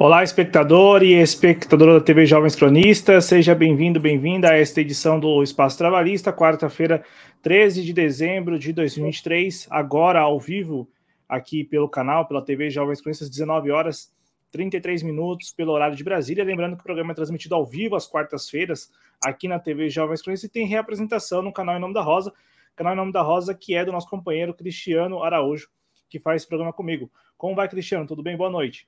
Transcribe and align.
Olá, 0.00 0.22
espectador 0.22 1.02
e 1.02 1.14
espectadora 1.14 1.94
da 1.94 2.00
TV 2.00 2.24
Jovens 2.24 2.54
Cronistas, 2.54 3.24
seja 3.24 3.52
bem-vindo, 3.52 3.98
bem-vinda 3.98 4.48
a 4.48 4.56
esta 4.56 4.80
edição 4.80 5.18
do 5.18 5.42
Espaço 5.42 5.76
Trabalhista, 5.76 6.32
quarta-feira, 6.32 7.04
13 7.42 7.82
de 7.82 7.92
dezembro 7.92 8.60
de 8.60 8.72
2023, 8.72 9.66
agora 9.68 10.20
ao 10.20 10.38
vivo 10.38 10.88
aqui 11.28 11.64
pelo 11.64 11.88
canal, 11.88 12.28
pela 12.28 12.44
TV 12.44 12.70
Jovens 12.70 13.00
Cronistas, 13.00 13.28
19 13.28 13.72
horas 13.72 14.14
33 14.52 15.02
minutos 15.02 15.52
pelo 15.52 15.72
horário 15.72 15.96
de 15.96 16.04
Brasília. 16.04 16.44
Lembrando 16.44 16.76
que 16.76 16.82
o 16.82 16.84
programa 16.84 17.10
é 17.10 17.14
transmitido 17.16 17.56
ao 17.56 17.66
vivo 17.66 17.96
às 17.96 18.06
quartas-feiras 18.06 18.92
aqui 19.20 19.48
na 19.48 19.58
TV 19.58 19.88
Jovens 19.88 20.22
Cronistas 20.22 20.48
e 20.48 20.52
tem 20.52 20.64
reapresentação 20.64 21.42
no 21.42 21.52
canal 21.52 21.76
Em 21.76 21.80
Nome 21.80 21.94
da 21.94 22.02
Rosa, 22.02 22.32
canal 22.76 22.92
Em 22.92 22.96
Nome 22.96 23.10
da 23.10 23.22
Rosa 23.22 23.52
que 23.52 23.74
é 23.74 23.84
do 23.84 23.90
nosso 23.90 24.08
companheiro 24.08 24.54
Cristiano 24.54 25.24
Araújo, 25.24 25.68
que 26.08 26.20
faz 26.20 26.42
esse 26.42 26.48
programa 26.48 26.72
comigo. 26.72 27.10
Como 27.36 27.56
vai, 27.56 27.68
Cristiano? 27.68 28.06
Tudo 28.06 28.22
bem? 28.22 28.36
Boa 28.36 28.48
noite. 28.48 28.86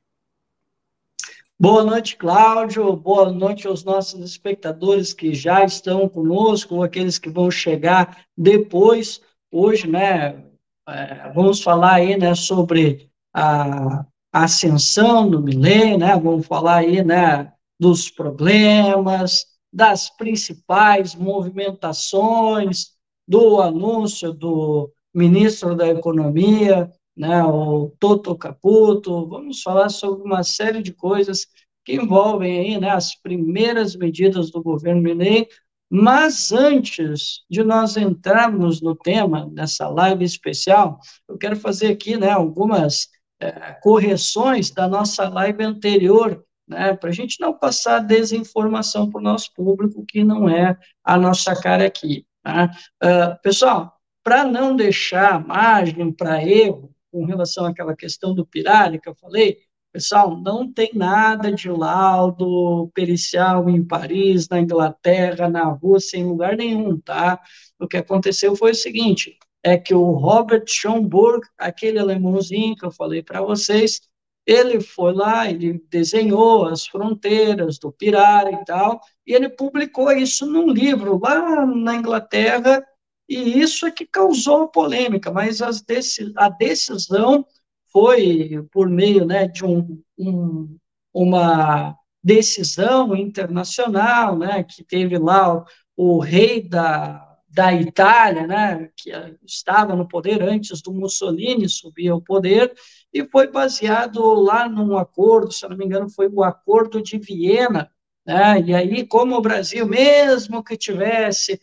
Boa 1.62 1.84
noite, 1.84 2.16
Cláudio. 2.16 2.96
Boa 2.96 3.30
noite 3.30 3.66
aos 3.66 3.84
nossos 3.84 4.18
espectadores 4.24 5.12
que 5.12 5.34
já 5.34 5.62
estão 5.62 6.08
conosco, 6.08 6.82
aqueles 6.82 7.18
que 7.18 7.28
vão 7.28 7.50
chegar 7.50 8.24
depois. 8.34 9.20
Hoje, 9.52 9.86
né, 9.86 10.42
é, 10.88 11.30
vamos 11.34 11.62
falar 11.62 11.96
aí, 11.96 12.16
né, 12.16 12.34
sobre 12.34 13.10
a 13.34 14.06
ascensão 14.32 15.28
do 15.28 15.42
milênio, 15.42 15.98
né, 15.98 16.18
vamos 16.18 16.46
falar 16.46 16.76
aí, 16.76 17.04
né, 17.04 17.52
dos 17.78 18.10
problemas, 18.10 19.44
das 19.70 20.08
principais 20.08 21.14
movimentações, 21.14 22.92
do 23.28 23.60
anúncio 23.60 24.32
do 24.32 24.90
ministro 25.14 25.76
da 25.76 25.88
Economia, 25.88 26.90
né, 27.20 27.44
o 27.44 27.94
Toto 28.00 28.34
Caputo, 28.34 29.28
vamos 29.28 29.60
falar 29.60 29.90
sobre 29.90 30.24
uma 30.24 30.42
série 30.42 30.82
de 30.82 30.90
coisas 30.90 31.46
que 31.84 31.92
envolvem 31.92 32.58
aí, 32.58 32.80
né, 32.80 32.88
as 32.88 33.14
primeiras 33.14 33.94
medidas 33.94 34.50
do 34.50 34.62
governo 34.62 35.02
Minei, 35.02 35.46
mas 35.90 36.50
antes 36.50 37.44
de 37.50 37.62
nós 37.62 37.98
entrarmos 37.98 38.80
no 38.80 38.96
tema 38.96 39.50
dessa 39.52 39.86
live 39.90 40.24
especial, 40.24 40.98
eu 41.28 41.36
quero 41.36 41.56
fazer 41.56 41.88
aqui, 41.88 42.16
né, 42.16 42.30
algumas 42.30 43.08
é, 43.38 43.74
correções 43.82 44.70
da 44.70 44.88
nossa 44.88 45.28
live 45.28 45.62
anterior, 45.62 46.42
né, 46.66 46.94
para 46.94 47.10
a 47.10 47.12
gente 47.12 47.38
não 47.38 47.52
passar 47.52 47.98
desinformação 47.98 49.10
para 49.10 49.20
o 49.20 49.24
nosso 49.24 49.52
público, 49.54 50.06
que 50.08 50.24
não 50.24 50.48
é 50.48 50.74
a 51.04 51.18
nossa 51.18 51.54
cara 51.54 51.84
aqui. 51.84 52.24
Tá? 52.42 52.70
Uh, 53.02 53.42
pessoal, 53.42 53.94
para 54.24 54.44
não 54.44 54.74
deixar 54.74 55.46
margem 55.46 56.10
para 56.10 56.42
erro, 56.42 56.89
com 57.10 57.24
relação 57.24 57.66
àquela 57.66 57.94
questão 57.94 58.34
do 58.34 58.46
Pirali 58.46 59.00
que 59.00 59.08
eu 59.08 59.14
falei, 59.14 59.58
pessoal, 59.92 60.40
não 60.40 60.72
tem 60.72 60.90
nada 60.94 61.52
de 61.52 61.68
laudo 61.68 62.90
pericial 62.94 63.68
em 63.68 63.84
Paris, 63.84 64.48
na 64.48 64.60
Inglaterra, 64.60 65.48
na 65.48 65.64
Rússia, 65.64 66.16
em 66.16 66.24
lugar 66.24 66.56
nenhum, 66.56 66.98
tá? 67.00 67.40
O 67.78 67.88
que 67.88 67.96
aconteceu 67.96 68.54
foi 68.54 68.70
o 68.72 68.74
seguinte, 68.74 69.36
é 69.62 69.76
que 69.76 69.94
o 69.94 70.12
Robert 70.12 70.64
Schomburg, 70.66 71.46
aquele 71.58 71.98
alemãozinho 71.98 72.76
que 72.76 72.84
eu 72.84 72.90
falei 72.90 73.22
para 73.22 73.42
vocês, 73.42 74.00
ele 74.46 74.80
foi 74.80 75.12
lá, 75.12 75.48
ele 75.50 75.82
desenhou 75.90 76.66
as 76.66 76.86
fronteiras 76.86 77.78
do 77.78 77.92
Pirara 77.92 78.50
e 78.50 78.64
tal, 78.64 79.00
e 79.26 79.34
ele 79.34 79.48
publicou 79.48 80.10
isso 80.12 80.46
num 80.46 80.70
livro 80.70 81.20
lá 81.22 81.66
na 81.66 81.94
Inglaterra, 81.96 82.82
e 83.30 83.60
isso 83.60 83.86
é 83.86 83.92
que 83.92 84.04
causou 84.04 84.66
polêmica, 84.66 85.30
mas 85.30 85.60
a 85.62 86.48
decisão 86.48 87.46
foi 87.92 88.66
por 88.72 88.90
meio 88.90 89.24
né, 89.24 89.46
de 89.46 89.64
um, 89.64 90.02
um, 90.18 90.76
uma 91.14 91.96
decisão 92.22 93.14
internacional, 93.14 94.36
né, 94.36 94.64
que 94.64 94.82
teve 94.82 95.16
lá 95.16 95.58
o, 95.58 95.64
o 95.96 96.18
rei 96.18 96.60
da, 96.60 97.38
da 97.48 97.72
Itália, 97.72 98.48
né, 98.48 98.90
que 98.96 99.12
estava 99.46 99.94
no 99.94 100.08
poder 100.08 100.42
antes 100.42 100.82
do 100.82 100.92
Mussolini 100.92 101.68
subir 101.68 102.08
ao 102.08 102.20
poder, 102.20 102.74
e 103.12 103.24
foi 103.24 103.46
baseado 103.46 104.20
lá 104.34 104.68
num 104.68 104.98
acordo, 104.98 105.52
se 105.52 105.68
não 105.68 105.76
me 105.76 105.84
engano, 105.84 106.10
foi 106.10 106.26
o 106.28 106.42
Acordo 106.42 107.00
de 107.00 107.16
Viena, 107.16 107.88
né, 108.26 108.60
e 108.60 108.74
aí, 108.74 109.06
como 109.06 109.36
o 109.36 109.40
Brasil, 109.40 109.86
mesmo 109.86 110.64
que 110.64 110.76
tivesse 110.76 111.60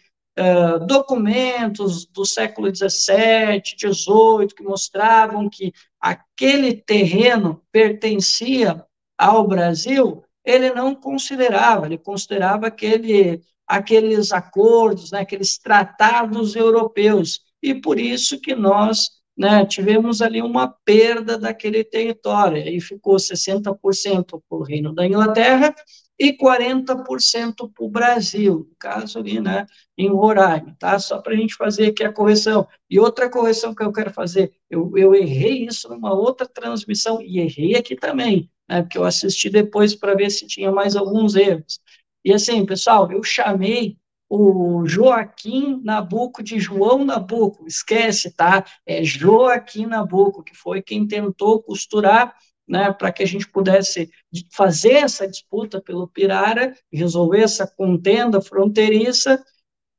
documentos 0.85 2.05
do 2.05 2.25
século 2.25 2.73
XVII, 2.73 3.61
XVIII, 3.63 4.47
que 4.55 4.63
mostravam 4.63 5.49
que 5.49 5.73
aquele 5.99 6.75
terreno 6.75 7.61
pertencia 7.71 8.85
ao 9.17 9.47
Brasil, 9.47 10.23
ele 10.45 10.71
não 10.71 10.93
considerava, 10.93 11.87
ele 11.87 11.97
considerava 11.97 12.67
aquele, 12.67 13.41
aqueles 13.65 14.31
acordos, 14.31 15.11
né, 15.11 15.21
aqueles 15.21 15.57
tratados 15.57 16.55
europeus, 16.55 17.41
e 17.61 17.73
por 17.73 17.99
isso 17.99 18.39
que 18.39 18.55
nós 18.55 19.09
né, 19.35 19.65
tivemos 19.65 20.21
ali 20.21 20.41
uma 20.41 20.67
perda 20.85 21.37
daquele 21.37 21.83
território, 21.83 22.61
aí 22.61 22.79
ficou 22.79 23.15
60% 23.15 24.41
para 24.47 24.57
o 24.57 24.63
Reino 24.63 24.93
da 24.93 25.05
Inglaterra 25.05 25.73
e 26.19 26.33
40% 26.33 27.69
para 27.69 27.85
o 27.85 27.89
Brasil, 27.89 28.67
no 28.69 28.75
caso 28.79 29.19
ali, 29.19 29.39
né, 29.39 29.65
em 29.97 30.09
Roraima, 30.09 30.75
tá? 30.79 30.97
Só 30.99 31.21
para 31.21 31.33
a 31.33 31.35
gente 31.35 31.55
fazer 31.55 31.87
aqui 31.87 32.03
a 32.03 32.11
correção. 32.11 32.67
E 32.89 32.99
outra 32.99 33.29
correção 33.29 33.73
que 33.75 33.83
eu 33.83 33.91
quero 33.91 34.11
fazer, 34.11 34.51
eu, 34.69 34.91
eu 34.97 35.13
errei 35.13 35.65
isso 35.65 35.89
numa 35.89 36.13
outra 36.13 36.47
transmissão, 36.47 37.21
e 37.21 37.39
errei 37.39 37.75
aqui 37.75 37.95
também, 37.95 38.49
né, 38.67 38.81
porque 38.81 38.97
eu 38.97 39.03
assisti 39.03 39.49
depois 39.49 39.95
para 39.95 40.15
ver 40.15 40.29
se 40.31 40.47
tinha 40.47 40.71
mais 40.71 40.95
alguns 40.95 41.35
erros. 41.35 41.79
E 42.25 42.33
assim, 42.33 42.65
pessoal, 42.65 43.11
eu 43.11 43.23
chamei 43.23 43.97
o 44.29 44.85
Joaquim 44.85 45.81
Nabuco 45.83 46.43
de 46.43 46.59
João 46.59 47.05
Nabuco, 47.05 47.65
esquece, 47.65 48.33
tá? 48.35 48.65
É 48.85 49.03
Joaquim 49.03 49.85
Nabuco, 49.85 50.43
que 50.43 50.53
foi 50.55 50.81
quem 50.81 51.07
tentou 51.07 51.61
costurar 51.63 52.35
né, 52.67 52.91
para 52.91 53.11
que 53.11 53.23
a 53.23 53.27
gente 53.27 53.47
pudesse 53.49 54.09
fazer 54.51 54.93
essa 54.93 55.27
disputa 55.27 55.81
pelo 55.81 56.07
Pirara, 56.07 56.75
resolver 56.91 57.41
essa 57.41 57.65
contenda 57.65 58.41
fronteiriça, 58.41 59.43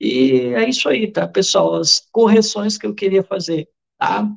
e 0.01 0.53
é 0.55 0.69
isso 0.69 0.89
aí, 0.89 1.11
tá, 1.11 1.27
pessoal? 1.27 1.75
As 1.75 2.01
correções 2.13 2.79
que 2.79 2.87
eu 2.87 2.95
queria 2.95 3.23
fazer, 3.23 3.69
tá? 3.99 4.31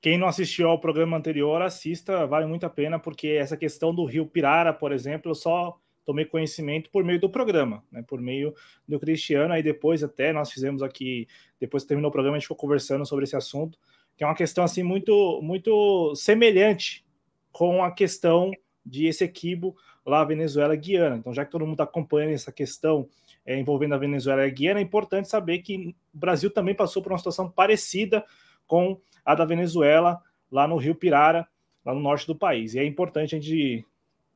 Quem 0.00 0.18
não 0.18 0.26
assistiu 0.26 0.68
ao 0.68 0.80
programa 0.80 1.16
anterior, 1.16 1.62
assista, 1.62 2.26
vale 2.26 2.46
muito 2.46 2.66
a 2.66 2.70
pena, 2.70 2.98
porque 2.98 3.28
essa 3.28 3.56
questão 3.56 3.94
do 3.94 4.04
rio 4.04 4.26
Pirara, 4.26 4.72
por 4.72 4.92
exemplo, 4.92 5.30
eu 5.30 5.34
só 5.34 5.76
tomei 6.04 6.24
conhecimento 6.24 6.90
por 6.90 7.04
meio 7.04 7.20
do 7.20 7.30
programa, 7.30 7.84
né, 7.90 8.02
por 8.02 8.20
meio 8.20 8.52
do 8.86 8.98
Cristiano, 8.98 9.54
aí 9.54 9.62
depois 9.62 10.02
até 10.02 10.32
nós 10.32 10.50
fizemos 10.50 10.82
aqui, 10.82 11.28
depois 11.60 11.84
que 11.84 11.88
terminou 11.88 12.08
o 12.08 12.12
programa, 12.12 12.36
a 12.36 12.38
gente 12.40 12.48
ficou 12.48 12.56
conversando 12.56 13.06
sobre 13.06 13.24
esse 13.24 13.36
assunto, 13.36 13.78
que 14.16 14.24
é 14.24 14.26
uma 14.26 14.34
questão 14.34 14.64
assim 14.64 14.82
muito 14.82 15.40
muito 15.42 16.14
semelhante 16.14 17.04
com 17.50 17.82
a 17.82 17.90
questão 17.90 18.50
de 18.84 19.06
esse 19.06 19.22
equibo 19.22 19.76
lá 20.04 20.24
Venezuela 20.24 20.74
Guiana. 20.74 21.16
Então, 21.16 21.32
já 21.32 21.44
que 21.44 21.50
todo 21.50 21.62
mundo 21.62 21.74
está 21.74 21.84
acompanhando 21.84 22.32
essa 22.32 22.50
questão 22.50 23.08
é, 23.46 23.58
envolvendo 23.58 23.94
a 23.94 23.98
Venezuela 23.98 24.42
e 24.42 24.46
a 24.46 24.50
Guiana, 24.50 24.80
é 24.80 24.82
importante 24.82 25.28
saber 25.28 25.58
que 25.58 25.94
o 26.14 26.18
Brasil 26.18 26.50
também 26.50 26.74
passou 26.74 27.02
por 27.02 27.12
uma 27.12 27.18
situação 27.18 27.48
parecida 27.48 28.24
com 28.66 29.00
a 29.24 29.34
da 29.34 29.44
Venezuela 29.44 30.20
lá 30.50 30.66
no 30.66 30.76
Rio 30.76 30.94
Pirara, 30.94 31.46
lá 31.84 31.94
no 31.94 32.00
norte 32.00 32.26
do 32.26 32.34
país. 32.34 32.74
E 32.74 32.78
é 32.78 32.84
importante 32.84 33.34
a 33.34 33.38
gente 33.38 33.86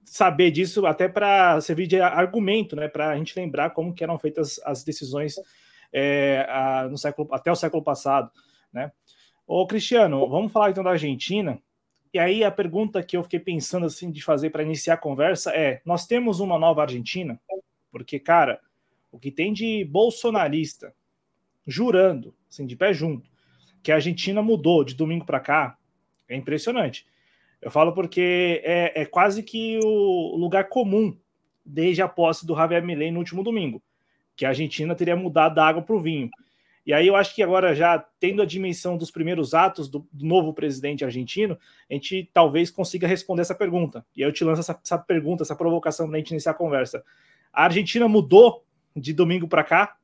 saber 0.05 0.50
disso 0.50 0.87
até 0.87 1.08
para 1.08 1.61
servir 1.61 1.87
de 1.87 2.00
argumento, 2.00 2.76
né, 2.76 2.87
para 2.87 3.11
a 3.11 3.17
gente 3.17 3.37
lembrar 3.38 3.70
como 3.70 3.93
que 3.93 4.05
eram 4.05 4.19
feitas 4.19 4.61
as 4.64 4.84
decisões 4.84 5.34
é, 5.93 6.46
a, 6.49 6.88
no 6.88 6.96
século 6.96 7.29
até 7.32 7.50
o 7.50 7.56
século 7.56 7.82
passado, 7.82 8.31
né? 8.72 8.93
Ô, 9.46 9.66
Cristiano, 9.66 10.28
vamos 10.28 10.50
falar 10.50 10.70
então 10.70 10.82
da 10.82 10.90
Argentina. 10.90 11.60
E 12.12 12.19
aí 12.19 12.43
a 12.43 12.50
pergunta 12.50 13.02
que 13.02 13.16
eu 13.16 13.22
fiquei 13.22 13.38
pensando 13.38 13.87
assim 13.87 14.10
de 14.10 14.22
fazer 14.22 14.50
para 14.50 14.62
iniciar 14.62 14.94
a 14.94 14.98
conversa 14.98 15.50
é: 15.54 15.81
nós 15.84 16.06
temos 16.06 16.40
uma 16.40 16.58
nova 16.58 16.82
Argentina? 16.82 17.40
Porque, 17.90 18.19
cara, 18.19 18.60
o 19.12 19.19
que 19.19 19.31
tem 19.31 19.52
de 19.52 19.84
bolsonarista 19.84 20.93
jurando, 21.66 22.34
assim, 22.50 22.66
de 22.66 22.76
pé 22.76 22.93
junto, 22.93 23.28
que 23.82 23.93
a 23.93 23.96
Argentina 23.96 24.43
mudou 24.43 24.84
de 24.84 24.94
domingo 24.94 25.25
para 25.25 25.40
cá, 25.40 25.78
é 26.28 26.37
impressionante. 26.37 27.06
Eu 27.60 27.70
falo 27.70 27.93
porque 27.93 28.60
é, 28.64 29.02
é, 29.02 29.06
quase 29.06 29.43
que 29.43 29.78
o 29.82 30.37
lugar 30.37 30.69
comum 30.69 31.16
desde 31.64 32.02
a 32.02 32.08
posse 32.08 32.46
do 32.46 32.54
Javier 32.54 32.84
Milei 32.84 33.10
no 33.10 33.19
último 33.19 33.43
domingo, 33.43 33.82
que 34.37 34.44
a 34.44 34.50
Argentina 34.50 34.94
teria 34.94 35.16
mudado 35.16 35.54
da 35.54 35.66
água 35.66 35.82
para 35.82 35.94
o 35.94 36.00
vinho. 36.00 36.31
E 36.87 36.93
aí 36.93 37.09
eu 37.09 37.17
acho 37.17 37.35
que 37.35 37.43
agora, 37.43 37.75
já 37.75 37.99
tendo 38.21 38.41
a 38.41 38.47
dimensão 38.47 38.97
dos 38.97 39.11
primeiros 39.11 39.55
atos 39.55 39.88
do, 39.88 40.06
do 40.12 40.25
novo 40.25 40.55
presidente 40.55 41.05
argentino, 41.05 41.59
a 41.91 41.94
gente 41.94 42.31
talvez 42.33 42.71
consiga 42.71 43.09
responder 43.09 43.43
essa 43.43 43.56
pergunta. 43.56 44.06
E 44.17 44.23
aí 44.23 44.29
eu 44.29 44.33
te 44.33 44.44
lanço 44.44 44.61
essa, 44.61 44.79
essa 44.83 44.97
pergunta, 44.97 45.43
essa 45.43 45.56
provocação 45.56 46.06
para 46.06 46.15
a 46.15 46.19
gente 46.19 46.31
iniciar 46.31 46.53
a 46.53 46.55
conversa. 46.55 47.03
A 47.53 47.65
Argentina 47.65 48.06
mudou 48.06 48.65
de 48.94 49.12
domingo 49.12 49.49
para 49.49 49.65
cá? 49.65 49.97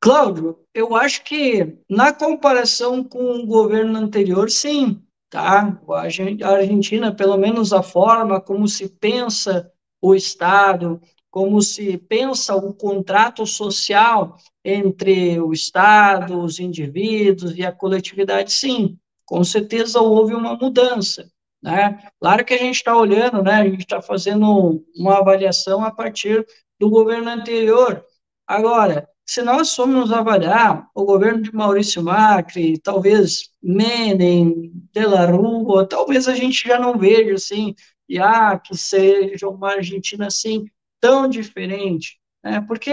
Cláudio, 0.00 0.58
eu 0.74 0.96
acho 0.96 1.22
que 1.22 1.76
na 1.88 2.12
comparação 2.12 3.04
com 3.04 3.36
o 3.36 3.46
governo 3.46 3.96
anterior, 3.96 4.50
sim. 4.50 5.00
tá? 5.28 5.78
A 5.88 6.48
Argentina, 6.48 7.14
pelo 7.14 7.36
menos 7.36 7.72
a 7.72 7.82
forma 7.82 8.40
como 8.40 8.66
se 8.66 8.88
pensa 8.88 9.70
o 10.00 10.14
Estado, 10.14 11.00
como 11.30 11.62
se 11.62 11.96
pensa 11.96 12.54
o 12.56 12.74
contrato 12.74 13.46
social 13.46 14.36
entre 14.64 15.40
o 15.40 15.52
Estado, 15.52 16.40
os 16.40 16.58
indivíduos 16.58 17.56
e 17.56 17.64
a 17.64 17.72
coletividade, 17.72 18.52
sim, 18.52 18.98
com 19.24 19.44
certeza 19.44 20.00
houve 20.00 20.34
uma 20.34 20.56
mudança. 20.56 21.30
Né? 21.62 22.02
Claro 22.18 22.44
que 22.44 22.54
a 22.54 22.58
gente 22.58 22.76
está 22.76 22.96
olhando, 22.96 23.42
né? 23.42 23.54
a 23.54 23.64
gente 23.64 23.80
está 23.80 24.02
fazendo 24.02 24.84
uma 24.96 25.18
avaliação 25.18 25.84
a 25.84 25.90
partir 25.90 26.44
do 26.78 26.90
governo 26.90 27.30
anterior. 27.30 28.04
Agora, 28.46 29.08
se 29.24 29.42
nós 29.42 29.72
formos 29.72 30.10
avaliar 30.10 30.88
o 30.92 31.04
governo 31.04 31.42
de 31.42 31.54
Maurício 31.54 32.02
Macri, 32.02 32.78
talvez 32.78 33.50
Menem, 33.62 34.72
De 34.92 35.06
La 35.06 35.26
Rua, 35.26 35.86
talvez 35.86 36.26
a 36.26 36.34
gente 36.34 36.66
já 36.66 36.78
não 36.78 36.98
veja 36.98 37.34
assim, 37.34 37.74
ah, 38.18 38.58
que 38.58 38.76
seja 38.76 39.48
uma 39.48 39.74
Argentina 39.74 40.26
assim 40.26 40.64
tão 41.00 41.28
diferente, 41.28 42.18
né? 42.44 42.60
porque 42.60 42.92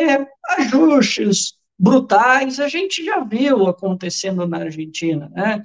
ajustes 0.58 1.54
brutais 1.80 2.60
a 2.60 2.68
gente 2.68 3.04
já 3.06 3.24
viu 3.24 3.68
acontecendo 3.68 4.48
na 4.48 4.60
Argentina, 4.60 5.30
né? 5.30 5.62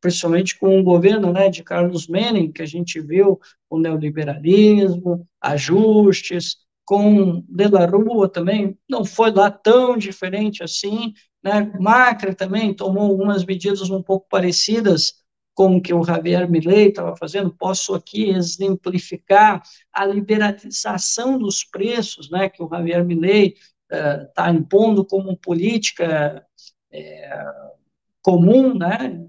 principalmente 0.00 0.58
com 0.58 0.78
o 0.78 0.82
governo 0.82 1.32
né, 1.32 1.48
de 1.48 1.62
Carlos 1.62 2.06
Menem, 2.06 2.50
que 2.50 2.62
a 2.62 2.66
gente 2.66 3.00
viu 3.00 3.38
o 3.68 3.78
neoliberalismo, 3.78 5.26
ajustes, 5.40 6.56
com 6.88 7.44
De 7.46 7.68
La 7.68 7.84
Rua 7.84 8.30
também 8.30 8.78
não 8.88 9.04
foi 9.04 9.30
lá 9.30 9.50
tão 9.50 9.98
diferente 9.98 10.62
assim, 10.62 11.12
né? 11.44 11.70
Macri 11.78 12.34
também 12.34 12.72
tomou 12.72 13.10
algumas 13.10 13.44
medidas 13.44 13.90
um 13.90 14.02
pouco 14.02 14.26
parecidas 14.30 15.12
com 15.58 15.78
o 15.78 15.82
que 15.82 15.92
o 15.92 16.04
Javier 16.04 16.48
Milei 16.48 16.86
estava 16.86 17.16
fazendo. 17.16 17.52
Posso 17.52 17.92
aqui 17.92 18.30
exemplificar 18.30 19.60
a 19.92 20.06
liberalização 20.06 21.36
dos 21.36 21.64
preços, 21.64 22.30
né? 22.30 22.48
Que 22.48 22.62
o 22.62 22.68
Javier 22.68 23.04
Milei 23.04 23.56
está 23.90 24.48
uh, 24.48 24.54
impondo 24.54 25.04
como 25.04 25.36
política 25.36 26.46
é, 26.92 27.44
comum, 28.22 28.72
né? 28.72 29.26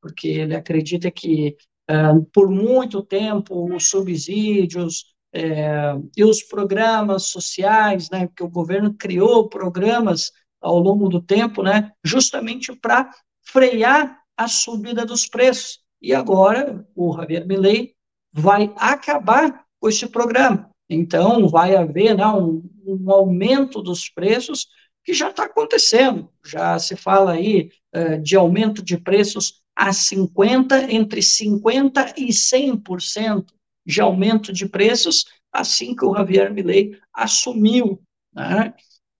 Porque 0.00 0.28
ele 0.28 0.56
acredita 0.56 1.10
que 1.10 1.58
uh, 1.90 2.24
por 2.32 2.48
muito 2.48 3.02
tempo 3.02 3.76
os 3.76 3.90
subsídios 3.90 5.14
é, 5.30 5.92
e 6.16 6.24
os 6.24 6.42
programas 6.42 7.24
sociais, 7.24 8.08
né, 8.08 8.30
que 8.34 8.42
o 8.42 8.48
governo 8.48 8.94
criou 8.94 9.48
programas 9.48 10.32
ao 10.58 10.78
longo 10.78 11.06
do 11.08 11.20
tempo, 11.20 11.62
né, 11.62 11.92
justamente 12.02 12.74
para 12.74 13.10
frear 13.42 14.19
a 14.40 14.48
subida 14.48 15.04
dos 15.04 15.26
preços. 15.26 15.80
E 16.00 16.14
agora 16.14 16.88
o 16.96 17.14
Javier 17.14 17.46
Milei 17.46 17.92
vai 18.32 18.72
acabar 18.76 19.66
com 19.78 19.86
esse 19.86 20.06
programa. 20.06 20.70
Então, 20.88 21.46
vai 21.46 21.76
haver 21.76 22.16
né, 22.16 22.26
um, 22.26 22.62
um 22.86 23.10
aumento 23.10 23.82
dos 23.82 24.08
preços 24.08 24.66
que 25.04 25.12
já 25.12 25.28
está 25.28 25.44
acontecendo. 25.44 26.32
Já 26.42 26.78
se 26.78 26.96
fala 26.96 27.32
aí 27.32 27.70
uh, 27.94 28.18
de 28.22 28.34
aumento 28.34 28.82
de 28.82 28.96
preços 28.96 29.60
a 29.76 29.90
50%, 29.90 30.88
entre 30.88 31.20
50% 31.20 32.14
e 32.16 32.28
100% 32.28 33.44
de 33.84 34.00
aumento 34.00 34.54
de 34.54 34.66
preços 34.66 35.26
assim 35.52 35.94
que 35.94 36.04
o 36.04 36.14
Javier 36.14 36.50
Milei 36.50 36.98
assumiu. 37.12 38.00
Né? 38.34 38.72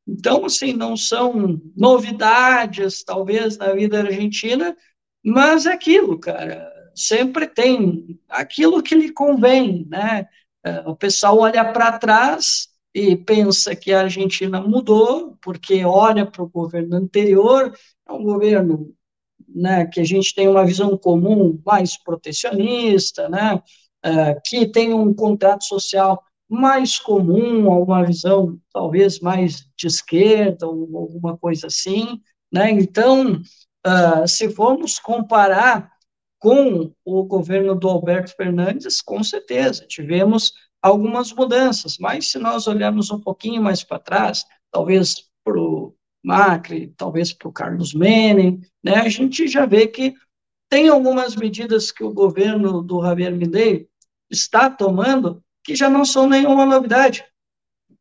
Então, 0.09 0.47
assim, 0.47 0.73
não 0.73 0.97
são 0.97 1.61
novidades, 1.77 3.05
talvez, 3.05 3.59
na 3.59 3.75
vida 3.75 4.01
argentina, 4.01 4.75
mas 5.25 5.67
é 5.67 5.73
aquilo, 5.73 6.19
cara, 6.19 6.71
sempre 6.95 7.47
tem 7.47 8.19
aquilo 8.29 8.83
que 8.83 8.95
lhe 8.95 9.13
convém, 9.13 9.87
né? 9.89 10.29
É, 10.65 10.81
o 10.89 10.95
pessoal 10.95 11.39
olha 11.39 11.65
para 11.73 11.99
trás 11.99 12.69
e 12.95 13.17
pensa 13.17 13.75
que 13.75 13.93
a 13.93 14.03
Argentina 14.03 14.61
mudou, 14.61 15.37
porque 15.41 15.85
olha 15.85 16.27
para 16.27 16.43
o 16.43 16.49
governo 16.49 16.97
anterior, 16.97 17.73
é 18.09 18.13
um 18.13 18.23
governo 18.23 18.95
né, 19.49 19.87
que 19.87 20.01
a 20.01 20.05
gente 20.05 20.35
tem 20.35 20.49
uma 20.49 20.65
visão 20.65 20.97
comum 20.97 21.61
mais 21.65 21.97
protecionista, 21.97 23.29
né, 23.29 23.55
uh, 24.05 24.41
que 24.45 24.67
tem 24.67 24.93
um 24.93 25.15
contrato 25.15 25.65
social 25.65 26.23
mais 26.49 26.99
comum, 26.99 27.69
uma 27.69 28.05
visão 28.05 28.59
talvez 28.73 29.21
mais 29.21 29.65
de 29.77 29.87
esquerda, 29.87 30.67
ou 30.67 30.99
alguma 30.99 31.39
coisa 31.39 31.69
assim, 31.69 32.21
né? 32.53 32.71
Então, 32.73 33.41
uh, 33.87 34.27
se 34.27 34.51
formos 34.51 34.99
comparar 34.99 35.91
com 36.39 36.93
o 37.05 37.25
governo 37.25 37.75
do 37.75 37.89
Alberto 37.89 38.35
Fernandes, 38.35 39.03
com 39.03 39.23
certeza, 39.23 39.87
tivemos 39.87 40.53
algumas 40.83 41.33
mudanças, 41.33 41.99
mas 41.99 42.31
se 42.31 42.39
nós 42.39 42.67
olharmos 42.67 43.11
um 43.11 43.21
pouquinho 43.21 43.63
mais 43.63 43.85
para 43.85 43.99
trás, 43.99 44.45
talvez 44.71 45.29
para 45.45 45.61
o 45.61 45.95
Macri, 46.25 46.95
talvez 46.97 47.33
para 47.33 47.49
o 47.49 47.53
Carlos 47.53 47.93
Menem, 47.93 48.61
né, 48.83 48.97
a 48.97 49.09
gente 49.09 49.47
já 49.47 49.67
vê 49.67 49.87
que 49.87 50.15
tem 50.69 50.89
algumas 50.89 51.37
medidas 51.37 51.91
que 51.91 52.05
o 52.05 52.13
governo 52.13 52.83
do 52.83 53.03
Javier 53.03 53.35
Milei 53.35 53.89
está 54.31 54.71
tomando 54.71 55.43
que 55.65 55.75
já 55.75 55.91
não 55.91 56.05
são 56.05 56.29
nenhuma 56.29 56.65
novidade. 56.65 57.25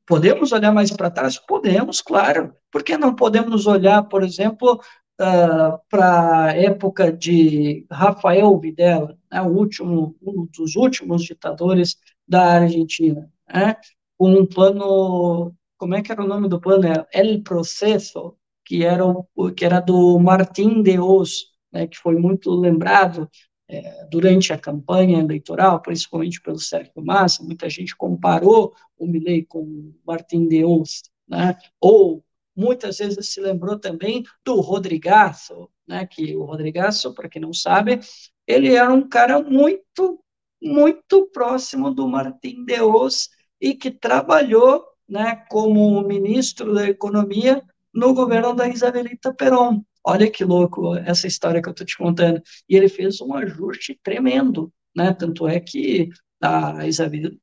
Podemos 0.05 0.51
olhar 0.51 0.71
mais 0.71 0.91
para 0.91 1.09
trás? 1.11 1.37
Podemos, 1.37 2.01
claro. 2.01 2.53
Por 2.71 2.83
que 2.83 2.97
não 2.97 3.15
podemos 3.15 3.67
olhar, 3.67 4.03
por 4.03 4.23
exemplo, 4.23 4.81
uh, 5.19 5.79
para 5.89 6.45
a 6.45 6.55
época 6.55 7.11
de 7.11 7.85
Rafael 7.91 8.57
Videla, 8.59 9.17
né, 9.31 9.41
último, 9.41 10.15
um 10.21 10.47
dos 10.57 10.75
últimos 10.75 11.23
ditadores 11.23 11.97
da 12.27 12.61
Argentina, 12.61 13.29
né, 13.53 13.75
com 14.17 14.31
um 14.31 14.45
plano, 14.45 15.53
como 15.77 15.95
é 15.95 16.01
que 16.01 16.11
era 16.11 16.23
o 16.23 16.27
nome 16.27 16.47
do 16.47 16.59
plano? 16.59 16.87
É 16.87 17.05
El 17.13 17.41
Processo, 17.41 18.35
que 18.65 18.83
era, 18.83 19.05
o, 19.05 19.51
que 19.51 19.65
era 19.65 19.79
do 19.79 20.19
Martim 20.19 20.81
de 20.81 20.99
Oz, 20.99 21.47
né, 21.71 21.87
que 21.87 21.97
foi 21.97 22.15
muito 22.15 22.51
lembrado 22.51 23.29
é, 23.67 24.05
durante 24.05 24.51
a 24.51 24.57
campanha 24.57 25.19
eleitoral, 25.19 25.79
principalmente 25.81 26.41
pelo 26.41 26.59
Sérgio 26.59 26.91
Massa, 26.97 27.43
muita 27.43 27.69
gente 27.69 27.95
comparou 27.95 28.73
o 28.97 29.05
Milley 29.05 29.45
com 29.45 29.61
o 29.61 29.95
Martin 30.05 30.47
Deus, 30.47 31.03
né? 31.27 31.55
ou 31.79 32.23
muitas 32.59 32.97
vezes 32.97 33.31
se 33.31 33.39
lembrou 33.39 33.79
também 33.79 34.23
do 34.43 34.59
Rodrigaço, 34.59 35.69
né? 35.87 36.05
que 36.05 36.35
o 36.35 36.43
Rodrigaço, 36.43 37.13
para 37.13 37.29
quem 37.29 37.41
não 37.41 37.53
sabe, 37.53 37.99
ele 38.45 38.73
era 38.75 38.91
um 38.91 39.07
cara 39.07 39.41
muito, 39.41 40.19
muito 40.61 41.27
próximo 41.27 41.93
do 41.93 42.07
Martin 42.07 42.65
Deus 42.65 43.29
e 43.61 43.73
que 43.73 43.89
trabalhou 43.89 44.85
né, 45.07 45.43
como 45.49 46.01
ministro 46.01 46.73
da 46.73 46.87
Economia 46.87 47.63
no 47.93 48.13
governo 48.13 48.53
da 48.53 48.67
Isabelita 48.67 49.33
Perón. 49.33 49.81
Olha 50.03 50.29
que 50.29 50.43
louco 50.43 50.95
essa 50.95 51.27
história 51.27 51.61
que 51.61 51.69
eu 51.69 51.71
estou 51.71 51.85
te 51.85 51.97
contando. 51.97 52.41
E 52.67 52.75
ele 52.75 52.89
fez 52.89 53.19
um 53.21 53.33
ajuste 53.33 53.99
tremendo, 54.03 54.71
né? 54.95 55.13
Tanto 55.13 55.47
é 55.47 55.59
que 55.59 56.09
a 56.41 56.85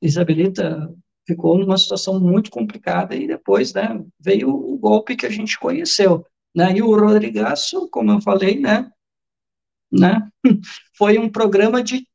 Isabelita 0.01 0.95
ficou 1.27 1.59
numa 1.59 1.77
situação 1.77 2.21
muito 2.21 2.51
complicada 2.51 3.15
e 3.15 3.27
depois, 3.27 3.73
né, 3.75 4.03
veio 4.21 4.51
o 4.51 4.79
golpe 4.79 5.17
que 5.17 5.27
a 5.27 5.31
gente 5.31 5.59
conheceu, 5.59 6.25
né? 6.55 6.73
E 6.77 6.83
o 6.83 6.99
Rodrigaço, 6.99 7.89
como 7.91 8.13
eu 8.13 8.21
falei, 8.21 8.59
né, 8.59 8.91
né, 9.91 10.29
foi 10.97 11.19
um 11.19 11.29
programa 11.29 11.83
de 11.83 12.07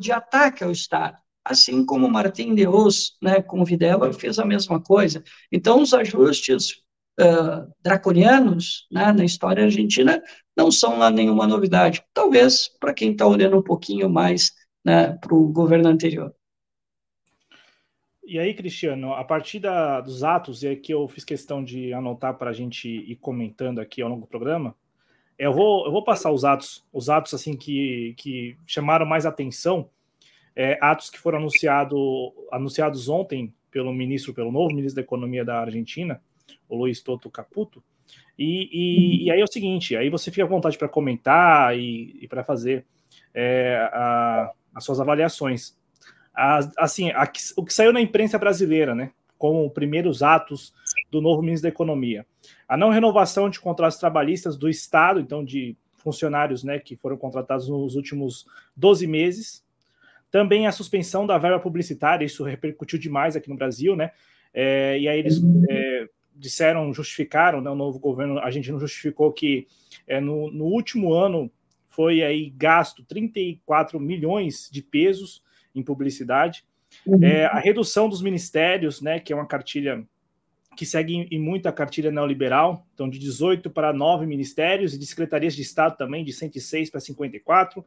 de 0.00 0.10
ataque 0.10 0.64
ao 0.64 0.72
Estado, 0.72 1.16
assim 1.44 1.86
como 1.86 2.10
Martim 2.10 2.56
Deus, 2.56 3.16
né, 3.22 3.40
com 3.40 3.64
Videla 3.64 4.12
fez 4.12 4.36
a 4.40 4.44
mesma 4.44 4.82
coisa. 4.82 5.22
Então 5.52 5.80
os 5.80 5.94
ajustes 5.94 6.72
uh, 7.20 7.72
draconianos 7.80 8.88
né, 8.90 9.12
na 9.12 9.24
história 9.24 9.62
argentina 9.62 10.20
não 10.56 10.72
são 10.72 10.98
lá 10.98 11.08
nenhuma 11.08 11.46
novidade. 11.46 12.02
Talvez 12.12 12.68
para 12.80 12.92
quem 12.92 13.12
está 13.12 13.26
olhando 13.28 13.58
um 13.58 13.62
pouquinho 13.62 14.10
mais 14.10 14.50
né, 14.84 15.16
para 15.18 15.34
o 15.34 15.48
governo 15.52 15.88
anterior. 15.88 16.34
E 18.30 18.38
aí, 18.38 18.54
Cristiano, 18.54 19.12
a 19.12 19.24
partir 19.24 19.58
da, 19.58 20.00
dos 20.00 20.22
atos, 20.22 20.62
e 20.62 20.68
aqui 20.68 20.94
eu 20.94 21.08
fiz 21.08 21.24
questão 21.24 21.64
de 21.64 21.92
anotar 21.92 22.38
para 22.38 22.50
a 22.50 22.52
gente 22.52 22.88
ir 22.88 23.16
comentando 23.16 23.80
aqui 23.80 24.00
ao 24.00 24.08
longo 24.08 24.20
do 24.20 24.26
programa, 24.28 24.72
eu 25.36 25.52
vou, 25.52 25.84
eu 25.84 25.90
vou 25.90 26.04
passar 26.04 26.30
os 26.30 26.44
atos, 26.44 26.86
os 26.92 27.10
atos 27.10 27.34
assim 27.34 27.56
que, 27.56 28.14
que 28.16 28.56
chamaram 28.64 29.04
mais 29.04 29.26
atenção, 29.26 29.90
é, 30.54 30.78
atos 30.80 31.10
que 31.10 31.18
foram 31.18 31.38
anunciado, 31.38 31.96
anunciados 32.52 33.08
ontem 33.08 33.52
pelo 33.68 33.92
ministro, 33.92 34.32
pelo 34.32 34.52
novo 34.52 34.72
ministro 34.72 35.02
da 35.02 35.02
Economia 35.02 35.44
da 35.44 35.62
Argentina, 35.62 36.22
o 36.68 36.76
Luiz 36.76 37.02
Toto 37.02 37.28
Caputo. 37.28 37.82
E, 38.38 38.68
e, 38.70 39.24
e, 39.24 39.30
aí 39.32 39.40
é 39.40 39.44
o 39.44 39.52
seguinte, 39.52 39.96
aí 39.96 40.08
você 40.08 40.30
fica 40.30 40.44
à 40.44 40.48
vontade 40.48 40.78
para 40.78 40.88
comentar 40.88 41.76
e, 41.76 42.16
e 42.22 42.28
para 42.28 42.44
fazer 42.44 42.86
é, 43.34 43.90
a, 43.92 44.52
as 44.72 44.84
suas 44.84 45.00
avaliações. 45.00 45.76
Assim, 46.78 47.10
a, 47.10 47.30
o 47.56 47.64
que 47.64 47.74
saiu 47.74 47.92
na 47.92 48.00
imprensa 48.00 48.38
brasileira, 48.38 48.94
né, 48.94 49.12
como 49.36 49.70
primeiros 49.70 50.22
atos 50.22 50.72
do 51.10 51.20
novo 51.20 51.42
ministro 51.42 51.64
da 51.64 51.72
Economia. 51.72 52.26
A 52.68 52.76
não 52.76 52.90
renovação 52.90 53.50
de 53.50 53.60
contratos 53.60 53.98
trabalhistas 53.98 54.56
do 54.56 54.68
Estado, 54.68 55.20
então 55.20 55.44
de 55.44 55.76
funcionários 55.96 56.64
né, 56.64 56.78
que 56.78 56.96
foram 56.96 57.16
contratados 57.16 57.68
nos 57.68 57.94
últimos 57.94 58.46
12 58.76 59.06
meses. 59.06 59.64
Também 60.30 60.66
a 60.66 60.72
suspensão 60.72 61.26
da 61.26 61.38
verba 61.38 61.58
publicitária, 61.58 62.24
isso 62.24 62.44
repercutiu 62.44 62.98
demais 62.98 63.36
aqui 63.36 63.48
no 63.50 63.56
Brasil, 63.56 63.96
né? 63.96 64.12
É, 64.54 64.98
e 64.98 65.08
aí 65.08 65.18
eles 65.18 65.40
é, 65.68 66.08
disseram, 66.34 66.92
justificaram, 66.92 67.60
né, 67.60 67.70
o 67.70 67.74
novo 67.74 67.98
governo 67.98 68.38
argentino 68.38 68.80
justificou 68.80 69.32
que 69.32 69.66
é, 70.06 70.20
no, 70.20 70.50
no, 70.50 70.64
último 70.64 71.12
ano 71.12 71.50
foi 71.88 72.22
aí 72.22 72.50
gasto 72.50 73.04
34 73.04 74.00
milhões 74.00 74.68
de 74.72 74.82
pesos 74.82 75.42
em 75.74 75.82
publicidade. 75.82 76.64
Uhum. 77.06 77.22
É, 77.22 77.46
a 77.46 77.58
redução 77.58 78.08
dos 78.08 78.22
ministérios, 78.22 79.00
né, 79.00 79.20
que 79.20 79.32
é 79.32 79.36
uma 79.36 79.46
cartilha 79.46 80.04
que 80.76 80.86
segue 80.86 81.28
em, 81.30 81.38
muita 81.38 81.72
cartilha 81.72 82.10
neoliberal, 82.10 82.86
então 82.94 83.08
de 83.08 83.18
18 83.18 83.68
para 83.70 83.92
9 83.92 84.24
ministérios 84.24 84.94
e 84.94 84.98
de 84.98 85.04
secretarias 85.04 85.54
de 85.54 85.62
Estado 85.62 85.96
também, 85.96 86.24
de 86.24 86.32
106 86.32 86.90
para 86.90 87.00
54. 87.00 87.84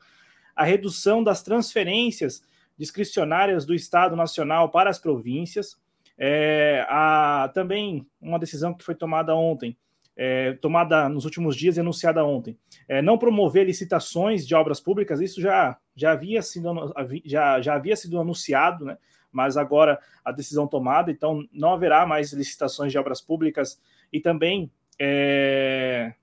A 0.56 0.64
redução 0.64 1.24
das 1.24 1.42
transferências 1.42 2.44
discricionárias 2.78 3.66
do 3.66 3.74
Estado 3.74 4.16
Nacional 4.16 4.70
para 4.70 4.90
as 4.90 5.00
províncias. 5.00 5.78
É, 6.18 6.86
a, 6.88 7.50
também 7.54 8.06
uma 8.22 8.38
decisão 8.38 8.74
que 8.74 8.84
foi 8.84 8.94
tomada 8.94 9.36
ontem, 9.36 9.76
é, 10.16 10.54
tomada 10.54 11.10
nos 11.10 11.26
últimos 11.26 11.56
dias 11.56 11.78
e 11.78 11.80
anunciada 11.80 12.24
ontem, 12.24 12.58
é, 12.88 13.02
não 13.02 13.18
promover 13.18 13.66
licitações 13.66 14.46
de 14.46 14.54
obras 14.56 14.80
públicas, 14.80 15.20
isso 15.20 15.42
já, 15.42 15.78
já, 15.96 16.12
havia, 16.12 16.42
sido, 16.42 16.94
já, 17.26 17.62
já 17.62 17.76
havia 17.76 17.96
sido 17.96 18.20
anunciado, 18.20 18.86
né? 18.86 18.98
mas 19.32 19.58
agora 19.58 20.00
a 20.24 20.32
decisão 20.32 20.68
tomada, 20.68 21.12
então 21.12 21.44
não 21.52 21.74
haverá 21.74 22.06
mais 22.06 22.32
licitações 22.34 22.92
de 22.92 22.98
obras 22.98 23.20
públicas 23.20 23.82
e 24.12 24.20
também 24.20 24.72
é, 25.00 26.14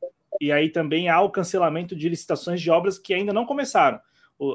e 0.41 0.53
aí 0.53 0.69
também 0.71 1.09
há 1.09 1.21
o 1.21 1.31
cancelamento 1.31 1.97
de 1.97 2.09
licitações 2.09 2.61
de 2.61 2.71
obras 2.71 2.99
que 2.99 3.13
ainda 3.13 3.33
não 3.33 3.45
começaram. 3.45 4.01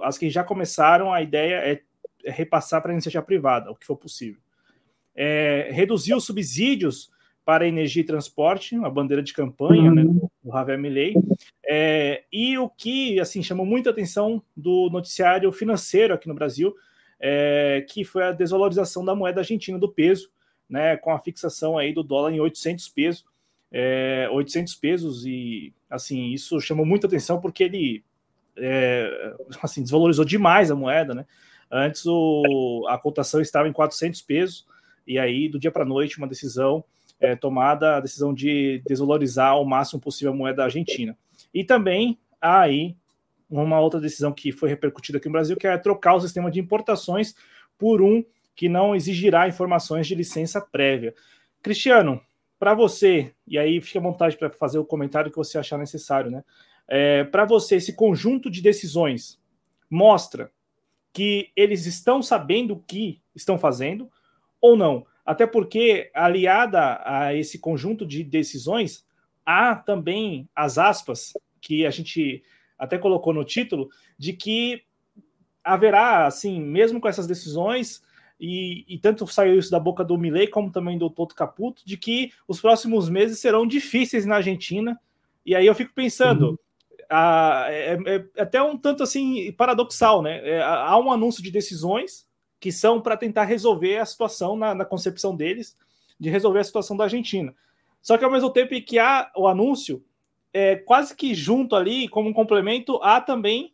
As 0.03 0.17
que 0.17 0.29
já 0.29 0.43
começaram, 0.43 1.13
a 1.13 1.21
ideia 1.21 1.55
é, 1.57 1.81
é 2.23 2.31
repassar 2.31 2.81
para 2.81 2.91
a 2.91 2.93
iniciativa 2.93 3.23
privada, 3.23 3.69
o 3.69 3.75
que 3.75 3.85
for 3.85 3.95
possível. 3.95 4.41
É, 5.15 5.69
reduzir 5.71 6.13
os 6.13 6.25
subsídios 6.25 7.11
para 7.45 7.67
energia 7.67 8.01
e 8.01 8.05
transporte, 8.05 8.75
uma 8.75 8.89
bandeira 8.89 9.21
de 9.21 9.31
campanha 9.31 9.91
né, 9.91 10.01
uhum. 10.01 10.27
do 10.43 10.51
Javier 10.51 10.79
Milei, 10.79 11.13
é, 11.63 12.23
e 12.33 12.57
o 12.57 12.67
que 12.67 13.19
assim 13.19 13.43
chamou 13.43 13.65
muita 13.65 13.91
atenção 13.91 14.41
do 14.57 14.89
noticiário 14.91 15.51
financeiro 15.51 16.15
aqui 16.15 16.27
no 16.27 16.33
Brasil, 16.33 16.73
é, 17.19 17.85
que 17.87 18.03
foi 18.03 18.23
a 18.23 18.31
desvalorização 18.31 19.05
da 19.05 19.15
moeda 19.15 19.41
argentina 19.41 19.77
do 19.77 19.87
peso, 19.87 20.29
né, 20.67 20.97
com 20.97 21.11
a 21.11 21.19
fixação 21.19 21.77
aí 21.77 21.93
do 21.93 22.03
dólar 22.03 22.33
em 22.33 22.39
800 22.39 22.89
pesos, 22.89 23.25
é, 23.71 24.27
800 24.31 24.73
pesos 24.75 25.25
e 25.25 25.71
assim 25.89 26.31
isso 26.31 26.59
chamou 26.59 26.85
muita 26.85 27.05
atenção 27.07 27.39
porque 27.39 27.63
ele 27.63 28.03
é, 28.57 29.35
assim 29.61 29.83
desvalorizou 29.83 30.25
demais 30.25 30.71
a 30.71 30.75
moeda, 30.75 31.13
né? 31.13 31.25
Antes 31.69 32.05
o, 32.05 32.85
a 32.87 32.97
cotação 32.97 33.41
estava 33.41 33.67
em 33.67 33.73
400 33.73 34.21
pesos 34.21 34.65
e 35.05 35.19
aí 35.19 35.49
do 35.49 35.59
dia 35.59 35.71
para 35.71 35.85
noite 35.85 36.17
uma 36.17 36.27
decisão 36.27 36.83
é, 37.19 37.35
tomada, 37.35 37.97
a 37.97 37.99
decisão 37.99 38.33
de 38.33 38.81
desvalorizar 38.87 39.51
ao 39.51 39.65
máximo 39.65 40.01
possível 40.01 40.33
a 40.33 40.35
moeda 40.35 40.63
argentina. 40.63 41.17
E 41.53 41.63
também 41.63 42.19
há 42.41 42.61
aí 42.61 42.95
uma 43.49 43.79
outra 43.79 43.99
decisão 43.99 44.31
que 44.31 44.51
foi 44.51 44.69
repercutida 44.69 45.17
aqui 45.17 45.27
no 45.27 45.33
Brasil, 45.33 45.55
que 45.55 45.67
é 45.67 45.77
trocar 45.77 46.15
o 46.15 46.21
sistema 46.21 46.51
de 46.51 46.59
importações 46.59 47.35
por 47.77 48.01
um 48.01 48.23
que 48.55 48.69
não 48.69 48.95
exigirá 48.95 49.47
informações 49.47 50.07
de 50.07 50.15
licença 50.15 50.61
prévia. 50.61 51.13
Cristiano, 51.61 52.21
para 52.57 52.73
você, 52.73 53.33
e 53.45 53.57
aí 53.57 53.81
fique 53.81 53.97
à 53.97 54.01
vontade 54.01 54.37
para 54.37 54.49
fazer 54.49 54.79
o 54.79 54.85
comentário 54.85 55.29
que 55.29 55.37
você 55.37 55.57
achar 55.57 55.77
necessário, 55.77 56.31
né? 56.31 56.43
É, 56.87 57.23
para 57.25 57.45
você, 57.45 57.75
esse 57.75 57.93
conjunto 57.93 58.49
de 58.49 58.61
decisões 58.61 59.39
mostra 59.89 60.51
que 61.11 61.51
eles 61.55 61.85
estão 61.85 62.21
sabendo 62.21 62.75
o 62.75 62.79
que 62.79 63.21
estão 63.35 63.57
fazendo 63.57 64.09
ou 64.61 64.75
não? 64.75 65.05
Até 65.25 65.47
porque, 65.47 66.11
aliada 66.13 67.01
a 67.03 67.33
esse 67.33 67.57
conjunto 67.57 68.05
de 68.05 68.23
decisões, 68.23 69.05
há 69.45 69.75
também 69.75 70.47
as 70.55 70.77
aspas 70.77 71.33
que 71.59 71.85
a 71.85 71.89
gente 71.89 72.43
até 72.77 72.97
colocou 72.97 73.33
no 73.33 73.43
título, 73.43 73.89
de 74.17 74.33
que 74.33 74.83
haverá, 75.63 76.27
assim, 76.27 76.61
mesmo 76.61 77.01
com 77.01 77.07
essas 77.07 77.25
decisões, 77.25 78.03
e, 78.39 78.85
e, 78.87 78.99
tanto 78.99 79.25
saiu 79.25 79.57
isso 79.57 79.71
da 79.71 79.79
boca 79.79 80.03
do 80.03 80.17
Milley 80.17 80.47
como 80.47 80.71
também 80.71 80.97
do 80.97 81.09
Toto 81.09 81.33
Caputo, 81.33 81.81
de 81.85 81.97
que 81.97 82.31
os 82.47 82.59
próximos 82.59 83.09
meses 83.09 83.39
serão 83.39 83.65
difíceis 83.65 84.25
na 84.25 84.35
Argentina. 84.35 84.99
E 85.45 85.55
aí 85.55 85.65
eu 85.65 85.73
fico 85.73 85.93
pensando, 85.93 86.49
uhum. 86.49 86.57
é, 87.09 87.93
é, 87.93 88.15
é, 88.15 88.41
até 88.41 88.61
um 88.61 88.77
tanto 88.77 89.01
assim 89.01 89.51
paradoxal, 89.53 90.21
né? 90.21 90.47
É, 90.47 90.61
há 90.61 90.97
um 90.99 91.11
anúncio 91.11 91.41
de 91.41 91.49
decisões 91.49 92.27
que 92.59 92.71
são 92.71 93.01
para 93.01 93.17
tentar 93.17 93.43
resolver 93.43 93.97
a 93.97 94.05
situação 94.05 94.55
na, 94.55 94.73
na, 94.73 94.85
concepção 94.85 95.35
deles, 95.35 95.77
de 96.19 96.29
resolver 96.29 96.59
a 96.59 96.63
situação 96.63 96.95
da 96.95 97.03
Argentina. 97.03 97.53
Só 98.01 98.17
que 98.17 98.25
ao 98.25 98.31
mesmo 98.31 98.49
tempo 98.49 98.79
que 98.81 98.97
há 98.99 99.31
o 99.35 99.47
anúncio, 99.47 100.03
é, 100.53 100.75
quase 100.75 101.15
que 101.15 101.33
junto 101.33 101.75
ali, 101.75 102.07
como 102.07 102.29
um 102.29 102.33
complemento, 102.33 102.99
há 103.03 103.19
também, 103.19 103.73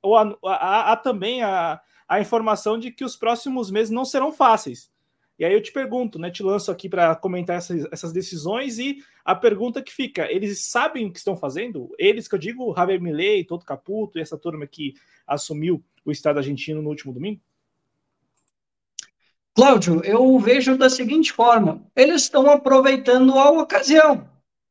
ou 0.00 0.16
há, 0.16 0.36
há, 0.44 0.92
há 0.92 0.96
também 0.96 1.42
a, 1.42 1.80
a 2.08 2.20
informação 2.20 2.78
de 2.78 2.90
que 2.90 3.04
os 3.04 3.16
próximos 3.16 3.70
meses 3.70 3.90
não 3.90 4.04
serão 4.04 4.32
fáceis. 4.32 4.92
E 5.38 5.44
aí 5.44 5.52
eu 5.52 5.62
te 5.62 5.72
pergunto, 5.72 6.18
né? 6.18 6.30
Te 6.30 6.42
lanço 6.42 6.70
aqui 6.70 6.88
para 6.88 7.16
comentar 7.16 7.56
essas, 7.56 7.84
essas, 7.90 8.12
decisões 8.12 8.78
e 8.78 9.02
a 9.24 9.34
pergunta 9.34 9.82
que 9.82 9.92
fica: 9.92 10.30
eles 10.30 10.66
sabem 10.66 11.06
o 11.06 11.12
que 11.12 11.18
estão 11.18 11.36
fazendo? 11.36 11.92
Eles 11.98 12.28
que 12.28 12.34
eu 12.34 12.38
digo, 12.38 12.74
Javier 12.76 13.00
Milei, 13.00 13.42
todo 13.42 13.64
Caputo 13.64 14.18
e 14.18 14.22
essa 14.22 14.38
turma 14.38 14.66
que 14.66 14.94
assumiu 15.26 15.82
o 16.04 16.12
Estado 16.12 16.38
argentino 16.38 16.80
no 16.80 16.90
último 16.90 17.12
domingo? 17.12 17.40
Cláudio, 19.54 20.02
eu 20.04 20.38
vejo 20.38 20.78
da 20.78 20.88
seguinte 20.88 21.32
forma: 21.32 21.84
eles 21.94 22.22
estão 22.22 22.50
aproveitando 22.50 23.38
a 23.38 23.50
ocasião 23.50 24.28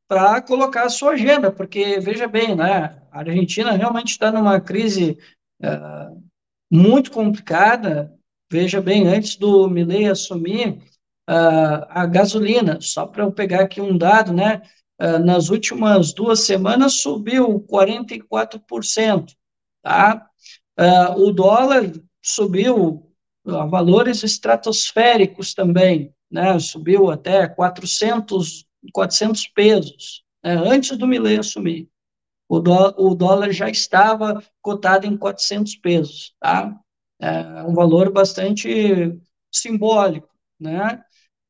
para 0.08 0.42
colocar 0.42 0.84
a 0.84 0.90
sua 0.90 1.12
agenda, 1.12 1.52
porque, 1.52 2.00
veja 2.00 2.28
bem, 2.28 2.56
né, 2.56 3.02
a 3.12 3.20
Argentina 3.20 3.72
realmente 3.72 4.10
está 4.10 4.32
numa 4.32 4.60
crise 4.60 5.18
uh, 5.64 6.22
muito 6.70 7.12
complicada. 7.12 8.14
Veja 8.52 8.82
bem, 8.82 9.08
antes 9.08 9.38
do 9.38 9.70
Milei 9.70 10.08
assumir 10.08 10.80
uh, 11.30 11.86
a 11.88 12.06
gasolina, 12.06 12.82
só 12.82 13.06
para 13.06 13.24
eu 13.24 13.32
pegar 13.32 13.62
aqui 13.62 13.80
um 13.80 13.98
dado, 13.98 14.34
né, 14.34 14.62
uh, 15.00 15.20
nas 15.20 15.50
últimas 15.50 16.12
duas 16.12 16.42
semanas 16.42 16.96
subiu 16.96 17.62
44%, 17.62 19.34
tá? 19.82 20.28
o 21.16 21.32
dólar 21.32 21.92
subiu 22.24 23.11
a 23.56 23.66
valores 23.66 24.24
estratosféricos 24.24 25.54
também, 25.54 26.14
né, 26.30 26.58
subiu 26.60 27.10
até 27.10 27.48
400 27.48 28.66
400 28.94 29.48
pesos, 29.48 30.24
né, 30.44 30.54
antes 30.54 30.98
do 30.98 31.08
Milley 31.08 31.38
assumir. 31.38 31.88
O, 32.50 32.58
o 32.58 33.16
dólar 33.16 33.52
já 33.52 33.70
estava 33.70 34.44
cotado 34.62 35.06
em 35.06 35.16
400 35.16 35.76
pesos, 35.76 36.34
tá? 36.40 36.76
É 37.20 37.64
um 37.64 37.74
valor 37.74 38.12
bastante 38.12 39.16
simbólico, 39.52 40.28
né? 40.60 41.02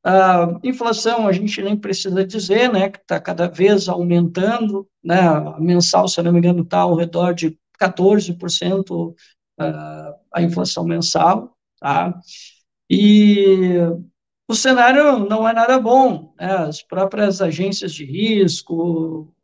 A 0.04 0.58
inflação, 0.62 1.26
a 1.26 1.32
gente 1.32 1.62
nem 1.62 1.76
precisa 1.76 2.26
dizer, 2.26 2.72
né, 2.72 2.90
que 2.90 2.98
está 2.98 3.20
cada 3.20 3.48
vez 3.48 3.88
aumentando, 3.88 4.88
né, 5.02 5.20
a 5.20 5.58
mensal, 5.60 6.08
se 6.08 6.20
não 6.22 6.32
me 6.32 6.38
engano, 6.38 6.62
está 6.62 6.80
ao 6.80 6.96
redor 6.96 7.32
de 7.32 7.56
14% 7.80 9.10
uh, 9.10 9.14
a 10.32 10.42
inflação 10.42 10.84
mensal, 10.84 11.56
tá? 11.82 12.20
E 12.88 13.76
o 14.48 14.54
cenário 14.54 15.18
não 15.18 15.48
é 15.48 15.52
nada 15.52 15.78
bom. 15.78 16.32
Né? 16.38 16.46
As 16.46 16.82
próprias 16.82 17.42
agências 17.42 17.92
de 17.92 18.04
risco, 18.04 19.34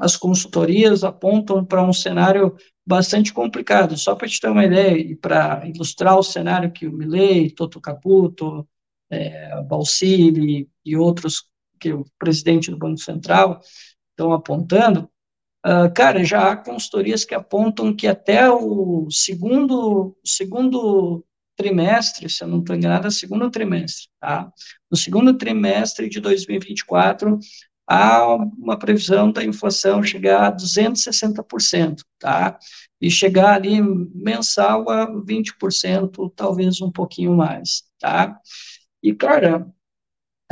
as 0.00 0.16
consultorias 0.16 1.04
apontam 1.04 1.64
para 1.64 1.82
um 1.82 1.92
cenário 1.92 2.56
bastante 2.84 3.32
complicado. 3.32 3.96
Só 3.96 4.14
para 4.14 4.28
te 4.28 4.40
ter 4.40 4.48
uma 4.48 4.64
ideia 4.64 4.98
e 4.98 5.14
para 5.14 5.62
ilustrar 5.66 6.18
o 6.18 6.22
cenário 6.22 6.72
que 6.72 6.86
o 6.86 6.92
Milley, 6.92 7.50
Toto 7.50 7.80
Caputo, 7.80 8.66
é, 9.10 9.62
Balsili 9.62 10.68
e 10.84 10.96
outros 10.96 11.44
que 11.78 11.92
o 11.92 12.04
presidente 12.18 12.70
do 12.70 12.78
Banco 12.78 12.98
Central 12.98 13.60
estão 14.10 14.32
apontando, 14.32 15.08
uh, 15.66 15.92
cara, 15.94 16.24
já 16.24 16.52
há 16.52 16.56
consultorias 16.56 17.24
que 17.24 17.34
apontam 17.34 17.94
que 17.94 18.06
até 18.06 18.50
o 18.50 19.08
segundo, 19.10 20.16
segundo 20.24 21.24
trimestre, 21.56 22.28
se 22.28 22.42
eu 22.42 22.48
não 22.48 22.60
estou 22.60 22.74
enganado, 22.74 23.06
é 23.06 23.10
segundo 23.10 23.50
trimestre, 23.50 24.08
tá? 24.20 24.50
No 24.90 24.96
segundo 24.96 25.34
trimestre 25.34 26.08
de 26.08 26.20
2024, 26.20 27.38
há 27.86 28.34
uma 28.36 28.78
previsão 28.78 29.30
da 29.30 29.44
inflação 29.44 30.02
chegar 30.02 30.46
a 30.46 30.52
260%, 30.52 32.02
tá? 32.18 32.58
E 33.00 33.10
chegar 33.10 33.54
ali 33.54 33.80
mensal 33.82 34.88
a 34.88 35.06
20%, 35.06 36.32
talvez 36.34 36.80
um 36.80 36.90
pouquinho 36.90 37.36
mais, 37.36 37.82
tá? 37.98 38.38
E, 39.02 39.12
cara, 39.14 39.66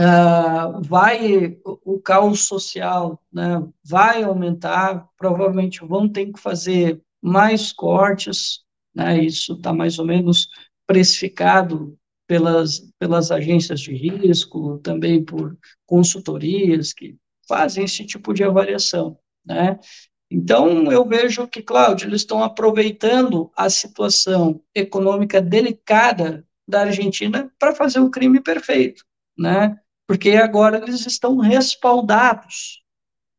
uh, 0.00 0.80
vai 0.83 1.59
o, 1.64 2.00
caos 2.00 2.47
social, 2.47 3.21
né, 3.30 3.62
vai 3.85 4.23
aumentar, 4.23 5.07
provavelmente 5.16 5.85
vão 5.85 6.09
ter 6.09 6.33
que 6.33 6.40
fazer 6.40 7.00
mais 7.23 7.73
cortes, 7.73 8.61
né, 8.95 9.19
isso 9.23 9.52
está 9.52 9.73
mais 9.73 9.99
ou 9.99 10.07
menos 10.07 10.49
precificado 10.87 11.97
pelas, 12.26 12.90
pelas 12.99 13.30
agências 13.30 13.80
de 13.80 13.92
risco, 13.92 14.78
também 14.78 15.23
por 15.23 15.57
consultorias 15.87 16.92
que 16.92 17.16
fazem 17.47 17.85
esse 17.85 18.07
tipo 18.07 18.33
de 18.33 18.45
avaliação, 18.45 19.19
né? 19.45 19.78
Então, 20.33 20.92
eu 20.92 21.04
vejo 21.04 21.49
que, 21.49 21.61
Cláudio, 21.61 22.09
eles 22.09 22.21
estão 22.21 22.40
aproveitando 22.45 23.50
a 23.57 23.69
situação 23.69 24.62
econômica 24.73 25.40
delicada 25.40 26.47
da 26.69 26.83
Argentina 26.83 27.52
para 27.59 27.75
fazer 27.75 27.99
o 27.99 28.11
crime 28.11 28.40
perfeito, 28.40 29.04
né? 29.37 29.76
Porque 30.11 30.31
agora 30.31 30.79
eles 30.79 31.07
estão 31.07 31.37
respaldados 31.37 32.83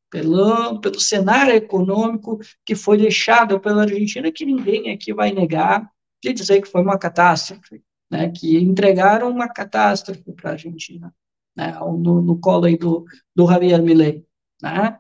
pelo, 0.10 0.80
pelo 0.80 1.02
cenário 1.02 1.54
econômico 1.54 2.40
que 2.66 2.76
foi 2.76 2.98
deixado 2.98 3.60
pela 3.60 3.82
Argentina, 3.82 4.32
que 4.32 4.46
ninguém 4.46 4.90
aqui 4.90 5.14
vai 5.14 5.34
negar, 5.34 5.92
de 6.24 6.32
dizer 6.32 6.62
que 6.62 6.70
foi 6.70 6.82
uma 6.82 6.98
catástrofe, 6.98 7.84
né? 8.10 8.32
Que 8.32 8.58
entregaram 8.58 9.30
uma 9.30 9.50
catástrofe 9.50 10.32
para 10.32 10.52
a 10.52 10.54
Argentina, 10.54 11.14
né? 11.54 11.78
No, 11.78 12.22
no 12.22 12.40
colo 12.40 12.64
aí 12.64 12.78
do, 12.78 13.04
do 13.36 13.48
Javier 13.48 13.84
Milei, 13.84 14.26
né? 14.62 14.98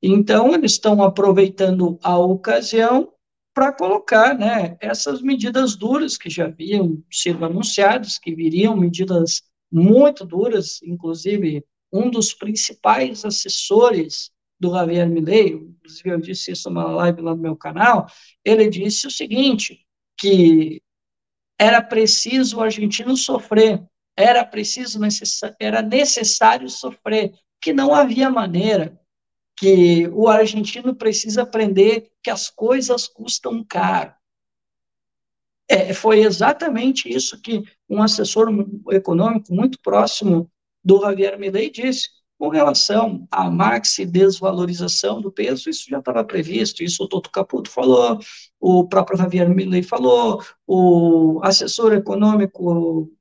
Então, 0.00 0.54
eles 0.54 0.74
estão 0.74 1.02
aproveitando 1.02 1.98
a 2.04 2.16
ocasião 2.16 3.12
para 3.52 3.72
colocar 3.72 4.38
né, 4.38 4.76
essas 4.80 5.20
medidas 5.20 5.74
duras 5.74 6.16
que 6.16 6.30
já 6.30 6.44
haviam 6.44 7.02
sido 7.10 7.44
anunciadas, 7.44 8.16
que 8.16 8.32
viriam 8.32 8.76
medidas 8.76 9.49
muito 9.70 10.24
duras, 10.24 10.80
inclusive 10.82 11.64
um 11.92 12.10
dos 12.10 12.32
principais 12.32 13.24
assessores 13.24 14.30
do 14.58 14.72
Javier 14.72 15.08
Milei, 15.08 15.52
inclusive 15.54 16.10
eu 16.10 16.20
disse 16.20 16.52
isso 16.52 16.68
numa 16.68 16.84
live 16.84 17.22
lá 17.22 17.34
no 17.34 17.40
meu 17.40 17.56
canal, 17.56 18.06
ele 18.44 18.68
disse 18.68 19.06
o 19.06 19.10
seguinte, 19.10 19.86
que 20.18 20.82
era 21.58 21.82
preciso 21.82 22.58
o 22.58 22.62
argentino 22.62 23.16
sofrer, 23.16 23.82
era 24.16 24.44
preciso, 24.44 24.98
era 25.58 25.80
necessário 25.82 26.68
sofrer, 26.68 27.32
que 27.60 27.72
não 27.72 27.94
havia 27.94 28.30
maneira, 28.30 28.98
que 29.56 30.08
o 30.08 30.28
argentino 30.28 30.94
precisa 30.94 31.42
aprender 31.42 32.10
que 32.22 32.30
as 32.30 32.48
coisas 32.48 33.06
custam 33.06 33.62
caro. 33.62 34.14
É, 35.70 35.94
foi 35.94 36.24
exatamente 36.24 37.08
isso 37.08 37.40
que 37.40 37.62
um 37.88 38.02
assessor 38.02 38.48
econômico 38.90 39.54
muito 39.54 39.78
próximo 39.80 40.50
do 40.84 41.00
Javier 41.00 41.38
Milei 41.38 41.70
disse. 41.70 42.08
Com 42.36 42.48
relação 42.48 43.28
à 43.30 43.50
maxi 43.50 44.04
desvalorização 44.04 45.20
do 45.20 45.30
peso, 45.30 45.68
isso 45.68 45.84
já 45.88 45.98
estava 45.98 46.24
previsto, 46.24 46.82
isso 46.82 47.04
o 47.04 47.08
Toto 47.08 47.30
Caputo 47.30 47.70
falou, 47.70 48.18
o 48.58 48.88
próprio 48.88 49.18
Javier 49.18 49.48
Milei 49.48 49.82
falou, 49.82 50.42
o 50.66 51.38
assessor 51.44 51.92
econômico, 51.92 53.12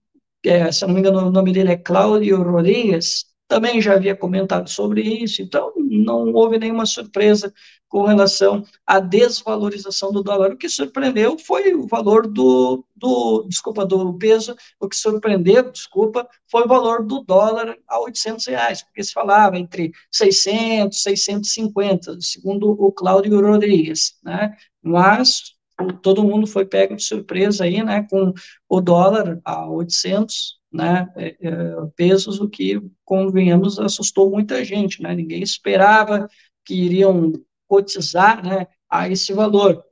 é, 0.43 0.71
se 0.71 0.87
não 0.87 0.93
me 0.93 1.01
engano 1.01 1.27
o 1.27 1.31
nome 1.31 1.51
dele 1.51 1.73
é 1.73 1.77
Cláudio 1.77 2.41
Rodrigues, 2.41 3.25
também 3.49 3.81
já 3.81 3.95
havia 3.95 4.15
comentado 4.15 4.69
sobre 4.69 5.01
isso, 5.01 5.41
então 5.41 5.73
não 5.75 6.31
houve 6.33 6.59
nenhuma 6.59 6.85
surpresa 6.85 7.51
com 7.89 8.03
relação 8.03 8.63
à 8.85 8.99
desvalorização 8.99 10.11
do 10.11 10.21
dólar. 10.21 10.51
O 10.51 10.57
que 10.57 10.69
surpreendeu 10.69 11.35
foi 11.39 11.73
o 11.73 11.87
valor 11.87 12.27
do, 12.27 12.85
do 12.95 13.43
desculpa, 13.49 13.87
do 13.87 14.13
peso, 14.13 14.55
o 14.79 14.87
que 14.87 14.95
surpreendeu, 14.95 15.71
desculpa, 15.71 16.29
foi 16.49 16.63
o 16.63 16.67
valor 16.67 17.03
do 17.03 17.23
dólar 17.23 17.75
a 17.87 17.99
800 17.99 18.45
reais, 18.45 18.83
porque 18.83 19.03
se 19.03 19.11
falava 19.11 19.57
entre 19.57 19.91
600, 20.11 21.01
650, 21.01 22.21
segundo 22.21 22.69
o 22.69 22.91
Cláudio 22.91 23.41
Rodrigues, 23.41 24.19
né, 24.23 24.55
mas 24.83 25.55
todo 26.03 26.23
mundo 26.23 26.45
foi 26.45 26.65
pego 26.65 26.95
de 26.95 27.03
surpresa 27.03 27.63
aí, 27.63 27.83
né, 27.83 28.05
com 28.11 28.31
o 28.69 28.79
dólar 28.79 29.41
a 29.43 29.67
800, 29.67 30.58
né, 30.71 31.11
é, 31.15 31.35
é, 31.41 31.75
pesos, 31.95 32.39
o 32.39 32.47
que, 32.47 32.81
convenhamos, 33.03 33.79
assustou 33.79 34.29
muita 34.29 34.63
gente, 34.63 35.01
né, 35.01 35.15
ninguém 35.15 35.41
esperava 35.41 36.29
que 36.63 36.75
iriam 36.75 37.33
cotizar, 37.67 38.45
né, 38.45 38.67
a 38.89 39.09
esse 39.09 39.33
valor. 39.33 39.83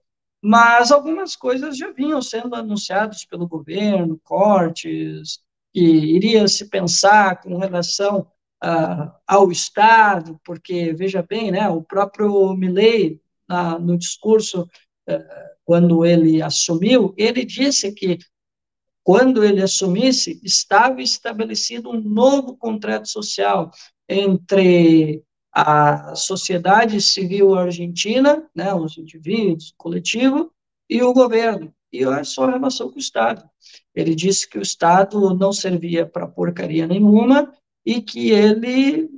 Mas 0.42 0.92
algumas 0.92 1.36
coisas 1.36 1.78
já 1.78 1.92
vinham 1.92 2.22
sendo 2.22 2.56
anunciadas 2.56 3.26
pelo 3.26 3.48
governo, 3.48 4.20
cortes, 4.24 5.40
que 5.74 5.82
iria 5.82 6.48
se 6.48 6.70
pensar 6.70 7.42
com 7.42 7.58
relação 7.58 8.28
uh, 8.63 9.12
ao 9.28 9.52
Estado, 9.52 10.40
porque, 10.44 10.94
veja 10.94 11.24
bem, 11.24 11.52
né, 11.52 11.68
o 11.70 11.82
próprio 11.82 12.54
Milley, 12.56 13.22
no 13.82 13.98
discurso, 13.98 14.68
uh, 15.10 15.48
quando 15.66 16.06
ele 16.06 16.42
assumiu, 16.42 17.13
ele 17.18 17.44
disse 17.44 17.92
que 17.92 18.18
quando 19.08 19.41
ele 19.41 19.63
assumisse, 19.63 20.38
estava 20.43 21.02
estabelecido 21.02 21.89
um 21.89 22.02
novo 22.02 22.58
contrato 22.58 23.08
social 23.08 23.72
entre 24.10 25.24
a 25.50 26.13
sociedade 26.13 27.00
civil 27.00 27.56
argentina, 27.56 28.46
né, 28.54 28.74
os 28.74 28.98
indivíduos, 28.98 29.74
coletivo, 29.78 30.52
e 30.89 31.02
o 31.02 31.13
governo, 31.13 31.74
e 31.89 32.04
a 32.04 32.22
sua 32.26 32.52
relação 32.52 32.89
com 32.89 32.98
o 32.98 33.00
Estado. 33.00 33.50
Ele 33.96 34.13
disse 34.13 34.46
que 34.50 34.60
o 34.60 34.62
Estado 34.62 35.34
não 35.34 35.54
servia 35.54 36.06
para 36.06 36.28
porcaria 36.28 36.86
nenhuma 36.86 37.54
e 37.86 38.02
que 38.02 38.32
ele 38.32 39.10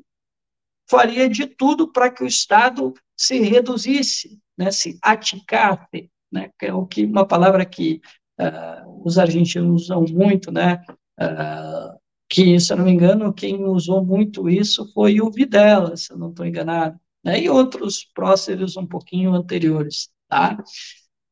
faria 0.87 1.27
de 1.27 1.47
tudo 1.47 1.91
para 1.91 2.11
que 2.11 2.23
o 2.23 2.27
Estado 2.27 2.93
se 3.17 3.39
reduzisse, 3.39 4.39
né, 4.55 4.69
se 4.69 4.99
aticasse, 5.01 6.11
né, 6.31 6.51
que 6.59 6.67
é 6.67 6.73
uma 6.73 7.25
palavra 7.25 7.65
que 7.65 7.99
uh, 8.39 9.01
os 9.05 9.17
argentinos 9.17 9.83
usam 9.83 10.03
muito, 10.09 10.51
né? 10.51 10.83
Uh, 11.19 11.99
que, 12.29 12.59
se 12.59 12.71
eu 12.71 12.77
não 12.77 12.85
me 12.85 12.91
engano, 12.91 13.33
quem 13.33 13.63
usou 13.65 14.05
muito 14.05 14.49
isso 14.49 14.91
foi 14.93 15.19
o 15.19 15.31
Videla, 15.31 15.97
se 15.97 16.13
eu 16.13 16.17
não 16.17 16.29
estou 16.29 16.45
enganado, 16.45 16.99
né? 17.23 17.41
E 17.41 17.49
outros 17.49 18.05
próceres 18.13 18.77
um 18.77 18.85
pouquinho 18.85 19.33
anteriores, 19.33 20.09
tá? 20.27 20.63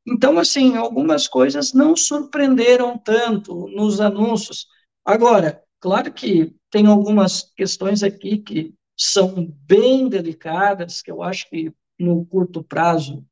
Então, 0.07 0.39
assim, 0.39 0.75
algumas 0.75 1.27
coisas 1.27 1.73
não 1.73 1.95
surpreenderam 1.95 2.97
tanto 2.97 3.67
nos 3.67 3.99
anúncios. 3.99 4.65
Agora, 5.05 5.61
claro 5.79 6.11
que 6.13 6.55
tem 6.71 6.87
algumas 6.87 7.51
questões 7.55 8.03
aqui 8.03 8.37
que 8.37 8.73
são 8.97 9.53
bem 9.65 10.09
delicadas, 10.09 11.01
que 11.01 11.11
eu 11.11 11.21
acho 11.21 11.49
que 11.49 11.71
no 11.99 12.25
curto 12.25 12.63
prazo 12.63 13.23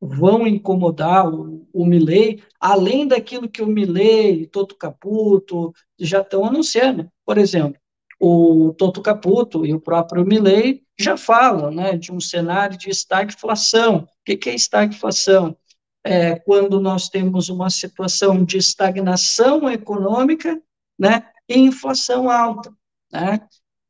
vão 0.00 0.46
incomodar 0.46 1.28
o, 1.28 1.66
o 1.72 1.84
Milley, 1.84 2.42
além 2.58 3.06
daquilo 3.06 3.48
que 3.48 3.62
o 3.62 3.66
Milley, 3.66 4.46
Toto 4.46 4.74
Caputo 4.76 5.74
já 5.98 6.20
estão 6.20 6.44
anunciando. 6.44 7.10
Por 7.24 7.36
exemplo, 7.36 7.78
o 8.18 8.74
Toto 8.76 9.02
Caputo 9.02 9.64
e 9.66 9.74
o 9.74 9.80
próprio 9.80 10.24
Milley 10.24 10.82
já 10.98 11.16
falam 11.16 11.70
né, 11.70 11.96
de 11.96 12.12
um 12.12 12.20
cenário 12.20 12.76
de 12.76 12.90
estagflação. 12.90 13.98
O 13.98 14.08
que, 14.24 14.36
que 14.36 14.50
é 14.50 14.54
estagflação? 14.54 15.56
É 16.04 16.38
quando 16.38 16.80
nós 16.80 17.08
temos 17.08 17.48
uma 17.50 17.68
situação 17.68 18.44
de 18.44 18.56
estagnação 18.56 19.68
econômica 19.70 20.60
né, 20.98 21.26
e 21.48 21.58
inflação 21.58 22.30
alta. 22.30 22.72
Né? 23.12 23.40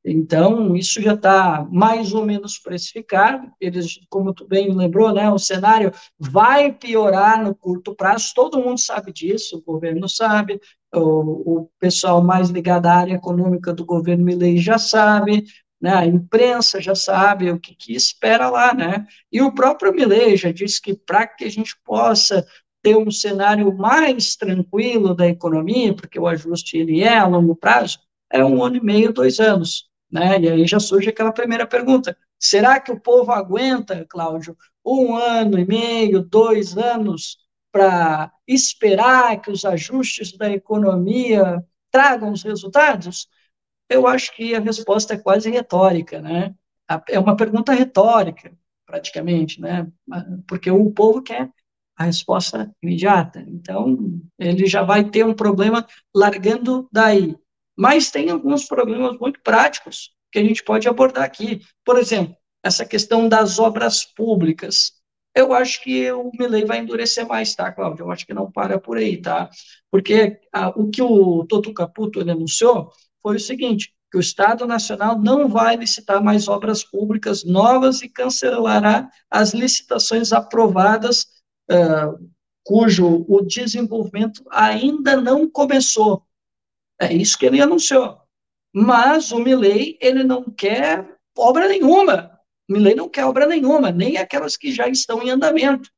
Então, 0.04 0.74
isso 0.74 1.00
já 1.02 1.12
está 1.12 1.66
mais 1.70 2.12
ou 2.14 2.24
menos 2.24 2.58
precificado. 2.58 3.50
Eles, 3.60 4.00
como 4.08 4.32
tu 4.32 4.46
bem 4.46 4.74
lembrou, 4.74 5.12
né, 5.12 5.30
o 5.30 5.38
cenário 5.38 5.92
vai 6.18 6.72
piorar 6.72 7.42
no 7.42 7.54
curto 7.54 7.94
prazo, 7.94 8.32
todo 8.34 8.60
mundo 8.60 8.80
sabe 8.80 9.12
disso, 9.12 9.58
o 9.58 9.62
governo 9.62 10.08
sabe, 10.08 10.58
o, 10.94 11.58
o 11.58 11.70
pessoal 11.78 12.22
mais 12.22 12.48
ligado 12.48 12.86
à 12.86 12.94
área 12.94 13.14
econômica 13.14 13.74
do 13.74 13.84
governo 13.84 14.24
Milley 14.24 14.56
já 14.56 14.78
sabe, 14.78 15.44
né, 15.80 15.94
a 15.94 16.06
imprensa 16.06 16.80
já 16.80 16.94
sabe 16.94 17.50
o 17.50 17.60
que, 17.60 17.74
que 17.74 17.94
espera 17.94 18.48
lá, 18.50 18.74
né? 18.74 19.06
E 19.30 19.40
o 19.42 19.52
próprio 19.52 19.92
Milley 19.92 20.36
já 20.36 20.50
disse 20.50 20.80
que 20.80 20.94
para 20.94 21.26
que 21.26 21.44
a 21.44 21.50
gente 21.50 21.74
possa 21.84 22.46
ter 22.82 22.96
um 22.96 23.10
cenário 23.10 23.74
mais 23.76 24.34
tranquilo 24.36 25.14
da 25.14 25.26
economia, 25.26 25.94
porque 25.94 26.18
o 26.18 26.26
ajuste 26.26 26.78
ele 26.78 27.02
é 27.02 27.18
a 27.18 27.26
longo 27.26 27.54
prazo, 27.54 27.98
é 28.32 28.44
um 28.44 28.62
ano 28.64 28.76
e 28.76 28.82
meio, 28.82 29.12
dois 29.12 29.38
anos. 29.40 29.89
Né? 30.10 30.40
E 30.40 30.48
aí 30.48 30.66
já 30.66 30.80
surge 30.80 31.08
aquela 31.10 31.32
primeira 31.32 31.66
pergunta: 31.66 32.16
será 32.38 32.80
que 32.80 32.90
o 32.92 33.00
povo 33.00 33.32
aguenta, 33.32 34.06
Cláudio, 34.08 34.56
um 34.84 35.14
ano 35.16 35.58
e 35.58 35.64
meio, 35.64 36.22
dois 36.22 36.76
anos 36.76 37.38
para 37.72 38.32
esperar 38.46 39.40
que 39.40 39.50
os 39.50 39.64
ajustes 39.64 40.36
da 40.36 40.50
economia 40.50 41.64
tragam 41.90 42.32
os 42.32 42.42
resultados? 42.42 43.28
Eu 43.88 44.06
acho 44.06 44.34
que 44.34 44.54
a 44.54 44.60
resposta 44.60 45.14
é 45.14 45.18
quase 45.18 45.50
retórica, 45.50 46.20
né? 46.20 46.54
É 47.08 47.18
uma 47.18 47.36
pergunta 47.36 47.72
retórica, 47.72 48.52
praticamente, 48.86 49.60
né? 49.60 49.86
Porque 50.46 50.70
o 50.70 50.90
povo 50.90 51.22
quer 51.22 51.50
a 51.96 52.04
resposta 52.04 52.74
imediata. 52.82 53.44
Então, 53.46 54.20
ele 54.38 54.66
já 54.66 54.82
vai 54.82 55.04
ter 55.08 55.24
um 55.24 55.34
problema 55.34 55.86
largando 56.14 56.88
daí. 56.90 57.36
Mas 57.80 58.10
tem 58.10 58.28
alguns 58.28 58.66
problemas 58.66 59.16
muito 59.18 59.40
práticos 59.42 60.10
que 60.30 60.38
a 60.38 60.44
gente 60.44 60.62
pode 60.62 60.86
abordar 60.86 61.24
aqui. 61.24 61.62
Por 61.82 61.96
exemplo, 61.96 62.36
essa 62.62 62.84
questão 62.84 63.26
das 63.26 63.58
obras 63.58 64.04
públicas. 64.04 64.92
Eu 65.34 65.54
acho 65.54 65.82
que 65.82 66.12
o 66.12 66.30
Milley 66.38 66.66
vai 66.66 66.80
endurecer 66.80 67.26
mais, 67.26 67.54
tá, 67.54 67.72
Cláudio? 67.72 68.04
Eu 68.04 68.10
acho 68.10 68.26
que 68.26 68.34
não 68.34 68.52
para 68.52 68.78
por 68.78 68.98
aí, 68.98 69.16
tá? 69.16 69.48
Porque 69.90 70.38
a, 70.52 70.68
o 70.78 70.90
que 70.90 71.00
o 71.00 71.46
Toto 71.46 71.72
Caputo 71.72 72.20
anunciou 72.20 72.92
foi 73.22 73.36
o 73.36 73.40
seguinte, 73.40 73.94
que 74.12 74.18
o 74.18 74.20
Estado 74.20 74.66
Nacional 74.66 75.18
não 75.18 75.48
vai 75.48 75.74
licitar 75.76 76.22
mais 76.22 76.48
obras 76.48 76.84
públicas 76.84 77.44
novas 77.44 78.02
e 78.02 78.10
cancelará 78.10 79.08
as 79.30 79.54
licitações 79.54 80.34
aprovadas 80.34 81.28
uh, 81.70 82.30
cujo 82.62 83.24
o 83.26 83.40
desenvolvimento 83.40 84.44
ainda 84.50 85.16
não 85.16 85.48
começou. 85.48 86.26
É 87.00 87.12
isso 87.12 87.38
que 87.38 87.46
ele 87.46 87.62
anunciou. 87.62 88.18
Mas 88.72 89.32
o 89.32 89.38
Milley, 89.38 89.98
ele 90.00 90.22
não 90.22 90.44
quer 90.44 91.16
obra 91.36 91.66
nenhuma. 91.66 92.38
O 92.68 92.74
Milley 92.74 92.94
não 92.94 93.08
quer 93.08 93.24
obra 93.24 93.46
nenhuma, 93.46 93.90
nem 93.90 94.18
aquelas 94.18 94.56
que 94.56 94.70
já 94.70 94.86
estão 94.86 95.22
em 95.22 95.30
andamento, 95.30 95.90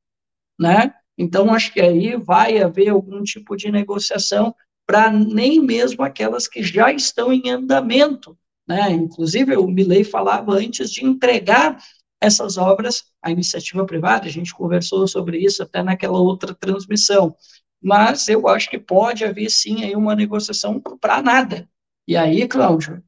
né? 0.59 0.93
Então, 1.17 1.53
acho 1.53 1.71
que 1.71 1.81
aí 1.81 2.15
vai 2.15 2.57
haver 2.57 2.89
algum 2.89 3.21
tipo 3.21 3.55
de 3.55 3.71
negociação 3.71 4.55
para 4.87 5.11
nem 5.11 5.61
mesmo 5.61 6.03
aquelas 6.03 6.47
que 6.47 6.63
já 6.63 6.91
estão 6.91 7.31
em 7.31 7.49
andamento, 7.49 8.37
né? 8.67 8.89
Inclusive, 8.91 9.55
o 9.57 9.67
Milley 9.67 10.03
falava 10.03 10.53
antes 10.53 10.89
de 10.89 11.05
entregar 11.05 11.77
essas 12.19 12.57
obras 12.57 13.03
à 13.21 13.29
iniciativa 13.29 13.85
privada, 13.85 14.25
a 14.25 14.31
gente 14.31 14.53
conversou 14.53 15.05
sobre 15.07 15.37
isso 15.37 15.61
até 15.61 15.83
naquela 15.83 16.19
outra 16.19 16.55
transmissão, 16.55 17.35
mas 17.83 18.27
eu 18.27 18.47
acho 18.47 18.69
que 18.69 18.79
pode 18.79 19.25
haver 19.25 19.49
sim 19.49 19.83
aí 19.83 19.95
uma 19.95 20.15
negociação 20.15 20.79
para 20.79 21.21
nada. 21.21 21.69
E 22.07 22.15
aí, 22.15 22.47
Cláudio, 22.47 23.03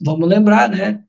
vamos 0.00 0.28
lembrar, 0.28 0.68
né? 0.68 1.04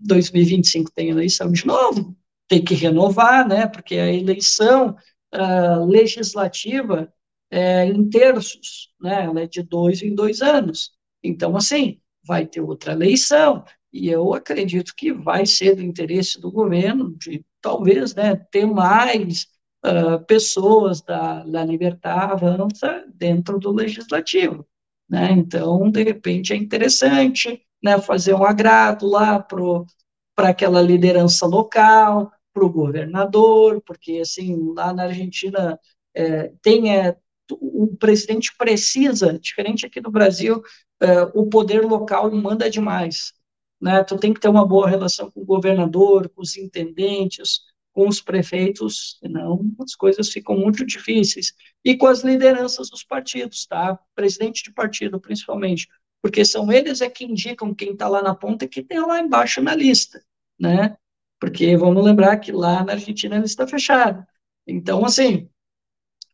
2025 0.00 0.90
tem 0.92 1.10
eleição 1.10 1.52
de 1.52 1.66
novo, 1.66 2.16
tem 2.48 2.64
que 2.64 2.74
renovar, 2.74 3.46
né? 3.46 3.66
Porque 3.66 3.96
a 3.96 4.12
eleição 4.12 4.96
uh, 5.34 5.84
legislativa 5.84 7.12
é 7.50 7.84
em 7.84 8.08
terços, 8.08 8.92
né? 9.00 9.24
Ela 9.24 9.42
é 9.42 9.46
de 9.46 9.62
dois 9.62 10.02
em 10.02 10.14
dois 10.14 10.40
anos. 10.40 10.92
Então, 11.22 11.56
assim, 11.56 12.00
vai 12.24 12.46
ter 12.46 12.60
outra 12.60 12.92
eleição, 12.92 13.64
e 13.92 14.08
eu 14.08 14.32
acredito 14.34 14.94
que 14.96 15.12
vai 15.12 15.44
ser 15.44 15.74
do 15.74 15.82
interesse 15.82 16.40
do 16.40 16.50
governo 16.50 17.16
de 17.16 17.44
talvez 17.60 18.14
né, 18.14 18.36
ter 18.36 18.66
mais 18.66 19.46
uh, 19.84 20.24
pessoas 20.26 21.00
da, 21.00 21.44
da 21.44 21.64
Libertar 21.64 22.32
Avança 22.32 23.04
dentro 23.14 23.58
do 23.58 23.72
legislativo. 23.72 24.66
Né? 25.08 25.32
Então, 25.32 25.90
de 25.90 26.02
repente, 26.02 26.52
é 26.52 26.56
interessante 26.56 27.62
né, 27.82 28.00
fazer 28.00 28.34
um 28.34 28.44
agrado 28.44 29.06
lá 29.06 29.38
para 29.40 30.48
aquela 30.48 30.80
liderança 30.80 31.46
local, 31.46 32.32
para 32.52 32.64
o 32.64 32.70
governador, 32.70 33.82
porque 33.86 34.18
assim 34.22 34.72
lá 34.74 34.92
na 34.92 35.04
Argentina 35.04 35.78
é, 36.14 36.52
tem 36.62 36.96
é, 36.96 37.16
o 37.50 37.96
presidente 37.96 38.54
precisa, 38.56 39.38
diferente 39.38 39.86
aqui 39.86 40.00
do 40.00 40.10
Brasil, 40.10 40.62
é, 41.00 41.22
o 41.34 41.46
poder 41.46 41.84
local 41.84 42.30
manda 42.30 42.70
demais 42.70 43.32
né? 43.80 44.04
Tu 44.04 44.16
tem 44.18 44.34
que 44.34 44.40
ter 44.40 44.48
uma 44.48 44.66
boa 44.66 44.88
relação 44.88 45.30
com 45.30 45.40
o 45.40 45.44
governador, 45.44 46.28
com 46.28 46.42
os 46.42 46.56
intendentes, 46.56 47.60
com 47.92 48.08
os 48.08 48.20
prefeitos, 48.20 49.18
senão 49.18 49.60
as 49.80 49.94
coisas 49.94 50.28
ficam 50.28 50.56
muito 50.56 50.84
difíceis. 50.86 51.52
E 51.84 51.96
com 51.96 52.06
as 52.06 52.22
lideranças 52.22 52.90
dos 52.90 53.04
partidos, 53.04 53.66
tá? 53.66 53.98
Presidente 54.14 54.62
de 54.62 54.72
partido, 54.72 55.20
principalmente, 55.20 55.88
porque 56.22 56.44
são 56.44 56.70
eles 56.70 57.00
é 57.00 57.08
que 57.08 57.24
indicam 57.24 57.74
quem 57.74 57.92
está 57.92 58.08
lá 58.08 58.22
na 58.22 58.34
ponta 58.34 58.64
e 58.64 58.68
quem 58.68 58.84
tem 58.84 59.00
lá 59.00 59.20
embaixo 59.20 59.62
na 59.62 59.74
lista, 59.74 60.22
né? 60.58 60.96
Porque 61.40 61.76
vamos 61.76 62.04
lembrar 62.04 62.36
que 62.36 62.52
lá 62.52 62.84
na 62.84 62.92
Argentina 62.92 63.36
a 63.36 63.40
lista 63.40 63.66
fechada. 63.66 64.26
Então, 64.66 65.04
assim, 65.04 65.48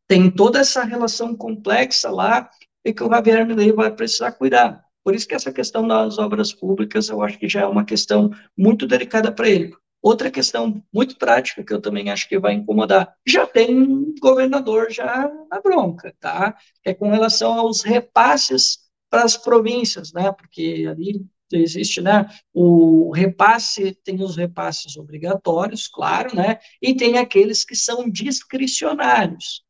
tem 0.09 0.31
toda 0.31 0.59
essa 0.61 0.85
relação 0.85 1.35
complexa 1.37 2.11
lá 2.11 2.51
e 2.85 2.93
que 2.93 3.03
o 3.03 3.09
Javier 3.09 3.47
Milei 3.47 3.73
vai 3.73 3.95
precisar 3.95 4.33
cuidar. 4.33 4.85
Por 5.03 5.15
isso 5.15 5.27
que 5.27 5.35
essa 5.35 5.53
questão 5.53 5.87
das 5.87 6.19
obras 6.19 6.53
públicas, 6.53 7.09
eu 7.09 7.23
acho 7.23 7.39
que 7.39 7.49
já 7.49 7.63
é 7.63 7.67
uma 7.67 7.85
questão 7.85 8.31
muito 8.57 8.87
delicada 8.87 9.31
para 9.31 9.49
ele. 9.49 9.73
Outra 10.07 10.31
questão 10.31 10.81
muito 10.95 11.19
prática 11.19 11.65
que 11.65 11.75
eu 11.75 11.81
também 11.81 12.11
acho 12.11 12.29
que 12.29 12.39
vai 12.39 12.55
incomodar, 12.55 13.13
já 13.27 13.45
tem 13.45 14.15
governador 14.21 14.89
já 14.89 15.29
na 15.51 15.61
bronca, 15.61 16.15
tá? 16.21 16.57
É 16.85 16.95
com 16.95 17.11
relação 17.11 17.55
aos 17.55 17.83
repasses 17.83 18.79
para 19.11 19.25
as 19.25 19.37
províncias, 19.37 20.13
né? 20.13 20.31
Porque 20.31 20.87
ali 20.89 21.27
existe, 21.53 22.01
né? 22.01 22.25
O 22.55 23.11
repasse 23.13 23.97
tem 24.05 24.23
os 24.23 24.37
repasses 24.37 24.97
obrigatórios, 24.97 25.89
claro, 25.89 26.37
né? 26.37 26.61
E 26.81 26.95
tem 26.95 27.19
aqueles 27.19 27.65
que 27.65 27.75
são 27.75 28.09
discricionários, 28.09 29.65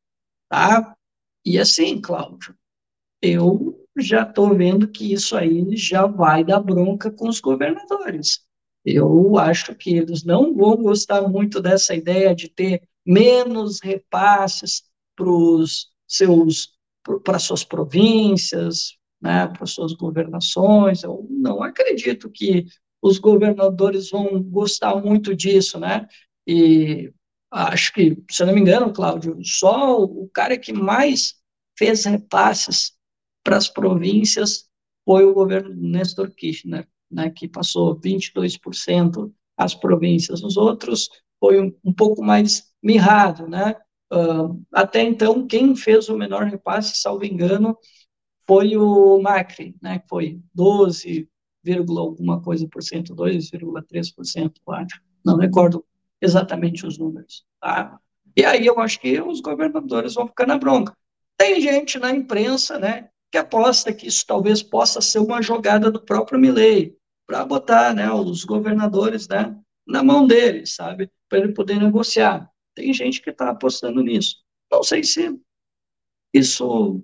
tá? 0.50 0.94
E 1.46 1.58
assim, 1.58 1.98
Cláudio, 1.98 2.54
eu 3.22 3.82
já 3.96 4.24
estou 4.24 4.54
vendo 4.54 4.86
que 4.86 5.14
isso 5.14 5.34
aí 5.34 5.74
já 5.78 6.06
vai 6.06 6.44
dar 6.44 6.60
bronca 6.60 7.10
com 7.10 7.26
os 7.26 7.40
governadores. 7.40 8.45
Eu 8.86 9.36
acho 9.36 9.74
que 9.74 9.96
eles 9.96 10.22
não 10.24 10.54
vão 10.54 10.76
gostar 10.76 11.28
muito 11.28 11.60
dessa 11.60 11.94
ideia 11.94 12.34
de 12.34 12.48
ter 12.48 12.88
menos 13.04 13.80
repasses 13.80 14.84
para 15.16 15.28
os 15.28 15.88
seus 16.06 16.74
para 17.24 17.38
suas 17.38 17.62
províncias, 17.62 18.96
né, 19.20 19.46
para 19.46 19.64
suas 19.66 19.92
governações. 19.92 21.02
Eu 21.04 21.26
não 21.30 21.62
acredito 21.62 22.30
que 22.30 22.66
os 23.00 23.18
governadores 23.18 24.10
vão 24.10 24.42
gostar 24.42 24.96
muito 24.96 25.34
disso, 25.34 25.78
né? 25.78 26.08
E 26.46 27.12
acho 27.50 27.92
que, 27.92 28.16
se 28.30 28.44
não 28.44 28.52
me 28.52 28.60
engano, 28.60 28.92
Cláudio, 28.92 29.38
só 29.44 30.02
o 30.02 30.28
cara 30.28 30.58
que 30.58 30.72
mais 30.72 31.34
fez 31.78 32.04
repasses 32.04 32.92
para 33.44 33.56
as 33.56 33.68
províncias 33.68 34.68
foi 35.04 35.24
o 35.24 35.34
governo 35.34 35.74
Nestor 35.74 36.30
Kirchner, 36.32 36.88
né, 37.10 37.30
que 37.30 37.48
passou 37.48 37.98
22% 37.98 39.32
as 39.56 39.74
províncias. 39.74 40.42
Os 40.42 40.56
outros 40.56 41.08
foi 41.40 41.60
um, 41.60 41.72
um 41.84 41.92
pouco 41.92 42.22
mais 42.22 42.72
mirrado, 42.82 43.46
né? 43.48 43.74
Uh, 44.12 44.62
até 44.72 45.02
então, 45.02 45.46
quem 45.46 45.74
fez 45.74 46.08
o 46.08 46.16
menor 46.16 46.44
repasse, 46.44 47.00
salvo 47.00 47.24
engano, 47.24 47.76
foi 48.46 48.76
o 48.76 49.20
Macri, 49.20 49.74
né? 49.82 49.98
Que 49.98 50.08
foi 50.08 50.40
12, 50.54 51.28
alguma 51.98 52.40
coisa 52.40 52.68
por 52.68 52.82
cento, 52.82 53.14
2,3%, 53.14 54.52
acho. 54.68 55.00
Não 55.24 55.36
recordo 55.36 55.84
exatamente 56.20 56.86
os 56.86 56.98
números, 56.98 57.44
tá? 57.60 57.98
E 58.36 58.44
aí 58.44 58.66
eu 58.66 58.78
acho 58.78 59.00
que 59.00 59.20
os 59.20 59.40
governadores 59.40 60.14
vão 60.14 60.28
ficar 60.28 60.46
na 60.46 60.58
bronca. 60.58 60.96
Tem 61.36 61.60
gente 61.60 61.98
na 61.98 62.12
imprensa, 62.12 62.78
né, 62.78 63.08
que 63.30 63.38
aposta 63.38 63.92
que 63.92 64.06
isso 64.06 64.24
talvez 64.26 64.62
possa 64.62 65.00
ser 65.00 65.18
uma 65.18 65.42
jogada 65.42 65.90
do 65.90 66.00
próprio 66.00 66.38
Milley, 66.38 66.96
para 67.26 67.44
botar 67.44 67.92
né, 67.92 68.10
os 68.12 68.44
governadores 68.44 69.26
né, 69.28 69.58
na 69.86 70.02
mão 70.02 70.26
dele, 70.26 70.64
sabe? 70.64 71.10
Para 71.28 71.40
ele 71.40 71.52
poder 71.52 71.78
negociar. 71.78 72.48
Tem 72.74 72.92
gente 72.92 73.20
que 73.20 73.30
está 73.30 73.50
apostando 73.50 74.00
nisso. 74.02 74.36
Não 74.70 74.82
sei 74.82 75.02
se 75.02 75.38
isso 76.32 77.02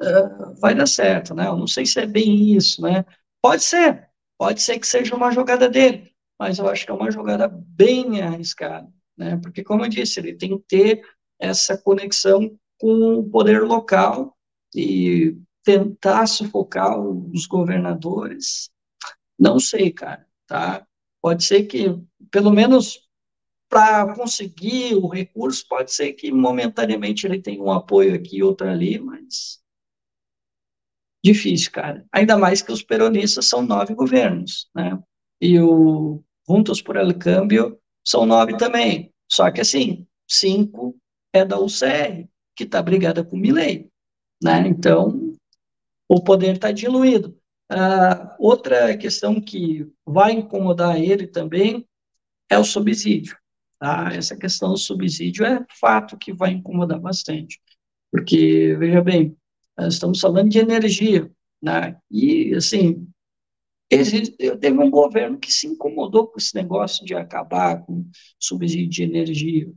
uh, 0.00 0.60
vai 0.60 0.74
dar 0.74 0.86
certo, 0.86 1.34
né? 1.34 1.46
Eu 1.46 1.56
não 1.56 1.66
sei 1.66 1.84
se 1.84 2.00
é 2.00 2.06
bem 2.06 2.56
isso, 2.56 2.80
né? 2.80 3.04
Pode 3.42 3.62
ser, 3.62 4.08
pode 4.38 4.62
ser 4.62 4.78
que 4.78 4.86
seja 4.86 5.14
uma 5.14 5.30
jogada 5.30 5.68
dele, 5.68 6.12
mas 6.38 6.58
eu 6.58 6.68
acho 6.68 6.84
que 6.84 6.90
é 6.90 6.94
uma 6.94 7.10
jogada 7.10 7.48
bem 7.48 8.22
arriscada, 8.22 8.88
né? 9.16 9.38
Porque, 9.42 9.62
como 9.62 9.84
eu 9.84 9.88
disse, 9.88 10.20
ele 10.20 10.34
tem 10.34 10.56
que 10.58 10.64
ter 10.68 11.02
essa 11.38 11.76
conexão 11.76 12.58
com 12.78 13.18
o 13.18 13.30
poder 13.30 13.62
local 13.62 14.35
e 14.74 15.36
tentar 15.62 16.26
sufocar 16.26 16.98
os 16.98 17.46
governadores, 17.46 18.70
não 19.38 19.58
sei, 19.58 19.92
cara, 19.92 20.26
tá? 20.46 20.86
Pode 21.20 21.44
ser 21.44 21.64
que, 21.64 21.86
pelo 22.30 22.50
menos 22.50 23.00
para 23.68 24.14
conseguir 24.14 24.94
o 24.94 25.08
recurso, 25.08 25.66
pode 25.68 25.92
ser 25.92 26.12
que 26.12 26.30
momentaneamente 26.30 27.26
ele 27.26 27.42
tenha 27.42 27.62
um 27.62 27.72
apoio 27.72 28.14
aqui, 28.14 28.42
outro 28.42 28.68
ali, 28.68 28.98
mas 28.98 29.60
difícil, 31.24 31.72
cara. 31.72 32.06
Ainda 32.12 32.38
mais 32.38 32.62
que 32.62 32.70
os 32.70 32.82
peronistas 32.82 33.46
são 33.46 33.62
nove 33.62 33.94
governos, 33.94 34.70
né? 34.74 34.98
E 35.40 35.58
o 35.60 36.22
Juntos 36.48 36.80
por 36.80 36.96
El 36.96 37.18
Câmbio 37.18 37.78
são 38.04 38.24
nove 38.24 38.56
também. 38.56 39.12
Só 39.30 39.50
que, 39.50 39.60
assim, 39.60 40.06
cinco 40.28 40.96
é 41.32 41.44
da 41.44 41.58
UCR, 41.58 42.28
que 42.54 42.62
está 42.64 42.80
brigada 42.80 43.24
com 43.24 43.36
o 43.36 43.38
Milley. 43.38 43.90
Né? 44.42 44.66
Então, 44.68 45.32
o 46.08 46.22
poder 46.22 46.54
está 46.54 46.70
diluído. 46.72 47.36
Ah, 47.68 48.36
outra 48.38 48.96
questão 48.96 49.40
que 49.40 49.90
vai 50.04 50.32
incomodar 50.32 51.00
ele 51.00 51.26
também 51.26 51.86
é 52.48 52.58
o 52.58 52.64
subsídio. 52.64 53.36
Tá? 53.78 54.10
Essa 54.12 54.36
questão 54.36 54.70
do 54.70 54.78
subsídio 54.78 55.44
é 55.44 55.64
fato 55.80 56.16
que 56.16 56.32
vai 56.32 56.52
incomodar 56.52 57.00
bastante. 57.00 57.60
Porque, 58.10 58.74
veja 58.78 59.02
bem, 59.02 59.36
estamos 59.78 60.20
falando 60.20 60.48
de 60.48 60.58
energia, 60.58 61.30
né? 61.60 61.98
E, 62.10 62.54
assim, 62.54 63.06
teve 63.88 64.78
um 64.78 64.90
governo 64.90 65.38
que 65.38 65.52
se 65.52 65.66
incomodou 65.66 66.28
com 66.28 66.38
esse 66.38 66.54
negócio 66.54 67.04
de 67.04 67.14
acabar 67.14 67.84
com 67.84 68.08
subsídio 68.38 68.88
de 68.88 69.02
energia. 69.02 69.70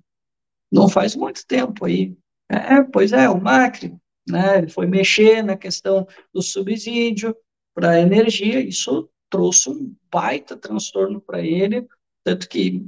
Não 0.71 0.87
faz 0.87 1.15
muito 1.15 1.45
tempo 1.45 1.85
aí. 1.85 2.15
É, 2.49 2.81
pois 2.83 3.11
é, 3.11 3.29
o 3.29 3.39
Macri, 3.39 3.95
né, 4.29 4.59
ele 4.59 4.69
foi 4.69 4.85
mexer 4.85 5.43
na 5.43 5.57
questão 5.57 6.07
do 6.33 6.41
subsídio 6.41 7.35
para 7.73 7.91
a 7.91 7.99
energia, 7.99 8.59
isso 8.59 9.09
trouxe 9.29 9.69
um 9.69 9.95
baita 10.11 10.57
transtorno 10.57 11.21
para 11.21 11.41
ele, 11.41 11.87
tanto 12.23 12.47
que 12.49 12.85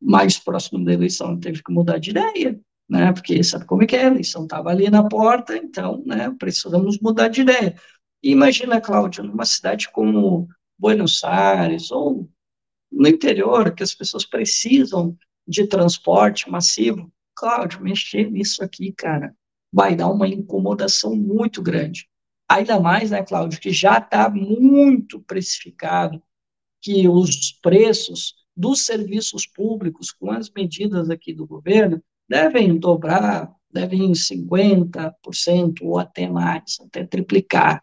mais 0.00 0.38
próximo 0.38 0.84
da 0.84 0.92
eleição 0.92 1.38
teve 1.38 1.62
que 1.62 1.72
mudar 1.72 1.98
de 1.98 2.10
ideia, 2.10 2.60
né, 2.88 3.12
porque 3.12 3.42
sabe 3.42 3.64
como 3.64 3.82
é 3.82 3.86
que 3.86 3.96
é, 3.96 4.04
a 4.04 4.08
eleição 4.08 4.44
estava 4.44 4.70
ali 4.70 4.90
na 4.90 5.06
porta, 5.08 5.56
então, 5.56 6.02
né, 6.06 6.30
precisamos 6.38 6.98
mudar 7.00 7.28
de 7.28 7.42
ideia. 7.42 7.76
Imagina, 8.22 8.80
Cláudia, 8.80 9.22
numa 9.22 9.44
cidade 9.44 9.90
como 9.90 10.48
Buenos 10.78 11.22
Aires 11.24 11.90
ou 11.90 12.28
no 12.90 13.08
interior, 13.08 13.74
que 13.74 13.82
as 13.82 13.94
pessoas 13.94 14.24
precisam 14.24 15.16
de 15.46 15.66
transporte 15.66 16.50
massivo, 16.50 17.12
Cláudio, 17.34 17.82
mexer 17.82 18.30
nisso 18.30 18.62
aqui, 18.62 18.92
cara, 18.92 19.34
vai 19.74 19.96
dar 19.96 20.08
uma 20.08 20.28
incomodação 20.28 21.16
muito 21.16 21.60
grande. 21.60 22.08
Ainda 22.48 22.78
mais, 22.78 23.10
né, 23.10 23.24
Cláudio, 23.24 23.60
que 23.60 23.72
já 23.72 23.98
está 23.98 24.30
muito 24.30 25.20
precificado 25.20 26.22
que 26.80 27.08
os 27.08 27.50
preços 27.60 28.36
dos 28.56 28.86
serviços 28.86 29.48
públicos, 29.48 30.12
com 30.12 30.30
as 30.30 30.48
medidas 30.48 31.10
aqui 31.10 31.34
do 31.34 31.44
governo, 31.44 32.00
devem 32.28 32.78
dobrar, 32.78 33.52
devem 33.68 34.12
50% 34.12 35.82
ou 35.82 35.98
até 35.98 36.28
mais, 36.28 36.78
até 36.80 37.04
triplicar. 37.04 37.82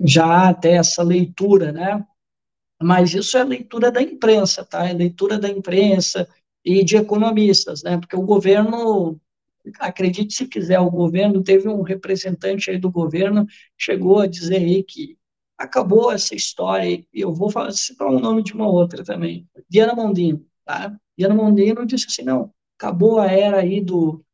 Já 0.00 0.48
até 0.48 0.76
essa 0.76 1.02
leitura, 1.02 1.70
né? 1.70 2.02
Mas 2.82 3.12
isso 3.12 3.36
é 3.36 3.44
leitura 3.44 3.92
da 3.92 4.00
imprensa, 4.00 4.64
tá? 4.64 4.88
É 4.88 4.94
leitura 4.94 5.38
da 5.38 5.50
imprensa 5.50 6.26
e 6.64 6.82
de 6.82 6.96
economistas, 6.96 7.82
né? 7.82 7.98
Porque 7.98 8.16
o 8.16 8.22
governo 8.22 9.20
acredite 9.78 10.34
se 10.34 10.46
quiser, 10.46 10.80
o 10.80 10.90
governo 10.90 11.42
teve 11.42 11.68
um 11.68 11.82
representante 11.82 12.70
aí 12.70 12.78
do 12.78 12.90
governo 12.90 13.46
chegou 13.76 14.20
a 14.20 14.26
dizer 14.26 14.56
aí 14.56 14.82
que 14.82 15.16
acabou 15.56 16.12
essa 16.12 16.34
história, 16.34 16.86
e 16.88 17.06
eu 17.12 17.34
vou 17.34 17.50
falar, 17.50 17.72
citar 17.72 18.06
o 18.08 18.20
nome 18.20 18.42
de 18.44 18.52
uma 18.52 18.68
outra 18.68 19.02
também, 19.02 19.48
Diana 19.68 19.94
Mondino, 19.94 20.46
tá? 20.64 20.96
Diana 21.16 21.34
Mondino 21.34 21.84
disse 21.84 22.06
assim, 22.08 22.22
não, 22.22 22.52
acabou 22.78 23.18
a 23.18 23.26
era 23.26 23.58
aí 23.58 23.80
do, 23.80 24.24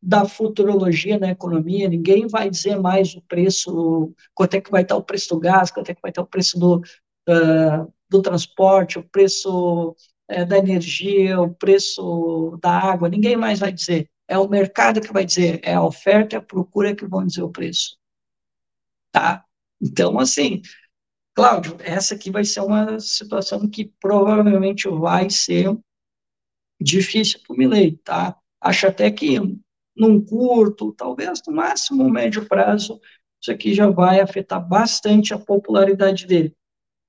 da 0.00 0.24
futurologia 0.24 1.18
na 1.18 1.30
economia, 1.30 1.88
ninguém 1.88 2.28
vai 2.28 2.48
dizer 2.48 2.78
mais 2.78 3.14
o 3.14 3.22
preço, 3.22 4.14
quanto 4.34 4.54
é 4.54 4.60
que 4.60 4.70
vai 4.70 4.82
estar 4.82 4.96
o 4.96 5.02
preço 5.02 5.30
do 5.30 5.40
gás, 5.40 5.70
quanto 5.70 5.90
é 5.90 5.94
que 5.94 6.02
vai 6.02 6.10
estar 6.10 6.22
o 6.22 6.26
preço 6.26 6.58
do, 6.58 6.76
uh, 6.78 7.92
do 8.08 8.22
transporte, 8.22 8.98
o 8.98 9.02
preço 9.02 9.90
uh, 9.90 10.46
da 10.46 10.58
energia, 10.58 11.40
o 11.40 11.52
preço 11.52 12.56
da 12.62 12.70
água, 12.70 13.08
ninguém 13.08 13.36
mais 13.36 13.58
vai 13.58 13.72
dizer. 13.72 14.08
É 14.28 14.38
o 14.38 14.48
mercado 14.48 15.00
que 15.00 15.12
vai 15.12 15.24
dizer, 15.24 15.60
é 15.64 15.74
a 15.74 15.82
oferta 15.82 16.36
e 16.36 16.38
a 16.38 16.42
procura 16.42 16.94
que 16.94 17.06
vão 17.06 17.26
dizer 17.26 17.42
o 17.42 17.50
preço. 17.50 17.96
Tá? 19.10 19.44
Então, 19.80 20.18
assim, 20.18 20.60
Cláudio, 21.34 21.76
essa 21.80 22.14
aqui 22.14 22.30
vai 22.30 22.44
ser 22.44 22.60
uma 22.60 22.98
situação 23.00 23.68
que 23.68 23.92
provavelmente 24.00 24.88
vai 24.88 25.30
ser 25.30 25.76
difícil 26.80 27.40
para 27.46 27.54
o 27.54 27.56
Milley, 27.56 27.96
tá? 28.04 28.36
Acho 28.60 28.88
até 28.88 29.10
que 29.10 29.38
num 29.96 30.20
curto, 30.24 30.92
talvez 30.92 31.40
no 31.46 31.54
máximo 31.54 32.08
médio 32.10 32.46
prazo, 32.46 33.00
isso 33.40 33.52
aqui 33.52 33.72
já 33.72 33.88
vai 33.88 34.20
afetar 34.20 34.66
bastante 34.66 35.32
a 35.32 35.38
popularidade 35.38 36.26
dele. 36.26 36.54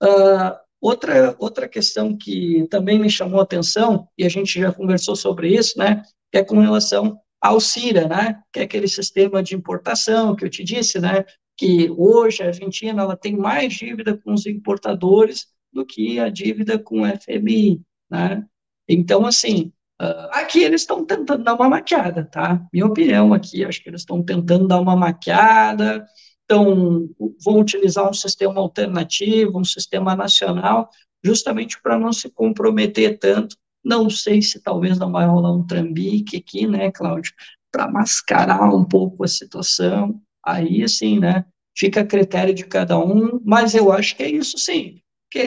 Uh, 0.02 0.58
outra, 0.80 1.36
outra 1.40 1.68
questão 1.68 2.16
que 2.16 2.68
também 2.70 3.00
me 3.00 3.10
chamou 3.10 3.40
a 3.40 3.44
atenção, 3.44 4.08
e 4.18 4.26
a 4.26 4.30
gente 4.30 4.60
já 4.60 4.72
conversou 4.72 5.16
sobre 5.16 5.56
isso, 5.56 5.78
né, 5.78 6.04
é 6.38 6.44
com 6.44 6.60
relação 6.60 7.20
ao 7.42 7.60
CIRA, 7.60 8.08
né, 8.08 8.42
que 8.52 8.60
é 8.60 8.64
aquele 8.64 8.88
sistema 8.88 9.42
de 9.42 9.56
importação 9.56 10.36
que 10.36 10.46
eu 10.46 10.50
te 10.50 10.64
disse, 10.64 11.00
né, 11.00 11.26
que 11.58 11.90
hoje 11.98 12.44
a 12.44 12.48
Argentina 12.48 13.02
ela 13.02 13.18
tem 13.18 13.36
mais 13.36 13.74
dívida 13.74 14.18
com 14.18 14.34
os 14.34 14.46
importadores 14.46 15.48
do 15.72 15.86
que 15.86 16.20
a 16.20 16.30
dívida 16.30 16.80
com 16.80 17.02
o 17.02 17.06
FMI, 17.06 17.82
né? 18.10 18.46
Então, 18.88 19.26
assim, 19.26 19.72
uh, 20.02 20.30
aqui 20.32 20.64
eles 20.64 20.82
estão 20.82 21.06
tentando 21.06 21.44
dar 21.44 21.56
uma 21.56 21.70
maquiada, 21.70 22.24
tá? 22.24 22.66
Minha 22.74 22.88
opinião 22.88 23.34
aqui, 23.34 23.64
acho 23.64 23.84
que 23.84 23.90
eles 23.90 24.02
estão 24.02 24.24
tentando 24.24 24.68
dar 24.68 24.80
uma 24.80 24.96
maquiada, 24.96 26.08
então 26.46 27.10
vão 27.44 27.60
utilizar 27.60 28.10
um 28.10 28.14
sistema 28.14 28.60
alternativo, 28.60 29.60
um 29.60 29.64
sistema 29.64 30.16
nacional, 30.16 30.90
justamente 31.24 31.80
para 31.82 32.00
não 32.00 32.12
se 32.12 32.30
comprometer 32.32 33.20
tanto. 33.20 33.56
Não 33.84 34.10
sei 34.10 34.42
se 34.42 34.62
talvez 34.62 34.98
não 34.98 35.12
vai 35.12 35.26
rolar 35.26 35.54
um 35.54 35.66
trambique 35.66 36.38
aqui, 36.38 36.68
né, 36.68 36.92
Cláudio, 36.92 37.34
para 37.72 37.90
mascarar 37.90 38.74
um 38.74 38.84
pouco 38.84 39.24
a 39.24 39.28
situação, 39.28 40.22
aí 40.44 40.88
sim, 40.88 41.20
né, 41.20 41.46
fica 41.78 42.02
a 42.02 42.06
critério 42.06 42.54
de 42.54 42.66
cada 42.66 43.00
um, 43.00 43.40
mas 43.44 43.74
eu 43.74 43.92
acho 43.92 44.16
que 44.16 44.24
é 44.24 44.30
isso 44.30 44.58
sim, 44.58 45.02
que 45.32 45.42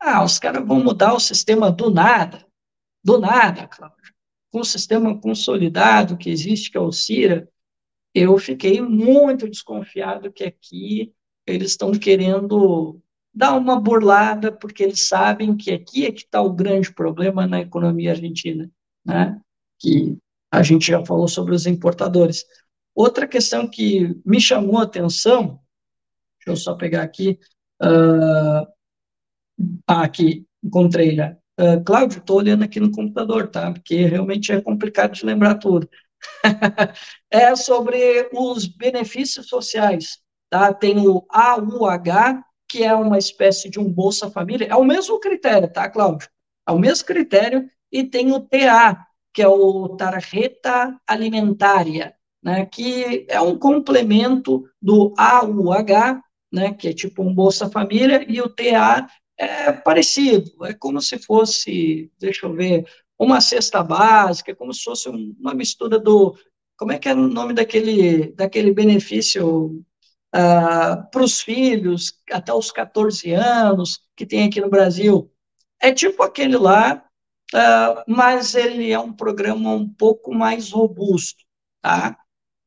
ah, 0.00 0.24
os 0.24 0.38
caras 0.38 0.66
vão 0.66 0.82
mudar 0.82 1.14
o 1.14 1.20
sistema 1.20 1.70
do 1.70 1.90
nada, 1.90 2.44
do 3.04 3.18
nada, 3.18 3.66
Cláudio, 3.66 4.14
com 4.50 4.60
o 4.60 4.64
sistema 4.64 5.18
consolidado 5.20 6.16
que 6.16 6.30
existe, 6.30 6.70
que 6.70 6.78
é 6.78 6.80
o 6.80 6.92
CIRA, 6.92 7.48
eu 8.14 8.36
fiquei 8.38 8.80
muito 8.80 9.48
desconfiado 9.48 10.32
que 10.32 10.44
aqui 10.44 11.12
eles 11.46 11.72
estão 11.72 11.92
querendo 11.92 13.00
dar 13.38 13.56
uma 13.56 13.80
burlada, 13.80 14.50
porque 14.50 14.82
eles 14.82 15.06
sabem 15.06 15.56
que 15.56 15.70
aqui 15.70 16.04
é 16.04 16.10
que 16.10 16.22
está 16.22 16.42
o 16.42 16.52
grande 16.52 16.92
problema 16.92 17.46
na 17.46 17.60
economia 17.60 18.10
argentina, 18.10 18.68
né? 19.06 19.40
que 19.78 20.18
a 20.50 20.60
gente 20.60 20.88
já 20.88 21.06
falou 21.06 21.28
sobre 21.28 21.54
os 21.54 21.64
importadores. 21.64 22.44
Outra 22.92 23.28
questão 23.28 23.70
que 23.70 24.12
me 24.26 24.40
chamou 24.40 24.78
a 24.78 24.82
atenção, 24.82 25.60
deixa 26.38 26.50
eu 26.50 26.56
só 26.56 26.74
pegar 26.74 27.04
aqui, 27.04 27.38
uh, 27.80 28.66
ah, 29.86 30.02
aqui, 30.02 30.44
encontrei 30.60 31.14
já. 31.14 31.36
Uh, 31.60 31.82
Cláudio, 31.84 32.18
estou 32.18 32.38
olhando 32.38 32.64
aqui 32.64 32.80
no 32.80 32.90
computador, 32.90 33.46
tá? 33.48 33.72
Porque 33.72 34.04
realmente 34.04 34.50
é 34.50 34.60
complicado 34.60 35.12
de 35.12 35.24
lembrar 35.24 35.54
tudo. 35.54 35.88
é 37.30 37.54
sobre 37.54 38.28
os 38.32 38.66
benefícios 38.66 39.46
sociais, 39.46 40.18
tá? 40.50 40.74
Tem 40.74 41.06
o 41.06 41.24
AUH, 41.30 42.42
que 42.68 42.84
é 42.84 42.94
uma 42.94 43.18
espécie 43.18 43.70
de 43.70 43.80
um 43.80 43.90
Bolsa 43.90 44.30
Família, 44.30 44.68
é 44.68 44.76
o 44.76 44.84
mesmo 44.84 45.18
critério, 45.18 45.72
tá, 45.72 45.88
Cláudio? 45.88 46.28
É 46.68 46.72
o 46.72 46.78
mesmo 46.78 47.06
critério, 47.06 47.68
e 47.90 48.04
tem 48.04 48.32
o 48.32 48.40
TA, 48.40 49.06
que 49.32 49.42
é 49.42 49.48
o 49.48 49.88
Tarjeta 49.96 50.98
Alimentária, 51.06 52.14
né, 52.42 52.66
que 52.66 53.26
é 53.28 53.40
um 53.40 53.58
complemento 53.58 54.68
do 54.80 55.14
AUH, 55.16 56.20
né, 56.52 56.72
que 56.74 56.88
é 56.88 56.92
tipo 56.92 57.22
um 57.22 57.34
Bolsa 57.34 57.70
Família, 57.70 58.24
e 58.28 58.40
o 58.40 58.48
TA 58.48 59.06
é 59.38 59.72
parecido, 59.72 60.64
é 60.64 60.74
como 60.74 61.00
se 61.00 61.18
fosse, 61.18 62.10
deixa 62.18 62.46
eu 62.46 62.52
ver, 62.52 62.86
uma 63.18 63.40
cesta 63.40 63.82
básica, 63.82 64.52
é 64.52 64.54
como 64.54 64.72
se 64.72 64.82
fosse 64.82 65.08
uma 65.08 65.54
mistura 65.54 65.98
do, 65.98 66.36
como 66.76 66.92
é 66.92 66.98
que 66.98 67.08
é 67.08 67.14
o 67.14 67.16
nome 67.16 67.52
daquele, 67.52 68.32
daquele 68.32 68.72
benefício 68.72 69.84
uh, 70.34 71.10
para 71.10 71.22
os 71.22 71.40
filhos 71.40 72.12
até 72.30 72.52
os 72.52 72.70
14 72.70 73.32
anos, 73.32 74.00
que 74.16 74.26
tem 74.26 74.44
aqui 74.44 74.60
no 74.60 74.70
Brasil, 74.70 75.30
é 75.80 75.92
tipo 75.92 76.22
aquele 76.22 76.56
lá, 76.56 77.04
uh, 77.54 78.02
mas 78.06 78.54
ele 78.54 78.90
é 78.90 78.98
um 78.98 79.12
programa 79.12 79.70
um 79.70 79.88
pouco 79.88 80.34
mais 80.34 80.70
robusto, 80.70 81.44
tá? 81.82 82.18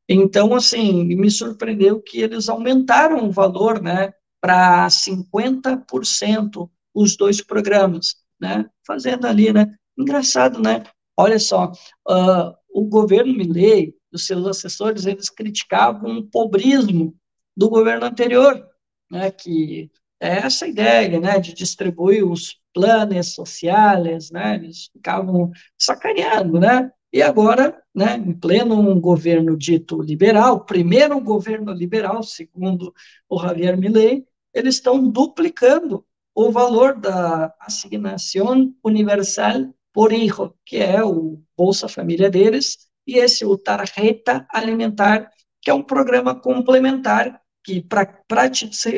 Então, 0.07 0.53
assim, 0.53 1.03
me 1.15 1.29
surpreendeu 1.29 2.01
que 2.01 2.19
eles 2.19 2.49
aumentaram 2.49 3.27
o 3.27 3.31
valor, 3.31 3.81
né, 3.81 4.13
para 4.41 4.89
50% 4.89 6.69
os 6.93 7.15
dois 7.15 7.41
programas, 7.41 8.15
né, 8.39 8.69
fazendo 8.85 9.25
ali, 9.25 9.53
né, 9.53 9.73
engraçado, 9.97 10.61
né, 10.61 10.83
olha 11.15 11.39
só, 11.39 11.71
uh, 12.09 12.53
o 12.73 12.85
governo 12.85 13.33
Milley, 13.33 13.95
os 14.11 14.25
seus 14.25 14.45
assessores, 14.45 15.05
eles 15.05 15.29
criticavam 15.29 16.17
o 16.17 16.27
pobrismo 16.27 17.15
do 17.55 17.69
governo 17.69 18.05
anterior, 18.05 18.65
né, 19.09 19.31
que 19.31 19.91
é 20.19 20.37
essa 20.37 20.67
ideia, 20.67 21.19
né, 21.19 21.39
de 21.39 21.53
distribuir 21.53 22.25
os 22.25 22.59
planos 22.73 23.33
sociais, 23.33 24.31
né, 24.31 24.55
eles 24.55 24.89
ficavam 24.93 25.51
sacaneando, 25.77 26.59
né, 26.59 26.91
e 27.13 27.21
agora, 27.21 27.81
né, 27.93 28.15
em 28.15 28.33
pleno 28.33 28.79
um 28.79 28.99
governo 28.99 29.57
dito 29.57 30.01
liberal, 30.01 30.65
primeiro 30.65 31.19
governo 31.19 31.73
liberal, 31.73 32.23
segundo 32.23 32.93
o 33.27 33.39
Javier 33.41 33.77
Milei, 33.77 34.25
eles 34.53 34.75
estão 34.75 35.09
duplicando 35.09 36.05
o 36.33 36.51
valor 36.51 36.97
da 36.97 37.53
assignação 37.59 38.73
universal 38.83 39.73
por 39.93 40.13
hijo, 40.13 40.53
que 40.65 40.77
é 40.77 41.03
o 41.03 41.41
Bolsa 41.57 41.89
Família 41.89 42.29
deles, 42.29 42.77
e 43.05 43.17
esse 43.17 43.45
o 43.45 43.57
Tarjeta 43.57 44.47
Alimentar, 44.49 45.29
que 45.61 45.69
é 45.69 45.73
um 45.73 45.83
programa 45.83 46.33
complementar 46.33 47.40
que 47.63 47.81
para 47.81 48.49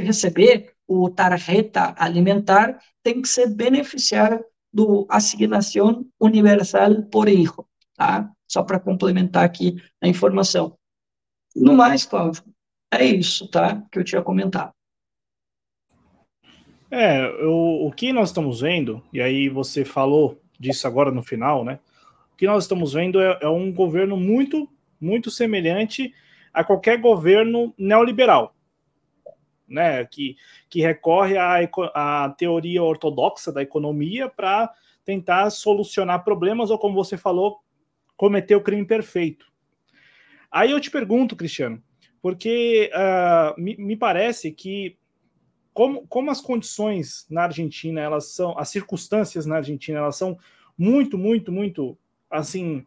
receber 0.01 0.73
o 0.87 1.09
tarjeta 1.09 1.93
alimentar 1.97 2.79
tem 3.01 3.21
que 3.21 3.27
ser 3.27 3.47
beneficiário 3.47 4.43
do 4.71 5.05
Asignação 5.09 6.05
Universal 6.19 7.03
por 7.03 7.27
Hijo, 7.29 7.65
tá? 7.95 8.31
Só 8.47 8.63
para 8.63 8.79
complementar 8.79 9.43
aqui 9.43 9.75
a 10.01 10.07
informação. 10.07 10.77
No 11.55 11.73
mais, 11.73 12.05
Cláudio, 12.05 12.43
é 12.91 13.05
isso, 13.05 13.47
tá? 13.47 13.83
Que 13.91 13.99
eu 13.99 14.03
tinha 14.03 14.21
comentado. 14.21 14.71
É, 16.89 17.27
o, 17.45 17.87
o 17.87 17.91
que 17.91 18.13
nós 18.13 18.29
estamos 18.29 18.61
vendo, 18.61 19.03
e 19.11 19.21
aí 19.21 19.49
você 19.49 19.83
falou 19.83 20.39
disso 20.59 20.87
agora 20.87 21.11
no 21.11 21.23
final, 21.23 21.63
né? 21.63 21.79
O 22.33 22.35
que 22.35 22.45
nós 22.45 22.63
estamos 22.63 22.93
vendo 22.93 23.19
é, 23.19 23.39
é 23.41 23.47
um 23.47 23.71
governo 23.71 24.17
muito, 24.17 24.69
muito 24.99 25.29
semelhante 25.29 26.13
a 26.53 26.63
qualquer 26.63 26.99
governo 26.99 27.73
neoliberal, 27.77 28.55
né? 29.67 30.05
Que, 30.05 30.35
que 30.69 30.81
recorre 30.81 31.37
à, 31.37 31.57
à 31.93 32.29
teoria 32.37 32.83
ortodoxa 32.83 33.51
da 33.51 33.61
economia 33.61 34.29
para 34.29 34.71
tentar 35.03 35.49
solucionar 35.49 36.23
problemas 36.23 36.69
ou, 36.69 36.77
como 36.77 36.95
você 36.95 37.17
falou, 37.17 37.61
cometer 38.15 38.55
o 38.55 38.61
crime 38.61 38.85
perfeito. 38.85 39.51
Aí 40.51 40.71
eu 40.71 40.79
te 40.79 40.91
pergunto, 40.91 41.35
Cristiano, 41.35 41.81
porque 42.21 42.91
uh, 42.93 43.59
me, 43.59 43.75
me, 43.75 43.97
parece 43.97 44.51
que 44.51 44.97
como, 45.73 46.07
como 46.07 46.29
as 46.29 46.39
condições 46.39 47.25
na 47.29 47.43
Argentina, 47.43 47.99
elas 47.99 48.33
são, 48.33 48.57
as 48.57 48.69
circunstâncias 48.69 49.45
na 49.45 49.57
Argentina, 49.57 49.97
elas 49.97 50.15
são 50.15 50.37
muito, 50.77 51.17
muito, 51.17 51.51
muito, 51.51 51.97
assim, 52.29 52.85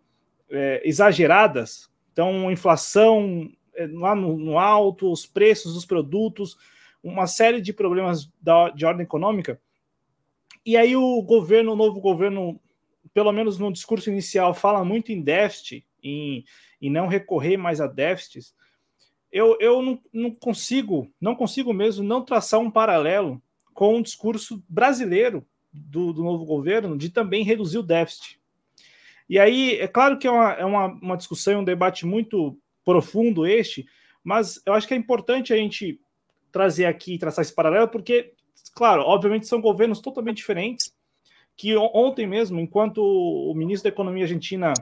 é, 0.48 0.80
exageradas. 0.84 1.90
Então, 2.16 2.50
inflação 2.50 3.50
é, 3.74 3.86
lá 3.86 4.14
no, 4.14 4.38
no, 4.38 4.58
alto, 4.58 5.12
os 5.12 5.26
preços 5.26 5.74
dos 5.74 5.84
produtos, 5.84 6.56
uma 7.02 7.26
série 7.26 7.60
de 7.60 7.74
problemas 7.74 8.32
da, 8.40 8.70
de 8.70 8.86
ordem 8.86 9.04
econômica. 9.04 9.60
E 10.64 10.76
aí 10.76 10.96
o 10.96 11.20
governo, 11.22 11.72
o 11.72 11.76
novo 11.76 12.00
governo, 12.00 12.58
pelo 13.12 13.32
menos 13.32 13.58
no 13.58 13.70
discurso 13.70 14.10
inicial, 14.10 14.54
fala 14.54 14.82
muito 14.84 15.12
em 15.12 15.20
déficit, 15.20 15.86
em, 16.02 16.44
em 16.80 16.90
não 16.90 17.06
recorrer 17.06 17.56
mais 17.56 17.80
a 17.80 17.86
déficits 17.86 18.54
eu, 19.36 19.56
eu 19.60 19.82
não, 19.82 20.00
não 20.10 20.30
consigo, 20.30 21.12
não 21.20 21.34
consigo 21.34 21.70
mesmo 21.74 22.02
não 22.02 22.24
traçar 22.24 22.58
um 22.58 22.70
paralelo 22.70 23.42
com 23.74 23.98
o 23.98 24.02
discurso 24.02 24.64
brasileiro 24.66 25.46
do, 25.70 26.10
do 26.10 26.22
novo 26.22 26.46
governo 26.46 26.96
de 26.96 27.10
também 27.10 27.44
reduzir 27.44 27.76
o 27.76 27.82
déficit. 27.82 28.40
E 29.28 29.38
aí, 29.38 29.76
é 29.80 29.88
claro 29.88 30.18
que 30.18 30.26
é 30.26 30.30
uma, 30.30 30.52
é 30.52 30.64
uma, 30.64 30.86
uma 30.86 31.16
discussão, 31.16 31.60
um 31.60 31.64
debate 31.64 32.06
muito 32.06 32.56
profundo 32.84 33.46
este, 33.46 33.84
mas 34.22 34.60
eu 34.64 34.72
acho 34.72 34.86
que 34.86 34.94
é 34.94 34.96
importante 34.96 35.52
a 35.52 35.56
gente 35.56 36.00
trazer 36.52 36.86
aqui, 36.86 37.18
traçar 37.18 37.42
esse 37.42 37.54
paralelo, 37.54 37.88
porque, 37.88 38.32
claro, 38.74 39.02
obviamente 39.02 39.46
são 39.46 39.60
governos 39.60 40.00
totalmente 40.00 40.38
diferentes, 40.38 40.94
que 41.56 41.76
ontem 41.76 42.26
mesmo, 42.26 42.60
enquanto 42.60 42.98
o 42.98 43.54
ministro 43.54 43.84
da 43.84 43.94
Economia 43.94 44.24
argentina 44.24 44.72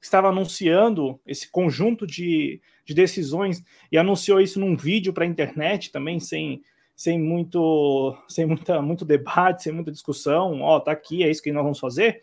estava 0.00 0.28
anunciando 0.28 1.20
esse 1.26 1.50
conjunto 1.50 2.06
de, 2.06 2.60
de 2.84 2.94
decisões 2.94 3.62
e 3.90 3.98
anunciou 3.98 4.40
isso 4.40 4.58
num 4.58 4.76
vídeo 4.76 5.12
para 5.12 5.24
a 5.24 5.28
internet 5.28 5.90
também, 5.90 6.18
sem, 6.18 6.62
sem 6.94 7.20
muito 7.20 8.16
sem 8.28 8.46
muita, 8.46 8.80
muito 8.80 9.04
debate, 9.04 9.64
sem 9.64 9.72
muita 9.72 9.92
discussão. 9.92 10.62
Ó, 10.62 10.80
tá 10.80 10.92
aqui, 10.92 11.22
é 11.22 11.30
isso 11.30 11.42
que 11.42 11.52
nós 11.52 11.62
vamos 11.62 11.78
fazer. 11.78 12.22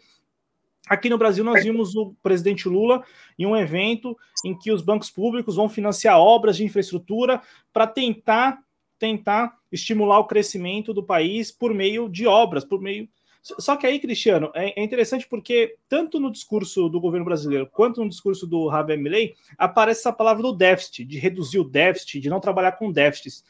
Aqui 0.88 1.10
no 1.10 1.18
Brasil, 1.18 1.44
nós 1.44 1.64
vimos 1.64 1.96
o 1.96 2.14
presidente 2.22 2.68
Lula 2.68 3.04
em 3.40 3.46
um 3.46 3.56
evento 3.56 4.18
em 4.44 4.58
que 4.58 4.72
os 4.72 4.82
bancos 4.82 5.10
públicos 5.10 5.56
vão 5.56 5.70
financiar 5.70 6.20
obras 6.20 6.58
de 6.58 6.66
infraestrutura 6.66 7.42
para 7.72 7.88
tentar 7.88 8.62
tentar 9.00 9.58
estimular 9.70 10.20
o 10.20 10.28
crescimento 10.28 10.94
do 10.94 11.04
país 11.04 11.52
por 11.52 11.74
meio 11.74 12.08
de 12.08 12.26
obras, 12.26 12.64
por 12.64 12.80
meio 12.80 13.10
só 13.44 13.76
que 13.76 13.86
aí, 13.86 14.00
Cristiano, 14.00 14.50
é, 14.56 14.80
é, 14.80 14.84
interessante 14.84 15.28
porque 15.28 15.76
tanto 15.90 16.18
no 16.18 16.32
discurso 16.32 16.88
do 16.88 17.02
governo 17.02 17.26
brasileiro 17.26 17.68
quanto 17.70 18.02
no 18.02 18.10
discurso 18.10 18.48
do 18.48 18.72
Javier 18.72 18.98
Milei 18.98 19.36
aparece 19.58 20.00
essa 20.00 20.14
palavra 20.14 20.42
do 20.42 20.54
déficit, 20.54 21.04
de 21.04 21.20
reduzir 21.20 21.60
o 21.60 21.66
déficit, 21.66 22.22
de 22.22 22.30
não 22.30 22.40
trabalhar 22.40 22.72
com 22.74 22.90
déficits. 22.90 23.44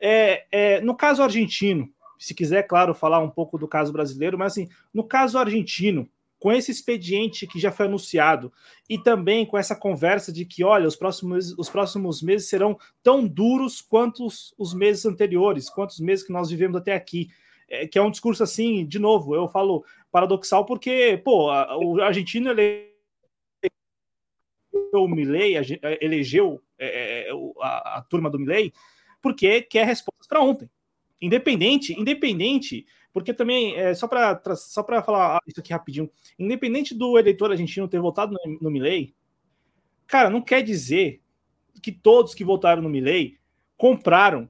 É, 0.00 0.44
é, 0.50 0.80
no 0.80 0.96
caso 0.96 1.22
argentino, 1.22 1.88
se 2.18 2.34
quiser, 2.34 2.64
claro, 2.64 2.94
falar 2.94 3.20
um 3.20 3.30
pouco 3.30 3.56
do 3.56 3.68
caso 3.68 3.92
brasileiro, 3.92 4.36
mas 4.36 4.52
assim, 4.52 4.68
no 4.92 5.04
caso 5.04 5.38
argentino, 5.38 6.08
com 6.46 6.52
esse 6.52 6.70
expediente 6.70 7.44
que 7.44 7.58
já 7.58 7.72
foi 7.72 7.86
anunciado 7.86 8.52
e 8.88 8.96
também 8.96 9.44
com 9.44 9.58
essa 9.58 9.74
conversa 9.74 10.32
de 10.32 10.44
que, 10.44 10.62
olha, 10.62 10.86
os 10.86 10.94
próximos, 10.94 11.50
os 11.58 11.68
próximos 11.68 12.22
meses 12.22 12.48
serão 12.48 12.78
tão 13.02 13.26
duros 13.26 13.80
quanto 13.80 14.24
os, 14.24 14.54
os 14.56 14.72
meses 14.72 15.04
anteriores, 15.04 15.68
quantos 15.68 15.98
meses 15.98 16.24
que 16.24 16.32
nós 16.32 16.48
vivemos 16.48 16.76
até 16.76 16.94
aqui 16.94 17.30
é, 17.68 17.88
que 17.88 17.98
é 17.98 18.02
um 18.02 18.12
discurso 18.12 18.44
assim, 18.44 18.86
de 18.86 18.96
novo, 18.96 19.34
eu 19.34 19.48
falo 19.48 19.84
paradoxal 20.08 20.64
porque, 20.64 21.20
pô, 21.24 21.50
a, 21.50 21.76
o 21.78 22.00
argentino 22.00 22.52
ele 22.52 22.92
o 24.94 25.08
Milley, 25.08 25.56
elegeu 26.00 26.62
é, 26.78 26.86
é, 26.86 27.28
é 27.28 27.32
a, 27.60 27.98
a, 27.98 28.02
turma 28.02 28.30
do 28.30 28.38
Milley 28.38 28.72
porque 29.20 29.62
quer 29.62 29.84
respostas 29.84 30.28
para 30.28 30.40
ontem. 30.40 30.70
Independente, 31.20 31.92
independente, 32.00 32.86
porque 33.16 33.32
também, 33.32 33.74
é, 33.76 33.94
só 33.94 34.06
para 34.06 34.38
só 34.56 34.84
falar 34.84 35.40
isso 35.46 35.58
aqui 35.58 35.72
rapidinho, 35.72 36.10
independente 36.38 36.94
do 36.94 37.18
eleitor 37.18 37.50
argentino 37.50 37.88
ter 37.88 37.98
votado 37.98 38.34
no, 38.44 38.58
no 38.60 38.70
Milley, 38.70 39.14
cara, 40.06 40.28
não 40.28 40.42
quer 40.42 40.62
dizer 40.62 41.22
que 41.82 41.90
todos 41.90 42.34
que 42.34 42.44
votaram 42.44 42.82
no 42.82 42.90
Milley 42.90 43.38
compraram 43.74 44.46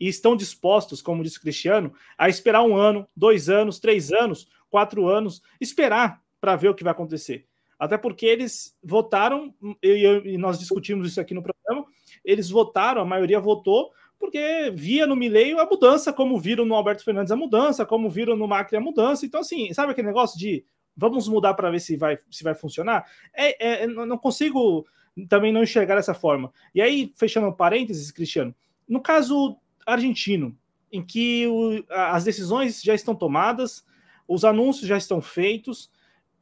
e 0.00 0.08
estão 0.08 0.34
dispostos, 0.34 1.00
como 1.00 1.22
disse 1.22 1.38
o 1.38 1.40
Cristiano, 1.40 1.94
a 2.18 2.28
esperar 2.28 2.64
um 2.64 2.74
ano, 2.74 3.06
dois 3.14 3.48
anos, 3.48 3.78
três 3.78 4.10
anos, 4.10 4.48
quatro 4.68 5.06
anos, 5.06 5.40
esperar 5.60 6.20
para 6.40 6.56
ver 6.56 6.70
o 6.70 6.74
que 6.74 6.82
vai 6.82 6.90
acontecer. 6.90 7.46
Até 7.78 7.96
porque 7.96 8.26
eles 8.26 8.76
votaram, 8.82 9.54
e, 9.80 10.36
nós 10.36 10.58
discutimos 10.58 11.06
isso 11.06 11.20
aqui 11.20 11.32
no 11.32 11.44
programa, 11.44 11.86
eles 12.24 12.50
votaram, 12.50 13.02
a 13.02 13.04
maioria 13.04 13.38
votou, 13.38 13.92
porque 14.20 14.70
via 14.74 15.06
no 15.06 15.16
Mileio 15.16 15.58
a 15.58 15.64
mudança, 15.64 16.12
como 16.12 16.38
viram 16.38 16.66
no 16.66 16.74
Alberto 16.74 17.02
Fernandes 17.02 17.32
a 17.32 17.36
mudança, 17.36 17.86
como 17.86 18.10
viram 18.10 18.36
no 18.36 18.46
Macri 18.46 18.76
a 18.76 18.80
mudança. 18.80 19.24
Então, 19.24 19.40
assim, 19.40 19.72
sabe 19.72 19.92
aquele 19.92 20.06
negócio 20.06 20.38
de 20.38 20.62
vamos 20.94 21.26
mudar 21.26 21.54
para 21.54 21.70
ver 21.70 21.80
se 21.80 21.96
vai, 21.96 22.18
se 22.30 22.44
vai 22.44 22.54
funcionar? 22.54 23.06
É, 23.32 23.84
é, 23.84 23.86
não 23.86 24.18
consigo 24.18 24.86
também 25.26 25.50
não 25.50 25.62
enxergar 25.62 25.96
dessa 25.96 26.12
forma. 26.12 26.52
E 26.74 26.82
aí, 26.82 27.12
fechando 27.16 27.50
parênteses, 27.50 28.10
Cristiano, 28.10 28.54
no 28.86 29.00
caso 29.00 29.56
argentino, 29.86 30.54
em 30.92 31.02
que 31.02 31.46
o, 31.46 31.82
as 31.88 32.22
decisões 32.22 32.82
já 32.82 32.94
estão 32.94 33.14
tomadas, 33.14 33.84
os 34.28 34.44
anúncios 34.44 34.86
já 34.86 34.98
estão 34.98 35.22
feitos, 35.22 35.90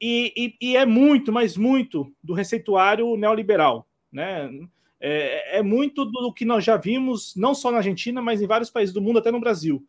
e, 0.01 0.33
e, 0.61 0.73
e 0.73 0.77
é 0.77 0.85
muito, 0.85 1.33
mas 1.33 1.57
muito 1.57 2.13
do 2.23 2.35
receituário 2.35 3.17
neoliberal. 3.17 3.87
Né? 4.11 4.51
É, 5.01 5.59
é, 5.59 5.63
muito 5.63 6.05
do 6.05 6.33
que 6.33 6.45
nós 6.45 6.65
já 6.65 6.77
vimos, 6.77 7.35
não 7.37 7.55
só 7.55 7.71
na 7.71 7.79
Argentina, 7.79 8.21
mas 8.21 8.43
em 8.43 8.47
vários 8.47 8.71
países 8.71 8.93
do 8.93 9.01
mundo, 9.01 9.19
até 9.19 9.31
no 9.31 9.41
Brasil. 9.41 9.87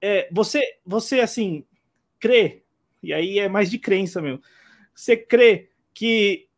É, 0.00 0.28
você, 0.32 0.62
você, 0.84 1.20
assim, 1.20 1.64
crê, 2.18 2.62
e 3.02 3.12
aí 3.12 3.38
é 3.38 3.48
mais 3.48 3.70
de 3.70 3.78
crença 3.78 4.22
mesmo, 4.22 4.40
você 4.94 5.16
crê 5.16 5.68
que 5.92 6.48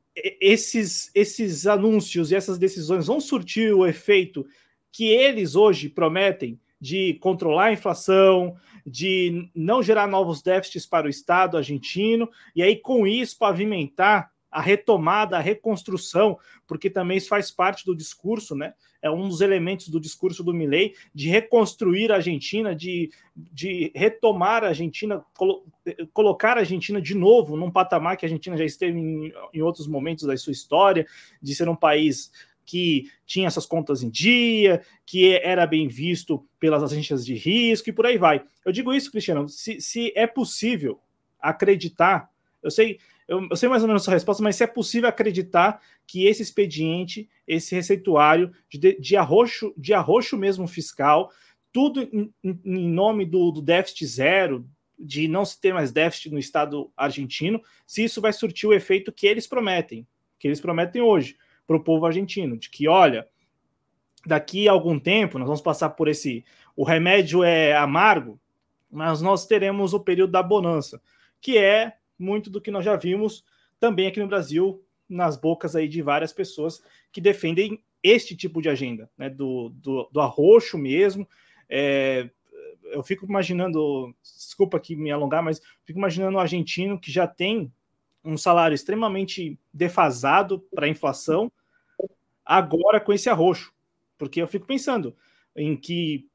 esses, 0.41 1.11
esses 1.15 1.67
anúncios 1.67 2.31
e 2.31 2.37
essas 2.37 2.59
decisões 2.59 3.07
vão 3.07 3.21
surtir 3.21 3.73
o 3.75 3.87
efeito 3.87 4.47
que 4.93 5.07
eles 5.07 5.55
hoje 5.55 5.89
prometem 5.89 6.59
de 6.81 7.15
controlar 7.15 7.67
a 7.67 7.73
inflação, 7.73 8.57
de 8.87 9.51
não 9.55 9.83
gerar 9.83 10.07
novos 10.07 10.43
déficits 10.43 10.87
para 10.87 11.07
o 11.07 11.11
Estado 11.11 11.57
argentino, 11.57 12.31
e 12.55 12.63
aí 12.63 12.77
com 12.77 13.07
isso 13.07 13.37
pavimentar 13.37 14.31
a 14.51 14.61
retomada, 14.61 15.37
a 15.37 15.41
reconstrução, 15.41 16.39
porque 16.67 16.89
também 16.89 17.19
isso 17.19 17.29
faz 17.29 17.51
parte 17.51 17.85
do 17.85 17.95
discurso, 17.95 18.55
né? 18.55 18.75
É 19.01 19.11
um 19.11 19.29
dos 19.29 19.41
elementos 19.41 19.89
do 19.89 20.01
discurso 20.01 20.43
do 20.43 20.53
Milley 20.53 20.95
de 21.15 21.29
reconstruir 21.29 22.11
a 22.11 22.17
Argentina, 22.17 22.75
de, 22.75 23.11
de 23.37 23.93
retomar 23.95 24.65
a 24.65 24.69
Argentina, 24.69 25.25
colo 25.37 25.65
colocar 26.13 26.57
a 26.57 26.61
Argentina 26.61 27.01
de 27.01 27.15
novo 27.15 27.57
num 27.57 27.71
patamar 27.71 28.17
que 28.17 28.27
a 28.27 28.29
Argentina 28.29 28.57
já 28.57 28.65
esteve 28.65 28.99
em, 28.99 29.33
em 29.55 29.63
outros 29.63 29.87
momentos 29.87 30.25
da 30.27 30.37
sua 30.37 30.53
história, 30.53 31.07
de 31.41 31.55
ser 31.55 31.69
um 31.69 31.77
país 31.77 32.31
que 32.69 33.11
tinha 33.25 33.47
essas 33.47 33.65
contas 33.65 34.03
em 34.03 34.11
dia, 34.11 34.83
que 35.07 35.35
era 35.37 35.67
bem 35.67 35.89
visto 35.89 36.47
pelas 36.61 36.83
agências 36.83 37.25
de 37.25 37.35
risco 37.35 37.89
e 37.89 37.93
por 37.93 38.05
aí 38.05 38.19
vai. 38.19 38.45
Eu 38.63 38.73
digo 38.73 38.93
isso, 38.93 39.11
Cristiano, 39.11 39.49
se, 39.49 39.81
se 39.81 40.13
é 40.15 40.27
possível 40.27 41.01
acreditar, 41.41 42.29
eu 42.63 42.71
sei, 42.71 42.99
eu, 43.29 43.47
eu, 43.51 43.57
sei 43.57 43.69
mais 43.69 43.83
ou 43.83 43.89
menos 43.89 44.03
a 44.03 44.05
sua 44.05 44.15
resposta, 44.15 44.43
mas 44.43 44.57
se 44.57 44.65
é 44.65 44.67
possível 44.67 45.09
acreditar 45.09 45.81
que 46.07 46.27
esse 46.27 46.43
expediente, 46.43 47.29
esse 47.47 47.75
receituário 47.75 48.51
de, 48.71 48.99
de 48.99 49.17
arroxo, 49.17 49.75
de 49.77 49.93
arroxo 49.93 50.37
mesmo 50.37 50.67
fiscal, 50.67 51.31
tudo 51.71 52.03
em, 52.03 52.33
em 52.43 52.89
nome 52.89 53.27
do, 53.27 53.51
do 53.51 53.61
déficit 53.61 54.07
zero, 54.07 54.67
de 54.99 55.29
não 55.29 55.45
se 55.45 55.61
ter 55.61 55.73
mais 55.73 55.93
déficit 55.93 56.31
no 56.31 56.39
Estado 56.39 56.91
argentino, 56.97 57.63
se 57.87 58.03
isso 58.03 58.21
vai 58.21 58.33
surtir 58.33 58.67
o 58.67 58.73
efeito 58.73 59.13
que 59.13 59.27
eles 59.27 59.47
prometem, 59.47 60.07
que 60.39 60.49
eles 60.49 60.61
prometem 60.61 61.03
hoje 61.03 61.37
para 61.67 61.77
o 61.77 61.85
povo 61.85 62.07
argentino, 62.07 62.57
de 62.57 62.71
que, 62.71 62.89
olha, 62.89 63.29
daqui 64.27 64.67
a 64.67 64.73
algum 64.73 64.99
tempo, 64.99 65.39
nós 65.39 65.47
vamos 65.47 65.61
passar 65.61 65.91
por 65.91 66.09
esse. 66.09 66.45
O 66.75 66.83
remédio 66.83 67.45
é 67.45 67.77
amargo, 67.77 68.41
mas 68.91 69.21
nós 69.21 69.47
teremos 69.47 69.93
o 69.93 70.01
período 70.01 70.33
da 70.33 70.43
bonança, 70.43 71.01
que 71.41 71.59
é 71.59 71.99
muito 72.19 72.51
do 72.51 72.61
que 72.61 72.71
nós 72.71 72.85
já 72.85 72.97
vimos 72.97 73.45
também 73.79 74.07
aqui 74.07 74.21
no 74.21 74.27
Brasil, 74.27 74.85
nas 75.09 75.37
bocas 75.37 75.77
aí 75.77 75.89
de 75.89 76.03
várias 76.03 76.33
pessoas 76.33 76.83
que 77.13 77.21
defendem 77.21 77.83
este 78.03 78.37
tipo 78.37 78.61
de 78.61 78.69
agenda, 78.69 79.11
né? 79.17 79.29
Do, 79.31 79.71
do, 79.71 80.09
do 80.13 80.21
arroxo 80.21 80.77
mesmo. 80.77 81.29
É, 81.69 82.29
eu 82.85 83.03
fico 83.03 83.27
imaginando, 83.27 84.15
desculpa 84.23 84.77
aqui 84.77 84.97
me 84.97 85.11
alongar, 85.11 85.43
mas 85.43 85.61
fico 85.85 85.99
imaginando 85.99 86.37
um 86.37 86.41
argentino 86.41 86.99
que 86.99 87.11
já 87.11 87.27
tem 87.27 87.73
um 88.25 88.37
salário 88.37 88.75
extremamente 88.75 89.59
defasado 89.73 90.61
para 90.75 90.87
a 90.87 90.89
inflação, 90.89 91.51
agora 92.45 93.01
com 93.01 93.13
esse 93.13 93.29
arroxo. 93.29 93.73
Porque 94.17 94.43
eu 94.43 94.49
fico 94.49 94.67
pensando 94.67 95.17
em 95.57 95.77
que 95.77 96.29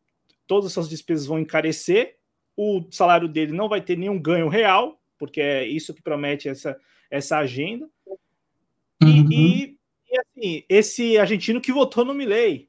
todas 0.47 0.71
essas 0.71 0.89
despesas 0.89 1.25
vão 1.25 1.39
encarecer, 1.39 2.17
o 2.55 2.85
salário 2.91 3.27
dele 3.27 3.51
não 3.51 3.67
vai 3.67 3.81
ter 3.81 3.97
nenhum 3.97 4.19
ganho 4.19 4.47
real, 4.47 5.01
porque 5.23 5.39
é 5.39 5.65
isso 5.65 5.93
que 5.93 6.01
promete 6.01 6.49
essa, 6.49 6.77
essa 7.09 7.37
agenda. 7.37 7.89
Uhum. 9.01 9.31
E, 9.31 9.77
e, 10.11 10.19
assim, 10.19 10.63
esse 10.67 11.17
argentino 11.17 11.61
que 11.61 11.71
votou 11.71 12.03
no 12.03 12.13
Milley. 12.13 12.67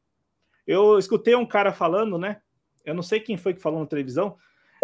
Eu 0.64 0.96
escutei 0.96 1.34
um 1.34 1.44
cara 1.44 1.72
falando, 1.72 2.16
né? 2.16 2.40
Eu 2.84 2.94
não 2.94 3.02
sei 3.02 3.18
quem 3.18 3.36
foi 3.36 3.54
que 3.54 3.60
falou 3.60 3.80
na 3.80 3.86
televisão. 3.86 4.36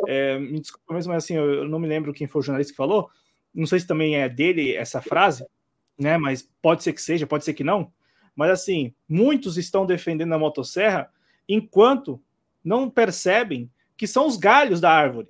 É, 0.09 0.37
me 0.37 0.59
desculpa 0.59 0.95
mesmo, 0.95 1.13
mas 1.13 1.23
assim, 1.23 1.37
eu, 1.37 1.49
eu 1.49 1.69
não 1.69 1.79
me 1.79 1.87
lembro 1.87 2.13
quem 2.13 2.27
foi 2.27 2.41
o 2.41 2.43
jornalista 2.43 2.73
que 2.73 2.77
falou. 2.77 3.09
Não 3.55 3.67
sei 3.67 3.79
se 3.79 3.87
também 3.87 4.17
é 4.17 4.29
dele 4.29 4.75
essa 4.75 5.01
frase, 5.01 5.47
né? 5.97 6.19
Mas 6.19 6.43
pode 6.61 6.83
ser 6.83 6.93
que 6.93 7.01
seja, 7.01 7.25
pode 7.25 7.45
ser 7.45 7.55
que 7.55 7.63
não. 7.63 7.93
Mas 8.35 8.51
assim, 8.51 8.93
muitos 9.09 9.57
estão 9.57 9.87
defendendo 9.87 10.33
a 10.33 10.39
motosserra 10.39 11.09
enquanto 11.49 12.21
não 12.65 12.91
percebem 12.91 13.71
que 13.97 14.09
são 14.09 14.27
os 14.27 14.37
galhos 14.37 14.81
da 14.81 14.91
árvore. 14.91 15.29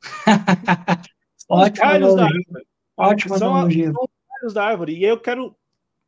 os 1.48 1.68
galhos 1.70 2.14
da 2.14 2.24
árvore. 2.24 2.66
Ótimo 2.96 3.38
são, 3.38 3.52
são 3.54 3.68
os 3.68 3.70
galhos 3.70 4.54
da 4.54 4.64
árvore. 4.64 4.94
E 4.94 5.04
eu 5.04 5.18
quero 5.18 5.56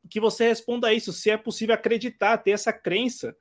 que 0.08 0.20
você 0.20 0.48
responda 0.48 0.92
isso, 0.92 1.12
se 1.12 1.30
é 1.30 1.36
possível 1.36 1.74
acreditar, 1.74 2.38
ter 2.38 2.52
essa 2.52 2.72
crença, 2.72 3.36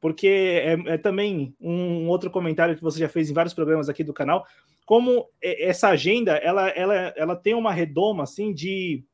porque 0.00 0.26
é, 0.26 0.94
é, 0.94 0.98
também 0.98 1.54
um 1.60 2.08
outro 2.08 2.30
comentário 2.30 2.76
que 2.76 2.82
você 2.82 2.98
já 2.98 3.08
fez 3.08 3.30
em 3.30 3.34
vários 3.34 3.52
programas 3.52 3.88
aqui 3.88 4.02
do 4.02 4.14
canal, 4.14 4.46
como 4.86 5.28
essa 5.42 5.88
agenda, 5.88 6.36
ela, 6.36 6.68
ela, 6.70 6.94
ela 7.14 7.36
tem 7.36 7.52
uma 7.52 7.72
redoma, 7.72 8.22
assim, 8.22 8.54
de 8.54 9.04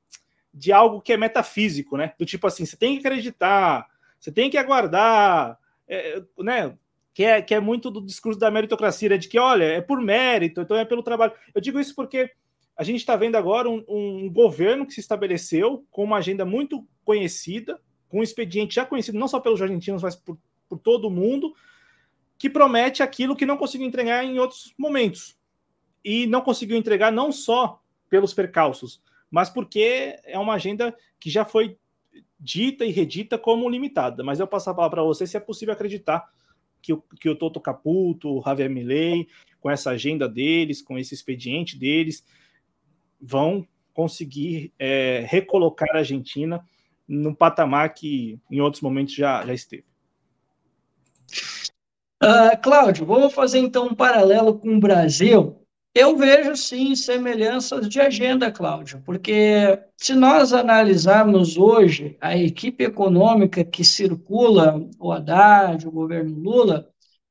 de 0.54 0.70
algo 0.72 1.00
que 1.00 1.12
é 1.12 1.16
metafísico, 1.16 1.96
né? 1.96 2.12
Do 2.16 2.24
tipo 2.24 2.46
assim, 2.46 2.64
você 2.64 2.76
tem 2.76 2.96
que 2.96 3.04
acreditar, 3.04 3.88
você 4.20 4.30
tem 4.30 4.48
que 4.48 4.56
aguardar, 4.56 5.58
é, 5.88 6.22
né? 6.38 6.78
Que 7.14 7.24
é, 7.24 7.40
que 7.40 7.54
é 7.54 7.60
muito 7.60 7.90
do 7.90 8.04
discurso 8.04 8.38
da 8.38 8.50
meritocracia, 8.50 9.08
né? 9.08 9.16
de 9.16 9.28
que, 9.28 9.38
olha, 9.38 9.64
é 9.64 9.80
por 9.80 10.00
mérito, 10.00 10.60
então 10.60 10.76
é 10.76 10.84
pelo 10.84 11.02
trabalho. 11.02 11.32
Eu 11.54 11.60
digo 11.60 11.78
isso 11.78 11.94
porque 11.94 12.30
a 12.76 12.82
gente 12.82 12.98
está 12.98 13.14
vendo 13.14 13.36
agora 13.36 13.70
um, 13.70 13.84
um, 13.88 14.30
governo 14.30 14.84
que 14.84 14.92
se 14.92 15.00
estabeleceu 15.00 15.86
com 15.90 16.02
uma 16.02 16.16
agenda 16.16 16.44
muito 16.44 16.86
conhecida, 17.04 17.80
com 18.08 18.18
um 18.18 18.22
expediente 18.22 18.74
já 18.74 18.84
conhecido 18.84 19.18
não 19.18 19.28
só 19.28 19.38
pelos 19.38 19.62
argentinos, 19.62 20.02
mas 20.02 20.16
por, 20.16 20.36
por 20.68 20.78
todo 20.78 21.10
mundo, 21.10 21.54
que 22.36 22.50
promete 22.50 23.02
aquilo 23.02 23.36
que 23.36 23.46
não 23.46 23.56
conseguiu 23.56 23.86
entregar 23.86 24.24
em 24.24 24.38
outros 24.38 24.74
momentos. 24.76 25.38
E 26.04 26.26
não 26.26 26.40
conseguiu 26.40 26.76
entregar 26.76 27.12
não 27.12 27.30
só 27.30 27.80
pelos 28.10 28.34
percalços, 28.34 29.00
mas 29.30 29.48
porque 29.48 30.18
é 30.24 30.38
uma 30.38 30.54
agenda 30.54 30.94
que 31.18 31.30
já 31.30 31.44
foi 31.44 31.78
dita 32.38 32.84
e 32.84 32.90
redita 32.90 33.38
como 33.38 33.68
limitada. 33.68 34.22
Mas 34.22 34.40
eu 34.40 34.46
passo 34.46 34.68
a 34.68 34.74
palavra 34.74 34.96
para 34.96 35.04
você 35.04 35.26
se 35.26 35.36
é 35.36 35.40
possível 35.40 35.72
acreditar 35.72 36.28
que 36.84 36.92
o, 36.92 37.02
que 37.18 37.30
o 37.30 37.34
Toto 37.34 37.58
Caputo, 37.58 38.28
o 38.28 38.42
Javier 38.42 38.68
Milei, 38.68 39.26
com 39.58 39.70
essa 39.70 39.90
agenda 39.90 40.28
deles, 40.28 40.82
com 40.82 40.98
esse 40.98 41.14
expediente 41.14 41.78
deles, 41.78 42.22
vão 43.18 43.66
conseguir 43.94 44.70
é, 44.78 45.24
recolocar 45.26 45.88
a 45.94 45.98
Argentina 45.98 46.62
no 47.08 47.34
patamar 47.34 47.94
que 47.94 48.38
em 48.50 48.60
outros 48.60 48.82
momentos 48.82 49.14
já, 49.14 49.46
já 49.46 49.54
esteve. 49.54 49.86
Uh, 52.22 52.60
Cláudio, 52.62 53.06
vamos 53.06 53.32
fazer 53.32 53.60
então 53.60 53.86
um 53.86 53.94
paralelo 53.94 54.58
com 54.58 54.76
o 54.76 54.80
Brasil. 54.80 55.63
Eu 55.94 56.16
vejo 56.16 56.56
sim 56.56 56.96
semelhanças 56.96 57.88
de 57.88 58.00
agenda, 58.00 58.50
Cláudio, 58.50 59.00
porque 59.06 59.78
se 59.96 60.12
nós 60.12 60.52
analisarmos 60.52 61.56
hoje 61.56 62.16
a 62.20 62.36
equipe 62.36 62.82
econômica 62.82 63.64
que 63.64 63.84
circula 63.84 64.84
o 64.98 65.12
Haddad, 65.12 65.86
o 65.86 65.92
governo 65.92 66.36
Lula, 66.36 66.90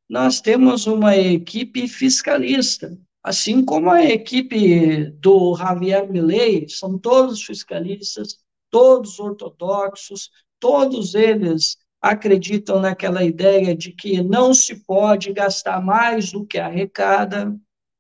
nós 0.10 0.40
temos 0.40 0.88
uma 0.88 1.18
equipe 1.18 1.90
fiscalista, 1.90 2.98
assim 3.22 3.66
como 3.66 3.90
a 3.90 4.02
equipe 4.02 5.12
do 5.20 5.56
Javier 5.58 6.10
Milei, 6.10 6.70
são 6.70 6.98
todos 6.98 7.44
fiscalistas, 7.44 8.38
todos 8.72 9.20
ortodoxos, 9.20 10.32
todos 10.58 11.16
eles 11.16 11.78
acreditam 12.02 12.80
naquela 12.80 13.26
ideia 13.26 13.76
de 13.76 13.92
que 13.92 14.24
não 14.24 14.54
se 14.54 14.86
pode 14.86 15.34
gastar 15.34 15.82
mais 15.84 16.32
do 16.32 16.46
que 16.46 16.58
arrecada, 16.58 17.54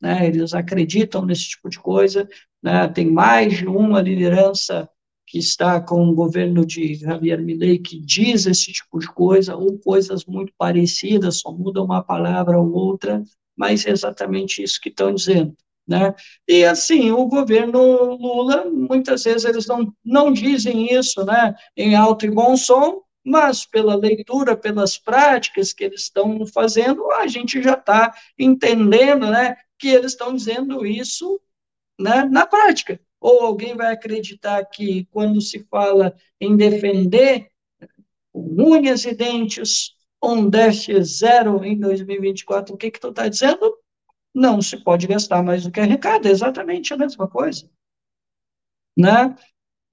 né? 0.04 0.28
eles 0.28 0.54
acreditam 0.54 1.26
nesse 1.26 1.52
tipo 1.52 1.70
de 1.70 1.80
coisa, 1.80 2.28
né? 2.62 2.90
tem 2.90 3.10
mais 3.10 3.58
de 3.58 3.66
uma 3.66 4.02
liderança 4.02 4.90
que 5.26 5.38
está 5.38 5.80
com 5.80 6.06
o 6.06 6.14
governo 6.14 6.66
de 6.66 6.96
Javier 6.96 7.42
Milei 7.42 7.80
que 7.80 7.98
diz 8.02 8.46
esse 8.46 8.74
tipo 8.74 9.00
de 9.00 9.08
coisa, 9.08 9.56
ou 9.56 9.80
coisas 9.80 10.26
muito 10.26 10.52
parecidas, 10.58 11.40
só 11.40 11.54
muda 11.54 11.82
uma 11.82 12.04
palavra 12.04 12.60
ou 12.60 12.70
outra, 12.74 13.24
mas 13.56 13.86
é 13.86 13.92
exatamente 13.92 14.62
isso 14.62 14.82
que 14.82 14.90
estão 14.90 15.14
dizendo. 15.14 15.56
Né? 15.88 16.14
E 16.48 16.66
assim, 16.66 17.12
o 17.12 17.26
governo 17.26 18.16
Lula, 18.16 18.70
muitas 18.70 19.24
vezes 19.24 19.46
eles 19.46 19.68
não, 19.68 19.94
não 20.04 20.34
dizem 20.34 20.94
isso 20.94 21.24
né, 21.24 21.56
em 21.78 21.96
alto 21.96 22.26
e 22.26 22.30
bom 22.30 22.58
som, 22.58 23.02
mas 23.26 23.66
pela 23.66 23.96
leitura, 23.96 24.58
pelas 24.58 24.98
práticas 24.98 25.72
que 25.72 25.86
eles 25.86 26.02
estão 26.02 26.46
fazendo, 26.46 27.10
a 27.14 27.26
gente 27.26 27.62
já 27.64 27.74
está 27.74 28.14
entendendo 28.38 29.28
né, 29.28 29.56
que 29.78 29.88
eles 29.90 30.12
estão 30.12 30.36
dizendo 30.36 30.86
isso 30.86 31.40
né, 32.00 32.26
na 32.26 32.46
prática. 32.46 33.00
Ou 33.20 33.42
alguém 33.42 33.76
vai 33.76 33.94
acreditar 33.94 34.64
que, 34.66 35.06
quando 35.06 35.40
se 35.42 35.66
fala 35.70 36.16
em 36.40 36.58
defender 36.58 37.50
unhas 38.34 39.06
e 39.06 39.14
dentes, 39.14 39.96
um 40.22 40.50
déficit 40.50 41.04
zero 41.04 41.64
em 41.64 41.80
2024, 41.80 42.74
o 42.74 42.78
que, 42.78 42.92
que 42.92 43.00
tu 43.00 43.10
está 43.10 43.28
dizendo? 43.28 43.78
Não 44.34 44.62
se 44.62 44.78
pode 44.84 45.08
gastar 45.08 45.44
mais 45.44 45.64
do 45.64 45.72
que 45.72 45.80
arrecada, 45.80 46.28
é 46.28 46.32
exatamente 46.32 46.94
a 46.94 46.98
mesma 46.98 47.28
coisa. 47.28 47.70
Né? 48.98 49.36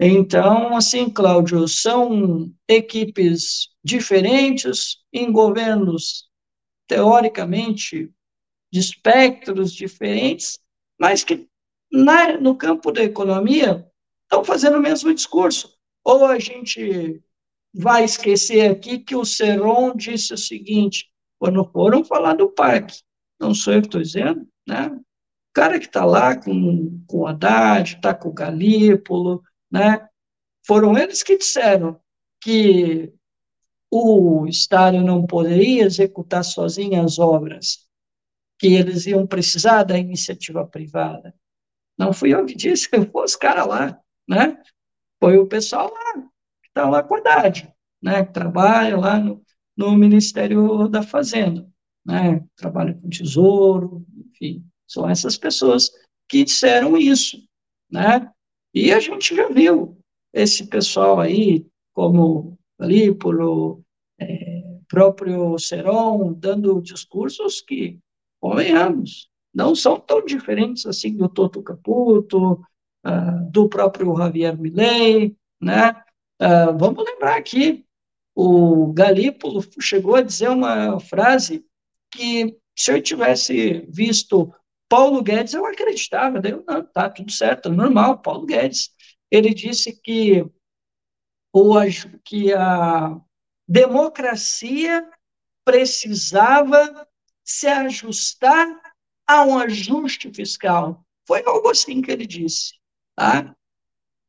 Então, 0.01 0.77
assim, 0.77 1.11
Cláudio, 1.11 1.69
são 1.69 2.51
equipes 2.67 3.69
diferentes, 3.85 4.99
em 5.13 5.31
governos 5.31 6.31
teoricamente 6.87 8.11
de 8.71 8.81
espectros 8.81 9.73
diferentes, 9.73 10.59
mas 10.99 11.25
que 11.25 11.49
na, 11.91 12.39
no 12.39 12.57
campo 12.57 12.93
da 12.93 13.03
economia 13.03 13.87
estão 14.23 14.45
fazendo 14.45 14.77
o 14.79 14.83
mesmo 14.83 15.13
discurso. 15.13 15.75
Ou 16.05 16.27
a 16.27 16.39
gente 16.39 17.23
vai 17.75 18.05
esquecer 18.05 18.71
aqui 18.71 18.99
que 18.99 19.17
o 19.17 19.25
Seron 19.25 19.95
disse 19.95 20.35
o 20.35 20.39
seguinte, 20.39 21.11
quando 21.39 21.65
foram 21.65 22.05
falar 22.05 22.35
do 22.35 22.49
parque, 22.49 23.01
não 23.39 23.55
sou 23.55 23.75
eu 23.75 23.81
que 23.81 23.89
estou 23.89 24.03
dizendo, 24.03 24.47
né? 24.67 24.89
O 24.89 25.53
cara 25.53 25.81
que 25.81 25.87
está 25.87 26.05
lá 26.05 26.37
com, 26.37 27.03
com 27.07 27.19
o 27.19 27.27
Haddad, 27.27 27.97
está 27.97 28.15
com 28.15 28.29
o 28.29 28.33
Galípolo, 28.33 29.43
né? 29.71 30.07
Foram 30.67 30.97
eles 30.97 31.23
que 31.23 31.37
disseram 31.37 31.99
que 32.41 33.13
o 33.91 34.47
Estado 34.47 35.01
não 35.03 35.27
poderia 35.27 35.85
executar 35.85 36.45
sozinho 36.45 37.03
as 37.03 37.19
obras, 37.19 37.89
que 38.61 38.75
eles 38.75 39.07
iam 39.07 39.27
precisar 39.27 39.85
da 39.85 39.99
iniciativa 39.99 40.67
privada. 40.67 41.35
Não 41.99 42.13
fui 42.13 42.35
eu 42.35 42.45
que 42.45 42.55
disse, 42.55 42.91
foi 43.11 43.25
os 43.25 43.35
caras 43.35 43.67
lá, 43.67 43.99
né? 44.29 44.63
Foi 45.19 45.39
o 45.39 45.47
pessoal 45.47 45.91
lá, 45.91 46.23
que 46.63 46.69
está 46.69 46.89
lá 46.89 47.03
com 47.03 47.15
a 47.15 47.19
Haddad, 47.19 47.73
né? 48.03 48.23
Que 48.23 48.35
trabalha 48.35 48.99
lá 48.99 49.19
no, 49.19 49.43
no 49.75 49.97
Ministério 49.97 50.87
da 50.89 51.03
Fazenda, 51.03 51.67
né? 52.05 52.45
Trabalha 52.55 52.93
com 52.93 53.09
tesouro, 53.09 54.05
enfim, 54.15 54.63
são 54.87 55.09
essas 55.09 55.39
pessoas 55.39 55.91
que 56.29 56.45
disseram 56.45 56.99
isso, 56.99 57.43
né? 57.91 58.31
E 58.75 58.93
a 58.93 59.01
gente 59.01 59.35
já 59.35 59.49
viu 59.49 59.97
esse 60.35 60.67
pessoal 60.67 61.19
aí, 61.19 61.67
como 61.95 62.59
ali 62.79 63.15
por 63.15 63.41
o 63.41 63.83
é, 64.19 64.63
próprio 64.87 65.59
Seron, 65.59 66.35
dando 66.35 66.83
discursos 66.83 67.63
que 67.63 67.99
convenhamos, 68.41 69.29
não 69.55 69.75
são 69.75 69.99
tão 69.99 70.25
diferentes 70.25 70.87
assim 70.87 71.17
do 71.17 71.29
Toto 71.29 71.63
Caputo, 71.63 72.55
uh, 73.07 73.51
do 73.51 73.69
próprio 73.69 74.17
Javier 74.17 74.59
Milei, 74.59 75.37
né? 75.61 75.91
Uh, 76.41 76.77
vamos 76.79 77.05
lembrar 77.05 77.37
aqui 77.37 77.85
o 78.35 78.93
Galípolo 78.93 79.63
chegou 79.81 80.15
a 80.15 80.23
dizer 80.23 80.49
uma 80.49 80.99
frase 80.99 81.65
que, 82.11 82.57
se 82.75 82.91
eu 82.91 83.03
tivesse 83.03 83.87
visto 83.89 84.51
Paulo 84.89 85.23
Guedes, 85.23 85.55
eu 85.55 85.67
acreditava. 85.67 86.41
Daí 86.41 86.53
eu, 86.53 86.65
não, 86.67 86.83
tá 86.85 87.11
tudo 87.11 87.31
certo, 87.31 87.69
é 87.69 87.73
normal, 87.73 88.23
Paulo 88.23 88.47
Guedes. 88.47 88.91
Ele 89.31 89.53
disse 89.53 90.01
que, 90.01 90.45
o, 91.53 91.75
que 92.25 92.53
a 92.53 93.21
democracia 93.69 95.09
precisava 95.65 97.07
se 97.45 97.67
ajustar 97.67 98.67
a 99.27 99.45
um 99.45 99.59
ajuste 99.59 100.33
fiscal. 100.33 101.05
Foi 101.27 101.43
algo 101.45 101.69
assim 101.71 102.03
que 102.03 102.11
ele 102.11 102.27
disse. 102.27 102.75
Tá? 103.15 103.55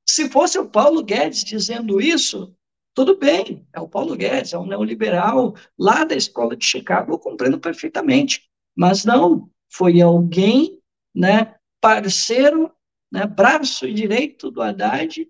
Se 0.08 0.30
fosse 0.30 0.60
o 0.60 0.70
Paulo 0.70 1.04
Guedes 1.04 1.44
dizendo 1.44 2.02
isso, 2.02 2.56
tudo 2.94 3.18
bem, 3.18 3.66
é 3.74 3.80
o 3.80 3.88
Paulo 3.88 4.16
Guedes, 4.16 4.54
é 4.54 4.58
um 4.58 4.66
neoliberal 4.66 5.56
lá 5.80 6.04
da 6.04 6.16
escola 6.16 6.56
de 6.56 6.66
Chicago, 6.66 7.14
eu 7.14 7.20
compreendo 7.20 7.60
perfeitamente. 7.60 8.50
Mas 8.76 9.06
não, 9.06 9.50
foi 9.70 10.02
alguém, 10.02 10.80
né, 11.16 11.56
parceiro, 11.80 12.72
né, 13.12 13.26
braço 13.26 13.92
direito 13.92 14.52
do 14.52 14.62
Haddad 14.62 15.28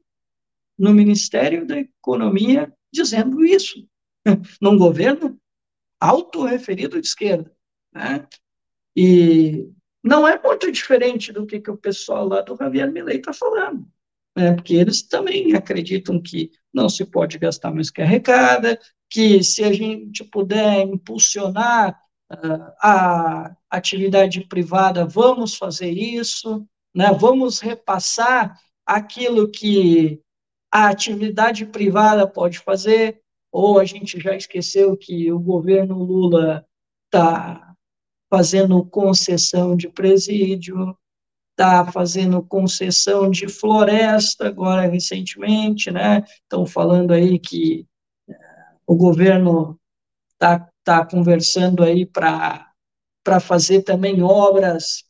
no 0.78 0.94
Ministério 0.94 1.66
da 1.66 1.80
Economia 1.80 2.74
dizendo 2.92 3.46
isso, 3.46 3.88
num 4.60 4.78
governo 4.78 5.40
autorreferido 6.00 7.00
de 7.00 7.08
esquerda. 7.08 7.56
Né? 7.94 8.28
E 8.96 9.70
não 10.04 10.28
é 10.28 10.42
muito 10.42 10.72
diferente 10.72 11.32
do 11.32 11.46
que, 11.46 11.60
que 11.60 11.72
o 11.72 11.78
pessoal 11.78 12.28
lá 12.28 12.42
do 12.42 12.56
Javier 12.56 12.92
Milei 12.92 13.18
está 13.18 13.34
falando, 13.34 13.88
né? 14.36 14.54
porque 14.54 14.76
eles 14.76 15.04
também 15.04 15.54
acreditam 15.54 16.22
que 16.22 16.52
não 16.74 16.90
se 16.90 17.06
pode 17.06 17.38
gastar 17.38 17.72
mais 17.72 17.90
que 17.90 18.02
arrecada, 18.02 18.80
que 19.10 19.44
se 19.44 19.64
a 19.64 19.72
gente 19.72 20.24
puder 20.24 20.82
impulsionar 20.82 22.00
uh, 22.32 22.72
a 22.82 23.56
atividade 23.70 24.42
privada, 24.48 25.06
vamos 25.06 25.56
fazer 25.56 25.92
isso, 25.92 26.66
né? 26.96 27.12
vamos 27.12 27.60
repassar 27.60 28.58
aquilo 28.86 29.50
que 29.50 30.22
a 30.72 30.88
atividade 30.88 31.66
privada 31.66 32.26
pode 32.26 32.58
fazer, 32.60 33.22
ou 33.52 33.78
a 33.78 33.86
gente 33.86 34.20
já 34.20 34.36
esqueceu 34.36 34.96
que 34.96 35.32
o 35.32 35.38
governo 35.38 36.02
Lula 36.02 36.66
está 37.06 37.71
fazendo 38.32 38.86
concessão 38.86 39.76
de 39.76 39.90
presídio, 39.90 40.98
está 41.52 41.86
fazendo 41.92 42.42
concessão 42.42 43.30
de 43.30 43.50
floresta 43.50 44.48
agora 44.48 44.88
recentemente, 44.88 45.92
né? 45.92 46.24
Estão 46.44 46.66
falando 46.66 47.12
aí 47.12 47.38
que 47.38 47.86
eh, 48.30 48.34
o 48.88 48.96
governo 48.96 49.78
está 50.32 50.72
tá 50.82 51.06
conversando 51.06 51.84
aí 51.84 52.06
para 52.06 52.74
fazer 53.42 53.82
também 53.82 54.24
obras 54.24 55.04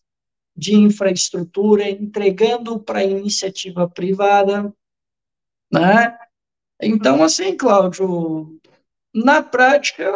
de 0.57 0.75
infraestrutura, 0.75 1.87
entregando 1.87 2.79
para 2.79 3.03
iniciativa 3.03 3.87
privada, 3.87 4.73
né? 5.71 6.17
Então, 6.81 7.23
assim, 7.23 7.55
Cláudio, 7.55 8.59
na 9.13 9.43
prática, 9.43 10.11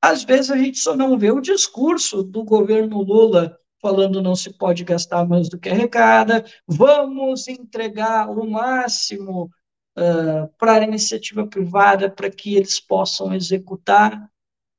às 0.00 0.24
vezes 0.24 0.50
a 0.50 0.56
gente 0.56 0.78
só 0.78 0.96
não 0.96 1.18
vê 1.18 1.30
o 1.30 1.40
discurso 1.40 2.22
do 2.22 2.42
governo 2.42 3.02
Lula 3.02 3.56
falando 3.80 4.22
não 4.22 4.34
se 4.34 4.52
pode 4.52 4.84
gastar 4.84 5.26
mais 5.26 5.48
do 5.48 5.58
que 5.58 5.68
arrecada, 5.68 6.44
vamos 6.66 7.48
entregar 7.48 8.28
o 8.30 8.48
máximo 8.48 9.50
uh, 9.98 10.48
para 10.58 10.74
a 10.74 10.84
iniciativa 10.84 11.46
privada 11.46 12.10
para 12.10 12.30
que 12.30 12.56
eles 12.56 12.78
possam 12.78 13.34
executar, 13.34 14.28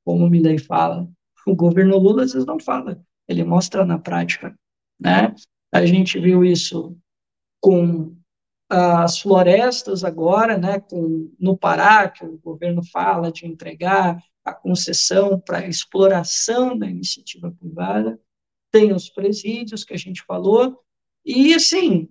como 0.04 0.24
o 0.24 0.30
Milley 0.30 0.58
fala. 0.58 1.08
O 1.46 1.54
governo 1.54 1.98
Lula 1.98 2.22
às 2.22 2.32
vezes 2.32 2.46
não 2.46 2.60
fala, 2.60 3.00
ele 3.28 3.42
mostra 3.42 3.84
na 3.84 3.98
prática. 3.98 4.56
Né? 5.00 5.34
A 5.72 5.84
gente 5.84 6.18
viu 6.20 6.44
isso 6.44 6.96
com 7.60 8.16
as 8.68 9.18
florestas 9.18 10.02
agora, 10.02 10.56
né, 10.56 10.80
com, 10.80 11.30
no 11.38 11.56
Pará, 11.58 12.08
que 12.08 12.24
o 12.24 12.38
governo 12.38 12.82
fala 12.90 13.30
de 13.30 13.46
entregar 13.46 14.18
a 14.44 14.52
concessão 14.52 15.38
para 15.40 15.66
exploração 15.66 16.76
da 16.76 16.86
iniciativa 16.86 17.50
privada, 17.50 18.20
tem 18.70 18.92
os 18.92 19.08
presídios 19.08 19.84
que 19.84 19.94
a 19.94 19.98
gente 19.98 20.22
falou, 20.24 20.80
e 21.24 21.54
assim, 21.54 22.08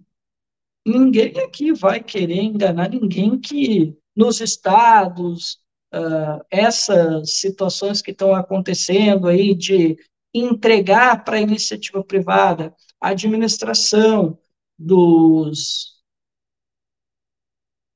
ninguém 0.85 1.37
aqui 1.39 1.73
vai 1.73 2.01
querer 2.01 2.41
enganar 2.41 2.89
ninguém 2.89 3.39
que 3.39 3.97
nos 4.15 4.41
estados, 4.41 5.59
uh, 5.93 6.43
essas 6.49 7.39
situações 7.39 8.01
que 8.01 8.11
estão 8.11 8.33
acontecendo 8.33 9.27
aí 9.27 9.55
de 9.55 9.97
entregar 10.33 11.23
para 11.23 11.37
a 11.37 11.41
iniciativa 11.41 12.03
privada 12.03 12.73
a 12.99 13.09
administração 13.09 14.37
dos 14.77 16.01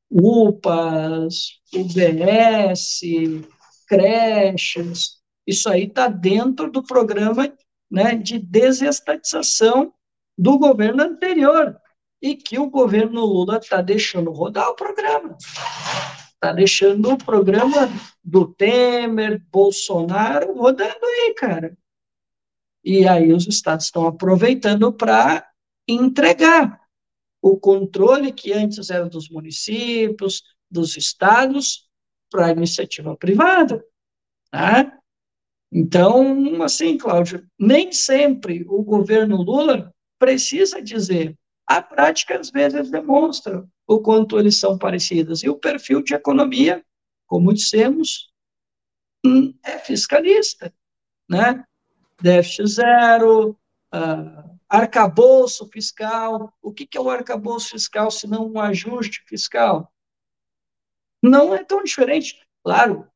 UPAs, 0.10 1.62
UBS, 1.74 3.02
creches, 3.86 5.22
isso 5.48 5.70
aí 5.70 5.84
está 5.84 6.08
dentro 6.08 6.72
do 6.72 6.84
programa 6.84 7.52
né, 7.90 8.16
de 8.16 8.40
desestatização 8.40 9.94
do 10.38 10.58
governo 10.58 11.04
anterior 11.04 11.80
e 12.22 12.36
que 12.36 12.58
o 12.58 12.70
governo 12.70 13.24
Lula 13.24 13.58
está 13.58 13.82
deixando 13.82 14.32
rodar 14.32 14.70
o 14.70 14.76
programa. 14.76 15.38
Está 16.34 16.52
deixando 16.52 17.12
o 17.12 17.18
programa 17.18 17.88
do 18.24 18.52
Temer, 18.54 19.44
Bolsonaro 19.52 20.54
rodando 20.54 21.06
aí, 21.06 21.34
cara. 21.36 21.78
E 22.84 23.08
aí 23.08 23.32
os 23.32 23.48
estados 23.48 23.86
estão 23.86 24.06
aproveitando 24.06 24.92
para 24.92 25.48
entregar 25.88 26.80
o 27.42 27.58
controle 27.58 28.32
que 28.32 28.52
antes 28.52 28.90
era 28.90 29.08
dos 29.08 29.30
municípios, 29.30 30.44
dos 30.70 30.98
estados, 30.98 31.85
para 32.30 32.48
a 32.48 32.52
iniciativa 32.52 33.16
privada. 33.16 33.84
Né? 34.54 34.92
Então, 35.72 36.62
assim, 36.64 36.98
Cláudio, 36.98 37.46
nem 37.60 37.92
sempre 37.92 38.66
o 38.68 38.84
governo 38.84 39.38
Lula 39.38 39.94
precisa 40.18 40.82
dizer. 40.82 41.38
A 41.68 41.82
prática, 41.82 42.40
às 42.40 42.52
vezes, 42.52 42.92
demonstra 42.92 43.68
o 43.88 44.00
quanto 44.00 44.40
eles 44.40 44.60
são 44.60 44.78
parecidos. 44.78 45.44
E 45.44 45.50
o 45.50 45.58
perfil 45.58 46.04
de 46.04 46.14
economia, 46.14 46.84
como 47.26 47.54
dissemos, 47.54 48.32
hum, 49.26 49.54
é 49.64 49.80
fiscalista. 49.80 50.74
Né? 51.28 51.64
Déficit 52.22 52.68
zero, 52.68 53.58
uh, 53.94 54.58
arcabouço 54.70 55.68
fiscal. 55.68 56.54
O 56.62 56.72
que, 56.72 56.86
que 56.86 56.98
é 56.98 57.02
o 57.02 57.10
arcabouço 57.10 57.72
fiscal 57.72 58.12
se 58.12 58.28
não 58.28 58.52
um 58.52 58.60
ajuste 58.60 59.24
fiscal? 59.28 59.92
Não 61.30 61.56
é 61.56 61.64
tão 61.64 61.84
diferente. 61.84 62.40
Claro, 62.64 63.08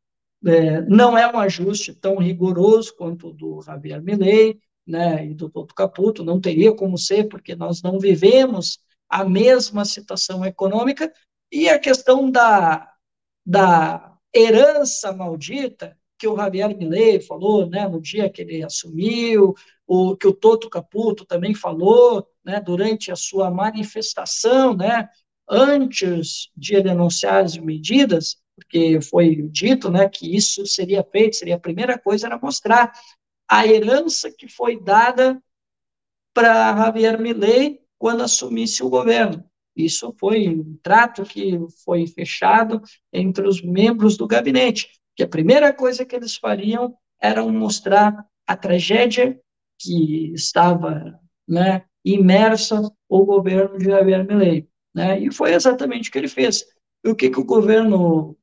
é, 0.46 0.82
não 0.82 1.18
é 1.18 1.32
um 1.32 1.40
ajuste 1.40 1.94
tão 1.94 2.18
rigoroso 2.18 2.96
quanto 2.96 3.30
o 3.30 3.34
do 3.34 3.62
Javier 3.62 4.02
Milei 4.02 4.60
né, 4.90 5.28
e 5.28 5.34
do 5.36 5.50
Toto 5.50 5.76
Caputo, 5.76 6.24
não 6.24 6.42
teria 6.42 6.74
como 6.74 6.98
ser, 6.98 7.30
porque 7.30 7.56
nós 7.56 7.82
não 7.82 8.00
vivemos 8.00 8.80
a 9.08 9.24
mesma 9.24 9.86
situação 9.86 10.44
econômica, 10.44 11.12
e 11.52 11.70
a 11.70 11.80
questão 11.80 12.30
da, 12.30 12.92
da 13.46 14.18
herança 14.34 15.12
maldita, 15.12 15.96
que 16.18 16.28
o 16.28 16.36
Javier 16.36 16.76
Milei 16.76 17.22
falou 17.22 17.68
né, 17.68 17.88
no 17.88 18.02
dia 18.02 18.30
que 18.30 18.42
ele 18.42 18.64
assumiu, 18.64 19.54
o 19.88 20.16
que 20.18 20.28
o 20.28 20.34
Toto 20.34 20.70
Caputo 20.70 21.26
também 21.26 21.54
falou 21.54 22.28
né, 22.44 22.60
durante 22.60 23.12
a 23.12 23.16
sua 23.16 23.50
manifestação, 23.50 24.76
né, 24.76 25.08
antes 25.50 26.50
de 26.56 26.76
ele 26.76 26.90
anunciar 26.90 27.44
as 27.44 27.58
medidas, 27.58 28.38
porque 28.56 29.02
foi 29.02 29.36
dito 29.50 29.90
né, 29.90 30.08
que 30.08 30.36
isso 30.36 30.66
seria 30.66 31.04
feito, 31.04 31.38
seria 31.38 31.56
a 31.56 31.60
primeira 31.60 31.98
coisa 31.98 32.28
era 32.28 32.38
mostrar 32.38 32.92
a 33.50 33.66
herança 33.66 34.32
que 34.32 34.48
foi 34.48 34.80
dada 34.80 35.42
para 36.34 36.76
Javier 36.76 37.20
Milei 37.20 37.82
quando 37.98 38.24
assumisse 38.24 38.84
o 38.84 38.90
governo. 38.90 39.44
Isso 39.76 40.14
foi 40.20 40.50
um 40.50 40.78
trato 40.84 41.24
que 41.24 41.58
foi 41.84 42.06
fechado 42.06 42.82
entre 43.12 43.48
os 43.48 43.62
membros 43.62 44.18
do 44.18 44.28
gabinete, 44.28 44.90
que 45.16 45.24
a 45.24 45.28
primeira 45.28 45.74
coisa 45.74 46.06
que 46.06 46.16
eles 46.16 46.36
fariam 46.36 46.96
era 47.20 47.46
mostrar 47.46 48.26
a 48.46 48.56
tragédia 48.56 49.40
que 49.80 50.32
estava 50.34 51.20
né, 51.48 51.84
imersa 52.04 52.82
o 53.08 53.26
governo 53.26 53.78
de 53.78 53.86
Javier 53.86 54.26
Milei. 54.26 54.68
Né? 55.00 55.18
E 55.18 55.32
foi 55.32 55.54
exatamente 55.54 56.10
o 56.10 56.12
que 56.12 56.18
ele 56.18 56.28
fez. 56.28 56.66
E 57.06 57.10
o 57.10 57.16
que, 57.16 57.30
que 57.30 57.40
o 57.40 57.46
governo 57.46 58.38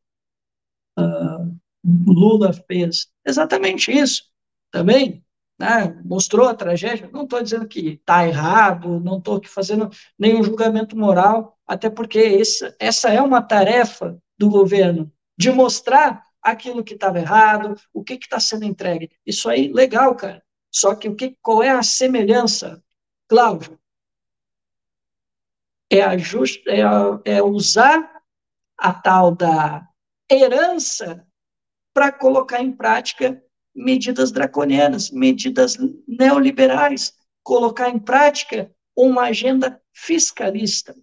uh, 0.99 1.57
Lula 1.85 2.51
fez? 2.55 3.09
Exatamente 3.27 3.93
isso 3.93 4.31
também. 4.71 5.23
Né? 5.59 6.01
Mostrou 6.03 6.49
a 6.49 6.55
tragédia. 6.55 7.11
Não 7.13 7.25
estou 7.25 7.43
dizendo 7.43 7.69
que 7.69 8.01
está 8.01 8.27
errado, 8.27 8.99
não 9.01 9.19
estou 9.19 9.39
fazendo 9.45 9.91
nenhum 10.19 10.43
julgamento 10.43 10.97
moral, 10.97 11.59
até 11.67 11.91
porque 11.91 12.19
esse, 12.19 12.75
essa 12.79 13.11
é 13.11 13.21
uma 13.21 13.43
tarefa 13.43 14.19
do 14.39 14.49
governo, 14.49 15.13
de 15.39 15.53
mostrar 15.53 16.23
aquilo 16.41 16.83
que 16.83 16.95
estava 16.95 17.19
errado, 17.19 17.75
o 17.93 18.03
que 18.03 18.15
está 18.15 18.41
sendo 18.41 18.65
entregue. 18.65 19.11
Isso 19.27 19.51
aí, 19.51 19.71
legal, 19.71 20.15
cara. 20.15 20.43
Só 20.73 20.95
que 20.95 21.07
o 21.07 21.15
que, 21.15 21.37
qual 21.43 21.63
é 21.63 21.69
a 21.69 21.83
semelhança, 21.83 22.83
Cláudio? 23.29 23.79
É, 25.91 26.03
a 26.03 26.17
just, 26.19 26.67
é, 26.67 26.83
a, 26.83 27.21
é 27.25 27.43
usar 27.43 28.23
a 28.79 28.93
tal 28.93 29.35
da 29.35 29.87
herança 30.31 31.27
para 31.95 32.13
colocar 32.13 32.61
em 32.61 32.73
prática 32.73 33.43
medidas 33.75 34.33
draconianas, 34.33 35.11
medidas 35.11 35.77
neoliberais, 36.07 37.15
colocar 37.43 37.89
em 37.89 37.99
prática 37.99 38.75
uma 38.97 39.25
agenda 39.25 39.81
fiscalista. 39.95 40.95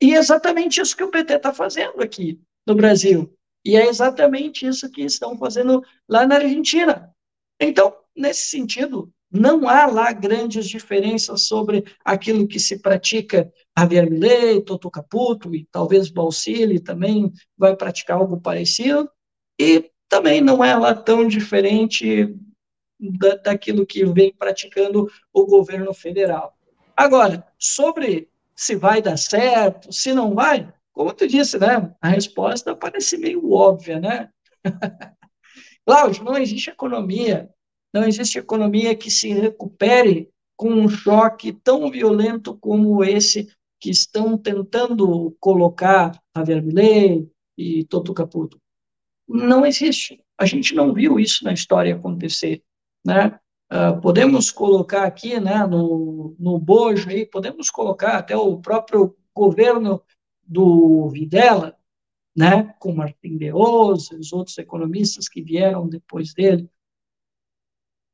E 0.00 0.14
é 0.14 0.18
exatamente 0.18 0.80
isso 0.80 0.96
que 0.96 1.04
o 1.04 1.10
PT 1.10 1.34
está 1.34 1.52
fazendo 1.52 2.02
aqui 2.02 2.40
no 2.66 2.74
Brasil. 2.74 3.32
E 3.64 3.76
é 3.76 3.88
exatamente 3.88 4.66
isso 4.66 4.90
que 4.90 5.02
estão 5.02 5.36
fazendo 5.36 5.82
lá 6.08 6.26
na 6.26 6.36
Argentina. 6.36 7.12
Então, 7.60 7.96
nesse 8.14 8.48
sentido, 8.48 9.12
não 9.30 9.68
há 9.68 9.86
lá 9.86 10.12
grandes 10.12 10.68
diferenças 10.68 11.42
sobre 11.42 11.84
aquilo 12.04 12.46
que 12.46 12.60
se 12.60 12.80
pratica 12.80 13.52
Javier 13.78 14.10
Milei, 14.10 14.60
Toto 14.62 14.90
Caputo 14.90 15.54
e 15.54 15.66
talvez 15.70 16.08
Balsili 16.08 16.80
também 16.80 17.32
vai 17.56 17.76
praticar 17.76 18.18
algo 18.18 18.40
parecido. 18.40 19.10
E 19.58 19.90
também 20.08 20.40
não 20.40 20.64
é 20.64 20.74
lá 20.74 20.94
tão 20.94 21.26
diferente 21.26 22.34
da, 22.98 23.36
daquilo 23.36 23.86
que 23.86 24.04
vem 24.04 24.32
praticando 24.32 25.10
o 25.32 25.46
governo 25.46 25.92
federal. 25.92 26.56
Agora, 26.96 27.46
sobre 27.58 28.28
se 28.54 28.74
vai 28.74 29.02
dar 29.02 29.18
certo, 29.18 29.92
se 29.92 30.14
não 30.14 30.34
vai, 30.34 30.72
como 30.92 31.12
tu 31.12 31.28
disse, 31.28 31.58
né? 31.58 31.94
A 32.00 32.08
resposta 32.08 32.74
parece 32.74 33.18
meio 33.18 33.52
óbvia, 33.52 34.00
né? 34.00 34.30
Cláudio, 35.84 36.24
não 36.24 36.38
existe 36.38 36.70
economia, 36.70 37.50
não 37.92 38.04
existe 38.04 38.38
economia 38.38 38.96
que 38.96 39.10
se 39.10 39.28
recupere 39.28 40.30
com 40.56 40.70
um 40.70 40.88
choque 40.88 41.52
tão 41.52 41.90
violento 41.90 42.56
como 42.56 43.04
esse 43.04 43.46
que 43.80 43.90
estão 43.90 44.36
tentando 44.38 45.36
colocar 45.38 46.20
Javier 46.36 46.62
Milei 46.62 47.30
e 47.56 47.84
Toto 47.84 48.14
Caputo. 48.14 48.60
Não 49.28 49.66
existe. 49.66 50.22
A 50.38 50.46
gente 50.46 50.74
não 50.74 50.92
viu 50.92 51.18
isso 51.18 51.44
na 51.44 51.52
história 51.52 51.94
acontecer, 51.94 52.62
né? 53.04 53.38
Uh, 53.72 54.00
podemos 54.00 54.52
colocar 54.52 55.04
aqui, 55.04 55.40
né, 55.40 55.66
no, 55.66 56.36
no 56.38 56.56
bojo 56.56 57.10
aí, 57.10 57.26
podemos 57.26 57.68
colocar 57.68 58.16
até 58.16 58.36
o 58.36 58.58
próprio 58.60 59.16
governo 59.34 60.00
do 60.40 61.08
Videla, 61.08 61.76
né, 62.36 62.74
com 62.78 62.94
Martin 62.94 63.38
e 63.40 63.52
os 63.52 64.32
outros 64.32 64.56
economistas 64.58 65.28
que 65.28 65.42
vieram 65.42 65.88
depois 65.88 66.32
dele. 66.32 66.70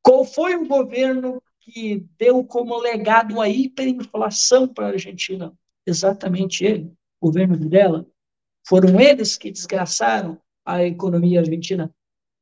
Qual 0.03 0.25
foi 0.25 0.57
o 0.57 0.67
governo 0.67 1.43
que 1.65 2.07
deu 2.19 2.45
como 2.45 2.79
legado 2.79 3.41
a 3.41 3.49
hiperinflação 3.49 4.67
para 4.67 4.87
a 4.87 4.91
Argentina? 4.91 5.53
Exatamente 5.87 6.65
ele, 6.65 6.93
o 7.21 7.27
governo 7.27 7.57
Videla. 7.57 8.07
Foram 8.67 9.01
eles 9.01 9.37
que 9.37 9.51
desgraçaram 9.51 10.41
a 10.65 10.85
economia 10.85 11.41
argentina. 11.41 11.93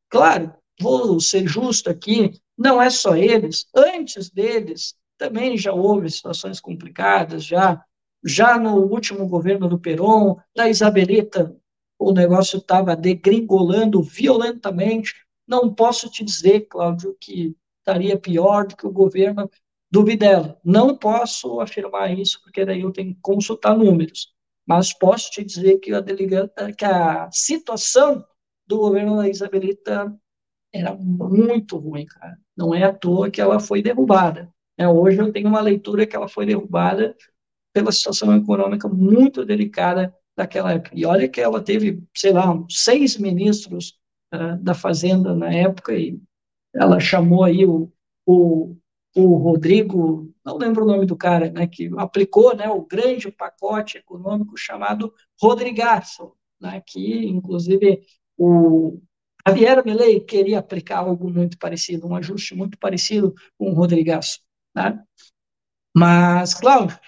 Claro, 0.09 0.53
vou 0.81 1.21
ser 1.21 1.47
justo 1.47 1.91
aqui, 1.91 2.33
não 2.57 2.81
é 2.81 2.91
só 2.91 3.17
eles, 3.17 3.67
antes 3.75 4.31
deles 4.31 4.95
também 5.17 5.57
já 5.57 5.73
houve 5.73 6.11
situações 6.11 6.61
complicadas, 6.61 7.45
já 7.45 7.85
já 8.25 8.59
no 8.59 8.77
último 8.77 9.27
governo 9.27 9.69
do 9.69 9.79
Perón, 9.79 10.37
da 10.55 10.69
Isabelita, 10.69 11.57
o 11.99 12.13
negócio 12.13 12.59
estava 12.59 12.95
degringolando 12.95 14.03
violentamente. 14.03 15.15
Não 15.47 15.73
posso 15.73 16.11
te 16.11 16.25
dizer, 16.25 16.67
Cláudio, 16.69 17.17
que 17.19 17.55
estaria 17.91 18.19
pior 18.19 18.67
do 18.67 18.77
que 18.77 18.87
o 18.87 18.93
governo 18.93 19.51
do 19.91 20.05
Videla. 20.05 20.59
Não 20.65 20.97
posso 20.97 21.61
afirmar 21.61 22.17
isso, 22.17 22.41
porque 22.43 22.65
daí 22.65 22.83
eu 22.83 22.93
tenho 22.93 23.15
que 23.15 23.21
consultar 23.21 23.77
números. 23.77 24.33
Mas 24.67 24.93
posso 24.93 25.31
te 25.31 25.43
dizer 25.43 25.79
que 25.79 25.93
a, 25.93 26.01
delegata, 26.01 26.73
que 26.73 26.85
a 26.85 27.29
situação 27.33 28.25
do 28.67 28.79
governo 28.79 29.17
da 29.17 29.29
Isabelita 29.29 30.15
era 30.73 30.95
muito 30.95 31.77
ruim, 31.77 32.07
cara. 32.07 32.39
Não 32.57 32.73
é 32.73 32.85
à 32.85 32.93
toa 32.93 33.31
que 33.31 33.41
ela 33.41 33.59
foi 33.59 33.83
derrubada. 33.83 34.53
É, 34.79 34.89
hoje 34.89 35.19
eu 35.19 35.33
tenho 35.33 35.49
uma 35.49 35.61
leitura 35.61 36.07
que 36.07 36.15
ela 36.15 36.29
foi 36.29 36.47
derrubada 36.47 37.17
pela 37.73 37.91
situação 37.91 38.35
econômica 38.37 38.89
muito 38.89 39.45
delicada 39.45 40.15
daquela 40.37 40.73
época. 40.73 40.93
E 40.95 41.05
olha 41.05 41.29
que 41.29 41.41
ela 41.41 41.61
teve, 41.61 42.03
sei 42.17 42.33
lá, 42.33 42.47
seis 42.69 43.17
ministros 43.19 43.99
uh, 44.33 44.57
da 44.63 44.75
Fazenda 44.75 45.35
na 45.35 45.53
época, 45.53 45.93
e 45.95 46.21
ela 46.75 47.01
chamou 47.01 47.45
aí 47.45 47.67
o, 47.67 47.91
o, 48.27 48.77
o 49.15 49.37
Rodrigo, 49.37 50.33
não 50.45 50.57
lembro 50.57 50.85
o 50.85 50.87
nome 50.87 51.07
do 51.07 51.17
cara, 51.17 51.51
né, 51.51 51.67
que 51.67 51.91
aplicou 51.97 52.55
né, 52.55 52.69
o 52.69 52.85
grande 52.87 53.31
pacote 53.31 53.99
econômico 53.99 54.57
chamado 54.57 55.13
Rodrigaço, 55.41 56.33
né, 56.61 56.83
que, 56.87 57.27
inclusive, 57.27 58.03
o 58.37 59.01
Javier 59.47 59.85
Milei 59.85 60.21
queria 60.21 60.59
aplicar 60.59 60.99
algo 60.99 61.31
muito 61.31 61.59
parecido, 61.59 62.07
um 62.07 62.15
ajuste 62.15 62.55
muito 62.55 62.79
parecido 62.79 63.35
com 63.59 63.71
o 63.71 63.75
Rodrigaço. 63.75 64.41
Né? 64.75 65.03
Mas, 65.97 66.55
Cláudio, 66.55 66.99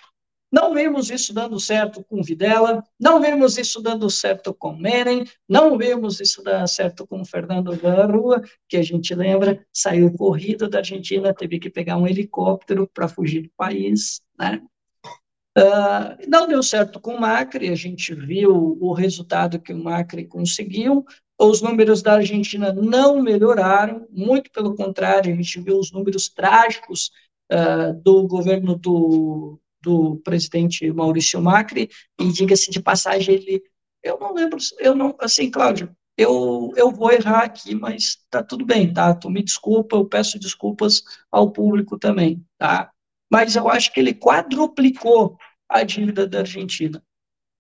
não 0.53 0.75
vemos 0.75 1.11
isso 1.11 1.33
dando 1.33 1.59
certo 1.59 2.05
com 2.05 2.23
Videla, 2.23 2.85
não 3.01 3.21
vemos 3.21 3.57
isso 3.57 3.81
dando 3.81 4.11
certo 4.11 4.53
com 4.53 4.77
Menem, 4.77 5.25
não 5.49 5.79
vemos 5.79 6.21
isso 6.21 6.43
dar 6.43 6.67
certo 6.67 7.07
com 7.07 7.25
Fernando 7.25 7.75
da 7.75 8.05
Rua, 8.05 8.43
que 8.69 8.77
a 8.77 8.83
gente 8.83 9.15
lembra, 9.15 9.65
saiu 9.73 10.13
corrido 10.13 10.69
da 10.69 10.79
Argentina, 10.79 11.33
teve 11.33 11.59
que 11.59 11.71
pegar 11.71 11.97
um 11.97 12.07
helicóptero 12.07 12.87
para 12.93 13.09
fugir 13.09 13.45
do 13.45 13.51
país, 13.57 14.21
né? 14.39 14.61
Uh, 15.57 16.29
não 16.29 16.47
deu 16.47 16.63
certo 16.63 16.99
com 16.99 17.15
o 17.15 17.21
Macri, 17.21 17.69
a 17.69 17.75
gente 17.75 18.15
viu 18.15 18.79
o 18.81 18.93
resultado 18.93 19.61
que 19.61 19.73
o 19.73 19.83
Macri 19.83 20.27
conseguiu, 20.27 21.05
os 21.39 21.61
números 21.61 22.03
da 22.03 22.15
Argentina 22.15 22.73
não 22.73 23.21
melhoraram, 23.21 24.07
muito 24.11 24.51
pelo 24.51 24.75
contrário, 24.75 25.33
a 25.33 25.37
gente 25.37 25.61
viu 25.61 25.79
os 25.79 25.91
números 25.93 26.29
trágicos 26.29 27.11
uh, 27.53 27.93
do 28.03 28.27
governo 28.27 28.77
do, 28.77 29.59
do 29.83 30.17
presidente 30.25 30.91
Maurício 30.93 31.41
Macri, 31.41 31.91
e 32.21 32.33
diga-se 32.33 32.71
de 32.71 32.81
passagem, 32.81 33.35
ele, 33.35 33.63
eu 34.03 34.19
não 34.19 34.33
lembro, 34.35 34.59
eu 34.79 34.95
não, 34.95 35.17
assim, 35.21 35.51
Cláudio, 35.51 35.95
eu, 36.17 36.73
eu 36.77 36.91
vou 36.91 37.11
errar 37.11 37.45
aqui, 37.45 37.75
mas 37.75 38.19
tá 38.31 38.43
tudo 38.43 38.65
bem, 38.65 38.93
tá? 38.93 39.15
Tu 39.15 39.31
me 39.31 39.43
desculpa, 39.43 39.97
eu 39.97 40.05
peço 40.05 40.39
desculpas 40.39 41.03
ao 41.31 41.51
público 41.51 41.99
também, 41.99 42.45
tá? 42.59 42.91
Mas 43.31 43.57
eu 43.57 43.69
acho 43.69 43.93
que 43.93 44.01
ele 44.01 44.15
quadruplicou 44.15 45.39
a 45.69 45.83
dívida 45.83 46.27
da 46.27 46.41
Argentina, 46.41 47.03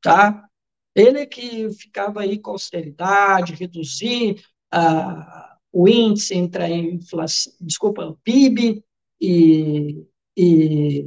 tá? 0.02 0.46
Ele 0.94 1.26
que 1.26 1.70
ficava 1.72 2.20
aí 2.20 2.38
com 2.38 2.50
austeridade, 2.50 3.54
reduzir 3.54 4.44
uh, 4.74 5.52
o 5.72 5.88
índice 5.88 6.34
entre 6.34 6.62
a 6.62 6.68
inflação, 6.68 7.52
desculpa, 7.60 8.04
o 8.04 8.16
PIB 8.18 8.84
e, 9.18 10.06
e 10.36 11.06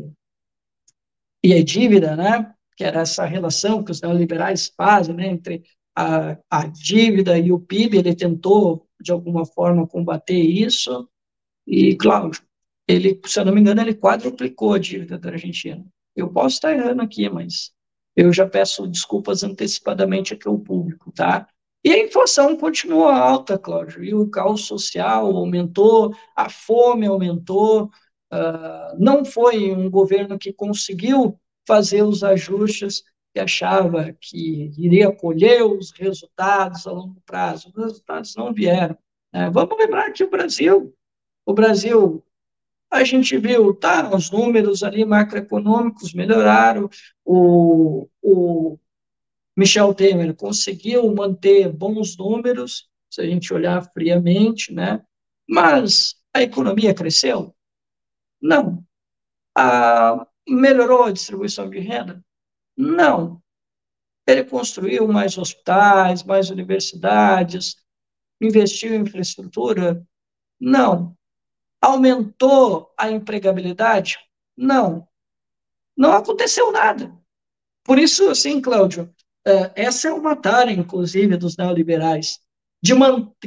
e 1.46 1.54
a 1.54 1.64
dívida, 1.64 2.16
né, 2.16 2.54
que 2.76 2.84
era 2.84 3.02
essa 3.02 3.26
relação 3.26 3.84
que 3.84 3.92
os 3.92 4.02
neoliberais 4.02 4.72
fazem 4.76 5.16
né, 5.16 5.28
entre 5.28 5.64
a, 5.96 6.38
a 6.50 6.68
dívida 6.68 7.38
e 7.38 7.52
o 7.52 7.60
PIB, 7.60 7.98
ele 7.98 8.16
tentou, 8.16 8.88
de 9.00 9.12
alguma 9.12 9.46
forma, 9.46 9.88
combater 9.88 10.38
isso, 10.40 11.08
e, 11.66 11.96
Cláudio, 11.96 12.42
ele, 12.88 13.20
se 13.26 13.40
eu 13.40 13.46
não 13.46 13.54
me 13.54 13.62
engano, 13.62 13.82
ele 13.82 13.94
quadruplicou 13.94 14.74
a 14.74 14.80
dívida 14.80 15.18
da 15.18 15.32
Argentina. 15.32 15.86
Eu 16.16 16.30
posso 16.30 16.56
estar 16.56 16.74
errando 16.74 17.02
aqui, 17.02 17.30
mas 17.30 17.72
eu 18.16 18.32
já 18.32 18.48
peço 18.48 18.88
desculpas 18.88 19.44
antecipadamente 19.44 20.34
aqui 20.34 20.48
ao 20.48 20.60
público, 20.60 21.12
tá? 21.12 21.48
E 21.84 21.92
a 21.92 22.04
inflação 22.04 22.56
continua 22.58 23.16
alta, 23.16 23.60
Cláudio, 23.60 24.04
e 24.04 24.14
o 24.14 24.28
caos 24.28 24.66
social 24.66 25.36
aumentou, 25.36 26.16
a 26.36 26.50
fome 26.50 27.06
aumentou, 27.06 27.92
Uh, 28.36 28.98
não 29.00 29.24
foi 29.24 29.72
um 29.72 29.90
governo 29.90 30.38
que 30.38 30.52
conseguiu 30.52 31.40
fazer 31.66 32.04
os 32.04 32.24
ajustes 32.24 33.04
que 33.34 33.40
achava 33.40 34.14
que 34.20 34.72
iria 34.78 35.12
colher 35.12 35.64
os 35.64 35.92
resultados 35.92 36.86
a 36.86 36.92
longo 36.92 37.22
prazo. 37.26 37.70
Os 37.70 37.84
resultados 37.84 38.36
não 38.36 38.54
vieram. 38.54 38.98
Né? 39.34 39.50
Vamos 39.50 39.78
lembrar 39.78 40.12
que 40.12 40.24
o 40.24 40.30
Brasil, 40.30 40.94
o 41.46 41.54
Brasil, 41.54 42.24
a 42.92 43.04
gente 43.04 43.38
viu, 43.38 43.74
tá, 43.74 44.14
os 44.14 44.32
números 44.32 44.84
ali 44.84 45.06
macroeconômicos 45.06 46.14
melhoraram, 46.14 46.90
o, 47.24 48.08
o 48.22 48.78
Michel 49.56 49.94
Temer 49.94 50.36
conseguiu 50.36 51.14
manter 51.14 51.72
bons 51.72 52.18
números, 52.18 52.90
se 53.10 53.22
a 53.22 53.26
gente 53.26 53.54
olhar 53.54 53.82
friamente, 53.94 54.74
né? 54.74 55.02
Mas 55.48 56.16
a 56.34 56.42
economia 56.42 56.94
cresceu? 56.94 57.56
Não. 58.46 58.86
Ah, 59.58 60.28
melhorou 60.48 61.06
a 61.06 61.12
distribuição 61.12 61.68
de 61.68 61.80
renda? 61.80 62.24
Não. 62.78 63.42
Ele 64.28 64.44
construiu 64.44 65.08
mais 65.08 65.36
hospitais, 65.36 66.22
mais 66.24 66.52
universidades, 66.52 67.76
investiu 68.40 68.94
em 68.94 69.02
infraestrutura? 69.02 70.06
Não. 70.60 71.18
Aumentou 71.82 72.94
a 72.96 73.10
empregabilidade? 73.10 74.18
Não. 74.56 75.08
Não 75.98 76.12
aconteceu 76.12 76.72
nada. 76.72 77.12
Por 77.84 77.98
isso, 77.98 78.30
assim, 78.30 78.62
Cláudio, 78.62 79.12
é, 79.44 79.86
essa 79.86 80.10
é 80.10 80.14
uma 80.14 80.36
tara, 80.36 80.72
inclusive, 80.72 81.36
dos 81.36 81.58
neoliberais, 81.58 82.40
de 82.82 82.94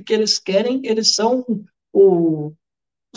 que 0.05 0.13
eles 0.13 0.41
querem, 0.41 0.81
eles 0.85 1.15
são 1.15 1.45
o, 1.93 2.53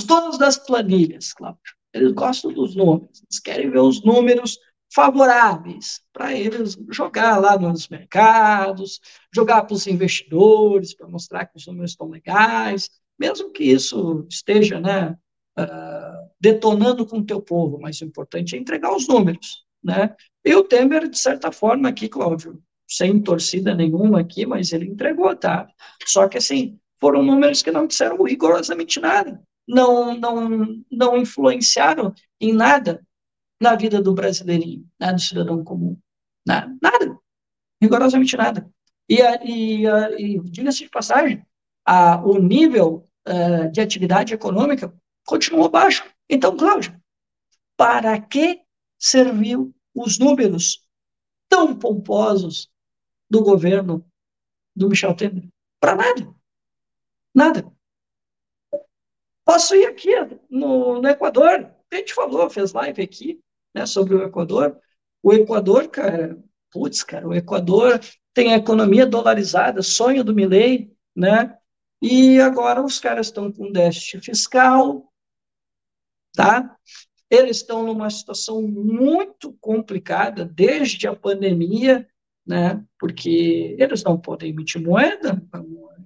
os 0.02 0.04
donos 0.04 0.38
das 0.38 0.58
planilhas, 0.58 1.32
Cláudio. 1.32 1.76
Eles 1.94 2.12
gostam 2.14 2.52
dos 2.52 2.76
números, 2.76 3.22
eles 3.22 3.40
querem 3.40 3.70
ver 3.70 3.80
os 3.80 4.04
números 4.04 4.58
favoráveis 4.94 6.02
para 6.12 6.34
eles 6.34 6.78
jogar 6.90 7.38
lá 7.40 7.58
nos 7.58 7.88
mercados, 7.88 9.00
jogar 9.34 9.64
para 9.64 9.74
os 9.74 9.88
investidores, 9.88 10.96
para 10.96 11.08
mostrar 11.08 11.46
que 11.46 11.58
os 11.58 11.68
números 11.68 11.92
estão 11.92 12.10
legais, 12.10 12.90
mesmo 13.18 13.52
que 13.52 13.64
isso 13.64 14.26
esteja 14.30 14.80
né, 14.80 15.16
uh, 15.60 16.30
detonando 16.40 17.06
com 17.06 17.20
o 17.20 17.26
teu 17.26 17.42
povo, 17.42 17.78
mas 17.80 18.02
o 18.02 18.06
importante 18.06 18.56
é 18.56 18.60
entregar 18.60 18.94
os 18.96 19.08
números. 19.08 19.64
Né? 19.84 20.16
E 20.44 20.56
o 20.56 20.64
Temer, 20.64 21.08
de 21.08 21.18
certa 21.18 21.52
forma, 21.52 21.90
aqui, 21.90 22.10
Cláudio, 22.10 22.62
sem 22.88 23.22
torcida 23.22 23.76
nenhuma 23.76 24.22
aqui, 24.22 24.46
mas 24.46 24.74
ele 24.74 24.86
entregou, 24.86 25.34
tá? 25.36 25.68
Só 26.06 26.28
que, 26.28 26.38
assim, 26.38 26.78
foram 27.00 27.24
números 27.24 27.62
que 27.62 27.72
não 27.72 27.88
disseram 27.88 28.22
rigorosamente 28.24 29.00
nada, 29.00 29.42
não, 29.72 30.18
não, 30.18 30.84
não 30.92 31.18
influenciaram 31.18 32.14
em 32.40 32.52
nada 32.52 33.06
na 33.60 33.76
vida 33.76 34.02
do 34.02 34.14
brasileirinho, 34.14 34.86
né, 35.00 35.14
do 35.14 35.22
cidadão 35.22 35.64
comum. 35.64 35.98
Nada, 36.46 37.18
rigorosamente 37.82 38.36
nada. 38.36 38.70
E, 39.08 39.22
e, 39.44 39.86
e 40.18 40.40
diga-se 40.42 40.80
de 40.80 40.90
passagem, 40.90 41.46
a, 41.86 42.22
o 42.22 42.38
nível 42.38 43.08
uh, 43.28 43.72
de 43.72 43.80
atividade 43.80 44.34
econômica 44.34 44.94
continuou 45.26 45.70
baixo. 45.70 46.04
Então, 46.30 46.58
Cláudio, 46.58 47.00
para 47.78 48.20
que 48.20 48.62
serviu 49.00 49.74
os 49.96 50.20
números 50.20 50.86
tão 51.48 51.78
pomposos 51.78 52.70
do 53.30 53.42
governo 53.42 54.06
do 54.76 54.90
Michel 54.90 55.14
Temer? 55.14 55.48
Para 55.80 55.96
nada. 55.96 56.34
Nada. 57.34 57.72
Posso 59.46 59.76
ir 59.76 59.86
aqui 59.86 60.12
no, 60.50 61.02
no 61.02 61.08
Equador. 61.08 61.72
A 61.92 61.96
gente 61.96 62.14
falou, 62.14 62.50
fez 62.50 62.74
live 62.74 63.02
aqui 63.02 63.42
né, 63.74 63.86
sobre 63.86 64.16
o 64.16 64.24
Equador. 64.24 64.78
O 65.24 65.34
Equador, 65.34 65.88
cara, 65.90 66.38
putz, 66.72 67.04
cara, 67.04 67.28
o 67.28 67.34
Equador 67.34 68.00
tem 68.34 68.54
a 68.54 68.58
economia 68.58 69.06
dolarizada, 69.06 69.82
sonho 69.82 70.24
do 70.24 70.34
Milley, 70.34 70.96
né? 71.16 71.58
E 72.02 72.40
agora 72.40 72.84
os 72.84 73.00
caras 73.00 73.28
estão 73.28 73.52
com 73.52 73.72
déficit 73.72 74.22
fiscal, 74.22 75.12
tá? 76.34 76.76
Eles 77.30 77.58
estão 77.58 77.86
numa 77.86 78.10
situação 78.10 78.62
muito 78.62 79.56
complicada 79.60 80.44
desde 80.44 81.08
a 81.08 81.16
pandemia, 81.16 82.08
né? 82.46 82.84
Porque 83.00 83.76
eles 83.78 84.04
não 84.04 84.20
podem 84.20 84.50
emitir 84.50 84.82
moeda, 84.82 85.42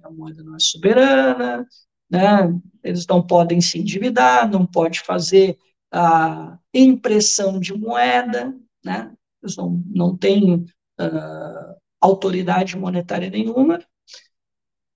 a 0.02 0.10
moeda 0.10 0.42
não 0.42 0.54
é 0.54 0.58
soberana, 0.60 1.66
né? 2.10 2.52
Eles 2.82 3.06
não 3.06 3.24
podem 3.24 3.60
se 3.60 3.78
endividar, 3.78 4.50
não 4.50 4.66
pode 4.66 5.00
fazer 5.00 5.58
a 5.92 6.58
impressão 6.72 7.58
de 7.58 7.72
moeda, 7.74 8.54
né? 8.84 9.12
Eles 9.42 9.56
não, 9.56 9.82
não 9.86 10.16
têm 10.16 10.54
uh, 10.54 11.76
autoridade 12.00 12.76
monetária 12.76 13.30
nenhuma. 13.30 13.78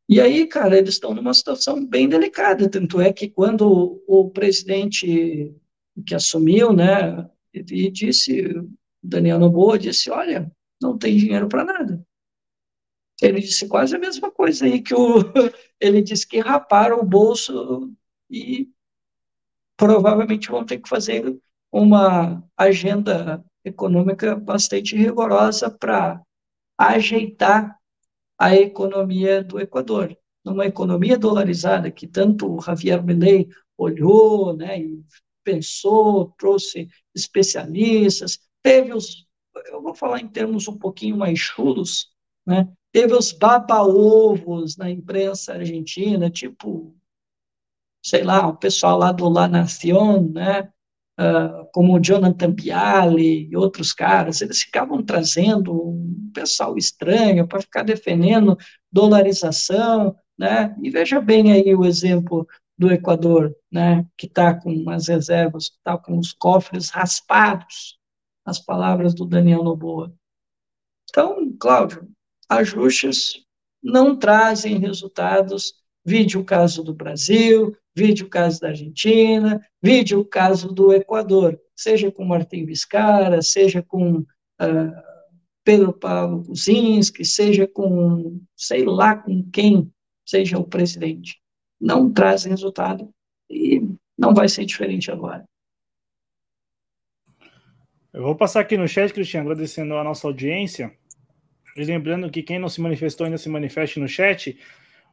E 0.08 0.20
aí, 0.20 0.46
cara, 0.46 0.76
eles 0.76 0.94
estão 0.94 1.14
numa 1.14 1.32
situação 1.32 1.86
bem 1.86 2.08
delicada. 2.08 2.68
Tanto 2.68 3.00
é 3.00 3.12
que 3.12 3.28
quando 3.30 4.02
o, 4.08 4.28
presidente 4.30 5.54
que 6.04 6.14
assumiu, 6.14 6.72
né, 6.72 7.28
ele 7.52 7.90
disse, 7.90 8.44
Daniel 9.00 9.38
Noboa 9.38 9.78
disse, 9.78 10.10
olha, 10.10 10.50
não 10.82 10.98
tem 10.98 11.16
dinheiro 11.16 11.48
para 11.48 11.64
nada. 11.64 11.99
Ele 13.20 13.40
disse 13.40 13.68
quase 13.68 13.94
a 13.94 13.98
mesma 13.98 14.30
coisa 14.30 14.64
aí 14.64 14.80
que 14.80 14.94
o, 14.94 15.18
ele 15.80 16.02
disse 16.02 16.26
que 16.26 16.38
raparam 16.40 17.00
o 17.00 17.04
bolso 17.04 17.92
e 18.30 18.68
provavelmente 19.76 20.50
vão 20.50 20.64
ter 20.64 20.78
que 20.78 20.88
fazer 20.88 21.38
uma 21.72 22.42
agenda 22.56 23.44
econômica 23.64 24.34
bastante 24.36 24.96
rigorosa 24.96 25.70
para 25.70 26.20
ajeitar 26.76 27.78
a 28.38 28.54
economia 28.56 29.44
do 29.44 29.60
Equador. 29.60 30.16
Numa 30.44 30.66
economia 30.66 31.18
dolarizada 31.18 31.90
que 31.90 32.06
tanto 32.06 32.60
Javier 32.60 33.04
Milei 33.04 33.48
olhou, 33.76 34.56
né, 34.56 34.80
e 34.80 35.04
pensou, 35.44 36.34
trouxe 36.38 36.88
especialistas, 37.14 38.38
teve 38.62 38.94
os, 38.94 39.26
eu 39.66 39.82
vou 39.82 39.94
falar 39.94 40.20
em 40.20 40.28
termos 40.28 40.68
um 40.68 40.78
pouquinho 40.78 41.16
mais 41.16 41.38
chulos, 41.38 42.10
né, 42.46 42.66
teve 42.92 43.14
os 43.14 43.32
baba-ovos 43.32 44.76
na 44.76 44.90
imprensa 44.90 45.54
argentina, 45.54 46.30
tipo 46.30 46.94
sei 48.02 48.22
lá, 48.22 48.48
o 48.48 48.56
pessoal 48.56 48.98
lá 48.98 49.12
do 49.12 49.28
La 49.28 49.46
Nación, 49.46 50.30
né, 50.32 50.70
uh, 51.18 51.66
como 51.72 51.94
o 51.94 52.00
Jonathan 52.00 52.50
Bialy 52.50 53.48
e 53.50 53.56
outros 53.56 53.92
caras, 53.92 54.40
eles 54.40 54.62
ficavam 54.62 55.02
trazendo 55.02 55.72
um 55.72 56.30
pessoal 56.34 56.76
estranho 56.76 57.46
para 57.46 57.60
ficar 57.60 57.82
defendendo 57.82 58.56
dolarização, 58.90 60.16
né, 60.38 60.74
e 60.82 60.90
veja 60.90 61.20
bem 61.20 61.52
aí 61.52 61.74
o 61.74 61.84
exemplo 61.84 62.46
do 62.76 62.90
Equador, 62.90 63.54
né, 63.70 64.06
que 64.16 64.26
está 64.26 64.54
com 64.54 64.88
as 64.88 65.08
reservas, 65.08 65.64
está 65.64 65.98
com 65.98 66.18
os 66.18 66.32
cofres 66.32 66.88
raspados, 66.88 67.98
as 68.46 68.58
palavras 68.58 69.14
do 69.14 69.26
Daniel 69.26 69.62
Noboa. 69.62 70.14
Então, 71.10 71.54
Cláudio, 71.58 72.08
ajustes 72.50 73.44
não 73.82 74.16
trazem 74.16 74.78
resultados. 74.78 75.74
Vide 76.04 76.36
o 76.36 76.44
caso 76.44 76.82
do 76.82 76.94
Brasil, 76.94 77.76
Vide 77.94 78.22
o 78.22 78.28
caso 78.28 78.60
da 78.60 78.68
Argentina, 78.68 79.60
vide 79.82 80.14
o 80.14 80.24
caso 80.24 80.72
do 80.72 80.92
Equador, 80.92 81.60
seja 81.74 82.10
com 82.10 82.24
Martim 82.24 82.64
Vizcarra, 82.64 83.42
seja 83.42 83.82
com 83.82 84.18
uh, 84.18 84.26
Pedro 85.64 85.92
Paulo 85.92 86.44
Kuczynski, 86.44 87.24
seja 87.24 87.66
com, 87.66 88.40
sei 88.56 88.84
lá 88.84 89.16
com 89.16 89.42
quem 89.50 89.92
seja 90.24 90.56
o 90.56 90.64
presidente. 90.64 91.40
Não 91.80 92.12
traz 92.12 92.44
resultado 92.44 93.12
e 93.50 93.82
não 94.16 94.32
vai 94.32 94.48
ser 94.48 94.64
diferente 94.64 95.10
agora. 95.10 95.44
Eu 98.12 98.22
vou 98.22 98.36
passar 98.36 98.60
aqui 98.60 98.76
no 98.76 98.88
chat, 98.88 99.12
Cristiano, 99.12 99.50
agradecendo 99.50 99.94
a 99.94 100.04
nossa 100.04 100.26
audiência. 100.26 100.96
E 101.76 101.84
lembrando 101.84 102.30
que 102.30 102.42
quem 102.42 102.58
não 102.58 102.68
se 102.68 102.80
manifestou 102.80 103.24
ainda 103.24 103.38
se 103.38 103.48
manifeste 103.48 104.00
no 104.00 104.08
chat. 104.08 104.58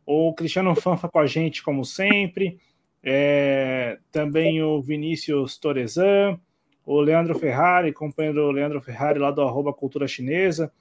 O 0.06 0.34
Cristiano 0.34 0.74
Fanfa 0.76 1.10
com 1.10 1.20
a 1.20 1.26
gente, 1.26 1.64
como 1.64 1.86
sempre. 1.86 2.60
É, 3.04 4.00
também 4.12 4.62
o 4.62 4.82
Vinícius 4.82 5.58
Torezan, 5.58 6.40
o 6.86 7.00
Leandro 7.00 7.38
Ferrari, 7.38 7.94
companheiro 7.94 8.52
Leandro 8.52 8.82
Ferrari 8.82 9.20
lá 9.20 9.32
do 9.32 9.42
arroba 9.42 9.74
Cultura 9.74 10.08
Chinesa, 10.08 10.72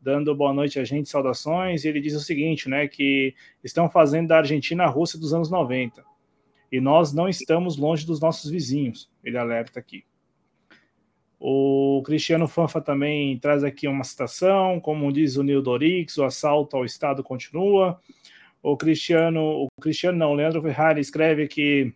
dando 0.00 0.34
boa 0.34 0.52
noite 0.52 0.78
a 0.78 0.84
gente, 0.84 1.08
saudações. 1.08 1.84
E 1.84 1.88
ele 1.88 2.00
diz 2.00 2.14
o 2.14 2.20
seguinte, 2.20 2.68
né, 2.68 2.88
que 2.88 3.34
estão 3.62 3.88
fazendo 3.90 4.28
da 4.28 4.38
Argentina 4.38 4.84
a 4.84 4.88
Rússia 4.88 5.18
dos 5.18 5.34
anos 5.34 5.50
90. 5.50 6.04
E 6.70 6.80
nós 6.80 7.12
não 7.12 7.28
estamos 7.28 7.76
longe 7.76 8.06
dos 8.06 8.20
nossos 8.20 8.50
vizinhos, 8.50 9.10
ele 9.22 9.38
alerta 9.38 9.78
aqui. 9.78 10.04
O 11.48 12.02
Cristiano 12.04 12.48
Fanfa 12.48 12.80
também 12.80 13.38
traz 13.38 13.62
aqui 13.62 13.86
uma 13.86 14.02
citação, 14.02 14.80
como 14.80 15.12
diz 15.12 15.36
o 15.36 15.44
Nil 15.44 15.62
Dorix, 15.62 16.18
o 16.18 16.24
assalto 16.24 16.76
ao 16.76 16.84
Estado 16.84 17.22
continua 17.22 18.00
o 18.60 18.76
Cristiano, 18.76 19.62
o 19.62 19.68
Cristiano 19.80 20.18
não, 20.18 20.32
o 20.32 20.34
Leandro 20.34 20.60
Ferrari 20.60 21.00
escreve 21.00 21.46
que 21.46 21.94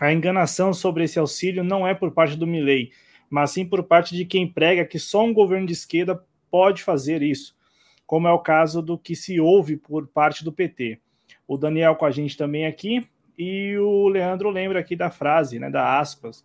a 0.00 0.12
enganação 0.12 0.74
sobre 0.74 1.04
esse 1.04 1.20
auxílio 1.20 1.62
não 1.62 1.86
é 1.86 1.94
por 1.94 2.10
parte 2.10 2.36
do 2.36 2.48
Milley, 2.48 2.90
mas 3.30 3.52
sim 3.52 3.64
por 3.64 3.84
parte 3.84 4.16
de 4.16 4.24
quem 4.24 4.44
prega 4.44 4.84
que 4.84 4.98
só 4.98 5.22
um 5.22 5.32
governo 5.32 5.68
de 5.68 5.72
esquerda 5.72 6.20
pode 6.50 6.82
fazer 6.82 7.22
isso, 7.22 7.56
como 8.04 8.26
é 8.26 8.32
o 8.32 8.40
caso 8.40 8.82
do 8.82 8.98
que 8.98 9.14
se 9.14 9.38
ouve 9.38 9.76
por 9.76 10.08
parte 10.08 10.42
do 10.42 10.52
PT. 10.52 10.98
O 11.46 11.56
Daniel 11.56 11.94
com 11.94 12.06
a 12.06 12.10
gente 12.10 12.36
também 12.36 12.66
aqui, 12.66 13.06
e 13.38 13.76
o 13.78 14.08
Leandro 14.08 14.50
lembra 14.50 14.80
aqui 14.80 14.96
da 14.96 15.12
frase, 15.12 15.60
né, 15.60 15.70
da 15.70 16.00
aspas, 16.00 16.44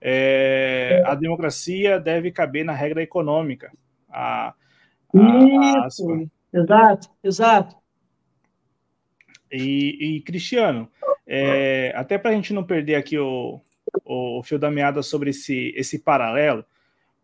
é, 0.00 1.02
a 1.04 1.14
democracia 1.14 2.00
deve 2.00 2.30
caber 2.30 2.64
na 2.64 2.72
regra 2.72 3.02
econômica. 3.02 3.70
A, 4.08 4.54
a, 5.14 5.86
Isso, 5.86 6.28
exato, 6.52 7.08
exato. 7.22 7.76
E, 9.52 10.16
e 10.16 10.20
Cristiano, 10.22 10.88
é, 11.26 11.92
até 11.94 12.16
para 12.16 12.30
a 12.30 12.34
gente 12.34 12.52
não 12.52 12.64
perder 12.64 12.94
aqui 12.94 13.18
o, 13.18 13.60
o, 14.04 14.42
fio 14.42 14.58
da 14.58 14.70
meada 14.70 15.02
sobre 15.02 15.30
esse, 15.30 15.72
esse 15.76 15.98
paralelo, 15.98 16.64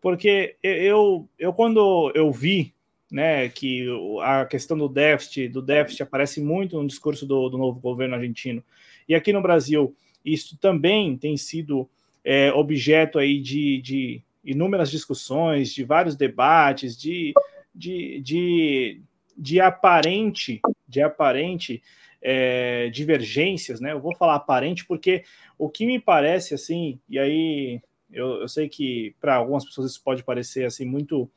porque 0.01 0.57
eu, 0.61 1.27
eu 1.39 1.53
quando 1.53 2.11
eu 2.13 2.31
vi 2.31 2.75
né, 3.09 3.47
que 3.49 3.87
a 4.21 4.45
questão 4.45 4.77
do 4.77 4.89
déficit, 4.89 5.47
do 5.47 5.61
déficit 5.61 6.03
aparece 6.03 6.41
muito 6.41 6.79
no 6.79 6.87
discurso 6.87 7.25
do, 7.25 7.49
do 7.49 7.57
novo 7.57 7.79
governo 7.79 8.15
argentino. 8.15 8.63
E 9.07 9.15
aqui 9.15 9.31
no 9.31 9.41
Brasil, 9.41 9.95
isso 10.23 10.57
também 10.59 11.17
tem 11.17 11.37
sido 11.37 11.89
é, 12.23 12.51
objeto 12.51 13.19
aí 13.19 13.39
de, 13.39 13.81
de, 13.81 14.23
inúmeras 14.43 14.89
discussões, 14.89 15.73
de 15.73 15.83
vários 15.83 16.15
debates, 16.15 16.97
de, 16.97 17.33
de, 17.73 18.21
de, 18.21 19.01
de 19.37 19.59
aparente, 19.59 20.61
de 20.87 21.01
aparente 21.01 21.81
é, 22.21 22.89
divergências, 22.89 23.79
né? 23.79 23.91
Eu 23.91 23.99
vou 23.99 24.15
falar 24.15 24.35
aparente 24.35 24.85
porque 24.85 25.23
o 25.57 25.69
que 25.69 25.85
me 25.85 25.99
parece 25.99 26.53
assim, 26.53 26.99
e 27.09 27.19
aí 27.19 27.81
eu, 28.11 28.41
eu 28.41 28.47
sei 28.47 28.69
que 28.69 29.15
para 29.19 29.35
algumas 29.35 29.65
pessoas 29.65 29.91
isso 29.91 30.03
pode 30.03 30.23
parecer 30.23 30.65
assim 30.65 30.85
muito 30.85 31.29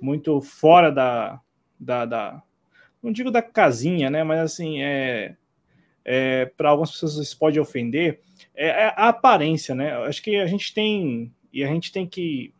muito 0.00 0.40
fora 0.40 0.90
da, 0.90 1.40
da, 1.78 2.06
da, 2.06 2.42
não 3.02 3.12
digo 3.12 3.30
da 3.30 3.42
casinha, 3.42 4.08
né? 4.08 4.22
Mas 4.22 4.40
assim 4.40 4.82
é, 4.82 5.36
é 6.04 6.46
para 6.46 6.70
algumas 6.70 6.92
pessoas 6.92 7.16
isso 7.16 7.38
pode 7.38 7.58
ofender 7.58 8.20
é, 8.54 8.68
é, 8.68 8.94
a 8.96 9.08
aparência, 9.08 9.74
né? 9.74 9.92
Acho 10.06 10.22
que 10.22 10.36
a 10.36 10.46
gente 10.46 10.72
tem 10.74 11.32
e 11.52 11.64
a 11.64 11.66
gente 11.66 11.90
tem 11.90 12.06
que 12.06 12.54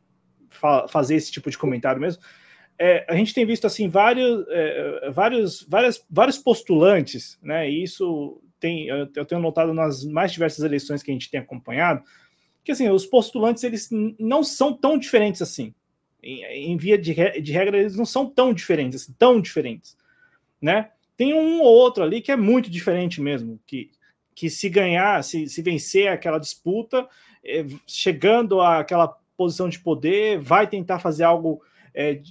fa 0.49 0.89
fazer 0.89 1.15
esse 1.15 1.31
tipo 1.31 1.51
de 1.51 1.59
comentário 1.59 2.01
mesmo. 2.01 2.23
É, 2.79 3.05
a 3.09 3.15
gente 3.15 3.35
tem 3.35 3.45
visto 3.45 3.67
assim 3.67 3.89
vários, 3.89 4.47
é, 4.49 5.11
vários, 5.11 5.63
várias, 5.69 6.05
vários 6.11 6.39
postulantes, 6.39 7.39
né? 7.43 7.71
E 7.71 7.83
isso 7.83 8.43
tem, 8.59 8.87
eu 8.89 9.25
tenho 9.25 9.41
notado 9.41 9.73
nas 9.75 10.05
mais 10.05 10.33
diversas 10.33 10.65
eleições 10.65 11.03
que 11.03 11.11
a 11.11 11.15
gente 11.15 11.31
tem 11.31 11.41
acompanhado, 11.41 12.03
que 12.63 12.73
assim 12.73 12.89
os 12.89 13.07
postulantes 13.07 13.65
eles 13.65 13.89
não 14.19 14.43
são 14.43 14.73
tão 14.73 14.99
diferentes 14.99 15.43
assim. 15.43 15.75
Em, 16.23 16.73
em 16.73 16.77
via 16.77 16.99
de, 16.99 17.15
de, 17.41 17.53
regra 17.53 17.79
eles 17.79 17.97
não 17.97 18.05
são 18.05 18.27
tão 18.27 18.53
diferentes, 18.53 19.03
assim, 19.03 19.15
tão 19.19 19.41
diferentes, 19.41 19.97
né? 20.61 20.91
Tem 21.17 21.35
um 21.35 21.61
ou 21.61 21.75
outro 21.75 22.03
ali 22.03 22.21
que 22.21 22.33
é 22.33 22.37
muito 22.37 22.71
diferente 22.71 23.21
mesmo, 23.21 23.61
que 23.67 23.91
que 24.41 24.49
se 24.49 24.71
ganhar, 24.71 25.23
se, 25.23 25.47
se 25.47 25.61
vencer 25.61 26.09
aquela 26.09 26.39
disputa, 26.39 27.07
é, 27.45 27.67
chegando 27.87 28.63
àquela 28.63 29.07
posição 29.37 29.69
de 29.69 29.79
poder, 29.79 30.41
vai 30.41 30.67
tentar 30.67 30.99
fazer 30.99 31.25
algo 31.25 31.63
é, 31.95 32.23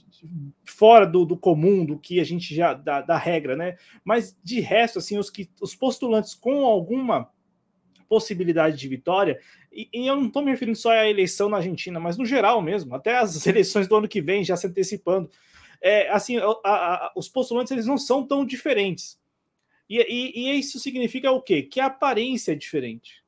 fora 0.66 1.06
do, 1.06 1.24
do, 1.24 1.38
comum, 1.38 1.86
do 1.86 2.00
que 2.00 2.20
a 2.20 2.24
gente 2.24 2.56
já 2.56 2.74
da, 2.74 3.04
da, 3.04 3.16
regra, 3.16 3.56
né? 3.56 3.78
Mas 4.04 4.36
de 4.44 4.60
resto, 4.60 4.98
assim, 4.98 5.20
os 5.20 5.30
que 5.30 5.52
os 5.62 5.76
postulantes 5.76 6.34
com 6.34 6.66
alguma 6.66 7.30
possibilidade 8.08 8.76
de 8.76 8.88
vitória, 8.88 9.40
e, 9.72 9.88
e 9.94 10.08
eu 10.08 10.16
não 10.16 10.26
estou 10.26 10.42
me 10.42 10.50
referindo 10.50 10.80
só 10.80 10.90
à 10.90 11.08
eleição 11.08 11.48
na 11.48 11.58
Argentina, 11.58 12.00
mas 12.00 12.18
no 12.18 12.26
geral 12.26 12.60
mesmo, 12.60 12.96
até 12.96 13.20
as 13.20 13.46
eleições 13.46 13.88
do 13.88 13.96
ano 13.96 14.08
que 14.08 14.20
vem 14.20 14.44
já 14.44 14.58
se 14.58 14.66
antecipando. 14.66 15.30
É, 15.80 16.10
assim, 16.10 16.38
a, 16.38 16.48
a, 16.64 17.12
os 17.16 17.30
postulantes 17.30 17.72
eles 17.72 17.86
não 17.86 18.00
são 18.00 18.26
tão 18.26 18.44
diferentes. 18.44 19.20
E, 19.90 19.98
e, 19.98 20.52
e 20.52 20.60
isso 20.60 20.80
significa 20.80 21.32
o 21.32 21.42
quê? 21.42 21.64
Que 21.64 21.80
a 21.80 21.88
aparência 21.88 22.52
é 22.52 22.56
diferente. 22.56 23.24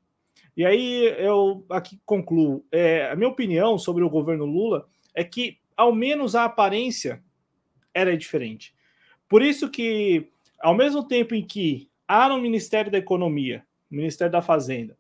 E 0.56 0.66
aí 0.66 1.06
eu 1.18 1.66
aqui 1.70 2.00
concluo. 2.06 2.64
É, 2.72 3.10
a 3.10 3.16
minha 3.16 3.30
opinião 3.30 3.78
sobre 3.78 4.04
o 4.04 4.10
governo 4.10 4.46
Lula 4.46 4.88
é 5.14 5.24
que, 5.24 5.58
ao 5.76 5.94
menos, 5.94 6.36
a 6.36 6.46
aparência 6.46 7.24
era 7.94 8.16
diferente. 8.16 8.76
Por 9.28 9.42
isso 9.42 9.70
que, 9.70 10.30
ao 10.60 10.76
mesmo 10.76 11.08
tempo 11.08 11.34
em 11.34 11.46
que 11.46 11.90
há 12.08 12.30
no 12.30 12.40
Ministério 12.40 12.92
da 12.92 12.98
Economia, 12.98 13.66
Ministério 13.90 14.32
da 14.32 14.42
Fazenda, 14.42 14.98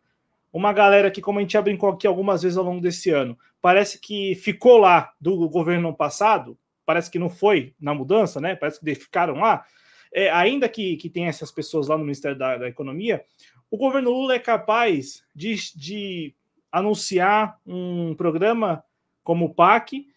uma 0.51 0.73
galera 0.73 1.11
que, 1.11 1.21
como 1.21 1.39
a 1.39 1.41
gente 1.41 1.53
já 1.53 1.61
brincou 1.61 1.89
aqui 1.89 2.07
algumas 2.07 2.41
vezes 2.41 2.57
ao 2.57 2.63
longo 2.63 2.81
desse 2.81 3.09
ano, 3.09 3.37
parece 3.61 3.99
que 3.99 4.35
ficou 4.35 4.77
lá 4.77 5.13
do 5.19 5.47
governo 5.47 5.93
passado, 5.93 6.57
parece 6.85 7.09
que 7.09 7.19
não 7.19 7.29
foi 7.29 7.73
na 7.79 7.93
mudança, 7.93 8.41
né? 8.41 8.55
Parece 8.55 8.79
que 8.79 8.95
ficaram 8.95 9.35
lá 9.35 9.65
é, 10.13 10.29
ainda 10.29 10.67
que, 10.67 10.97
que 10.97 11.09
tenha 11.09 11.29
essas 11.29 11.51
pessoas 11.51 11.87
lá 11.87 11.97
no 11.97 12.03
Ministério 12.03 12.37
da, 12.37 12.57
da 12.57 12.67
Economia, 12.67 13.23
o 13.69 13.77
governo 13.77 14.11
Lula 14.11 14.35
é 14.35 14.39
capaz 14.39 15.23
de, 15.33 15.55
de 15.75 16.35
anunciar 16.71 17.59
um 17.65 18.13
programa 18.15 18.83
como 19.23 19.45
o 19.45 19.53
PAC, 19.53 20.07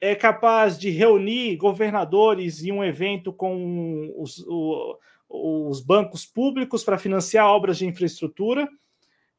é 0.00 0.14
capaz 0.14 0.78
de 0.78 0.90
reunir 0.90 1.56
governadores 1.56 2.62
em 2.62 2.72
um 2.72 2.84
evento 2.84 3.32
com 3.32 4.14
os, 4.16 4.38
o, 4.46 4.96
os 5.28 5.80
bancos 5.80 6.24
públicos 6.24 6.84
para 6.84 6.98
financiar 6.98 7.46
obras 7.46 7.78
de 7.78 7.86
infraestrutura 7.86 8.68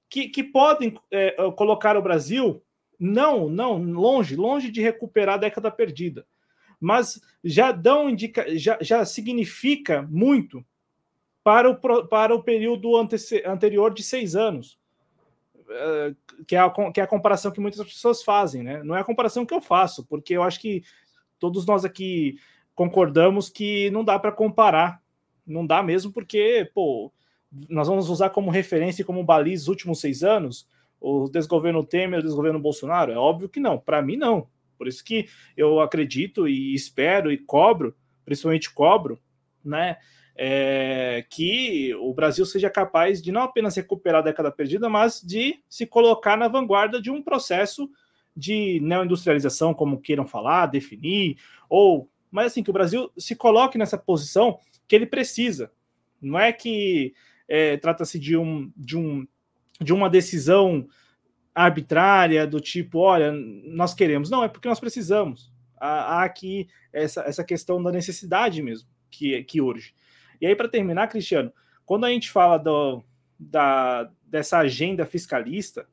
que, 0.09 0.27
que 0.27 0.43
podem 0.43 0.93
é, 1.09 1.31
colocar 1.51 1.95
o 1.95 2.01
Brasil 2.01 2.61
não, 2.99 3.49
não 3.49 3.81
longe, 3.81 4.35
longe 4.35 4.69
de 4.69 4.81
recuperar 4.81 5.35
a 5.35 5.39
década 5.39 5.71
perdida 5.71 6.25
mas 6.79 7.21
já 7.43 7.71
dão 7.71 8.09
indica, 8.09 8.45
já, 8.57 8.77
já 8.81 9.03
significa 9.05 10.07
muito 10.09 10.63
para 11.43 11.69
o, 11.69 12.07
para 12.07 12.35
o 12.35 12.43
período 12.43 12.95
anterior 13.45 13.93
de 13.93 14.03
seis 14.03 14.35
anos, 14.35 14.77
eh, 15.69 16.15
que 16.47 16.55
é, 16.55 16.59
a, 16.59 16.69
que 16.91 16.99
é 16.99 17.03
a 17.03 17.07
comparação 17.07 17.51
que 17.51 17.59
muitas 17.59 17.85
pessoas 17.85 18.23
fazem, 18.23 18.63
né? 18.63 18.83
Não 18.83 18.95
é 18.95 19.01
a 19.01 19.05
comparação 19.05 19.45
que 19.45 19.53
eu 19.53 19.61
faço, 19.61 20.05
porque 20.05 20.35
eu 20.35 20.43
acho 20.43 20.59
que 20.59 20.83
todos 21.39 21.65
nós 21.65 21.85
aqui 21.85 22.37
concordamos 22.75 23.49
que 23.49 23.89
não 23.91 24.03
dá 24.03 24.17
para 24.17 24.31
comparar, 24.31 25.01
não 25.45 25.65
dá 25.65 25.81
mesmo, 25.81 26.11
porque, 26.11 26.69
pô, 26.73 27.11
nós 27.67 27.87
vamos 27.87 28.09
usar 28.09 28.29
como 28.29 28.51
referência 28.51 29.01
e 29.01 29.05
como 29.05 29.23
baliza 29.23 29.63
os 29.63 29.67
últimos 29.67 29.99
seis 29.99 30.23
anos, 30.23 30.67
o 31.01 31.27
desgoverno 31.29 31.83
Temer, 31.83 32.19
o 32.19 32.23
desgoverno 32.23 32.59
Bolsonaro? 32.59 33.11
É 33.11 33.17
óbvio 33.17 33.49
que 33.49 33.59
não, 33.59 33.79
para 33.79 34.01
mim 34.01 34.17
não. 34.17 34.47
Por 34.79 34.87
isso 34.87 35.03
que 35.03 35.27
eu 35.55 35.81
acredito 35.81 36.47
e 36.47 36.73
espero 36.73 37.31
e 37.31 37.37
cobro, 37.37 37.93
principalmente 38.25 38.73
cobro, 38.73 39.19
né? 39.63 39.97
É, 40.41 41.25
que 41.29 41.93
o 41.95 42.13
Brasil 42.13 42.45
seja 42.45 42.69
capaz 42.69 43.21
de 43.21 43.29
não 43.29 43.41
apenas 43.41 43.75
recuperar 43.75 44.21
a 44.21 44.23
década 44.23 44.49
perdida, 44.49 44.87
mas 44.87 45.21
de 45.21 45.59
se 45.67 45.85
colocar 45.85 46.37
na 46.37 46.47
vanguarda 46.47 47.01
de 47.01 47.11
um 47.11 47.21
processo 47.21 47.89
de 48.33 48.79
neoindustrialização, 48.81 49.73
como 49.73 49.99
queiram 49.99 50.25
falar, 50.25 50.67
definir, 50.67 51.37
ou 51.69 52.09
mas 52.31 52.47
assim 52.47 52.63
que 52.63 52.69
o 52.69 52.73
Brasil 52.73 53.11
se 53.17 53.35
coloque 53.35 53.77
nessa 53.77 53.97
posição 53.97 54.59
que 54.87 54.95
ele 54.95 55.05
precisa. 55.05 55.71
Não 56.21 56.39
é 56.39 56.53
que 56.53 57.13
é, 57.47 57.75
trata-se 57.75 58.17
de 58.17 58.37
um, 58.37 58.71
de 58.77 58.95
um 58.97 59.27
de 59.81 59.93
uma 59.93 60.09
decisão 60.09 60.87
arbitrária, 61.53 62.47
do 62.47 62.59
tipo, 62.59 62.99
olha, 62.99 63.31
nós 63.31 63.93
queremos. 63.93 64.29
Não, 64.29 64.43
é 64.43 64.47
porque 64.47 64.67
nós 64.67 64.79
precisamos. 64.79 65.51
Há, 65.79 66.23
aqui 66.23 66.67
essa, 66.91 67.21
essa 67.21 67.43
questão 67.43 67.81
da 67.81 67.91
necessidade 67.91 68.61
mesmo, 68.61 68.89
que, 69.09 69.43
que 69.43 69.61
urge. 69.61 69.93
E 70.41 70.45
aí, 70.45 70.55
para 70.55 70.69
terminar, 70.69 71.07
Cristiano, 71.07 71.51
quando 71.85 72.05
a 72.05 72.09
gente 72.09 72.29
fala 72.29 72.57
do, 72.57 73.03
da, 73.39 74.09
dessa 74.25 74.59
agenda 74.59 75.05
fiscalista, 75.05 75.87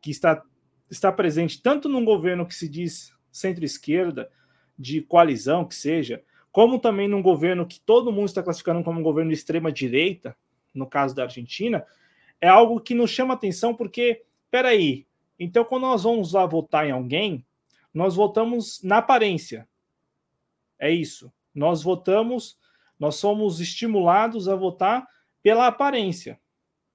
que 0.00 0.10
está, 0.10 0.42
está 0.90 1.12
presente 1.12 1.60
tanto 1.60 1.88
num 1.88 2.04
governo 2.04 2.46
que 2.46 2.54
se 2.54 2.68
diz 2.68 3.12
centro-esquerda, 3.30 4.30
de 4.78 5.02
coalizão 5.02 5.64
que 5.64 5.74
seja, 5.74 6.22
como 6.52 6.78
também 6.78 7.08
num 7.08 7.20
governo 7.20 7.66
que 7.66 7.80
todo 7.80 8.12
mundo 8.12 8.26
está 8.26 8.42
classificando 8.42 8.82
como 8.84 9.00
um 9.00 9.02
governo 9.02 9.30
de 9.30 9.36
extrema-direita, 9.36 10.36
no 10.72 10.86
caso 10.86 11.14
da 11.14 11.24
Argentina, 11.24 11.84
é 12.40 12.48
algo 12.48 12.80
que 12.80 12.94
nos 12.94 13.10
chama 13.10 13.34
atenção 13.34 13.74
porque 13.74 14.22
peraí, 14.50 15.06
então 15.38 15.64
quando 15.64 15.82
nós 15.82 16.02
vamos 16.02 16.32
lá 16.32 16.44
votar 16.46 16.86
em 16.86 16.90
alguém, 16.90 17.44
nós 17.92 18.14
votamos 18.14 18.82
na 18.82 18.98
aparência. 18.98 19.68
É 20.78 20.90
isso. 20.90 21.32
Nós 21.54 21.82
votamos, 21.82 22.58
nós 22.98 23.16
somos 23.16 23.60
estimulados 23.60 24.48
a 24.48 24.54
votar 24.54 25.06
pela 25.42 25.66
aparência. 25.66 26.38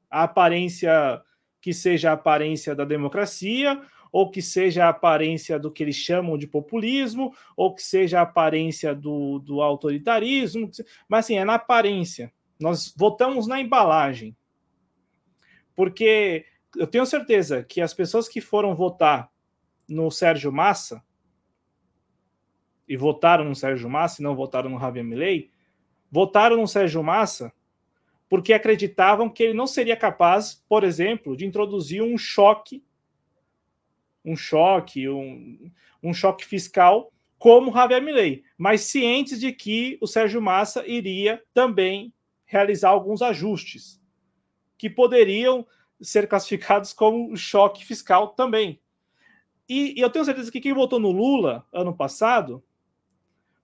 A 0.09 0.23
aparência 0.23 1.21
que 1.59 1.73
seja 1.73 2.11
a 2.11 2.13
aparência 2.13 2.75
da 2.75 2.85
democracia, 2.85 3.81
ou 4.11 4.29
que 4.29 4.41
seja 4.41 4.85
a 4.85 4.89
aparência 4.89 5.57
do 5.57 5.71
que 5.71 5.81
eles 5.81 5.95
chamam 5.95 6.37
de 6.37 6.45
populismo, 6.45 7.33
ou 7.57 7.73
que 7.73 7.81
seja 7.81 8.19
a 8.19 8.23
aparência 8.23 8.93
do, 8.93 9.39
do 9.39 9.61
autoritarismo, 9.61 10.69
mas 11.09 11.25
assim, 11.25 11.37
é 11.37 11.43
na 11.43 11.55
aparência. 11.55 12.31
Nós 12.59 12.93
votamos 12.95 13.47
na 13.47 13.59
embalagem. 13.59 14.35
Porque 15.75 16.45
eu 16.75 16.87
tenho 16.87 17.05
certeza 17.05 17.63
que 17.63 17.81
as 17.81 17.93
pessoas 17.93 18.27
que 18.27 18.41
foram 18.41 18.75
votar 18.75 19.31
no 19.87 20.09
Sérgio 20.09 20.51
Massa 20.51 21.03
e 22.87 22.97
votaram 22.97 23.45
no 23.45 23.55
Sérgio 23.55 23.89
Massa 23.89 24.21
e 24.21 24.23
não 24.23 24.35
votaram 24.35 24.69
no 24.69 24.79
Javier 24.79 25.05
Milei, 25.05 25.51
votaram 26.11 26.57
no 26.57 26.67
Sérgio 26.67 27.03
Massa 27.03 27.53
porque 28.29 28.53
acreditavam 28.53 29.29
que 29.29 29.43
ele 29.43 29.53
não 29.53 29.67
seria 29.67 29.95
capaz, 29.95 30.63
por 30.67 30.83
exemplo, 30.83 31.37
de 31.37 31.45
introduzir 31.45 32.01
um 32.01 32.17
choque, 32.17 32.83
um 34.25 34.35
choque, 34.35 35.07
um, 35.07 35.71
um 36.01 36.13
choque 36.13 36.43
fiscal 36.43 37.11
como 37.37 37.73
Javier 37.73 38.01
Milei, 38.01 38.43
mas 38.57 38.81
cientes 38.81 39.39
de 39.39 39.51
que 39.51 39.97
o 40.01 40.07
Sérgio 40.07 40.41
Massa 40.41 40.87
iria 40.87 41.43
também 41.53 42.13
realizar 42.45 42.89
alguns 42.89 43.21
ajustes 43.21 44.01
que 44.77 44.89
poderiam 44.89 45.67
ser 46.01 46.27
classificados 46.27 46.93
como 46.93 47.35
choque 47.35 47.85
fiscal 47.85 48.29
também. 48.29 48.81
E, 49.67 49.97
e, 49.97 50.01
eu 50.01 50.09
tenho 50.09 50.25
certeza 50.25 50.51
que 50.51 50.59
quem 50.59 50.73
votou 50.73 50.99
no 50.99 51.11
Lula 51.11 51.65
ano 51.71 51.95
passado 51.95 52.63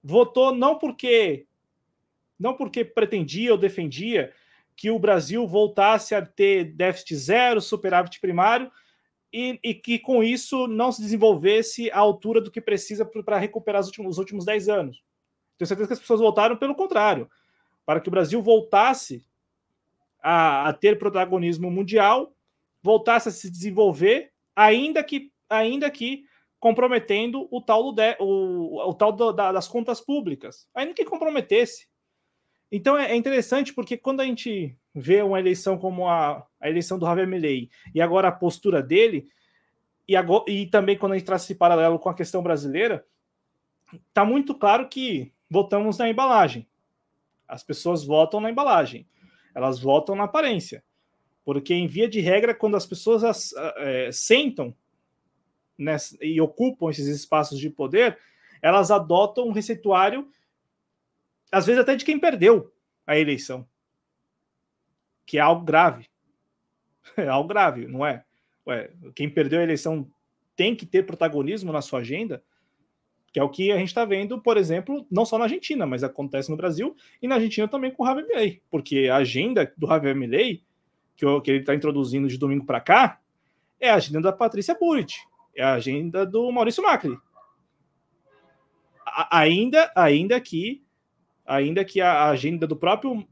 votou 0.01 0.55
não 0.55 0.77
porque 0.77 1.45
não 2.39 2.55
porque 2.55 2.85
pretendia 2.85 3.51
ou 3.51 3.57
defendia 3.57 4.33
que 4.75 4.89
o 4.89 4.97
Brasil 4.97 5.45
voltasse 5.45 6.15
a 6.15 6.25
ter 6.25 6.73
déficit 6.73 7.15
zero, 7.17 7.59
superávit 7.59 8.17
primário, 8.21 8.71
e, 9.31 9.59
e 9.61 9.73
que 9.73 9.99
com 9.99 10.23
isso 10.23 10.67
não 10.67 10.89
se 10.91 11.01
desenvolvesse 11.01 11.91
à 11.91 11.99
altura 11.99 12.39
do 12.39 12.49
que 12.49 12.61
precisa 12.61 13.05
para 13.05 13.37
recuperar 13.37 13.81
os 13.81 13.87
últimos, 13.87 14.11
os 14.11 14.17
últimos 14.17 14.45
10 14.45 14.69
anos. 14.69 15.03
Tenho 15.57 15.67
certeza 15.67 15.87
que 15.87 15.93
as 15.93 15.99
pessoas 15.99 16.21
votaram 16.21 16.55
pelo 16.55 16.73
contrário, 16.73 17.29
para 17.85 17.99
que 17.99 18.07
o 18.07 18.11
Brasil 18.11 18.41
voltasse 18.41 19.23
a, 20.21 20.69
a 20.69 20.73
ter 20.73 20.97
protagonismo 20.97 21.69
mundial, 21.69 22.33
voltasse 22.81 23.29
a 23.29 23.31
se 23.31 23.49
desenvolver, 23.49 24.31
ainda 24.55 25.03
que, 25.03 25.31
ainda 25.49 25.89
que 25.89 26.23
comprometendo 26.59 27.47
o 27.51 27.61
tal, 27.61 27.91
de, 27.93 28.17
o, 28.19 28.89
o 28.89 28.93
tal 28.93 29.11
do, 29.11 29.31
da, 29.31 29.51
das 29.51 29.67
contas 29.67 30.01
públicas, 30.01 30.67
ainda 30.73 30.93
que 30.93 31.05
comprometesse. 31.05 31.87
Então 32.71 32.97
é, 32.97 33.11
é 33.11 33.15
interessante 33.15 33.73
porque 33.73 33.97
quando 33.97 34.21
a 34.21 34.25
gente 34.25 34.77
vê 34.93 35.21
uma 35.21 35.39
eleição 35.39 35.77
como 35.77 36.07
a, 36.07 36.45
a 36.59 36.69
eleição 36.69 36.99
do 36.99 37.05
Javier 37.05 37.27
Milei 37.27 37.69
e 37.95 38.01
agora 38.01 38.27
a 38.27 38.33
postura 38.33 38.83
dele, 38.83 39.27
e, 40.07 40.15
agora, 40.15 40.43
e 40.47 40.65
também 40.67 40.97
quando 40.97 41.13
a 41.13 41.17
gente 41.17 41.25
traz 41.25 41.43
esse 41.43 41.55
paralelo 41.55 41.99
com 41.99 42.09
a 42.09 42.13
questão 42.15 42.43
brasileira, 42.43 43.05
está 44.07 44.25
muito 44.25 44.53
claro 44.53 44.87
que 44.89 45.31
votamos 45.49 45.97
na 45.97 46.09
embalagem. 46.09 46.67
As 47.47 47.63
pessoas 47.63 48.03
votam 48.03 48.39
na 48.39 48.51
embalagem, 48.51 49.07
elas 49.59 49.79
votam 49.79 50.15
na 50.15 50.23
aparência. 50.23 50.83
Porque, 51.45 51.73
em 51.73 51.87
via 51.87 52.07
de 52.07 52.19
regra, 52.19 52.53
quando 52.53 52.77
as 52.77 52.85
pessoas 52.85 53.53
é, 53.77 54.11
sentam 54.11 54.75
nessa, 55.77 56.17
e 56.21 56.39
ocupam 56.39 56.89
esses 56.89 57.07
espaços 57.07 57.59
de 57.59 57.69
poder, 57.69 58.17
elas 58.61 58.91
adotam 58.91 59.47
um 59.47 59.51
receituário 59.51 60.29
às 61.51 61.65
vezes 61.65 61.81
até 61.81 61.95
de 61.95 62.05
quem 62.05 62.19
perdeu 62.19 62.71
a 63.05 63.17
eleição, 63.17 63.67
que 65.25 65.37
é 65.37 65.41
algo 65.41 65.63
grave. 65.63 66.07
É 67.17 67.27
algo 67.27 67.49
grave, 67.49 67.87
não 67.87 68.05
é? 68.05 68.23
Ué, 68.67 68.91
quem 69.15 69.27
perdeu 69.27 69.59
a 69.59 69.63
eleição 69.63 70.07
tem 70.55 70.75
que 70.75 70.85
ter 70.85 71.07
protagonismo 71.07 71.71
na 71.71 71.81
sua 71.81 72.01
agenda, 72.01 72.43
que 73.31 73.39
é 73.39 73.43
o 73.43 73.49
que 73.49 73.71
a 73.71 73.77
gente 73.77 73.89
está 73.89 74.05
vendo, 74.05 74.41
por 74.41 74.57
exemplo, 74.57 75.05
não 75.09 75.25
só 75.25 75.37
na 75.37 75.45
Argentina, 75.45 75.85
mas 75.85 76.03
acontece 76.03 76.49
no 76.49 76.57
Brasil 76.57 76.95
e 77.21 77.27
na 77.27 77.35
Argentina 77.35 77.67
também 77.67 77.91
com 77.91 78.03
o 78.03 78.05
Javier 78.05 78.27
Milei, 78.27 78.61
porque 78.69 79.07
a 79.07 79.17
agenda 79.17 79.71
do 79.77 79.87
Javier 79.87 80.15
Milei, 80.15 80.63
que, 81.15 81.25
que 81.41 81.51
ele 81.51 81.59
está 81.59 81.75
introduzindo 81.75 82.27
de 82.27 82.37
domingo 82.37 82.65
para 82.65 82.79
cá, 82.79 83.19
é 83.79 83.89
a 83.89 83.95
agenda 83.95 84.21
da 84.21 84.33
Patrícia 84.33 84.75
Burit, 84.77 85.17
é 85.55 85.63
a 85.63 85.73
agenda 85.73 86.25
do 86.25 86.51
Maurício 86.51 86.83
Macri. 86.83 87.15
A, 89.05 89.39
ainda, 89.39 89.91
ainda 89.95 90.39
que 90.39 90.83
ainda 91.45 91.83
que 91.83 91.99
a 91.99 92.29
agenda 92.29 92.67
do 92.67 92.75
próprio 92.75 93.27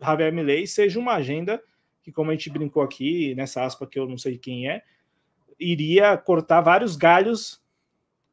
Javier 0.00 0.32
Milei 0.32 0.66
seja 0.66 0.98
uma 0.98 1.14
agenda 1.14 1.62
que, 2.02 2.10
como 2.12 2.30
a 2.30 2.34
gente 2.34 2.50
brincou 2.50 2.82
aqui, 2.82 3.34
nessa 3.34 3.64
aspa 3.64 3.86
que 3.86 3.98
eu 3.98 4.06
não 4.06 4.18
sei 4.18 4.36
quem 4.36 4.68
é, 4.68 4.82
iria 5.58 6.16
cortar 6.16 6.60
vários 6.60 6.96
galhos, 6.96 7.62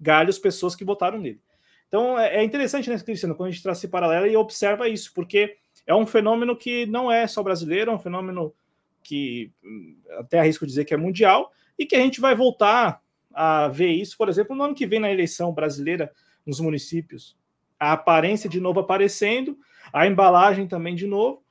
galhos, 0.04 0.38
pessoas 0.38 0.76
que 0.76 0.86
votaram 0.86 1.18
nele. 1.18 1.42
Então 1.88 2.20
é, 2.20 2.38
é 2.38 2.44
interessante, 2.44 2.90
né, 2.90 3.00
Cristiano, 3.00 3.36
quando 3.36 3.50
a 3.50 3.52
gente 3.52 3.64
traz 3.64 3.78
esse 3.78 3.88
paralelo 3.88 4.28
e 4.28 4.36
observa 4.36 4.88
isso, 4.90 5.12
porque 5.14 5.58
é 5.88 5.96
um 5.96 6.06
fenômeno 6.06 6.56
que 6.56 6.86
não 6.86 7.12
é 7.12 7.26
só 7.28 7.42
brasileiro, 7.42 7.92
é 7.92 7.94
um 7.94 8.00
fenômeno 8.00 8.54
que 9.02 9.52
até 10.20 10.40
arrisco 10.40 10.66
dizer 10.66 10.86
que 10.86 10.94
é 10.94 10.98
mundial, 10.98 11.52
e 11.78 11.86
que 11.86 11.96
a 11.96 12.00
gente 12.00 12.22
vai 12.22 12.36
voltar 12.36 13.02
a 13.34 13.68
ver 13.68 13.92
isso, 13.92 14.18
por 14.18 14.30
exemplo, 14.30 14.56
no 14.56 14.64
ano 14.64 14.76
que 14.76 14.86
vem 14.86 15.00
na 15.00 15.12
eleição 15.12 15.52
brasileira 15.52 16.12
nos 16.46 16.60
municípios 16.60 17.36
a 17.80 17.94
aparência 17.94 18.50
de 18.50 18.62
novo 18.62 18.80
aparecendo, 18.80 19.58
a 19.92 20.08
embalagem 20.08 20.68
também 20.68 20.96
de 20.96 21.06
novo. 21.06 21.44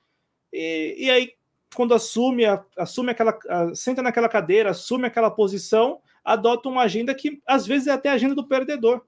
E, 0.50 0.94
e 0.98 1.10
aí, 1.10 1.32
quando 1.74 1.94
assume, 1.94 2.44
assume 2.76 3.10
aquela, 3.10 3.38
senta 3.74 4.02
naquela 4.02 4.28
cadeira, 4.28 4.70
assume 4.70 5.06
aquela 5.06 5.30
posição, 5.30 6.00
adota 6.24 6.68
uma 6.68 6.82
agenda 6.82 7.14
que 7.14 7.40
às 7.46 7.66
vezes 7.66 7.88
é 7.88 7.92
até 7.92 8.08
a 8.08 8.14
agenda 8.14 8.34
do 8.34 8.46
perdedor. 8.46 9.04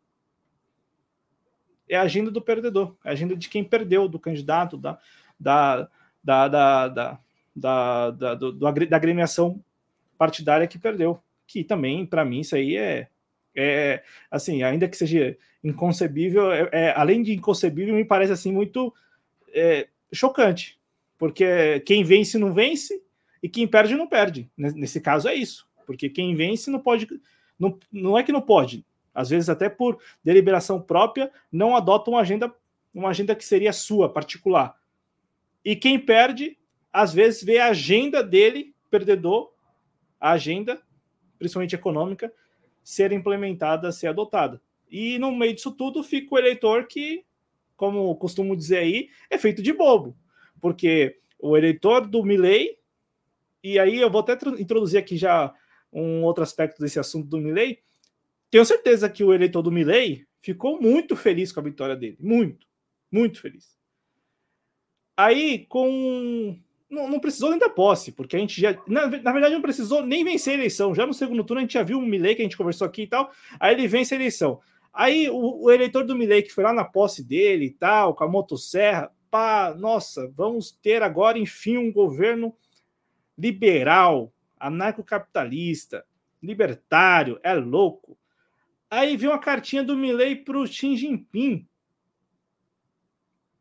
É 1.88 1.96
a 1.96 2.02
agenda 2.02 2.30
do 2.30 2.40
perdedor, 2.40 2.96
é 3.04 3.10
a 3.10 3.12
agenda 3.12 3.36
de 3.36 3.48
quem 3.48 3.62
perdeu, 3.62 4.08
do 4.08 4.18
candidato, 4.18 4.78
da, 4.78 4.98
da, 5.38 5.88
da, 6.22 6.48
da, 6.48 6.88
da, 6.88 7.20
da, 7.54 8.10
da, 8.10 8.34
do, 8.34 8.52
da 8.52 8.96
agremiação 8.96 9.62
partidária 10.16 10.66
que 10.66 10.78
perdeu. 10.78 11.20
Que 11.46 11.62
também, 11.62 12.06
para 12.06 12.24
mim, 12.24 12.40
isso 12.40 12.56
aí 12.56 12.76
é, 12.76 13.08
é, 13.54 14.02
assim, 14.30 14.62
ainda 14.62 14.88
que 14.88 14.96
seja 14.96 15.36
inconcebível, 15.62 16.52
é, 16.52 16.68
é, 16.72 16.94
além 16.96 17.22
de 17.22 17.32
inconcebível, 17.32 17.94
me 17.94 18.04
parece 18.04 18.32
assim 18.32 18.52
muito 18.52 18.92
é, 19.52 19.88
chocante, 20.12 20.78
porque 21.18 21.80
quem 21.80 22.02
vence 22.02 22.38
não 22.38 22.52
vence 22.52 23.02
e 23.42 23.48
quem 23.48 23.66
perde 23.66 23.94
não 23.94 24.06
perde. 24.06 24.50
Nesse 24.56 25.00
caso 25.00 25.28
é 25.28 25.34
isso, 25.34 25.66
porque 25.84 26.08
quem 26.08 26.34
vence 26.34 26.70
não 26.70 26.80
pode, 26.80 27.06
não, 27.58 27.78
não 27.92 28.18
é 28.18 28.22
que 28.22 28.32
não 28.32 28.40
pode, 28.40 28.84
às 29.14 29.30
vezes 29.30 29.48
até 29.48 29.68
por 29.68 29.98
deliberação 30.22 30.80
própria 30.80 31.30
não 31.50 31.76
adota 31.76 32.10
uma 32.10 32.20
agenda, 32.20 32.52
uma 32.94 33.10
agenda 33.10 33.34
que 33.34 33.44
seria 33.44 33.72
sua 33.72 34.08
particular. 34.08 34.76
E 35.64 35.74
quem 35.76 35.98
perde, 35.98 36.58
às 36.92 37.14
vezes 37.14 37.42
vê 37.42 37.58
a 37.58 37.68
agenda 37.68 38.22
dele 38.22 38.74
perdedor, 38.90 39.52
a 40.20 40.32
agenda, 40.32 40.80
principalmente 41.38 41.74
econômica, 41.74 42.32
ser 42.82 43.12
implementada, 43.12 43.90
ser 43.90 44.08
adotada. 44.08 44.60
E 44.90 45.18
no 45.18 45.32
meio 45.32 45.54
disso 45.54 45.72
tudo 45.72 46.02
fica 46.02 46.34
o 46.34 46.38
eleitor 46.38 46.86
que, 46.86 47.24
como 47.76 48.14
costumo 48.16 48.54
dizer 48.54 48.78
aí, 48.78 49.08
é 49.30 49.38
feito 49.38 49.62
de 49.62 49.72
bobo. 49.72 50.16
Porque 50.60 51.18
o 51.38 51.56
eleitor 51.56 52.06
do 52.06 52.22
Milley, 52.22 52.78
e 53.62 53.78
aí 53.78 54.00
eu 54.00 54.10
vou 54.10 54.20
até 54.20 54.38
introduzir 54.58 54.98
aqui 54.98 55.16
já 55.16 55.52
um 55.94 56.24
outro 56.24 56.42
aspecto 56.42 56.80
desse 56.80 56.98
assunto 56.98 57.28
do 57.28 57.38
Milley, 57.38 57.78
tenho 58.50 58.64
certeza 58.64 59.08
que 59.08 59.22
o 59.22 59.32
eleitor 59.32 59.62
do 59.62 59.70
Milley 59.70 60.26
ficou 60.40 60.80
muito 60.80 61.16
feliz 61.16 61.52
com 61.52 61.60
a 61.60 61.62
vitória 61.62 61.96
dele. 61.96 62.16
Muito, 62.20 62.66
muito 63.10 63.40
feliz. 63.40 63.76
Aí, 65.16 65.64
com 65.66 66.58
não, 66.90 67.08
não, 67.08 67.20
precisou 67.20 67.50
nem 67.50 67.58
da 67.58 67.68
posse, 67.68 68.12
porque 68.12 68.36
a 68.36 68.38
gente 68.38 68.60
já. 68.60 68.76
Na, 68.86 69.06
na, 69.06 69.32
verdade, 69.32 69.54
não 69.54 69.62
precisou 69.62 70.04
nem 70.04 70.24
vencer 70.24 70.52
a 70.52 70.56
eleição. 70.56 70.94
Já 70.94 71.06
no 71.06 71.14
segundo 71.14 71.44
turno, 71.44 71.60
a 71.60 71.62
gente 71.62 71.74
já 71.74 71.82
viu 71.82 71.98
o 71.98 72.02
Milley, 72.02 72.34
que 72.34 72.42
a 72.42 72.44
gente 72.44 72.56
conversou 72.56 72.86
aqui 72.86 73.02
e 73.02 73.06
tal. 73.06 73.30
Aí 73.58 73.74
ele 73.74 73.88
vence 73.88 74.14
a 74.14 74.16
eleição. 74.16 74.60
Aí 74.92 75.28
o, 75.28 75.62
o 75.62 75.70
eleitor 75.70 76.04
do 76.04 76.14
Milley, 76.14 76.42
que 76.42 76.52
foi 76.52 76.62
lá 76.62 76.72
na 76.72 76.84
posse 76.84 77.22
dele 77.22 77.66
e 77.66 77.70
tal, 77.70 78.14
com 78.14 78.24
a 78.24 78.28
motosserra, 78.28 79.10
pá, 79.30 79.74
nossa, 79.76 80.30
vamos 80.36 80.70
ter 80.70 81.02
agora, 81.02 81.38
enfim, 81.38 81.76
um 81.76 81.92
governo 81.92 82.54
liberal, 83.36 84.32
anarcocapitalista, 84.66 86.06
libertário, 86.42 87.38
é 87.42 87.54
louco. 87.54 88.18
Aí 88.90 89.16
viu 89.16 89.30
uma 89.30 89.38
cartinha 89.38 89.82
do 89.82 89.96
Milley 89.96 90.36
para 90.36 90.58
o 90.58 90.66
Xi 90.66 90.96
Jinping. 90.96 91.66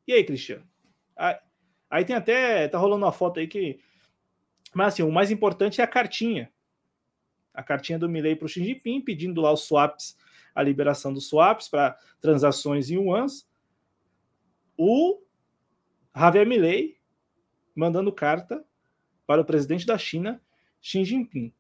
E 0.07 0.13
aí, 0.13 0.23
Cristiano? 0.23 0.67
Aí, 1.15 1.37
Aí 1.93 2.03
tem 2.03 2.15
até, 2.15 2.67
tá 2.67 2.79
rolando 2.79 3.05
uma 3.05 3.11
foto 3.11 3.39
aí 3.39 3.45
que. 3.45 3.79
Mas 4.73 4.95
assim, 4.95 5.03
o 5.03 5.11
mais 5.11 5.29
importante 5.29 5.79
é 5.79 5.83
a 5.83 5.87
cartinha. 5.87 6.51
A 7.53 7.61
cartinha 7.61 7.99
do 7.99 8.09
Milley 8.09 8.35
para 8.35 8.47
o 8.47 8.49
Xi 8.49 8.63
Jinping, 8.63 8.99
pedindo 8.99 9.39
lá 9.39 9.51
os 9.51 9.61
swaps, 9.67 10.17
a 10.55 10.63
liberação 10.63 11.13
dos 11.13 11.27
swaps 11.27 11.69
para 11.69 11.95
transações 12.19 12.89
em 12.89 12.95
yuans. 12.95 13.47
O 14.75 15.21
Javier 16.15 16.47
Milley 16.47 16.97
mandando 17.75 18.11
carta 18.11 18.65
para 19.27 19.41
o 19.41 19.45
presidente 19.45 19.85
da 19.85 19.95
China, 19.95 20.41
Xi 20.83 21.03
Jinping, 21.03 21.51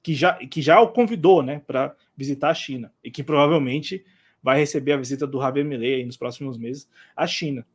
que 0.00 0.14
já, 0.14 0.34
que 0.34 0.62
já 0.62 0.80
o 0.80 0.92
convidou 0.92 1.42
né, 1.42 1.60
para 1.66 1.96
visitar 2.16 2.50
a 2.50 2.54
China 2.54 2.92
e 3.02 3.10
que 3.10 3.24
provavelmente 3.24 4.04
vai 4.40 4.58
receber 4.60 4.92
a 4.92 4.96
visita 4.96 5.26
do 5.26 5.40
Javier 5.40 5.66
Milley 5.66 6.06
nos 6.06 6.16
próximos 6.16 6.56
meses 6.56 6.88
à 7.16 7.26
China 7.26 7.66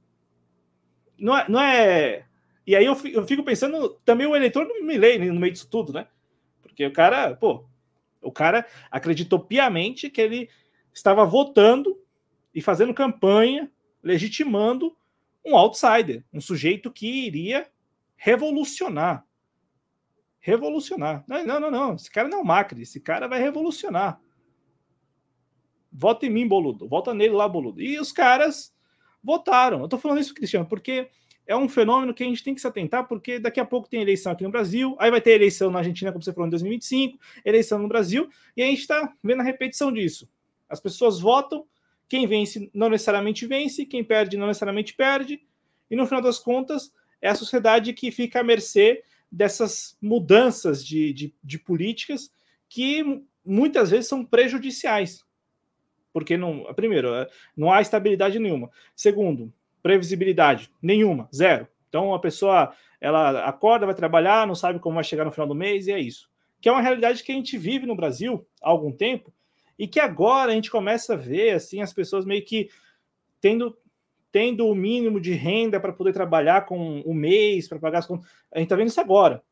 não 1.23 1.37
é, 1.37 1.49
não 1.49 1.61
é. 1.61 2.25
E 2.65 2.75
aí 2.75 2.85
eu 2.85 2.95
fico, 2.95 3.43
pensando 3.43 3.89
também 4.05 4.27
o 4.27 4.35
eleitor 4.35 4.65
do 4.65 4.83
Milley 4.83 5.19
no 5.19 5.39
meio 5.39 5.53
disso 5.53 5.67
tudo, 5.69 5.91
né? 5.93 6.07
Porque 6.61 6.85
o 6.85 6.93
cara, 6.93 7.35
pô, 7.35 7.65
o 8.21 8.31
cara 8.31 8.65
acreditou 8.89 9.39
piamente 9.39 10.09
que 10.09 10.21
ele 10.21 10.49
estava 10.93 11.25
votando 11.25 11.97
e 12.53 12.61
fazendo 12.61 12.93
campanha, 12.93 13.69
legitimando 14.01 14.95
um 15.45 15.57
outsider, 15.57 16.23
um 16.33 16.39
sujeito 16.39 16.91
que 16.91 17.07
iria 17.07 17.67
revolucionar. 18.15 19.25
Revolucionar. 20.45 21.23
Não, 21.25 21.57
não, 21.57 21.71
não. 21.71 21.95
Esse 21.95 22.11
cara 22.11 22.27
não 22.27 22.39
é 22.39 22.41
o 22.41 22.45
Macri, 22.45 22.81
esse 22.81 22.99
cara 22.99 23.29
vai 23.29 23.39
revolucionar. 23.39 24.19
Vota 25.89 26.25
em 26.25 26.29
mim, 26.29 26.45
boludo. 26.45 26.85
Vota 26.85 27.13
nele 27.13 27.33
lá, 27.33 27.47
boludo. 27.47 27.81
E 27.81 27.97
os 27.97 28.11
caras 28.11 28.75
votaram. 29.23 29.79
Eu 29.79 29.85
estou 29.85 29.97
falando 29.97 30.19
isso, 30.19 30.33
Cristiano, 30.33 30.65
porque 30.65 31.09
é 31.47 31.55
um 31.55 31.69
fenômeno 31.69 32.13
que 32.13 32.23
a 32.23 32.27
gente 32.27 32.43
tem 32.43 32.53
que 32.53 32.59
se 32.59 32.67
atentar, 32.67 33.07
porque 33.07 33.39
daqui 33.39 33.57
a 33.57 33.65
pouco 33.65 33.87
tem 33.87 34.01
eleição 34.01 34.33
aqui 34.33 34.43
no 34.43 34.51
Brasil, 34.51 34.97
aí 34.99 35.09
vai 35.09 35.21
ter 35.21 35.31
eleição 35.31 35.71
na 35.71 35.79
Argentina, 35.79 36.11
como 36.11 36.21
você 36.21 36.33
falou, 36.33 36.47
em 36.47 36.51
2025, 36.51 37.17
eleição 37.45 37.79
no 37.79 37.87
Brasil, 37.87 38.29
e 38.55 38.61
a 38.61 38.65
gente 38.65 38.79
está 38.79 39.13
vendo 39.23 39.39
a 39.39 39.43
repetição 39.43 39.93
disso. 39.93 40.29
As 40.67 40.81
pessoas 40.81 41.21
votam 41.21 41.65
Quem 42.09 42.27
vence 42.27 42.69
não 42.73 42.89
necessariamente 42.89 43.47
vence, 43.47 43.85
quem 43.85 44.03
perde 44.03 44.35
não 44.35 44.47
necessariamente 44.47 44.93
perde, 44.93 45.41
e 45.89 45.95
no 45.95 46.05
final 46.05 46.21
das 46.21 46.37
contas 46.37 46.91
é 47.21 47.29
a 47.29 47.35
sociedade 47.35 47.93
que 47.93 48.11
fica 48.11 48.41
à 48.41 48.43
mercê 48.43 49.03
dessas 49.33 49.97
mudanças 49.99 50.85
de, 50.85 51.11
de, 51.11 51.35
de 51.43 51.57
políticas 51.57 52.31
que 52.69 53.23
muitas 53.43 53.89
vezes 53.89 54.07
são 54.07 54.23
prejudiciais. 54.23 55.25
Porque, 56.13 56.37
não, 56.37 56.71
primeiro, 56.75 57.09
não 57.57 57.71
há 57.71 57.81
estabilidade 57.81 58.37
nenhuma. 58.37 58.69
Segundo, 58.95 59.51
previsibilidade 59.81 60.71
nenhuma, 60.79 61.27
zero. 61.33 61.67
Então 61.89 62.13
a 62.13 62.19
pessoa 62.19 62.73
ela 63.01 63.45
acorda, 63.45 63.87
vai 63.87 63.95
trabalhar, 63.95 64.47
não 64.47 64.55
sabe 64.55 64.79
como 64.79 64.95
vai 64.95 65.03
chegar 65.03 65.25
no 65.25 65.31
final 65.31 65.47
do 65.47 65.55
mês 65.55 65.87
e 65.87 65.91
é 65.91 65.99
isso. 65.99 66.29
Que 66.61 66.69
é 66.69 66.71
uma 66.71 66.81
realidade 66.81 67.23
que 67.23 67.31
a 67.31 67.35
gente 67.35 67.57
vive 67.57 67.87
no 67.87 67.95
Brasil 67.95 68.47
há 68.61 68.69
algum 68.69 68.91
tempo 68.91 69.33
e 69.77 69.87
que 69.87 69.99
agora 69.99 70.51
a 70.51 70.55
gente 70.55 70.71
começa 70.71 71.13
a 71.13 71.17
ver 71.17 71.55
assim 71.55 71.81
as 71.81 71.91
pessoas 71.91 72.23
meio 72.23 72.45
que 72.45 72.69
tendo 73.41 73.75
tendo 74.33 74.67
o 74.67 74.73
mínimo 74.73 75.21
de 75.21 75.31
renda 75.33 75.79
para 75.79 75.93
poder 75.93 76.11
trabalhar 76.11 76.65
com 76.65 77.01
o 77.01 77.13
mês 77.13 77.67
para 77.67 77.77
pagar 77.77 77.99
as 77.99 78.07
contas. 78.07 78.27
A 78.51 78.57
gente 78.57 78.65
está 78.65 78.75
vendo 78.75 78.87
isso 78.87 78.99
agora, 78.99 79.43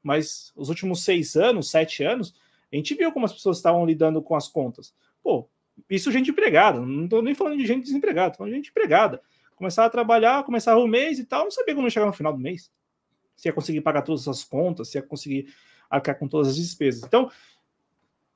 mas 0.00 0.52
os 0.54 0.68
últimos 0.68 1.02
seis 1.02 1.34
anos, 1.34 1.68
sete 1.68 2.04
anos, 2.04 2.32
a 2.72 2.76
gente 2.76 2.94
viu 2.94 3.10
como 3.10 3.26
as 3.26 3.32
pessoas 3.32 3.56
estavam 3.56 3.84
lidando 3.84 4.22
com 4.22 4.36
as 4.36 4.46
contas. 4.46 4.94
Pô, 5.24 5.48
isso 5.90 6.12
gente 6.12 6.30
empregada, 6.30 6.80
não 6.80 7.04
estou 7.04 7.20
nem 7.20 7.34
falando 7.34 7.56
de 7.58 7.66
gente 7.66 7.82
desempregada, 7.82 8.28
estou 8.28 8.38
falando 8.38 8.52
de 8.52 8.58
gente 8.58 8.70
empregada. 8.70 9.20
Começava 9.56 9.88
a 9.88 9.90
trabalhar, 9.90 10.44
começava 10.44 10.78
o 10.78 10.86
mês 10.86 11.18
e 11.18 11.24
tal, 11.24 11.42
não 11.42 11.50
sabia 11.50 11.74
como 11.74 11.90
chegar 11.90 12.06
no 12.06 12.12
final 12.12 12.32
do 12.32 12.38
mês. 12.38 12.70
Se 13.34 13.48
ia 13.48 13.52
conseguir 13.52 13.80
pagar 13.80 14.02
todas 14.02 14.28
as 14.28 14.44
contas, 14.44 14.88
se 14.88 14.98
ia 14.98 15.02
conseguir 15.02 15.52
arcar 15.90 16.16
com 16.16 16.28
todas 16.28 16.46
as 16.50 16.56
despesas. 16.56 17.02
Então, 17.02 17.28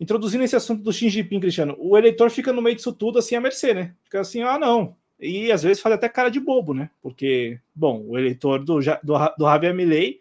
introduzindo 0.01 0.43
esse 0.43 0.57
assunto 0.57 0.83
do 0.83 0.93
Xi 0.93 1.09
Jinping, 1.09 1.39
Cristiano, 1.39 1.77
o 1.79 1.97
eleitor 1.97 2.29
fica 2.29 2.53
no 2.53 2.61
meio 2.61 2.75
disso 2.75 2.93
tudo 2.93 3.21
assim 3.21 3.37
a 3.37 3.41
mercê, 3.41 3.73
né? 3.73 3.95
Fica 4.03 4.21
assim, 4.21 4.43
ah, 4.43 4.59
não. 4.59 4.97
E 5.23 5.53
às 5.53 5.63
vezes 5.63 5.81
faz 5.81 5.95
até 5.95 6.09
cara 6.09 6.29
de 6.29 6.41
bobo, 6.41 6.75
né? 6.75 6.91
Porque, 7.01 7.61
bom, 7.73 8.03
o 8.09 8.19
eleitor 8.19 8.65
do, 8.65 8.81
do, 8.81 9.35
do 9.39 9.45
Javier 9.45 9.73
Milley 9.73 10.21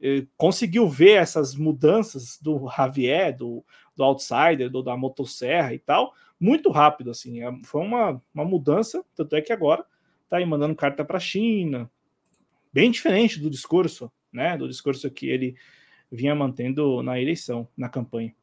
eh, 0.00 0.24
conseguiu 0.34 0.88
ver 0.88 1.18
essas 1.18 1.54
mudanças 1.54 2.38
do 2.40 2.66
Javier, 2.74 3.36
do, 3.36 3.62
do 3.94 4.02
Outsider, 4.02 4.70
do, 4.70 4.82
da 4.82 4.96
motosserra 4.96 5.74
e 5.74 5.78
tal, 5.78 6.14
muito 6.40 6.70
rápido, 6.70 7.10
assim. 7.10 7.42
É, 7.42 7.52
foi 7.64 7.82
uma, 7.82 8.22
uma 8.34 8.44
mudança, 8.44 9.04
tanto 9.14 9.36
é 9.36 9.42
que 9.42 9.52
agora 9.52 9.84
tá 10.26 10.38
aí 10.38 10.46
mandando 10.46 10.74
carta 10.74 11.04
para 11.04 11.18
a 11.18 11.20
China, 11.20 11.90
bem 12.72 12.90
diferente 12.90 13.38
do 13.38 13.50
discurso, 13.50 14.10
né? 14.32 14.56
Do 14.56 14.66
discurso 14.66 15.10
que 15.10 15.28
ele 15.28 15.54
vinha 16.10 16.34
mantendo 16.34 17.02
na 17.02 17.20
eleição, 17.20 17.68
na 17.76 17.90
campanha. 17.90 18.34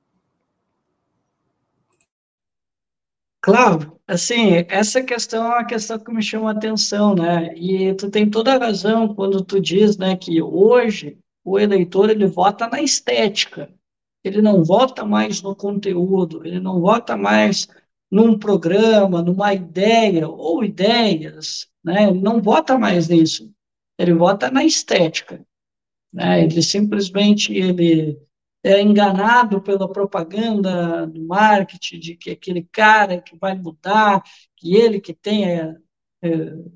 Claro, 3.47 3.97
assim, 4.05 4.65
essa 4.67 5.01
questão 5.01 5.45
é 5.45 5.47
uma 5.55 5.65
questão 5.65 5.97
que 5.97 6.11
me 6.11 6.21
chama 6.21 6.49
a 6.49 6.51
atenção, 6.51 7.15
né? 7.15 7.55
E 7.55 7.93
tu 7.95 8.09
tem 8.11 8.29
toda 8.29 8.53
a 8.55 8.57
razão 8.59 9.15
quando 9.15 9.41
tu 9.43 9.59
diz, 9.61 9.97
né, 9.97 10.17
que 10.17 10.41
hoje 10.41 11.17
o 11.45 11.57
eleitor 11.57 12.09
ele 12.09 12.25
vota 12.27 12.67
na 12.67 12.81
estética, 12.81 13.69
ele 14.23 14.41
não 14.41 14.63
vota 14.65 15.05
mais 15.05 15.41
no 15.41 15.55
conteúdo, 15.55 16.45
ele 16.45 16.59
não 16.59 16.81
vota 16.81 17.15
mais 17.15 17.69
num 18.11 18.37
programa, 18.37 19.21
numa 19.21 19.53
ideia 19.53 20.27
ou 20.27 20.61
ideias, 20.63 21.67
né? 21.83 22.09
Ele 22.09 22.19
não 22.19 22.41
vota 22.41 22.77
mais 22.77 23.07
nisso, 23.07 23.49
ele 23.97 24.13
vota 24.13 24.51
na 24.51 24.65
estética, 24.65 25.41
né? 26.13 26.43
Ele 26.43 26.61
simplesmente 26.61 27.53
ele 27.53 28.19
é 28.67 28.81
enganado 28.81 29.61
pela 29.61 29.91
propaganda 29.91 31.07
do 31.07 31.25
marketing 31.25 31.99
de 31.99 32.15
que 32.15 32.31
aquele 32.31 32.67
cara 32.71 33.21
que 33.21 33.37
vai 33.37 33.55
mudar, 33.55 34.21
que 34.55 34.75
ele 34.75 34.99
que 34.99 35.13
tenha 35.13 35.77
é, 36.21 36.29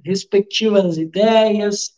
respectivas 0.05 0.97
ideias, 0.97 1.91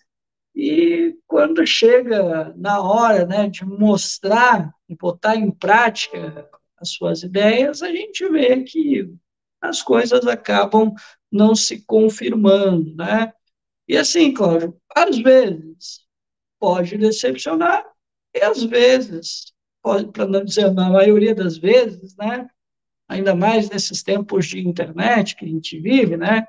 e 0.55 1.15
quando 1.27 1.65
chega 1.65 2.53
na 2.55 2.81
hora 2.81 3.25
né, 3.25 3.47
de 3.49 3.65
mostrar 3.65 4.73
e 4.89 4.95
botar 4.95 5.35
em 5.35 5.51
prática 5.51 6.49
as 6.77 6.89
suas 6.89 7.23
ideias, 7.23 7.81
a 7.81 7.89
gente 7.91 8.27
vê 8.29 8.63
que 8.63 9.13
as 9.61 9.81
coisas 9.81 10.25
acabam 10.27 10.93
não 11.31 11.55
se 11.55 11.83
confirmando, 11.85 12.95
né? 12.95 13.31
E 13.87 13.97
assim, 13.97 14.33
Cláudio, 14.33 14.79
às 14.95 15.17
vezes 15.17 16.01
pode 16.59 16.97
decepcionar, 16.97 17.85
e 18.33 18.41
às 18.41 18.63
vezes 18.63 19.52
para 19.83 20.25
não 20.25 20.43
dizer 20.43 20.71
na 20.71 20.89
maioria 20.89 21.35
das 21.35 21.57
vezes, 21.57 22.15
né, 22.15 22.49
ainda 23.07 23.35
mais 23.35 23.69
nesses 23.69 24.01
tempos 24.01 24.47
de 24.47 24.65
internet 24.65 25.35
que 25.35 25.45
a 25.45 25.47
gente 25.47 25.77
vive, 25.79 26.17
né, 26.17 26.47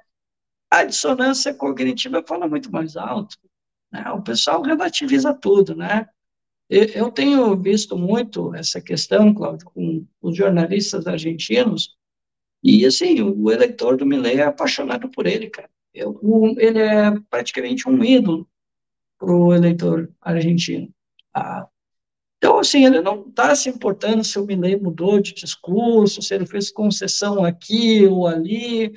a 0.71 0.85
dissonância 0.85 1.53
cognitiva 1.53 2.25
fala 2.27 2.49
muito 2.49 2.71
mais 2.73 2.97
alto. 2.97 3.37
Né? 3.93 4.09
O 4.11 4.23
pessoal 4.23 4.63
relativiza 4.63 5.33
tudo, 5.33 5.77
né? 5.77 6.09
Eu 6.69 7.11
tenho 7.11 7.55
visto 7.61 7.97
muito 7.97 8.55
essa 8.55 8.81
questão, 8.81 9.35
Cláudio, 9.35 9.67
com 9.67 10.07
os 10.21 10.37
jornalistas 10.37 11.07
argentinos, 11.07 11.95
e, 12.63 12.87
assim, 12.87 13.21
o 13.21 13.53
eleitor 13.53 13.99
do 13.99 14.07
Milley 14.07 14.41
é 14.41 14.45
apaixonado 14.45 15.11
por 15.11 15.27
ele, 15.27 15.51
cara. 15.51 15.69
Eu, 15.93 16.19
ele 16.57 16.79
é 16.79 17.11
praticamente 17.29 17.87
um 17.87 18.03
ídolo 18.03 18.49
para 19.19 19.31
o 19.31 19.55
eleitor 19.55 20.11
argentino. 20.21 20.93
Ah, 21.33 21.69
então, 22.45 22.59
assim, 22.59 22.85
ele 22.85 23.01
não 23.01 23.23
está 23.27 23.55
se 23.57 23.71
importando 23.71 24.23
se 24.23 24.39
o 24.39 24.45
Milley 24.45 24.77
mudou 24.77 25.19
de 25.19 25.33
discurso, 25.33 26.21
se 26.21 26.35
ele 26.35 26.45
fez 26.45 26.71
concessão 26.71 27.43
aqui 27.43 28.05
ou 28.05 28.27
ali. 28.27 28.93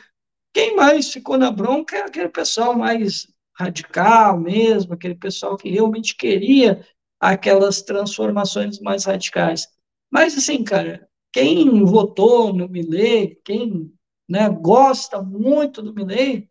Quem 0.54 0.76
mais 0.76 1.14
ficou 1.14 1.38
na 1.38 1.50
bronca 1.50 1.96
é 1.96 2.02
aquele 2.02 2.28
pessoal 2.28 2.78
mais 2.78 3.26
radical 3.58 4.38
mesmo, 4.38 4.94
aquele 4.94 5.16
pessoal 5.16 5.56
que 5.56 5.70
realmente 5.70 6.14
queria 6.18 6.86
aquelas 7.22 7.82
transformações 7.82 8.82
mais 8.82 9.06
radicais. 9.06 9.66
Mas, 10.12 10.38
assim, 10.38 10.62
cara, 10.62 11.08
quem 11.32 11.86
votou 11.86 12.52
no 12.52 12.68
Milley, 12.68 13.40
quem 13.46 13.90
né, 14.28 14.50
gosta 14.50 15.22
muito 15.22 15.82
do 15.82 15.94
Milley, 15.94 16.50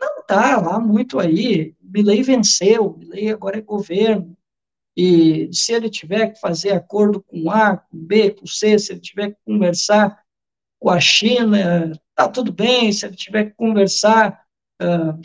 não 0.00 0.20
está 0.20 0.60
lá 0.60 0.78
muito 0.78 1.18
aí. 1.18 1.74
Milley 1.82 2.22
venceu, 2.22 2.96
Milley 2.96 3.30
agora 3.30 3.58
é 3.58 3.62
governo, 3.62 4.35
e 4.96 5.52
se 5.52 5.74
ele 5.74 5.90
tiver 5.90 6.32
que 6.32 6.40
fazer 6.40 6.70
acordo 6.72 7.22
com 7.22 7.50
A, 7.50 7.76
com 7.76 7.98
B, 7.98 8.30
com 8.30 8.46
C, 8.46 8.78
se 8.78 8.92
ele 8.92 9.00
tiver 9.00 9.30
que 9.32 9.36
conversar 9.44 10.18
com 10.80 10.88
a 10.88 10.98
China, 10.98 11.92
tá 12.14 12.28
tudo 12.28 12.50
bem. 12.50 12.90
Se 12.92 13.04
ele 13.04 13.16
tiver 13.16 13.46
que 13.46 13.56
conversar, 13.56 14.42
uh, 14.82 15.20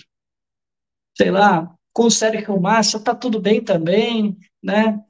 sei 1.17 1.31
lá, 1.31 1.73
com 1.93 2.03
o 2.03 2.11
Sérgio 2.11 2.59
Massa, 2.59 2.99
tá 2.99 3.15
tudo 3.15 3.39
bem 3.39 3.63
também, 3.63 4.37
né? 4.61 5.01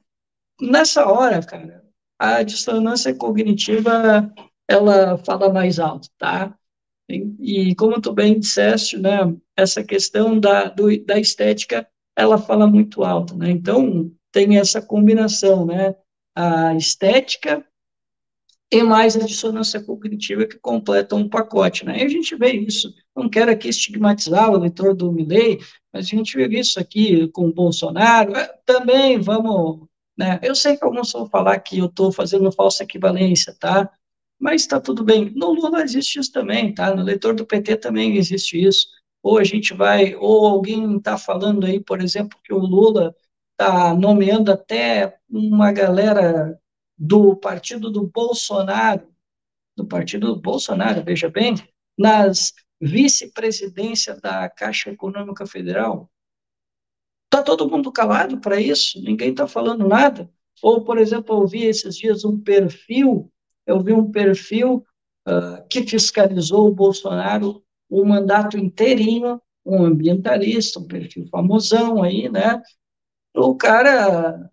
Nessa 0.60 1.06
hora, 1.06 1.42
cara, 1.44 1.84
a 2.18 2.42
dissonância 2.44 3.12
cognitiva 3.14 4.32
ela 4.68 5.18
fala 5.18 5.52
mais 5.52 5.80
alto, 5.80 6.08
tá? 6.16 6.56
E, 7.08 7.70
e 7.70 7.74
como 7.74 8.00
tu 8.00 8.12
bem 8.12 8.38
disseste, 8.38 8.96
né, 8.96 9.18
essa 9.56 9.82
questão 9.82 10.38
da, 10.38 10.68
do, 10.68 11.04
da 11.04 11.18
estética, 11.18 11.86
ela 12.16 12.38
fala 12.38 12.66
muito 12.66 13.02
alto, 13.02 13.36
né? 13.36 13.50
Então, 13.50 14.12
tem 14.32 14.58
essa 14.58 14.80
combinação, 14.80 15.66
né? 15.66 15.94
A 16.34 16.74
estética 16.74 17.64
e 18.72 18.82
mais 18.82 19.14
a 19.14 19.20
dissonância 19.20 19.82
cognitiva 19.82 20.46
que 20.46 20.58
completam 20.58 21.18
um 21.18 21.28
pacote, 21.28 21.84
né? 21.84 21.98
E 21.98 22.02
a 22.04 22.08
gente 22.08 22.34
vê 22.34 22.52
isso. 22.52 22.92
Não 23.14 23.28
quero 23.28 23.50
aqui 23.50 23.68
estigmatizar 23.68 24.50
o 24.50 24.56
leitor 24.56 24.94
do 24.94 25.12
Milley, 25.12 25.60
mas 25.92 26.06
a 26.06 26.08
gente 26.08 26.34
vê 26.34 26.48
isso 26.58 26.80
aqui 26.80 27.28
com 27.28 27.48
o 27.48 27.52
Bolsonaro. 27.52 28.34
É, 28.34 28.46
também 28.64 29.20
vamos, 29.20 29.86
né? 30.16 30.40
Eu 30.42 30.54
sei 30.54 30.74
que 30.76 30.84
alguns 30.84 31.12
vão 31.12 31.26
falar 31.26 31.58
que 31.60 31.78
eu 31.78 31.86
estou 31.86 32.10
fazendo 32.10 32.50
falsa 32.50 32.82
equivalência, 32.82 33.54
tá? 33.60 33.90
Mas 34.40 34.62
está 34.62 34.80
tudo 34.80 35.04
bem. 35.04 35.30
No 35.36 35.52
Lula 35.52 35.82
existe 35.82 36.18
isso 36.18 36.32
também, 36.32 36.72
tá? 36.74 36.96
No 36.96 37.02
leitor 37.02 37.34
do 37.34 37.44
PT 37.44 37.76
também 37.76 38.16
existe 38.16 38.60
isso. 38.60 38.88
Ou 39.22 39.38
a 39.38 39.44
gente 39.44 39.74
vai, 39.74 40.16
ou 40.16 40.46
alguém 40.46 40.96
está 40.96 41.18
falando 41.18 41.66
aí, 41.66 41.78
por 41.78 42.00
exemplo, 42.00 42.38
que 42.42 42.54
o 42.54 42.58
Lula 42.58 43.14
está 43.62 43.94
nomeando 43.94 44.50
até 44.50 45.16
uma 45.30 45.70
galera 45.70 46.58
do 46.98 47.36
partido 47.36 47.90
do 47.90 48.08
Bolsonaro, 48.08 49.06
do 49.76 49.86
partido 49.86 50.34
do 50.34 50.40
Bolsonaro, 50.40 51.04
veja 51.04 51.28
bem, 51.30 51.54
nas 51.96 52.52
vice-presidência 52.80 54.18
da 54.20 54.48
Caixa 54.48 54.90
Econômica 54.90 55.46
Federal. 55.46 56.10
Está 57.26 57.42
todo 57.44 57.68
mundo 57.68 57.92
calado 57.92 58.40
para 58.40 58.60
isso? 58.60 59.00
Ninguém 59.00 59.30
está 59.30 59.46
falando 59.46 59.86
nada? 59.86 60.28
Ou, 60.60 60.84
por 60.84 60.98
exemplo, 60.98 61.40
eu 61.40 61.46
vi 61.46 61.64
esses 61.64 61.96
dias 61.96 62.24
um 62.24 62.38
perfil, 62.40 63.32
eu 63.64 63.80
vi 63.80 63.92
um 63.92 64.10
perfil 64.10 64.84
uh, 65.26 65.66
que 65.70 65.86
fiscalizou 65.86 66.68
o 66.68 66.74
Bolsonaro 66.74 67.62
o 67.88 68.04
mandato 68.04 68.56
inteirinho, 68.58 69.40
um 69.64 69.84
ambientalista, 69.84 70.80
um 70.80 70.86
perfil 70.86 71.26
famosão 71.28 72.02
aí, 72.02 72.28
né? 72.28 72.60
O 73.34 73.54
cara 73.56 74.50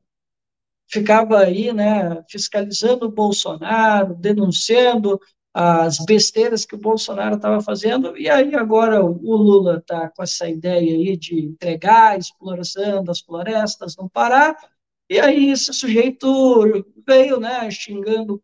ficava 0.88 1.40
aí, 1.40 1.72
né, 1.72 2.24
fiscalizando 2.30 3.06
o 3.06 3.12
Bolsonaro, 3.12 4.16
denunciando 4.16 5.20
as 5.54 5.98
besteiras 6.06 6.66
que 6.66 6.76
o 6.76 6.80
Bolsonaro 6.80 7.36
estava 7.36 7.62
fazendo, 7.62 8.18
e 8.18 8.30
aí 8.30 8.56
agora 8.56 9.04
o 9.04 9.36
Lula 9.36 9.78
está 9.78 10.10
com 10.10 10.24
essa 10.24 10.48
ideia 10.48 10.96
aí 10.96 11.18
de 11.18 11.40
entregar 11.40 12.12
a 12.12 12.18
exploração 12.18 13.04
das 13.04 13.20
florestas 13.20 13.96
no 13.98 14.10
Pará, 14.10 14.56
e 15.10 15.20
aí 15.20 15.50
esse 15.50 15.74
sujeito 15.74 16.86
veio, 17.06 17.40
né, 17.40 17.70
xingando 17.72 18.42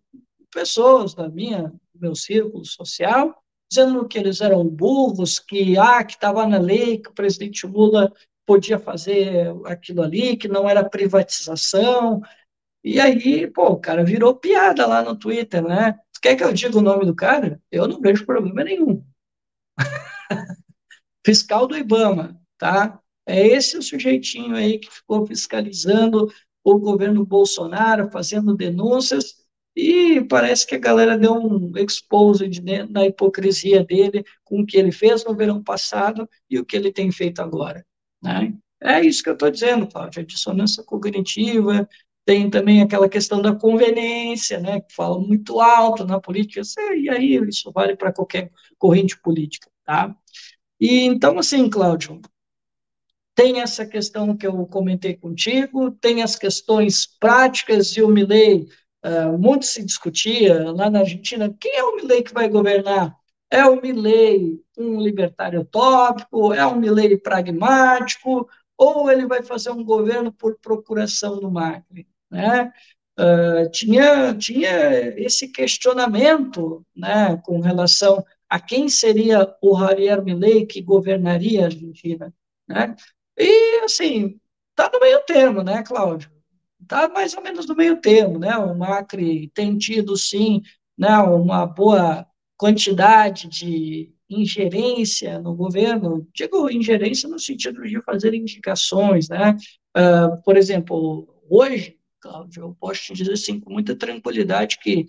pessoas 0.51 1.13
da 1.13 1.29
minha, 1.29 1.73
do 1.93 1.99
meu 2.01 2.15
círculo 2.15 2.65
social, 2.65 3.35
dizendo 3.69 4.07
que 4.07 4.17
eles 4.17 4.41
eram 4.41 4.65
burros, 4.67 5.39
que 5.39 5.77
ah, 5.77 6.03
que 6.03 6.13
estava 6.13 6.45
na 6.47 6.57
lei 6.57 6.97
que 6.97 7.09
o 7.09 7.13
presidente 7.13 7.67
Lula 7.67 8.11
podia 8.45 8.79
fazer 8.79 9.53
aquilo 9.65 10.01
ali, 10.01 10.37
que 10.37 10.47
não 10.47 10.69
era 10.69 10.87
privatização. 10.87 12.21
E 12.83 12.99
aí, 12.99 13.47
pô, 13.47 13.67
o 13.69 13.79
cara 13.79 14.03
virou 14.03 14.35
piada 14.35 14.85
lá 14.85 15.01
no 15.01 15.17
Twitter, 15.17 15.63
né? 15.63 15.97
Quer 16.21 16.35
que 16.35 16.43
eu 16.43 16.53
diga 16.53 16.77
o 16.77 16.81
nome 16.81 17.05
do 17.05 17.15
cara? 17.15 17.61
Eu 17.71 17.87
não 17.87 17.99
vejo 18.01 18.25
problema 18.25 18.63
nenhum. 18.63 19.03
Fiscal 21.25 21.67
do 21.67 21.77
Ibama, 21.77 22.39
tá? 22.57 22.99
É 23.25 23.45
esse 23.45 23.77
o 23.77 23.81
sujeitinho 23.81 24.55
aí 24.55 24.79
que 24.79 24.91
ficou 24.91 25.25
fiscalizando 25.25 26.31
o 26.63 26.79
governo 26.79 27.25
Bolsonaro, 27.25 28.09
fazendo 28.11 28.55
denúncias, 28.55 29.45
e 29.75 30.23
parece 30.29 30.65
que 30.65 30.75
a 30.75 30.79
galera 30.79 31.17
deu 31.17 31.33
um 31.33 31.77
expose 31.77 32.49
na 32.89 33.05
hipocrisia 33.05 33.83
dele 33.83 34.23
com 34.43 34.61
o 34.61 34.65
que 34.65 34.77
ele 34.77 34.91
fez 34.91 35.25
no 35.25 35.35
verão 35.35 35.61
passado 35.61 36.29
e 36.49 36.57
o 36.57 36.65
que 36.65 36.77
ele 36.77 36.93
tem 36.93 37.11
feito 37.11 37.41
agora. 37.41 37.85
Né? 38.25 38.53
É 38.81 39.01
isso 39.01 39.23
que 39.23 39.29
eu 39.29 39.33
estou 39.33 39.49
dizendo, 39.49 39.87
Cláudio, 39.87 40.21
a 40.21 40.25
dissonância 40.25 40.83
cognitiva, 40.83 41.87
tem 42.25 42.49
também 42.49 42.81
aquela 42.81 43.07
questão 43.07 43.41
da 43.41 43.55
conveniência, 43.55 44.59
né, 44.59 44.81
que 44.81 44.93
fala 44.93 45.19
muito 45.19 45.61
alto 45.61 46.05
na 46.05 46.19
política, 46.19 46.61
e 46.95 47.07
aí 47.07 47.35
isso 47.47 47.71
vale 47.71 47.95
para 47.95 48.11
qualquer 48.11 48.51
corrente 48.79 49.15
política, 49.21 49.69
tá? 49.85 50.15
E 50.79 51.01
então, 51.01 51.37
assim, 51.37 51.69
Cláudio, 51.69 52.19
tem 53.35 53.61
essa 53.61 53.85
questão 53.85 54.35
que 54.35 54.47
eu 54.47 54.65
comentei 54.65 55.15
contigo, 55.15 55.91
tem 55.91 56.23
as 56.23 56.35
questões 56.35 57.05
práticas, 57.05 57.95
e 57.95 58.01
o 58.01 58.07
Milley, 58.07 58.67
uh, 59.05 59.37
muito 59.37 59.65
se 59.65 59.85
discutia 59.85 60.71
lá 60.71 60.89
na 60.89 60.99
Argentina, 60.99 61.55
quem 61.59 61.75
é 61.75 61.83
o 61.83 61.95
Milley 61.95 62.23
que 62.23 62.33
vai 62.33 62.49
governar? 62.49 63.15
É 63.55 63.65
o 63.65 63.81
Milley 63.81 64.61
um 64.77 64.99
libertário 64.99 65.61
utópico? 65.61 66.53
É 66.53 66.67
um 66.67 66.75
Milley 66.75 67.17
pragmático? 67.17 68.49
Ou 68.77 69.09
ele 69.09 69.25
vai 69.25 69.41
fazer 69.41 69.69
um 69.71 69.81
governo 69.81 70.29
por 70.29 70.59
procuração 70.59 71.39
do 71.39 71.49
Macri? 71.49 72.05
Né? 72.29 72.69
Uh, 73.17 73.71
tinha, 73.71 74.35
tinha 74.37 75.17
esse 75.17 75.47
questionamento 75.53 76.85
né, 76.93 77.41
com 77.45 77.61
relação 77.61 78.21
a 78.49 78.59
quem 78.59 78.89
seria 78.89 79.55
o 79.61 79.79
Javier 79.79 80.21
Milei 80.21 80.65
que 80.65 80.81
governaria 80.81 81.61
a 81.61 81.65
Argentina. 81.67 82.33
Né? 82.67 82.93
E, 83.37 83.85
assim, 83.85 84.37
está 84.71 84.91
no 84.93 84.99
meio 84.99 85.21
termo, 85.25 85.63
né, 85.63 85.81
Cláudio? 85.81 86.29
Está 86.81 87.07
mais 87.07 87.33
ou 87.33 87.41
menos 87.41 87.65
no 87.65 87.75
meio 87.75 88.01
termo, 88.01 88.37
né? 88.37 88.57
O 88.57 88.77
Macri 88.77 89.49
tem 89.53 89.77
tido, 89.77 90.17
sim, 90.17 90.61
né, 90.97 91.17
uma 91.19 91.65
boa 91.65 92.27
quantidade 92.57 93.47
de 93.47 94.11
ingerência 94.29 95.39
no 95.39 95.55
governo, 95.55 96.27
digo 96.33 96.69
ingerência 96.69 97.29
no 97.29 97.39
sentido 97.39 97.83
de 97.83 98.01
fazer 98.01 98.33
indicações, 98.33 99.29
né? 99.29 99.55
Uh, 99.95 100.41
por 100.43 100.57
exemplo, 100.57 101.27
hoje, 101.49 101.97
Cláudio, 102.19 102.63
eu 102.63 102.77
posso 102.79 103.03
te 103.03 103.13
dizer 103.13 103.33
assim, 103.33 103.59
com 103.59 103.71
muita 103.71 103.95
tranquilidade 103.95 104.79
que 104.79 105.05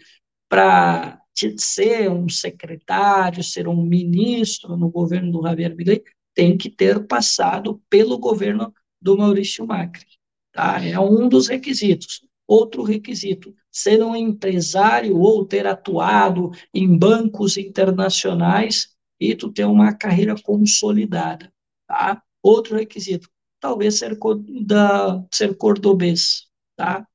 para 0.49 1.19
ser 1.59 2.11
um 2.11 2.29
secretário, 2.29 3.43
ser 3.43 3.69
um 3.69 3.83
ministro 3.83 4.77
no 4.77 4.91
governo 4.91 5.33
do 5.33 5.43
Javier 5.43 5.75
Milei, 5.75 6.03
tem 6.35 6.57
que 6.57 6.71
ter 6.71 7.07
passado 7.07 7.83
pelo 7.89 8.19
governo 8.19 8.73
do 9.01 9.17
Maurício 9.17 9.67
Macri. 9.67 10.07
Tá? 10.53 10.83
É 10.85 10.99
um 10.99 11.29
dos 11.29 11.49
requisitos. 11.49 12.26
Outro 12.47 12.83
requisito, 12.83 13.55
ser 13.71 14.03
um 14.03 14.15
empresário 14.15 15.19
ou 15.19 15.45
ter 15.45 15.67
atuado 15.67 16.51
em 16.73 16.97
bancos 16.97 17.57
internacionais 17.57 18.95
e 19.21 19.35
tu 19.35 19.51
ter 19.51 19.65
uma 19.65 19.93
carreira 19.93 20.35
consolidada. 20.41 21.53
Tá? 21.87 22.23
Outro 22.43 22.77
requisito, 22.77 23.29
talvez 23.61 23.99
ser, 23.99 24.17
da, 24.65 25.25
ser 25.33 25.57
cordobês. 25.57 26.47
Tá? 26.77 27.07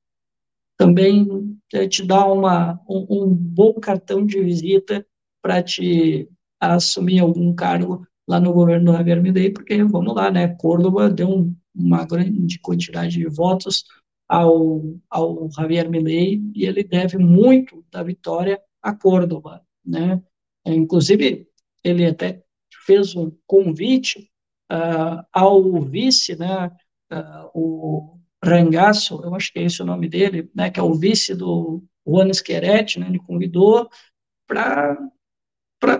Também 0.77 1.57
é, 1.73 1.87
te 1.87 2.05
dá 2.05 2.25
uma, 2.25 2.79
um, 2.89 3.05
um 3.09 3.33
bom 3.33 3.73
cartão 3.75 4.25
de 4.25 4.41
visita 4.41 5.05
para 5.41 5.63
te 5.63 6.27
assumir 6.59 7.19
algum 7.19 7.53
cargo 7.53 8.05
lá 8.27 8.39
no 8.39 8.53
governo 8.53 8.91
do 8.91 8.97
Javier 8.97 9.53
porque, 9.53 9.83
vamos 9.83 10.15
lá, 10.15 10.29
né, 10.29 10.47
Córdoba 10.55 11.09
deu 11.09 11.29
um, 11.29 11.55
uma 11.73 12.05
grande 12.05 12.59
quantidade 12.59 13.17
de 13.17 13.27
votos 13.27 13.85
ao, 14.31 14.81
ao 15.09 15.51
Javier 15.51 15.89
Milei 15.89 16.41
e 16.55 16.65
ele 16.65 16.85
deve 16.85 17.17
muito 17.17 17.83
da 17.91 18.01
vitória 18.01 18.61
a 18.81 18.95
Córdoba, 18.95 19.61
né, 19.85 20.23
inclusive 20.65 21.49
ele 21.83 22.05
até 22.05 22.41
fez 22.85 23.13
um 23.13 23.29
convite 23.45 24.31
uh, 24.71 25.21
ao 25.33 25.81
vice, 25.81 26.37
né, 26.37 26.71
uh, 27.11 27.51
o 27.53 28.17
Rangaço, 28.41 29.21
eu 29.21 29.35
acho 29.35 29.51
que 29.51 29.59
é 29.59 29.63
esse 29.63 29.81
o 29.81 29.85
nome 29.85 30.07
dele, 30.07 30.49
né, 30.55 30.69
que 30.69 30.79
é 30.79 30.83
o 30.83 30.95
vice 30.95 31.35
do 31.35 31.83
Juan 32.07 32.31
Scheretti, 32.33 33.01
né, 33.01 33.07
ele 33.09 33.19
convidou 33.19 33.89
para 34.47 34.97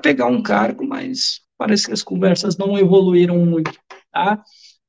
pegar 0.02 0.28
um 0.28 0.42
cargo, 0.42 0.88
mas 0.88 1.42
parece 1.58 1.88
que 1.88 1.94
as 1.94 2.02
conversas 2.02 2.58
não 2.58 2.80
evoluíram 2.80 3.46
muito, 3.46 3.78
tá? 4.10 4.42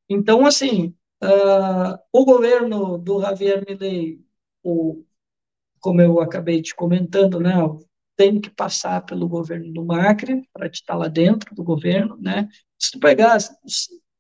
Então, 0.09 0.47
assim, 0.47 0.95
uh, 1.23 1.99
o 2.13 2.25
governo 2.25 2.99
do 2.99 3.21
Javier 3.21 3.65
Milei, 3.67 4.21
o, 4.63 5.05
como 5.81 6.01
eu 6.01 6.21
acabei 6.21 6.61
te 6.63 6.75
comentando, 6.75 7.41
né, 7.41 7.55
tem 8.17 8.41
que 8.41 8.51
passar 8.51 9.05
pelo 9.05 9.29
governo 9.29 9.73
do 9.73 9.85
Macri 9.85 10.47
para 10.53 10.67
estar 10.67 10.97
lá 10.97 11.09
dentro 11.09 11.55
do 11.55 11.65
governo, 11.65 12.17
né? 12.21 12.49
Se 12.79 12.99
pegar 12.99 13.35
as 13.35 13.51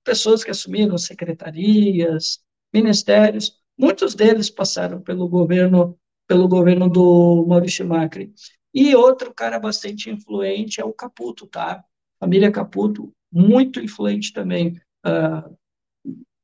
pessoas 0.03 0.43
que 0.43 0.51
assumiram 0.51 0.97
secretarias, 0.99 2.41
ministérios, 2.73 3.61
muitos 3.79 4.15
deles 4.15 4.51
passaram 4.51 5.01
pelo 5.01 5.29
governo 5.29 5.99
pelo 6.27 6.49
governo 6.49 6.89
do 6.89 7.45
Maurício 7.47 7.87
Macri. 7.87 8.33
E 8.73 8.95
outro 8.97 9.35
cara 9.35 9.59
bastante 9.59 10.09
influente 10.09 10.81
é 10.81 10.85
o 10.85 10.93
Caputo, 10.93 11.47
tá? 11.47 11.85
Família 12.19 12.51
Caputo, 12.51 13.13
muito 13.31 13.81
influente 13.81 14.33
também. 14.33 14.81
Uh, 15.05 15.55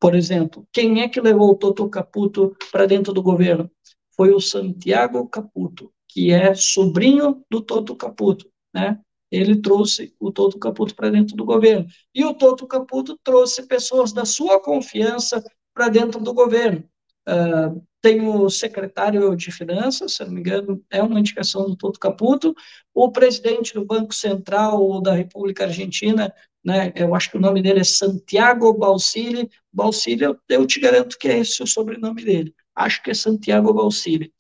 por 0.01 0.15
exemplo, 0.15 0.67
quem 0.73 1.03
é 1.03 1.09
que 1.09 1.21
levou 1.21 1.51
o 1.51 1.57
Toto 1.57 1.89
Caputo 1.89 2.57
para 2.71 2.87
dentro 2.87 3.13
do 3.13 3.23
governo? 3.23 3.71
Foi 4.17 4.33
o 4.33 4.41
Santiago 4.41 5.29
Caputo, 5.29 5.93
que 6.09 6.33
é 6.33 6.55
sobrinho 6.55 7.45
do 7.51 7.61
Toto 7.61 7.97
Caputo, 7.97 8.51
né? 8.75 9.01
Ele 9.31 9.61
trouxe 9.61 10.15
o 10.19 10.33
Toto 10.33 10.59
Caputo 10.59 10.95
para 10.95 11.11
dentro 11.11 11.37
do 11.37 11.45
governo. 11.45 11.87
E 12.15 12.25
o 12.25 12.33
Toto 12.33 12.67
Caputo 12.67 13.19
trouxe 13.23 13.67
pessoas 13.67 14.13
da 14.13 14.25
sua 14.25 14.61
confiança 14.61 15.43
para 15.75 15.89
dentro 15.89 16.21
do 16.21 16.33
governo. 16.33 16.83
Uh, 17.29 17.83
tem 18.01 18.27
o 18.27 18.49
secretário 18.49 19.35
de 19.37 19.51
Finanças, 19.51 20.15
se 20.15 20.25
não 20.25 20.33
me 20.33 20.41
engano, 20.41 20.83
é 20.91 21.03
uma 21.03 21.19
indicação 21.19 21.65
do 21.67 21.77
Toto 21.77 21.99
Caputo, 21.99 22.55
o 22.95 23.11
presidente 23.11 23.75
do 23.75 23.85
Banco 23.85 24.15
Central 24.15 25.01
da 25.01 25.13
República 25.15 25.65
Argentina, 25.65 26.33
né, 26.65 26.93
eu 26.95 27.15
acho 27.15 27.31
que 27.31 27.37
o 27.37 27.41
nome 27.41 27.63
dele 27.63 27.81
é 27.81 27.85
Santiago 27.85 28.73
Balsili, 28.73 29.51
Balsili, 29.73 30.25
eu, 30.25 30.39
eu 30.49 30.67
te 30.67 30.81
garanto 30.81 31.19
que 31.19 31.29
é 31.29 31.39
esse 31.39 31.63
o 31.63 31.67
sobrenome 31.67 32.25
dele, 32.25 32.55
acho 32.75 33.03
que 33.03 33.11
é 33.11 33.15
Santiago 33.15 33.73
Balsili. 33.73 34.33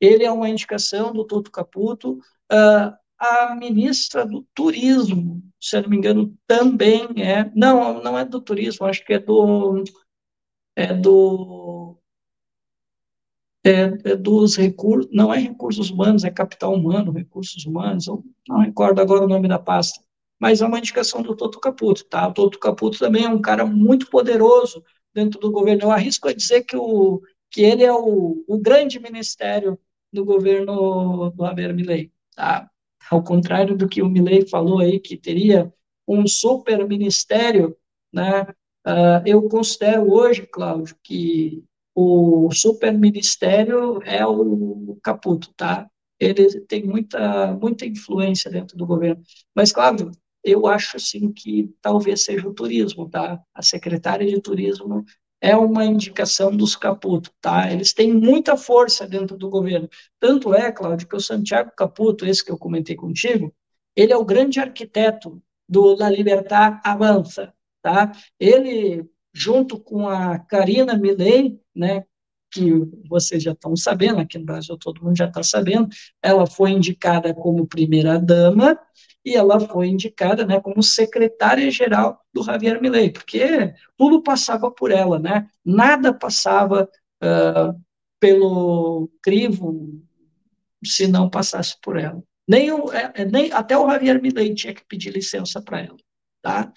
Ele 0.00 0.24
é 0.24 0.30
uma 0.30 0.48
indicação 0.48 1.12
do 1.12 1.24
Toto 1.24 1.50
Caputo, 1.50 2.18
uh, 2.52 2.94
a 3.18 3.54
ministra 3.54 4.26
do 4.26 4.46
Turismo, 4.54 5.42
se 5.60 5.80
não 5.80 5.88
me 5.88 5.96
engano, 5.96 6.36
também 6.46 7.08
é, 7.16 7.50
não, 7.54 8.02
não 8.02 8.18
é 8.18 8.24
do 8.24 8.40
turismo, 8.40 8.86
acho 8.86 9.04
que 9.04 9.14
é 9.14 9.18
do 9.18 9.82
é 10.76 10.92
do 10.92 11.85
é 13.68 14.16
dos 14.16 14.56
recursos, 14.56 15.10
não 15.12 15.32
é 15.34 15.38
recursos 15.38 15.90
humanos, 15.90 16.24
é 16.24 16.30
capital 16.30 16.74
humano, 16.74 17.10
recursos 17.10 17.66
humanos, 17.66 18.06
eu 18.06 18.24
não 18.48 18.60
recordo 18.60 19.00
agora 19.00 19.24
o 19.24 19.28
nome 19.28 19.48
da 19.48 19.58
pasta, 19.58 20.00
mas 20.38 20.60
é 20.60 20.66
uma 20.66 20.78
indicação 20.78 21.22
do 21.22 21.34
Toto 21.34 21.58
Caputo, 21.58 22.04
tá? 22.04 22.28
O 22.28 22.32
Toto 22.32 22.58
Caputo 22.60 22.98
também 22.98 23.24
é 23.24 23.28
um 23.28 23.40
cara 23.40 23.66
muito 23.66 24.08
poderoso 24.08 24.84
dentro 25.12 25.40
do 25.40 25.50
governo. 25.50 25.82
Eu 25.82 25.90
arrisco 25.90 26.28
a 26.28 26.32
dizer 26.32 26.62
que, 26.62 26.76
o, 26.76 27.20
que 27.50 27.62
ele 27.62 27.82
é 27.82 27.92
o, 27.92 28.44
o 28.46 28.58
grande 28.58 29.00
ministério 29.00 29.78
do 30.12 30.24
governo 30.24 31.30
do 31.30 31.44
Javier 31.44 31.74
Milei, 31.74 32.12
tá? 32.36 32.70
Ao 33.10 33.22
contrário 33.22 33.76
do 33.76 33.88
que 33.88 34.02
o 34.02 34.08
Milei 34.08 34.46
falou 34.46 34.80
aí, 34.80 35.00
que 35.00 35.16
teria 35.16 35.72
um 36.06 36.26
super 36.26 36.86
ministério, 36.86 37.76
né? 38.12 38.42
Uh, 38.86 39.22
eu 39.24 39.42
considero 39.48 40.12
hoje, 40.12 40.46
Cláudio, 40.46 40.96
que 41.02 41.64
o 41.96 42.50
superministério 42.52 44.00
é 44.04 44.24
o 44.26 44.98
Caputo, 45.02 45.52
tá? 45.56 45.88
ele 46.18 46.60
tem 46.62 46.84
muita, 46.84 47.54
muita 47.54 47.86
influência 47.86 48.50
dentro 48.50 48.76
do 48.76 48.86
governo. 48.86 49.22
Mas, 49.54 49.72
claro, 49.72 50.10
eu 50.42 50.66
acho, 50.66 50.96
assim, 50.96 51.32
que 51.32 51.74
talvez 51.80 52.24
seja 52.24 52.48
o 52.48 52.54
turismo, 52.54 53.08
tá? 53.08 53.40
A 53.54 53.62
secretária 53.62 54.26
de 54.26 54.40
turismo 54.40 55.04
é 55.40 55.54
uma 55.56 55.84
indicação 55.84 56.54
dos 56.56 56.74
Caputo, 56.76 57.30
tá? 57.40 57.70
Eles 57.70 57.92
têm 57.92 58.12
muita 58.12 58.56
força 58.56 59.06
dentro 59.06 59.36
do 59.36 59.50
governo. 59.50 59.88
Tanto 60.18 60.54
é, 60.54 60.72
Cláudio, 60.72 61.08
que 61.08 61.16
o 61.16 61.20
Santiago 61.20 61.72
Caputo, 61.76 62.24
esse 62.26 62.44
que 62.44 62.50
eu 62.50 62.58
comentei 62.58 62.96
contigo, 62.96 63.54
ele 63.94 64.12
é 64.12 64.16
o 64.16 64.24
grande 64.24 64.60
arquiteto 64.60 65.42
do 65.68 65.94
La 65.96 66.08
Libertad 66.08 66.80
Avança, 66.84 67.52
tá? 67.82 68.12
Ele, 68.38 69.04
junto 69.36 69.78
com 69.78 70.08
a 70.08 70.38
Karina 70.38 70.96
Milley, 70.96 71.60
né, 71.74 72.04
que 72.50 72.72
vocês 73.06 73.42
já 73.42 73.52
estão 73.52 73.76
sabendo, 73.76 74.18
aqui 74.18 74.38
no 74.38 74.46
Brasil 74.46 74.78
todo 74.78 75.04
mundo 75.04 75.18
já 75.18 75.26
está 75.26 75.42
sabendo, 75.42 75.88
ela 76.22 76.46
foi 76.46 76.70
indicada 76.70 77.34
como 77.34 77.66
primeira-dama 77.66 78.78
e 79.22 79.36
ela 79.36 79.60
foi 79.60 79.88
indicada 79.88 80.46
né, 80.46 80.58
como 80.58 80.82
secretária-geral 80.82 82.18
do 82.32 82.42
Javier 82.42 82.80
Milei, 82.80 83.10
porque 83.10 83.74
tudo 83.94 84.22
passava 84.22 84.70
por 84.70 84.90
ela, 84.90 85.18
né? 85.18 85.46
nada 85.62 86.14
passava 86.14 86.88
uh, 87.22 87.78
pelo 88.18 89.10
crivo 89.22 90.02
se 90.82 91.06
não 91.06 91.28
passasse 91.28 91.76
por 91.82 91.98
ela. 91.98 92.22
Nem, 92.48 92.72
o, 92.72 92.90
é, 92.90 93.12
é, 93.16 93.24
nem 93.26 93.52
até 93.52 93.76
o 93.76 93.90
Javier 93.90 94.22
Milei 94.22 94.54
tinha 94.54 94.72
que 94.72 94.84
pedir 94.86 95.10
licença 95.10 95.60
para 95.60 95.80
ela. 95.80 95.96
Tá? 96.40 96.72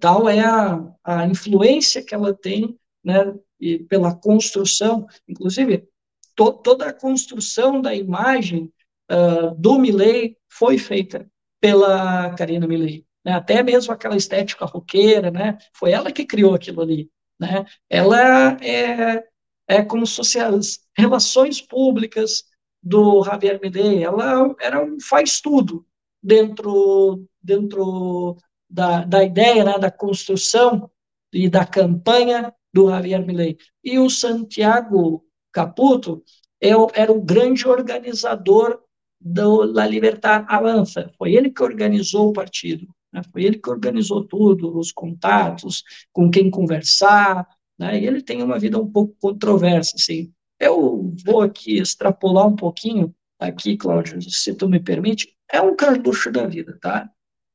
Tal 0.00 0.28
é 0.28 0.40
a, 0.40 0.92
a 1.04 1.26
influência 1.26 2.04
que 2.04 2.14
ela 2.14 2.34
tem 2.34 2.76
né, 3.04 3.34
e 3.60 3.78
pela 3.78 4.14
construção, 4.14 5.06
inclusive, 5.28 5.88
to, 6.34 6.52
toda 6.52 6.86
a 6.88 6.92
construção 6.92 7.80
da 7.80 7.94
imagem 7.94 8.72
uh, 9.10 9.54
do 9.56 9.78
Milley 9.78 10.36
foi 10.48 10.78
feita 10.78 11.30
pela 11.60 12.34
Karina 12.34 12.66
Milley. 12.66 13.06
Né? 13.24 13.32
Até 13.32 13.62
mesmo 13.62 13.92
aquela 13.92 14.16
estética 14.16 14.64
roqueira, 14.64 15.30
né? 15.30 15.58
foi 15.72 15.92
ela 15.92 16.10
que 16.10 16.26
criou 16.26 16.54
aquilo 16.54 16.82
ali. 16.82 17.08
Né? 17.38 17.64
Ela 17.88 18.56
é, 18.60 19.24
é 19.68 19.82
como 19.84 20.06
se 20.06 20.16
fosse 20.16 20.40
as 20.40 20.80
relações 20.96 21.60
públicas 21.60 22.44
do 22.82 23.22
Javier 23.22 23.60
Milley, 23.60 24.02
ela 24.02 24.54
era 24.60 24.84
um 24.84 24.98
faz-tudo 25.00 25.86
dentro, 26.20 27.24
dentro 27.40 28.36
da, 28.72 29.04
da 29.04 29.22
ideia, 29.22 29.64
né, 29.64 29.78
da 29.78 29.90
construção 29.90 30.90
e 31.32 31.48
da 31.48 31.66
campanha 31.66 32.52
do 32.72 32.88
Javier 32.88 33.24
Milei. 33.24 33.58
E 33.84 33.98
o 33.98 34.08
Santiago 34.08 35.22
Caputo 35.52 36.22
é 36.60 36.70
era 36.94 37.12
o 37.12 37.20
grande 37.20 37.68
organizador 37.68 38.80
do 39.20 39.62
La 39.62 39.86
Libertad 39.86 40.46
Avança. 40.48 41.12
Foi 41.18 41.34
ele 41.34 41.50
que 41.50 41.62
organizou 41.62 42.30
o 42.30 42.32
partido. 42.32 42.88
Né? 43.12 43.22
Foi 43.30 43.44
ele 43.44 43.58
que 43.58 43.68
organizou 43.68 44.24
tudo, 44.24 44.78
os 44.78 44.90
contatos, 44.90 45.82
com 46.12 46.30
quem 46.30 46.50
conversar. 46.50 47.46
Né? 47.78 48.00
E 48.00 48.06
ele 48.06 48.22
tem 48.22 48.42
uma 48.42 48.58
vida 48.58 48.78
um 48.78 48.90
pouco 48.90 49.14
controversa. 49.20 49.96
Assim. 49.96 50.32
Eu 50.58 51.14
vou 51.24 51.42
aqui 51.42 51.78
extrapolar 51.78 52.46
um 52.46 52.56
pouquinho, 52.56 53.14
aqui, 53.38 53.76
Cláudio, 53.76 54.22
se 54.22 54.54
tu 54.54 54.68
me 54.68 54.80
permite. 54.80 55.36
É 55.50 55.60
um 55.60 55.76
carluxo 55.76 56.32
da 56.32 56.46
vida, 56.46 56.78
tá? 56.80 57.10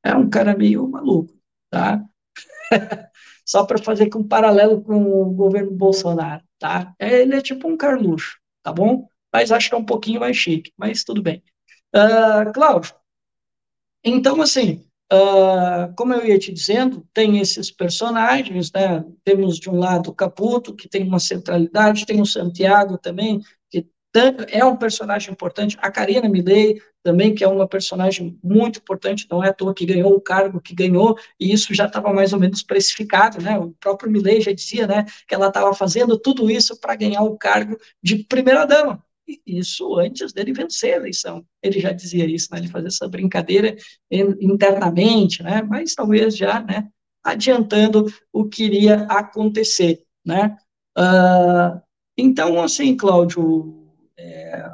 É 0.07 0.15
um 0.15 0.29
cara 0.29 0.55
meio 0.55 0.87
maluco, 0.87 1.33
tá? 1.69 2.01
só 3.45 3.65
para 3.65 3.77
fazer 3.77 4.09
um 4.15 4.23
paralelo 4.23 4.81
com 4.81 5.21
o 5.21 5.25
governo 5.31 5.71
Bolsonaro, 5.71 6.43
tá? 6.57 6.93
É, 6.97 7.21
ele 7.21 7.35
é 7.35 7.41
tipo 7.41 7.67
um 7.67 7.75
Carluxo, 7.75 8.37
tá 8.63 8.71
bom? 8.71 9.07
Mas 9.33 9.51
acho 9.51 9.69
que 9.69 9.75
é 9.75 9.77
um 9.77 9.85
pouquinho 9.85 10.21
mais 10.21 10.37
chique, 10.37 10.71
mas 10.77 11.03
tudo 11.03 11.21
bem. 11.21 11.43
Uh, 11.93 12.51
Cláudio, 12.53 12.93
então, 14.03 14.41
assim, 14.41 14.85
uh, 15.11 15.93
como 15.97 16.13
eu 16.13 16.25
ia 16.25 16.39
te 16.39 16.53
dizendo, 16.53 17.05
tem 17.13 17.39
esses 17.39 17.69
personagens, 17.69 18.71
né? 18.71 19.03
Temos 19.23 19.59
de 19.59 19.69
um 19.69 19.77
lado 19.77 20.09
o 20.09 20.15
Caputo, 20.15 20.73
que 20.73 20.87
tem 20.87 21.03
uma 21.03 21.19
centralidade, 21.19 22.05
tem 22.05 22.21
o 22.21 22.25
Santiago 22.25 22.97
também, 22.97 23.41
é 24.49 24.63
um 24.65 24.75
personagem 24.75 25.31
importante. 25.31 25.77
A 25.81 25.91
Karina 25.91 26.27
Milley 26.27 26.81
também, 27.03 27.33
que 27.33 27.43
é 27.43 27.47
uma 27.47 27.67
personagem 27.67 28.37
muito 28.43 28.79
importante, 28.79 29.27
não 29.29 29.43
é 29.43 29.49
à 29.49 29.53
toa 29.53 29.73
que 29.73 29.85
ganhou 29.85 30.13
o 30.13 30.21
cargo 30.21 30.59
que 30.59 30.75
ganhou, 30.75 31.17
e 31.39 31.53
isso 31.53 31.73
já 31.73 31.85
estava 31.85 32.11
mais 32.11 32.33
ou 32.33 32.39
menos 32.39 32.61
precificado, 32.61 33.41
né? 33.41 33.57
O 33.57 33.73
próprio 33.79 34.11
Milley 34.11 34.41
já 34.41 34.51
dizia, 34.51 34.85
né, 34.85 35.05
que 35.27 35.33
ela 35.33 35.47
estava 35.47 35.73
fazendo 35.73 36.17
tudo 36.17 36.51
isso 36.51 36.79
para 36.79 36.95
ganhar 36.95 37.23
o 37.23 37.37
cargo 37.37 37.77
de 38.03 38.23
primeira-dama. 38.25 39.03
Isso 39.45 39.97
antes 39.97 40.31
dele 40.31 40.53
vencer 40.53 40.93
a 40.93 40.97
eleição. 40.97 41.45
Ele 41.61 41.79
já 41.79 41.91
dizia 41.91 42.25
isso, 42.25 42.47
né? 42.51 42.59
Ele 42.59 42.69
fazia 42.69 42.87
essa 42.87 43.07
brincadeira 43.07 43.75
internamente, 44.09 45.43
né? 45.43 45.61
Mas 45.61 45.93
talvez 45.93 46.35
já, 46.35 46.61
né? 46.61 46.87
Adiantando 47.23 48.05
o 48.31 48.45
que 48.45 48.63
iria 48.63 49.03
acontecer, 49.09 50.01
né? 50.25 50.57
Uh, 50.97 51.81
então, 52.17 52.61
assim, 52.61 52.95
Cláudio, 52.95 53.86
é, 54.27 54.69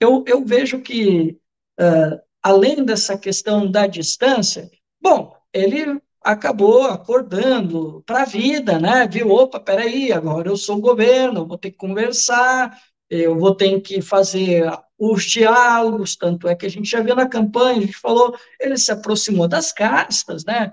eu, 0.00 0.24
eu 0.26 0.44
vejo 0.44 0.80
que, 0.80 1.38
uh, 1.80 2.20
além 2.42 2.84
dessa 2.84 3.18
questão 3.18 3.70
da 3.70 3.86
distância, 3.86 4.70
bom, 5.00 5.34
ele 5.52 6.00
acabou 6.22 6.82
acordando 6.84 8.02
para 8.06 8.22
a 8.22 8.26
vida, 8.26 8.78
né? 8.78 9.06
Viu, 9.06 9.30
opa, 9.30 9.58
peraí, 9.58 10.12
agora 10.12 10.48
eu 10.48 10.56
sou 10.56 10.76
o 10.76 10.80
governo, 10.80 11.46
vou 11.46 11.58
ter 11.58 11.70
que 11.70 11.76
conversar, 11.76 12.78
eu 13.08 13.38
vou 13.38 13.54
ter 13.54 13.80
que 13.80 14.02
fazer 14.02 14.70
os 14.98 15.24
diálogos, 15.24 16.16
tanto 16.16 16.48
é 16.48 16.54
que 16.54 16.66
a 16.66 16.68
gente 16.68 16.90
já 16.90 17.00
viu 17.00 17.14
na 17.14 17.28
campanha, 17.28 17.78
a 17.78 17.80
gente 17.82 17.96
falou, 17.96 18.36
ele 18.60 18.76
se 18.76 18.92
aproximou 18.92 19.48
das 19.48 19.72
castas, 19.72 20.44
né? 20.44 20.72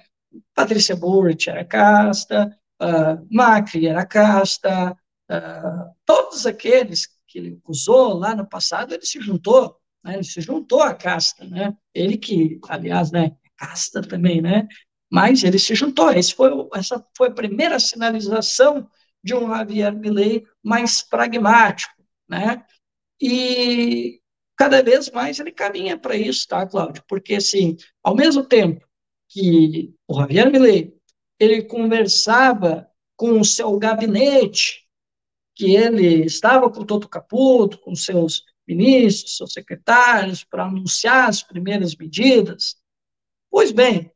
Patrícia 0.53 0.95
Burrit 0.95 1.49
era 1.49 1.63
casta, 1.63 2.57
uh, 2.81 3.27
Macri 3.31 3.87
era 3.87 4.05
casta, 4.05 4.91
uh, 5.31 5.95
todos 6.05 6.45
aqueles 6.45 7.07
que 7.35 7.39
ele 7.39 7.59
usou 7.67 8.13
lá 8.13 8.33
no 8.33 8.47
passado, 8.47 8.93
ele 8.93 9.05
se 9.05 9.19
juntou, 9.19 9.77
né? 10.01 10.13
ele 10.13 10.23
se 10.23 10.39
juntou 10.39 10.81
à 10.81 10.93
casta, 10.93 11.43
né? 11.43 11.75
Ele 11.93 12.17
que, 12.17 12.57
aliás, 12.69 13.11
né, 13.11 13.35
casta 13.57 14.01
também, 14.01 14.41
né? 14.41 14.65
Mas 15.11 15.43
ele 15.43 15.59
se 15.59 15.75
juntou. 15.75 16.07
Foi, 16.33 16.51
essa 16.73 17.05
foi 17.15 17.27
a 17.27 17.33
primeira 17.33 17.77
sinalização 17.77 18.89
de 19.21 19.35
um 19.35 19.49
Javier 19.49 19.93
Milei 19.93 20.45
mais 20.63 21.01
pragmático, 21.01 21.93
né? 22.29 22.63
E 23.21 24.21
cada 24.55 24.81
vez 24.81 25.11
mais 25.11 25.37
ele 25.37 25.51
caminha 25.51 25.97
para 25.97 26.15
isso, 26.15 26.47
tá, 26.47 26.65
Cláudio? 26.65 27.03
Porque, 27.05 27.35
assim, 27.35 27.75
ao 28.01 28.15
mesmo 28.15 28.45
tempo 28.45 28.87
que 29.27 29.93
o 30.07 30.21
Javier 30.21 30.49
Milei, 30.49 30.93
ele 31.37 31.63
conversava 31.63 32.89
com 33.17 33.41
o 33.41 33.45
seu 33.45 33.77
gabinete, 33.77 34.84
que 35.55 35.75
ele 35.75 36.25
estava 36.25 36.69
com 36.69 36.83
todo 36.83 37.07
caputo, 37.07 37.79
com 37.79 37.95
seus 37.95 38.43
ministros, 38.67 39.37
seus 39.37 39.53
secretários, 39.53 40.43
para 40.43 40.65
anunciar 40.65 41.29
as 41.29 41.41
primeiras 41.41 41.95
medidas. 41.95 42.75
Pois 43.49 43.71
bem, 43.71 44.11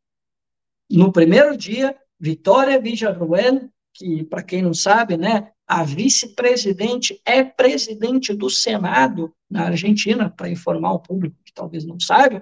no 0.90 1.11
primeiro 1.11 1.56
dia, 1.56 1.95
Vitória 2.20 2.80
Villarruel, 2.80 3.70
que, 3.94 4.24
para 4.26 4.44
quem 4.44 4.61
não 4.61 4.74
sabe, 4.74 5.16
né, 5.16 5.52
a 5.66 5.84
vice-presidente 5.84 7.22
é 7.24 7.44
presidente 7.44 8.34
do 8.34 8.49
Senado 8.49 9.34
na 9.49 9.68
Argentina, 9.68 10.30
para 10.30 10.49
informar 10.49 10.94
o 10.94 10.99
público 10.99 11.38
que 11.45 11.53
talvez 11.53 11.86
não 11.86 11.99
saiba, 11.99 12.41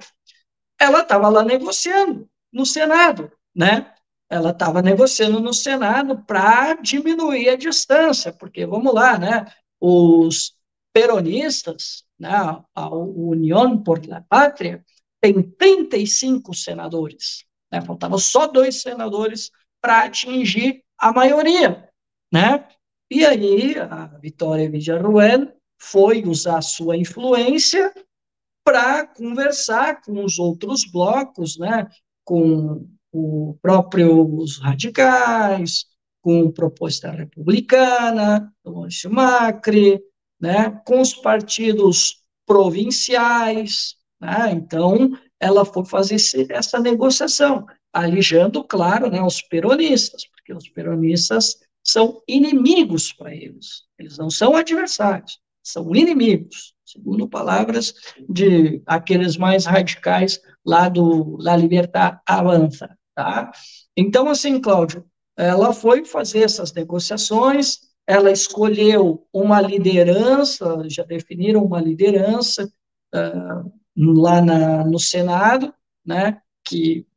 ela 0.79 1.01
estava 1.01 1.27
lá 1.29 1.43
negociando 1.43 2.29
no 2.51 2.65
Senado, 2.65 3.31
né? 3.53 3.93
Ela 4.29 4.49
estava 4.49 4.81
negociando 4.81 5.39
no 5.39 5.53
Senado 5.53 6.23
para 6.25 6.73
diminuir 6.75 7.49
a 7.49 7.55
distância, 7.55 8.33
porque, 8.33 8.65
vamos 8.65 8.93
lá, 8.93 9.17
né, 9.17 9.45
os 9.79 10.53
peronistas, 10.93 12.03
né, 12.19 12.29
a 12.75 12.95
União 12.95 13.81
por 13.81 14.05
la 14.05 14.21
Pátria, 14.21 14.83
tem 15.21 15.41
35 15.41 16.53
senadores, 16.53 17.45
né, 17.71 17.81
faltava 17.81 18.17
só 18.17 18.47
dois 18.47 18.81
senadores 18.81 19.51
para 19.81 20.03
atingir 20.03 20.83
a 20.97 21.13
maioria, 21.13 21.89
né, 22.31 22.67
e 23.09 23.25
aí 23.25 23.77
a 23.79 24.07
Vitória 24.19 24.69
Villarruel 24.69 25.53
foi 25.79 26.23
usar 26.23 26.61
sua 26.61 26.97
influência 26.97 27.93
para 28.65 29.07
conversar 29.07 30.01
com 30.01 30.25
os 30.25 30.37
outros 30.37 30.83
blocos, 30.83 31.57
né, 31.57 31.87
com 32.25 32.85
o 33.17 33.57
próprios 33.61 34.59
radicais, 34.59 35.85
com 36.21 36.51
proposta 36.51 37.09
republicana, 37.09 38.53
do 38.63 38.73
Maurício 38.73 39.09
Macri, 39.09 39.99
né, 40.39 40.69
com 40.85 41.01
os 41.01 41.13
partidos 41.15 42.21
provinciais, 42.45 43.95
né, 44.21 44.51
então 44.51 45.17
ela 45.39 45.65
foi 45.65 45.83
fazer 45.85 46.15
esse, 46.15 46.45
essa 46.51 46.79
negociação, 46.79 47.65
alijando, 47.91 48.63
claro, 48.63 49.09
né, 49.09 49.21
os 49.21 49.41
peronistas, 49.41 50.27
porque 50.27 50.53
os 50.53 50.69
peronistas 50.69 51.57
são 51.83 52.21
inimigos 52.27 53.11
para 53.13 53.33
eles, 53.33 53.83
eles 53.97 54.17
não 54.17 54.29
são 54.29 54.55
adversários, 54.55 55.39
são 55.63 55.95
inimigos, 55.95 56.75
segundo 56.85 57.27
palavras 57.27 57.93
de 58.29 58.81
aqueles 58.85 59.37
mais 59.37 59.65
radicais 59.65 60.39
lá 60.65 60.87
do 60.87 61.37
La 61.37 61.55
Libertad 61.55 62.19
Avança, 62.25 62.96
tá? 63.17 63.51
Então, 63.97 64.29
assim, 64.29 64.61
Cláudio, 64.61 65.03
ela 65.35 65.73
foi 65.73 66.05
fazer 66.05 66.43
essas 66.43 66.71
negociações, 66.71 67.79
ela 68.05 68.31
escolheu 68.31 69.27
uma 69.33 69.59
liderança, 69.59 70.83
já 70.87 71.03
definiram 71.03 71.63
uma 71.63 71.81
liderança 71.81 72.71
uh, 73.15 73.71
lá 73.95 74.39
na, 74.39 74.85
no 74.85 74.99
Senado, 74.99 75.73
né, 76.05 76.39
que 76.63 77.07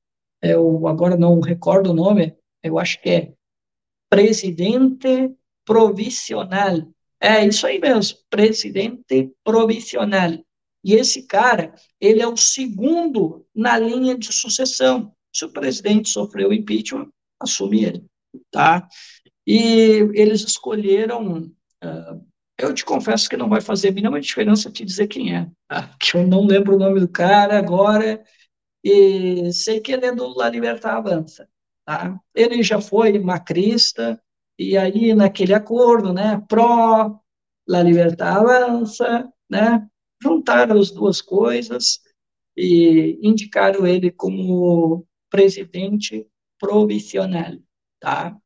eu 0.41 0.89
agora 0.89 1.19
não 1.19 1.39
recordo 1.39 1.91
o 1.91 1.95
nome, 1.95 2.35
eu 2.63 2.79
acho 2.79 2.99
que 3.03 3.11
é 3.11 3.33
presidente 4.09 5.35
provisional. 5.67 6.91
É 7.21 7.45
isso 7.45 7.67
aí 7.67 7.79
mesmo, 7.79 8.17
presidente 8.31 9.31
provisional. 9.45 10.33
E 10.83 10.95
esse 10.95 11.27
cara, 11.27 11.75
ele 12.01 12.23
é 12.23 12.27
o 12.27 12.39
segundo 12.39 13.47
na 13.55 13.79
linha 13.79 14.17
de 14.17 14.33
sucessão. 14.33 15.15
Se 15.33 15.45
o 15.45 15.53
presidente 15.53 16.09
sofreu 16.09 16.53
impeachment, 16.53 17.09
assume 17.41 17.85
ele, 17.85 18.05
tá? 18.51 18.89
E 19.47 20.09
eles 20.15 20.43
escolheram. 20.43 21.51
Uh, 21.83 22.31
eu 22.59 22.75
te 22.75 22.85
confesso 22.85 23.29
que 23.29 23.37
não 23.37 23.49
vai 23.49 23.61
fazer 23.61 23.89
a 23.89 23.93
mínima 23.93 24.21
diferença 24.21 24.71
te 24.71 24.85
dizer 24.85 25.07
quem 25.07 25.35
é, 25.35 25.51
tá? 25.67 25.95
que 25.99 26.17
eu 26.17 26.27
não 26.27 26.45
lembro 26.45 26.77
o 26.77 26.79
nome 26.79 27.01
do 27.01 27.09
cara 27.09 27.59
agora, 27.59 28.23
e 28.85 29.53
sei 29.53 29.81
que 29.81 29.93
ele 29.93 30.07
é 30.07 30.15
do 30.15 30.37
La 30.37 30.49
Libertad 30.49 30.97
Avança. 30.97 31.49
Tá? 31.85 32.19
Ele 32.35 32.63
já 32.63 32.81
foi 32.81 33.19
macrista, 33.19 34.21
e 34.59 34.77
aí 34.77 35.15
naquele 35.15 35.55
acordo, 35.55 36.13
né, 36.13 36.43
pró, 36.49 37.19
La 37.67 37.83
Libertad 37.83 38.37
Avança, 38.37 39.33
né, 39.51 39.89
juntaram 40.23 40.79
as 40.79 40.91
duas 40.91 41.23
coisas 41.23 42.01
e 42.57 43.19
indicaram 43.23 43.87
ele 43.87 44.11
como 44.11 45.07
presidente 45.31 46.27
provisional, 46.59 47.57
tá? 47.99 48.37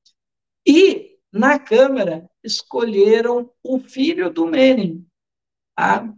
E 0.67 1.19
na 1.33 1.59
Câmara 1.59 2.31
escolheram 2.43 3.51
o 3.63 3.79
filho 3.81 4.31
do 4.31 4.47
Menem, 4.47 5.05
tá? 5.75 6.15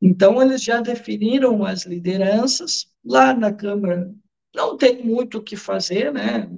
Então 0.00 0.42
eles 0.42 0.62
já 0.62 0.80
definiram 0.80 1.64
as 1.64 1.84
lideranças 1.86 2.92
lá 3.04 3.32
na 3.32 3.52
Câmara. 3.52 4.12
Não 4.54 4.76
tem 4.76 5.04
muito 5.04 5.38
o 5.38 5.42
que 5.42 5.56
fazer, 5.56 6.12
né? 6.12 6.50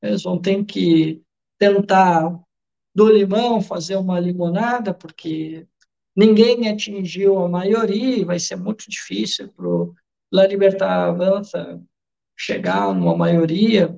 Eles 0.00 0.22
vão 0.22 0.40
ter 0.40 0.64
que 0.64 1.20
tentar 1.58 2.40
do 2.94 3.10
limão 3.10 3.60
fazer 3.60 3.96
uma 3.96 4.20
limonada, 4.20 4.94
porque 4.94 5.66
ninguém 6.14 6.68
atingiu 6.68 7.38
a 7.38 7.48
maioria, 7.48 8.24
vai 8.24 8.38
ser 8.38 8.56
muito 8.56 8.88
difícil 8.88 9.48
para 9.48 9.66
o 9.66 9.94
La 10.30 10.46
Libertad 10.46 11.10
Avança 11.10 11.82
chegar 12.42 12.92
numa 12.92 13.16
maioria. 13.16 13.96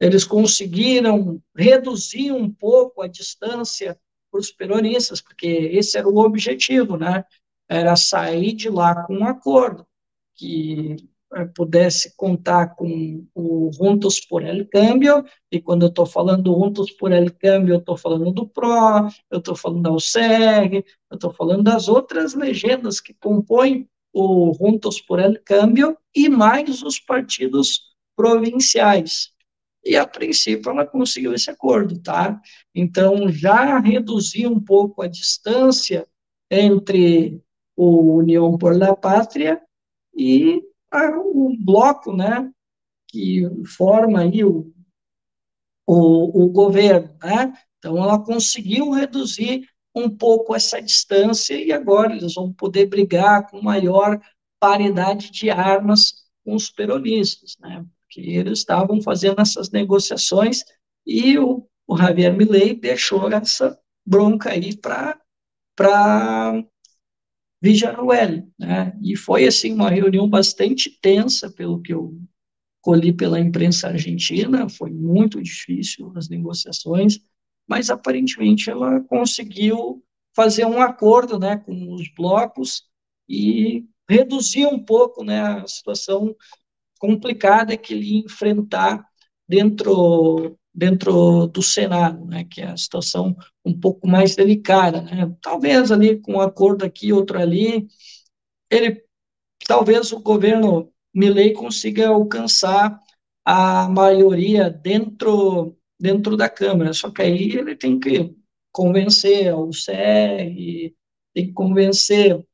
Eles 0.00 0.24
conseguiram 0.24 1.40
reduzir 1.54 2.32
um 2.32 2.50
pouco 2.50 3.02
a 3.02 3.06
distância 3.06 3.98
para 4.30 4.40
os 4.40 4.50
peronistas, 4.50 5.20
porque 5.20 5.46
esse 5.46 5.98
era 5.98 6.08
o 6.08 6.18
objetivo, 6.18 6.96
né? 6.96 7.24
Era 7.68 7.94
sair 7.94 8.54
de 8.54 8.70
lá 8.70 9.04
com 9.04 9.18
um 9.18 9.26
acordo 9.26 9.86
que 10.34 10.96
eh, 11.34 11.44
pudesse 11.54 12.16
contar 12.16 12.74
com 12.74 13.26
o 13.34 13.70
Juntos 13.72 14.20
por 14.20 14.42
el 14.42 14.66
Cambio, 14.68 15.24
e 15.50 15.60
quando 15.60 15.82
eu 15.82 15.88
estou 15.88 16.06
falando 16.06 16.44
do 16.44 16.54
Juntos 16.54 16.90
por 16.92 17.12
el 17.12 17.30
Cambio, 17.30 17.74
eu 17.74 17.78
estou 17.78 17.96
falando 17.96 18.32
do 18.32 18.48
PRO, 18.48 19.08
eu 19.30 19.38
estou 19.38 19.54
falando 19.54 19.82
da 19.82 19.92
USEG, 19.92 20.84
eu 21.10 21.14
estou 21.14 21.32
falando 21.32 21.62
das 21.62 21.88
outras 21.88 22.32
legendas 22.32 23.00
que 23.00 23.14
compõem 23.14 23.86
o 24.12 24.52
Juntos 24.54 25.00
por 25.00 25.18
el 25.18 25.40
Cambio 25.42 25.96
e 26.14 26.28
mais 26.28 26.82
os 26.82 26.98
partidos 26.98 27.94
provinciais. 28.14 29.32
E, 29.84 29.96
a 29.96 30.06
princípio, 30.06 30.70
ela 30.70 30.86
conseguiu 30.86 31.34
esse 31.34 31.50
acordo, 31.50 32.00
tá? 32.00 32.40
Então, 32.74 33.28
já 33.28 33.78
reduziu 33.78 34.50
um 34.50 34.60
pouco 34.60 35.02
a 35.02 35.08
distância 35.08 36.06
entre 36.50 37.42
o 37.74 38.16
União 38.18 38.56
por 38.56 38.76
la 38.76 38.94
Pátria 38.94 39.60
e 40.14 40.62
o 40.94 41.56
bloco, 41.58 42.14
né, 42.14 42.52
que 43.08 43.42
forma 43.76 44.20
aí 44.20 44.44
o, 44.44 44.72
o, 45.86 46.44
o 46.44 46.48
governo, 46.50 47.16
né? 47.22 47.52
Então, 47.78 47.96
ela 47.96 48.22
conseguiu 48.22 48.90
reduzir 48.90 49.66
um 49.94 50.08
pouco 50.08 50.54
essa 50.54 50.80
distância 50.80 51.54
e 51.54 51.72
agora 51.72 52.14
eles 52.14 52.34
vão 52.34 52.52
poder 52.52 52.86
brigar 52.86 53.48
com 53.50 53.60
maior 53.60 54.20
paridade 54.58 55.30
de 55.30 55.50
armas 55.50 56.14
com 56.44 56.54
os 56.54 56.70
peronistas, 56.70 57.56
né? 57.60 57.84
Porque 58.02 58.20
eles 58.20 58.60
estavam 58.60 59.00
fazendo 59.02 59.40
essas 59.40 59.70
negociações 59.70 60.62
e 61.06 61.38
o, 61.38 61.66
o 61.86 61.96
Javier 61.96 62.34
Milei 62.34 62.74
deixou 62.74 63.30
essa 63.30 63.78
bronca 64.04 64.50
aí 64.50 64.76
para 64.76 65.18
para 65.74 66.62
Villaruel, 67.62 68.46
né? 68.58 68.92
E 69.00 69.16
foi 69.16 69.46
assim 69.46 69.72
uma 69.72 69.88
reunião 69.88 70.28
bastante 70.28 70.90
tensa, 71.00 71.50
pelo 71.50 71.80
que 71.80 71.94
eu 71.94 72.20
colhi 72.82 73.12
pela 73.12 73.38
imprensa 73.38 73.88
argentina, 73.88 74.68
foi 74.68 74.90
muito 74.90 75.40
difícil 75.40 76.12
as 76.16 76.28
negociações, 76.28 77.20
mas 77.68 77.90
aparentemente 77.90 78.70
ela 78.70 79.00
conseguiu 79.00 80.02
fazer 80.34 80.64
um 80.64 80.80
acordo, 80.80 81.38
né, 81.38 81.56
com 81.58 81.94
os 81.94 82.08
blocos 82.14 82.84
e 83.28 83.84
reduzir 84.08 84.66
um 84.66 84.82
pouco, 84.82 85.24
né, 85.24 85.40
a 85.40 85.66
situação 85.66 86.34
complicada 86.98 87.76
que 87.76 87.94
ele 87.94 88.18
enfrentar 88.18 89.04
dentro 89.48 90.56
dentro 90.74 91.46
do 91.48 91.62
Senado, 91.62 92.24
né, 92.24 92.44
que 92.44 92.62
é 92.62 92.68
a 92.68 92.76
situação 92.76 93.36
um 93.62 93.78
pouco 93.78 94.08
mais 94.08 94.34
delicada, 94.34 95.02
né? 95.02 95.30
Talvez 95.42 95.92
ali 95.92 96.18
com 96.18 96.34
um 96.34 96.40
acordo 96.40 96.82
aqui, 96.82 97.12
outro 97.12 97.38
ali, 97.38 97.86
ele 98.70 99.04
talvez 99.66 100.12
o 100.12 100.20
governo 100.20 100.90
Milley 101.14 101.52
consiga 101.52 102.08
alcançar 102.08 102.98
a 103.44 103.86
maioria 103.88 104.70
dentro 104.70 105.76
dentro 106.02 106.36
da 106.36 106.48
Câmara, 106.48 106.92
só 106.92 107.12
que 107.12 107.22
aí 107.22 107.52
ele 107.52 107.76
tem 107.76 108.00
que 108.00 108.34
convencer 108.72 109.54
o 109.54 109.70
CR, 109.70 110.92
tem 111.32 111.46
que 111.46 111.52
convencer 111.52 112.44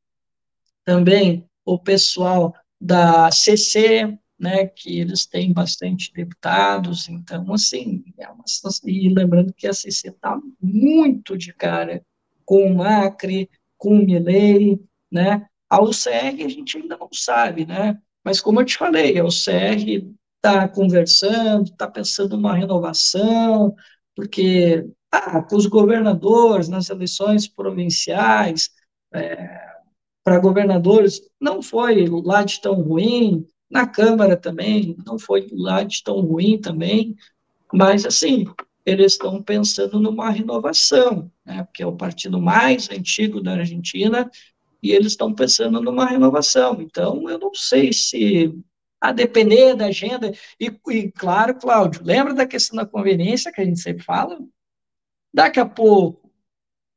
também 0.84 1.48
o 1.64 1.78
pessoal 1.78 2.54
da 2.78 3.30
CC, 3.30 4.18
né, 4.38 4.66
que 4.66 5.00
eles 5.00 5.24
têm 5.24 5.50
bastante 5.50 6.12
deputados, 6.12 7.08
então, 7.08 7.50
assim, 7.54 8.04
é 8.18 8.28
uma 8.28 8.46
situação, 8.46 8.86
e 8.86 9.08
lembrando 9.08 9.54
que 9.54 9.66
a 9.66 9.72
CC 9.72 10.10
está 10.10 10.38
muito 10.60 11.36
de 11.36 11.54
cara 11.54 12.04
com 12.44 12.70
o 12.70 12.76
Macri, 12.76 13.48
com 13.78 13.94
o 13.94 14.04
Milley, 14.04 14.78
né, 15.10 15.46
a 15.70 15.82
UCR 15.82 16.44
a 16.44 16.48
gente 16.48 16.76
ainda 16.76 16.98
não 16.98 17.08
sabe, 17.14 17.64
né, 17.64 17.98
mas 18.22 18.42
como 18.42 18.60
eu 18.60 18.66
te 18.66 18.76
falei, 18.76 19.18
a 19.18 19.24
UCR 19.24 20.06
está 20.38 20.68
conversando, 20.68 21.64
está 21.64 21.88
pensando 21.88 22.36
numa 22.36 22.54
renovação, 22.54 23.74
porque 24.14 24.86
ah, 25.10 25.42
com 25.42 25.56
os 25.56 25.66
governadores 25.66 26.68
nas 26.68 26.88
eleições 26.90 27.46
provinciais, 27.46 28.70
é, 29.12 29.68
para 30.24 30.38
governadores, 30.38 31.22
não 31.40 31.62
foi 31.62 32.06
lá 32.06 32.42
de 32.44 32.60
tão 32.60 32.74
ruim, 32.82 33.46
na 33.70 33.86
Câmara 33.86 34.36
também, 34.36 34.96
não 35.06 35.18
foi 35.18 35.48
lá 35.52 35.82
de 35.82 36.02
tão 36.02 36.20
ruim 36.20 36.58
também, 36.58 37.14
mas, 37.72 38.06
assim, 38.06 38.44
eles 38.84 39.12
estão 39.12 39.42
pensando 39.42 40.00
numa 40.00 40.30
renovação, 40.30 41.30
né, 41.44 41.64
porque 41.64 41.82
é 41.82 41.86
o 41.86 41.96
partido 41.96 42.40
mais 42.40 42.90
antigo 42.90 43.40
da 43.42 43.52
Argentina, 43.52 44.30
e 44.82 44.92
eles 44.92 45.08
estão 45.08 45.34
pensando 45.34 45.80
numa 45.80 46.06
renovação. 46.06 46.80
Então, 46.80 47.28
eu 47.28 47.38
não 47.38 47.52
sei 47.52 47.92
se, 47.92 48.54
a 49.00 49.12
depender 49.12 49.74
da 49.74 49.86
agenda, 49.86 50.32
e, 50.60 50.66
e 50.88 51.12
claro, 51.12 51.54
Cláudio, 51.54 52.02
lembra 52.04 52.34
da 52.34 52.46
questão 52.46 52.76
da 52.76 52.86
conveniência 52.86 53.52
que 53.52 53.60
a 53.60 53.64
gente 53.64 53.80
sempre 53.80 54.02
fala? 54.02 54.38
Daqui 55.32 55.60
a 55.60 55.66
pouco, 55.66 56.32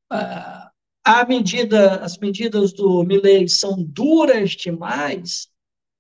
ah, 0.10 0.72
a 1.04 1.26
medida, 1.26 1.98
as 2.04 2.18
medidas 2.18 2.74
do 2.74 3.04
Milley 3.04 3.48
são 3.48 3.82
duras 3.84 4.52
demais, 4.52 5.50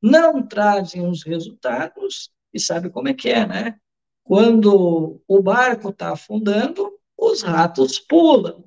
não 0.01 0.41
trazem 0.45 1.07
os 1.07 1.23
resultados, 1.23 2.31
e 2.53 2.59
sabe 2.59 2.89
como 2.89 3.07
é 3.07 3.13
que 3.13 3.29
é, 3.29 3.45
né? 3.45 3.79
Quando 4.23 5.21
o 5.27 5.41
barco 5.41 5.89
está 5.89 6.13
afundando, 6.13 6.91
os 7.17 7.41
ratos 7.41 7.99
pulam, 7.99 8.63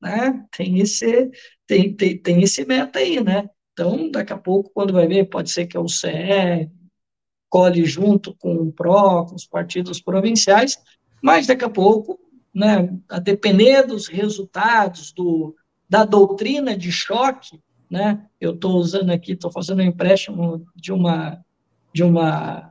né? 0.00 0.46
Tem 0.56 0.78
esse, 0.78 1.30
tem, 1.66 1.94
tem, 1.94 2.18
tem 2.18 2.42
esse 2.42 2.64
meta 2.64 2.98
aí, 2.98 3.22
né? 3.22 3.48
Então, 3.72 4.10
daqui 4.10 4.32
a 4.32 4.38
pouco, 4.38 4.70
quando 4.74 4.92
vai 4.92 5.06
ver, 5.06 5.28
pode 5.28 5.50
ser 5.50 5.66
que 5.66 5.76
é 5.76 5.80
o 5.80 5.88
CE, 5.88 6.70
colhe 7.48 7.84
junto 7.84 8.34
com 8.34 8.54
o 8.54 8.72
PRO, 8.72 9.26
com 9.26 9.34
os 9.34 9.46
partidos 9.46 10.00
provinciais, 10.00 10.78
mas 11.22 11.46
daqui 11.46 11.64
a 11.64 11.70
pouco, 11.70 12.18
né, 12.54 12.92
a 13.08 13.18
depender 13.18 13.82
dos 13.84 14.06
resultados 14.06 15.12
do, 15.12 15.54
da 15.88 16.04
doutrina 16.04 16.76
de 16.76 16.92
choque, 16.92 17.60
né? 17.90 18.26
Eu 18.40 18.54
estou 18.54 18.76
usando 18.76 19.10
aqui, 19.10 19.32
estou 19.32 19.50
fazendo 19.50 19.80
um 19.80 19.86
empréstimo 19.86 20.66
de 20.76 20.92
uma 20.92 21.42
de 21.92 22.02
uma 22.02 22.70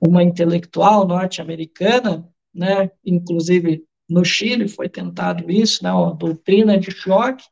uma 0.00 0.22
intelectual 0.22 1.06
norte-americana, 1.06 2.28
né? 2.54 2.90
Inclusive 3.04 3.84
no 4.08 4.24
Chile 4.24 4.68
foi 4.68 4.88
tentado 4.88 5.50
isso, 5.50 5.82
né? 5.82 5.90
A 5.90 6.10
doutrina 6.10 6.78
de 6.78 6.90
choque. 6.90 7.44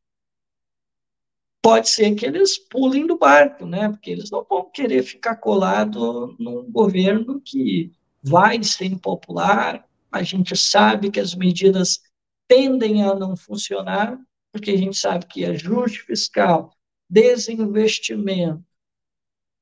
Pode 1.63 1.91
ser 1.91 2.15
que 2.15 2.25
eles 2.25 2.59
pulem 2.59 3.07
do 3.07 3.19
barco, 3.19 3.67
né? 3.67 3.89
Porque 3.91 4.11
eles 4.11 4.31
não 4.31 4.45
vão 4.45 4.71
querer 4.71 5.03
ficar 5.03 5.37
colado 5.37 6.35
num 6.39 6.71
governo 6.71 7.41
que 7.41 7.93
vai 8.23 8.63
ser 8.63 8.87
impopular. 8.87 9.87
A 10.11 10.23
gente 10.23 10.57
sabe 10.57 11.11
que 11.11 11.21
as 11.21 11.35
medidas 11.35 12.01
tendem 12.49 13.05
a 13.05 13.15
não 13.15 13.37
funcionar, 13.37 14.19
porque 14.53 14.71
a 14.71 14.77
gente 14.77 14.97
sabe 14.97 15.27
que 15.27 15.45
ajuste 15.45 16.03
fiscal, 16.03 16.75
desinvestimento, 17.09 18.65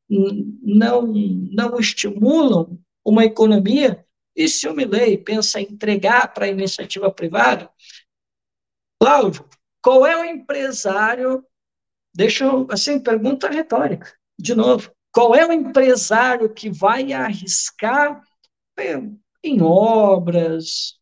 não, 0.08 1.06
não 1.06 1.78
estimulam 1.78 2.78
uma 3.04 3.24
economia. 3.24 4.04
E 4.34 4.48
se 4.48 4.68
o 4.68 4.74
Milley 4.74 5.18
pensa 5.18 5.60
em 5.60 5.64
entregar 5.64 6.32
para 6.32 6.46
a 6.46 6.48
iniciativa 6.48 7.10
privada, 7.10 7.70
Cláudio, 9.00 9.48
qual 9.82 10.06
é 10.06 10.16
o 10.16 10.24
empresário? 10.24 11.44
Deixa 12.18 12.46
eu, 12.46 12.66
assim, 12.68 12.98
pergunta 12.98 13.48
retórica, 13.48 14.12
de 14.36 14.52
novo. 14.52 14.90
Qual 15.12 15.36
é 15.36 15.46
o 15.46 15.52
empresário 15.52 16.52
que 16.52 16.68
vai 16.68 17.12
arriscar 17.12 18.20
em 19.40 19.62
obras, 19.62 20.98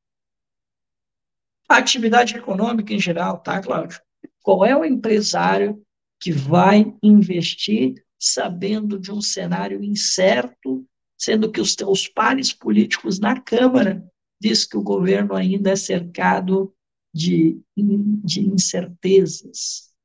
atividade 1.66 2.36
econômica 2.36 2.92
em 2.92 3.00
geral, 3.00 3.38
tá, 3.38 3.62
Cláudio? 3.62 3.98
Qual 4.42 4.62
é 4.62 4.76
o 4.76 4.84
empresário 4.84 5.82
que 6.20 6.30
vai 6.30 6.94
investir 7.02 7.94
sabendo 8.20 8.98
de 8.98 9.10
um 9.10 9.22
cenário 9.22 9.82
incerto, 9.82 10.86
sendo 11.16 11.50
que 11.50 11.62
os 11.62 11.74
teus 11.74 12.06
pares 12.06 12.52
políticos 12.52 13.18
na 13.18 13.40
Câmara 13.40 14.06
diz 14.38 14.66
que 14.66 14.76
o 14.76 14.82
governo 14.82 15.34
ainda 15.34 15.70
é 15.70 15.76
cercado 15.76 16.74
de, 17.10 17.58
de 17.74 18.40
incertezas. 18.40 19.95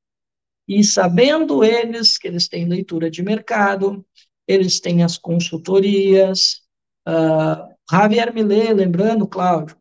E 0.74 0.86
sabendo 0.86 1.66
eles 1.66 2.18
que 2.18 2.30
eles 2.30 2.48
têm 2.48 2.66
leitura 2.66 3.12
de 3.12 3.22
mercado, 3.22 4.08
eles 4.48 4.80
têm 4.80 5.04
as 5.04 5.18
consultorias. 5.18 6.62
Uh, 7.06 7.76
Javier 7.92 8.34
Millet, 8.34 8.72
lembrando, 8.72 9.28
Cláudio, 9.28 9.78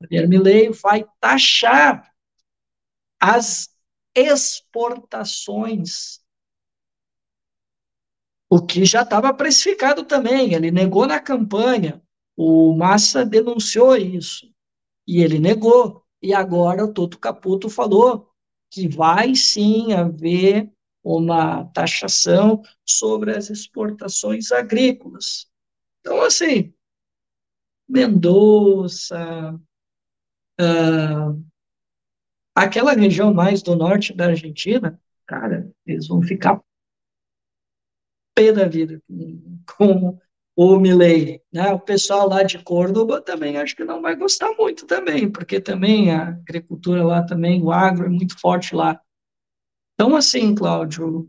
Javier 0.00 0.28
Milei 0.28 0.70
vai 0.70 1.04
taxar 1.18 2.08
as 3.20 3.70
exportações, 4.14 6.20
o 8.48 8.64
que 8.64 8.84
já 8.84 9.02
estava 9.02 9.34
precificado 9.34 10.04
também. 10.04 10.54
Ele 10.54 10.70
negou 10.70 11.08
na 11.08 11.18
campanha. 11.18 12.00
O 12.36 12.72
Massa 12.72 13.26
denunciou 13.26 13.96
isso 13.96 14.46
e 15.08 15.20
ele 15.20 15.40
negou. 15.40 16.06
E 16.22 16.32
agora 16.32 16.84
o 16.84 16.92
Toto 16.92 17.18
Caputo 17.18 17.68
falou 17.68 18.31
que 18.72 18.88
vai 18.88 19.34
sim 19.34 19.92
haver 19.92 20.72
uma 21.04 21.66
taxação 21.66 22.62
sobre 22.86 23.36
as 23.36 23.50
exportações 23.50 24.50
agrícolas. 24.50 25.46
Então, 26.00 26.22
assim, 26.22 26.72
Mendoza, 27.86 29.60
ah, 30.58 31.34
aquela 32.54 32.94
região 32.94 33.34
mais 33.34 33.62
do 33.62 33.76
norte 33.76 34.14
da 34.14 34.28
Argentina, 34.28 34.98
cara, 35.26 35.70
eles 35.84 36.08
vão 36.08 36.22
ficar 36.22 36.62
pé 38.34 38.52
da 38.52 38.66
vida 38.66 39.02
com 39.76 40.18
o 40.54 40.78
Milley, 40.78 41.40
né? 41.52 41.72
O 41.72 41.80
pessoal 41.80 42.28
lá 42.28 42.42
de 42.42 42.58
Córdoba 42.62 43.20
também 43.20 43.56
acho 43.56 43.74
que 43.74 43.84
não 43.84 44.02
vai 44.02 44.14
gostar 44.14 44.52
muito 44.58 44.86
também, 44.86 45.30
porque 45.30 45.60
também 45.60 46.10
a 46.10 46.28
agricultura 46.28 47.04
lá 47.04 47.22
também, 47.24 47.62
o 47.62 47.72
agro 47.72 48.06
é 48.06 48.08
muito 48.08 48.38
forte 48.38 48.74
lá. 48.74 49.00
Então, 49.94 50.14
assim, 50.14 50.54
Cláudio, 50.54 51.28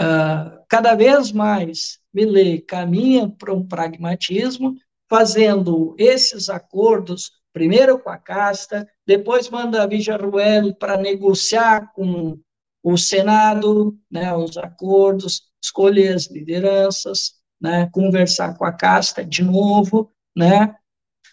uh, 0.00 0.64
cada 0.68 0.94
vez 0.94 1.32
mais 1.32 1.98
Milley 2.12 2.60
caminha 2.60 3.28
para 3.28 3.54
um 3.54 3.66
pragmatismo, 3.66 4.74
fazendo 5.08 5.94
esses 5.98 6.48
acordos 6.48 7.32
primeiro 7.52 7.98
com 7.98 8.10
a 8.10 8.16
casta, 8.16 8.88
depois 9.06 9.48
manda 9.50 9.82
a 9.82 9.86
Villarruel 9.86 10.74
para 10.74 10.96
negociar 10.96 11.92
com 11.92 12.38
o 12.82 12.96
Senado, 12.96 13.98
né, 14.10 14.34
os 14.34 14.56
acordos, 14.56 15.42
escolher 15.62 16.14
as 16.14 16.30
lideranças, 16.30 17.39
né, 17.60 17.88
conversar 17.92 18.56
com 18.56 18.64
a 18.64 18.72
casta 18.72 19.24
de 19.24 19.42
novo, 19.42 20.10
né, 20.36 20.76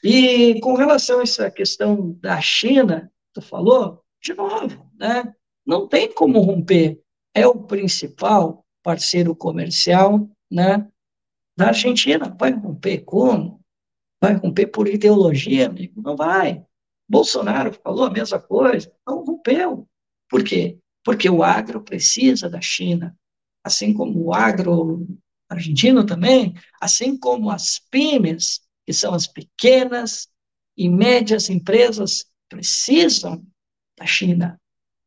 e 0.03 0.59
com 0.59 0.75
relação 0.75 1.19
a 1.19 1.23
essa 1.23 1.49
questão 1.49 2.11
da 2.19 2.39
China, 2.41 3.11
tu 3.33 3.41
falou, 3.41 4.03
de 4.21 4.33
novo, 4.33 4.89
né, 4.99 5.33
não 5.65 5.87
tem 5.87 6.13
como 6.13 6.39
romper, 6.39 7.01
é 7.33 7.45
o 7.47 7.55
principal 7.55 8.65
parceiro 8.83 9.35
comercial, 9.35 10.29
né, 10.51 10.87
da 11.57 11.69
Argentina, 11.69 12.35
vai 12.39 12.51
romper 12.51 12.99
como? 12.99 13.59
Vai 14.21 14.35
romper 14.35 14.67
por 14.67 14.87
ideologia, 14.87 15.67
amigo? 15.67 16.01
Não 16.01 16.15
vai. 16.15 16.63
Bolsonaro 17.09 17.73
falou 17.73 18.05
a 18.05 18.11
mesma 18.11 18.39
coisa, 18.39 18.91
não 19.07 19.23
rompeu. 19.23 19.87
Por 20.29 20.43
quê? 20.43 20.77
Porque 21.03 21.29
o 21.29 21.41
agro 21.41 21.81
precisa 21.81 22.49
da 22.49 22.61
China, 22.61 23.17
assim 23.63 23.93
como 23.93 24.25
o 24.25 24.33
agro 24.33 25.07
argentino 25.49 26.06
também, 26.06 26.53
assim 26.80 27.18
como 27.18 27.49
as 27.49 27.80
pymes, 27.80 28.61
que 28.86 28.94
são 28.94 29.14
as 29.14 29.28
pequenas 29.28 30.28
e 30.76 30.90
médias 30.90 31.49
empresas, 31.49 32.26
precisam 32.48 33.45
da 33.98 34.06
China. 34.06 34.60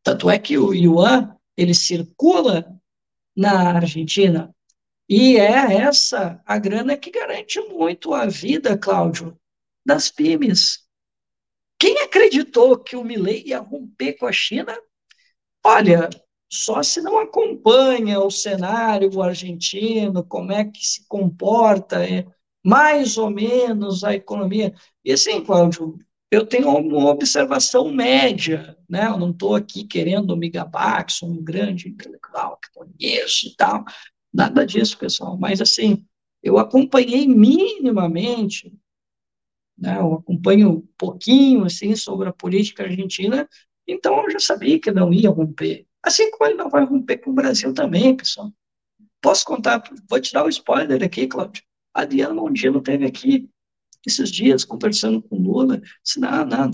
Tanto 0.02 0.28
é 0.30 0.38
que 0.38 0.58
o 0.58 0.74
yuan, 0.74 1.36
ele 1.56 1.74
circula 1.74 2.66
na 3.36 3.76
Argentina, 3.76 4.54
e 5.08 5.36
é 5.36 5.76
essa 5.76 6.40
a 6.46 6.58
grana 6.58 6.96
que 6.96 7.10
garante 7.10 7.60
muito 7.62 8.14
a 8.14 8.26
vida, 8.26 8.78
Cláudio, 8.78 9.36
das 9.84 10.08
pymes. 10.08 10.86
Quem 11.78 12.00
acreditou 12.02 12.78
que 12.78 12.94
o 12.94 13.02
Milley 13.02 13.42
ia 13.48 13.58
romper 13.58 14.12
com 14.14 14.26
a 14.26 14.32
China? 14.32 14.78
Olha, 15.64 16.08
só 16.50 16.82
se 16.82 17.00
não 17.00 17.18
acompanha 17.18 18.20
o 18.20 18.30
cenário 18.30 19.22
argentino, 19.22 20.24
como 20.24 20.52
é 20.52 20.64
que 20.64 20.84
se 20.86 21.06
comporta, 21.06 22.04
é, 22.04 22.26
mais 22.64 23.16
ou 23.16 23.30
menos 23.30 24.04
a 24.04 24.14
economia. 24.14 24.74
E 25.04 25.12
assim, 25.12 25.42
Cláudio, 25.44 25.96
eu 26.30 26.46
tenho 26.46 26.68
uma 26.76 27.10
observação 27.10 27.92
média, 27.92 28.76
né? 28.88 29.06
Eu 29.06 29.18
não 29.18 29.30
estou 29.30 29.54
aqui 29.54 29.84
querendo 29.84 30.36
me 30.36 30.50
gabar, 30.50 31.04
que 31.04 31.12
sou 31.12 31.28
um 31.30 31.42
grande 31.42 31.88
intelectual 31.88 32.58
que 32.58 32.70
conheço 32.72 33.48
e 33.48 33.56
tal. 33.56 33.84
Nada 34.32 34.64
disso, 34.66 34.98
pessoal. 34.98 35.36
Mas, 35.38 35.60
assim, 35.60 36.04
eu 36.42 36.58
acompanhei 36.58 37.26
minimamente, 37.28 38.72
né, 39.76 39.98
eu 39.98 40.14
acompanho 40.14 40.70
um 40.70 40.88
pouquinho, 40.98 41.64
assim, 41.64 41.96
sobre 41.96 42.28
a 42.28 42.32
política 42.32 42.84
argentina, 42.84 43.48
então 43.86 44.22
eu 44.24 44.30
já 44.30 44.38
sabia 44.38 44.78
que 44.80 44.90
não 44.90 45.12
ia 45.12 45.30
romper. 45.30 45.86
Assim 46.02 46.30
como 46.30 46.48
ele 46.48 46.56
não 46.56 46.70
vai 46.70 46.84
romper 46.84 47.18
com 47.18 47.30
o 47.30 47.34
Brasil 47.34 47.72
também, 47.74 48.16
pessoal. 48.16 48.52
Posso 49.20 49.44
contar, 49.44 49.82
vou 50.08 50.20
te 50.20 50.32
dar 50.32 50.44
o 50.44 50.46
um 50.46 50.48
spoiler 50.48 51.02
aqui, 51.02 51.26
Cláudio. 51.26 51.62
A 51.92 52.04
Diana 52.04 52.34
Mondino 52.34 52.80
teve 52.80 53.04
aqui 53.04 53.50
esses 54.06 54.30
dias 54.30 54.64
conversando 54.64 55.20
com 55.20 55.36
Lula, 55.36 55.80
disse, 56.02 56.18
não, 56.18 56.46
não, 56.46 56.70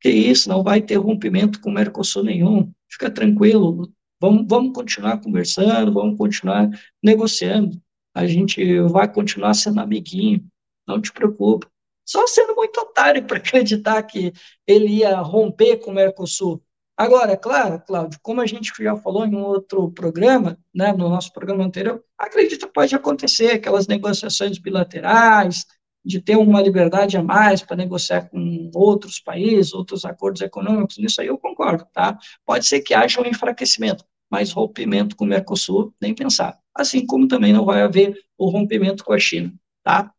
que 0.00 0.10
isso, 0.10 0.48
não 0.48 0.62
vai 0.62 0.82
ter 0.82 0.96
rompimento 0.96 1.60
com 1.60 1.70
o 1.70 1.72
Mercosul 1.72 2.24
nenhum, 2.24 2.72
fica 2.90 3.08
tranquilo, 3.08 3.92
Vamos, 4.24 4.46
vamos 4.48 4.72
continuar 4.72 5.20
conversando, 5.20 5.92
vamos 5.92 6.16
continuar 6.16 6.70
negociando. 7.02 7.78
A 8.14 8.26
gente 8.26 8.80
vai 8.88 9.12
continuar 9.12 9.52
sendo 9.52 9.82
amiguinho, 9.82 10.42
não 10.88 10.98
te 10.98 11.12
preocupe. 11.12 11.66
Só 12.06 12.26
sendo 12.26 12.54
muito 12.54 12.80
otário 12.80 13.22
para 13.28 13.36
acreditar 13.36 14.02
que 14.04 14.32
ele 14.66 15.00
ia 15.00 15.20
romper 15.20 15.76
com 15.76 15.90
o 15.90 15.94
Mercosul. 15.94 16.63
Agora, 16.96 17.36
claro, 17.36 17.82
Cláudio, 17.84 18.20
como 18.22 18.40
a 18.40 18.46
gente 18.46 18.72
já 18.78 18.94
falou 18.94 19.26
em 19.26 19.34
um 19.34 19.42
outro 19.42 19.90
programa, 19.90 20.56
né, 20.72 20.92
no 20.92 21.08
nosso 21.08 21.32
programa 21.32 21.64
anterior, 21.64 22.04
acredito 22.16 22.68
que 22.68 22.72
pode 22.72 22.94
acontecer 22.94 23.50
aquelas 23.50 23.88
negociações 23.88 24.58
bilaterais, 24.58 25.64
de 26.04 26.20
ter 26.20 26.36
uma 26.36 26.60
liberdade 26.60 27.16
a 27.16 27.22
mais 27.22 27.62
para 27.62 27.76
negociar 27.76 28.28
com 28.28 28.70
outros 28.74 29.18
países, 29.18 29.72
outros 29.72 30.04
acordos 30.04 30.42
econômicos, 30.42 30.98
nisso 30.98 31.20
aí 31.20 31.28
eu 31.28 31.38
concordo, 31.38 31.86
tá? 31.92 32.16
Pode 32.44 32.66
ser 32.66 32.80
que 32.80 32.94
haja 32.94 33.20
um 33.20 33.26
enfraquecimento, 33.26 34.04
mas 34.30 34.52
rompimento 34.52 35.16
com 35.16 35.24
o 35.24 35.28
Mercosul, 35.28 35.94
nem 36.00 36.14
pensar. 36.14 36.58
Assim 36.74 37.06
como 37.06 37.26
também 37.26 37.52
não 37.52 37.64
vai 37.64 37.82
haver 37.82 38.16
o 38.36 38.50
rompimento 38.50 39.02
com 39.02 39.12
a 39.12 39.18
China, 39.18 39.52
tá? 39.82 40.12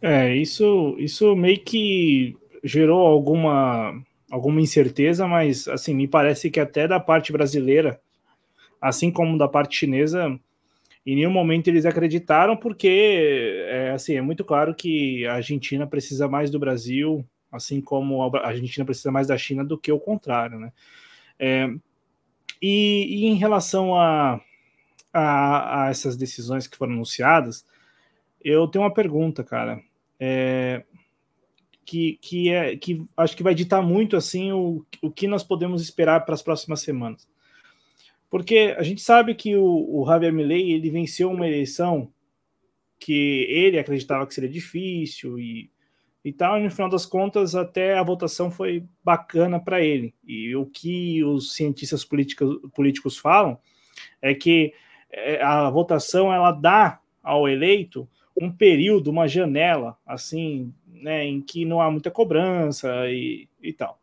É, 0.00 0.34
isso, 0.34 0.96
isso 0.98 1.36
meio 1.36 1.62
que 1.62 2.36
gerou 2.62 3.06
alguma, 3.06 4.00
alguma 4.30 4.60
incerteza, 4.60 5.26
mas 5.26 5.68
assim, 5.68 5.94
me 5.94 6.08
parece 6.08 6.50
que 6.50 6.60
até 6.60 6.86
da 6.86 7.00
parte 7.00 7.32
brasileira, 7.32 8.00
assim 8.80 9.10
como 9.10 9.38
da 9.38 9.48
parte 9.48 9.76
chinesa, 9.76 10.38
em 11.06 11.16
nenhum 11.16 11.30
momento 11.30 11.68
eles 11.68 11.86
acreditaram, 11.86 12.56
porque 12.56 13.64
é, 13.68 13.90
assim, 13.90 14.16
é 14.16 14.20
muito 14.20 14.44
claro 14.44 14.74
que 14.74 15.26
a 15.26 15.34
Argentina 15.34 15.86
precisa 15.86 16.28
mais 16.28 16.50
do 16.50 16.58
Brasil, 16.58 17.24
assim 17.50 17.80
como 17.80 18.22
a 18.36 18.46
Argentina 18.46 18.84
precisa 18.84 19.10
mais 19.10 19.26
da 19.26 19.38
China 19.38 19.64
do 19.64 19.78
que 19.78 19.90
o 19.90 19.98
contrário, 19.98 20.58
né? 20.58 20.72
É, 21.38 21.70
e, 22.60 23.24
e, 23.24 23.26
em 23.26 23.34
relação 23.34 23.94
a, 23.94 24.40
a, 25.12 25.84
a, 25.84 25.90
essas 25.90 26.16
decisões 26.16 26.66
que 26.66 26.76
foram 26.76 26.92
anunciadas, 26.92 27.64
eu 28.44 28.66
tenho 28.68 28.84
uma 28.84 28.92
pergunta, 28.92 29.44
cara. 29.44 29.80
É, 30.18 30.84
que, 31.88 32.18
que, 32.20 32.50
é, 32.50 32.76
que 32.76 33.02
acho 33.16 33.34
que 33.34 33.42
vai 33.42 33.54
ditar 33.54 33.80
muito 33.80 34.14
assim 34.14 34.52
o, 34.52 34.84
o 35.00 35.10
que 35.10 35.26
nós 35.26 35.42
podemos 35.42 35.80
esperar 35.80 36.22
para 36.26 36.34
as 36.34 36.42
próximas 36.42 36.82
semanas. 36.82 37.26
Porque 38.28 38.76
a 38.76 38.82
gente 38.82 39.00
sabe 39.00 39.34
que 39.34 39.56
o, 39.56 39.98
o 39.98 40.04
Javier 40.06 40.30
Milei 40.30 40.70
ele 40.70 40.90
venceu 40.90 41.30
uma 41.30 41.48
eleição 41.48 42.12
que 43.00 43.46
ele 43.48 43.78
acreditava 43.78 44.26
que 44.26 44.34
seria 44.34 44.50
difícil 44.50 45.38
e, 45.38 45.70
e 46.22 46.30
tal, 46.30 46.58
e 46.58 46.62
no 46.62 46.70
final 46.70 46.90
das 46.90 47.06
contas 47.06 47.54
até 47.54 47.96
a 47.96 48.02
votação 48.02 48.50
foi 48.50 48.84
bacana 49.02 49.58
para 49.58 49.80
ele. 49.80 50.14
E 50.26 50.54
o 50.54 50.66
que 50.66 51.24
os 51.24 51.54
cientistas 51.54 52.04
políticos, 52.04 52.58
políticos 52.74 53.16
falam 53.16 53.58
é 54.20 54.34
que 54.34 54.74
é, 55.10 55.42
a 55.42 55.70
votação 55.70 56.30
ela 56.30 56.52
dá 56.52 57.00
ao 57.22 57.48
eleito 57.48 58.06
um 58.38 58.52
período, 58.52 59.10
uma 59.10 59.26
janela, 59.26 59.96
assim, 60.06 60.70
né, 61.00 61.24
em 61.24 61.40
que 61.40 61.64
não 61.64 61.80
há 61.80 61.90
muita 61.90 62.10
cobrança 62.10 63.08
e, 63.10 63.48
e 63.62 63.72
tal. 63.72 64.00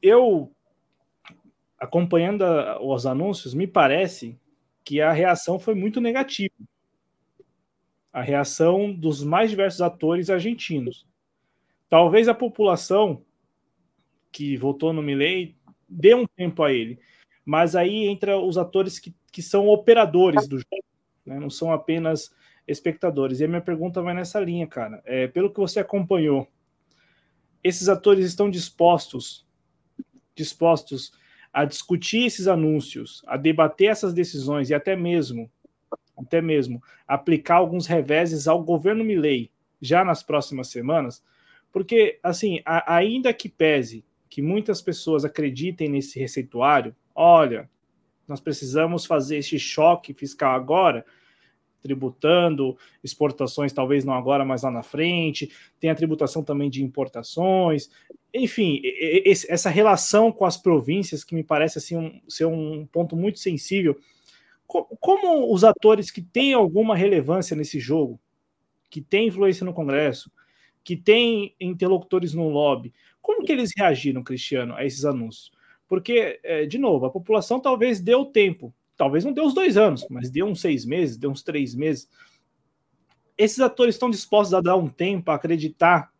Eu, 0.00 0.52
acompanhando 1.78 2.42
a, 2.42 2.82
os 2.82 3.06
anúncios, 3.06 3.54
me 3.54 3.66
parece 3.66 4.38
que 4.84 5.00
a 5.00 5.12
reação 5.12 5.58
foi 5.58 5.74
muito 5.74 6.00
negativa. 6.00 6.54
A 8.12 8.22
reação 8.22 8.92
dos 8.92 9.22
mais 9.22 9.50
diversos 9.50 9.82
atores 9.82 10.30
argentinos. 10.30 11.06
Talvez 11.88 12.28
a 12.28 12.34
população 12.34 13.22
que 14.30 14.56
votou 14.56 14.92
no 14.92 15.02
Milley 15.02 15.56
dê 15.88 16.14
um 16.14 16.26
tempo 16.26 16.62
a 16.62 16.72
ele, 16.72 16.98
mas 17.44 17.74
aí 17.74 18.06
entra 18.06 18.38
os 18.38 18.58
atores 18.58 18.98
que, 18.98 19.14
que 19.32 19.40
são 19.40 19.68
operadores 19.68 20.46
do 20.46 20.58
jogo, 20.58 20.84
né? 21.24 21.38
não 21.40 21.48
são 21.48 21.72
apenas 21.72 22.30
espectadores. 22.68 23.40
E 23.40 23.44
a 23.44 23.48
minha 23.48 23.62
pergunta 23.62 24.02
vai 24.02 24.14
nessa 24.14 24.38
linha, 24.38 24.66
cara. 24.66 25.02
É, 25.06 25.26
pelo 25.26 25.50
que 25.50 25.58
você 25.58 25.80
acompanhou, 25.80 26.46
esses 27.64 27.88
atores 27.88 28.26
estão 28.26 28.50
dispostos, 28.50 29.46
dispostos 30.36 31.12
a 31.52 31.64
discutir 31.64 32.26
esses 32.26 32.46
anúncios, 32.46 33.22
a 33.26 33.36
debater 33.36 33.88
essas 33.88 34.12
decisões 34.12 34.68
e 34.68 34.74
até 34.74 34.94
mesmo, 34.94 35.50
até 36.16 36.40
mesmo 36.40 36.82
aplicar 37.06 37.56
alguns 37.56 37.86
reveses 37.86 38.46
ao 38.46 38.62
governo 38.62 39.02
Milley 39.02 39.50
já 39.80 40.04
nas 40.04 40.22
próximas 40.22 40.68
semanas, 40.68 41.24
porque 41.72 42.18
assim, 42.22 42.60
a, 42.64 42.96
ainda 42.96 43.32
que 43.32 43.48
pese 43.48 44.04
que 44.28 44.42
muitas 44.42 44.82
pessoas 44.82 45.24
acreditem 45.24 45.88
nesse 45.88 46.18
receituário, 46.18 46.94
olha, 47.14 47.68
nós 48.26 48.40
precisamos 48.40 49.06
fazer 49.06 49.38
esse 49.38 49.58
choque 49.58 50.12
fiscal 50.12 50.54
agora 50.54 51.04
tributando 51.80 52.76
exportações, 53.02 53.72
talvez 53.72 54.04
não 54.04 54.14
agora, 54.14 54.44
mas 54.44 54.62
lá 54.62 54.70
na 54.70 54.82
frente, 54.82 55.50
tem 55.78 55.90
a 55.90 55.94
tributação 55.94 56.42
também 56.42 56.68
de 56.68 56.82
importações, 56.82 57.88
enfim, 58.32 58.80
essa 59.48 59.70
relação 59.70 60.30
com 60.30 60.44
as 60.44 60.56
províncias 60.56 61.24
que 61.24 61.34
me 61.34 61.42
parece 61.42 61.78
assim 61.78 61.96
um, 61.96 62.20
ser 62.28 62.44
um 62.44 62.86
ponto 62.86 63.16
muito 63.16 63.38
sensível. 63.38 63.98
Como 64.66 65.52
os 65.52 65.64
atores 65.64 66.10
que 66.10 66.20
têm 66.20 66.52
alguma 66.52 66.94
relevância 66.94 67.56
nesse 67.56 67.80
jogo, 67.80 68.20
que 68.90 69.00
têm 69.00 69.28
influência 69.28 69.64
no 69.64 69.72
Congresso, 69.72 70.30
que 70.84 70.94
têm 70.94 71.54
interlocutores 71.58 72.34
no 72.34 72.48
lobby, 72.48 72.92
como 73.20 73.44
que 73.44 73.52
eles 73.52 73.70
reagiram, 73.76 74.22
Cristiano, 74.22 74.74
a 74.74 74.84
esses 74.84 75.04
anúncios? 75.06 75.50
Porque, 75.88 76.38
é, 76.42 76.66
de 76.66 76.76
novo, 76.76 77.06
a 77.06 77.10
população 77.10 77.58
talvez 77.58 77.98
deu 77.98 78.26
tempo 78.26 78.74
talvez 78.98 79.24
não 79.24 79.32
dê 79.32 79.40
uns 79.40 79.54
dois 79.54 79.76
anos, 79.76 80.04
mas 80.10 80.28
dê 80.28 80.42
uns 80.42 80.60
seis 80.60 80.84
meses, 80.84 81.16
dê 81.16 81.28
uns 81.28 81.42
três 81.42 81.74
meses. 81.74 82.10
Esses 83.38 83.60
atores 83.60 83.94
estão 83.94 84.10
dispostos 84.10 84.52
a 84.52 84.60
dar 84.60 84.76
um 84.76 84.88
tempo 84.88 85.30
a 85.30 85.36
acreditar 85.36 86.12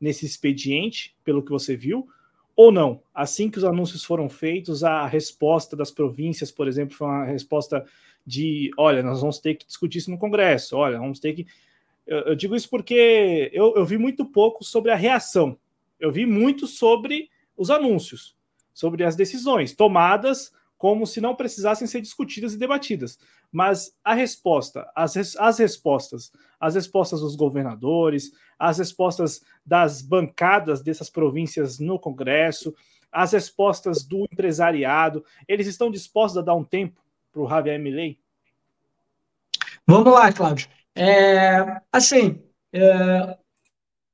nesse 0.00 0.24
expediente, 0.24 1.16
pelo 1.24 1.42
que 1.42 1.50
você 1.50 1.76
viu, 1.76 2.08
ou 2.54 2.70
não? 2.70 3.02
Assim 3.12 3.50
que 3.50 3.58
os 3.58 3.64
anúncios 3.64 4.04
foram 4.04 4.28
feitos, 4.28 4.84
a 4.84 5.06
resposta 5.06 5.76
das 5.76 5.90
províncias, 5.90 6.52
por 6.52 6.68
exemplo, 6.68 6.96
foi 6.96 7.08
uma 7.08 7.24
resposta 7.24 7.84
de: 8.24 8.70
olha, 8.78 9.02
nós 9.02 9.20
vamos 9.20 9.40
ter 9.40 9.56
que 9.56 9.66
discutir 9.66 9.98
isso 9.98 10.10
no 10.10 10.18
Congresso, 10.18 10.76
olha, 10.76 10.98
vamos 10.98 11.18
ter 11.18 11.32
que. 11.32 11.46
Eu, 12.06 12.18
eu 12.18 12.34
digo 12.36 12.54
isso 12.54 12.70
porque 12.70 13.50
eu, 13.52 13.74
eu 13.74 13.84
vi 13.84 13.98
muito 13.98 14.24
pouco 14.24 14.64
sobre 14.64 14.92
a 14.92 14.96
reação, 14.96 15.58
eu 15.98 16.12
vi 16.12 16.24
muito 16.24 16.68
sobre 16.68 17.28
os 17.56 17.68
anúncios, 17.68 18.36
sobre 18.72 19.02
as 19.02 19.16
decisões 19.16 19.72
tomadas 19.72 20.52
como 20.82 21.06
se 21.06 21.20
não 21.20 21.36
precisassem 21.36 21.86
ser 21.86 22.00
discutidas 22.00 22.54
e 22.54 22.58
debatidas. 22.58 23.16
Mas 23.52 23.94
a 24.02 24.14
resposta, 24.14 24.90
as, 24.96 25.36
as 25.36 25.58
respostas, 25.60 26.32
as 26.58 26.74
respostas 26.74 27.20
dos 27.20 27.36
governadores, 27.36 28.32
as 28.58 28.78
respostas 28.78 29.44
das 29.64 30.02
bancadas 30.02 30.82
dessas 30.82 31.08
províncias 31.08 31.78
no 31.78 32.00
Congresso, 32.00 32.74
as 33.12 33.30
respostas 33.30 34.02
do 34.02 34.24
empresariado, 34.24 35.24
eles 35.46 35.68
estão 35.68 35.88
dispostos 35.88 36.38
a 36.38 36.42
dar 36.42 36.56
um 36.56 36.64
tempo 36.64 37.00
para 37.30 37.42
o 37.42 37.48
Javier 37.48 37.78
Milei? 37.78 38.18
Vamos 39.86 40.12
lá, 40.12 40.32
Cláudio. 40.32 40.68
É, 40.96 41.80
assim, 41.92 42.42
é, 42.72 43.38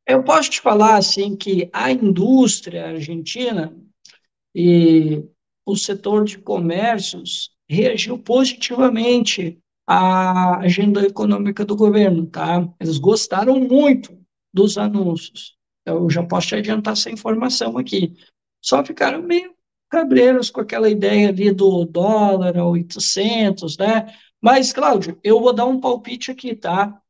eu 0.07 0.23
posso 0.23 0.51
te 0.51 0.61
falar 0.61 0.99
assim 0.99 1.35
que 1.35 1.71
a 1.73 1.91
indústria 1.91 2.89
argentina 2.89 3.75
e 4.55 5.25
o 5.73 5.77
setor 5.77 6.25
de 6.25 6.39
comércios 6.39 7.51
reagiu 7.69 8.19
positivamente 8.19 9.59
à 9.87 10.59
agenda 10.59 11.05
econômica 11.07 11.65
do 11.65 11.77
governo, 11.77 12.27
tá? 12.27 12.67
Eles 12.81 12.99
gostaram 12.99 13.61
muito 13.61 14.19
dos 14.53 14.79
anúncios. 14.79 15.57
Eu 15.85 16.09
já 16.09 16.23
posso 16.23 16.49
te 16.49 16.55
adiantar 16.55 16.95
essa 16.95 17.11
informação 17.11 17.77
aqui. 17.79 18.15
Só 18.63 18.85
ficaram 18.85 19.23
meio 19.23 19.55
cabreiros 19.91 20.51
com 20.51 20.61
aquela 20.61 20.89
ideia 20.89 21.29
ali 21.29 21.51
do 21.51 21.85
dólar 21.85 22.57
a 22.57 22.67
800, 22.67 23.77
né? 23.79 24.13
Mas, 24.41 24.73
Cláudio, 24.73 25.19
eu 25.23 25.41
vou 25.41 25.53
dar 25.53 25.67
um 25.67 25.81
palpite 25.81 26.31
aqui, 26.31 26.55
tá? 26.55 27.01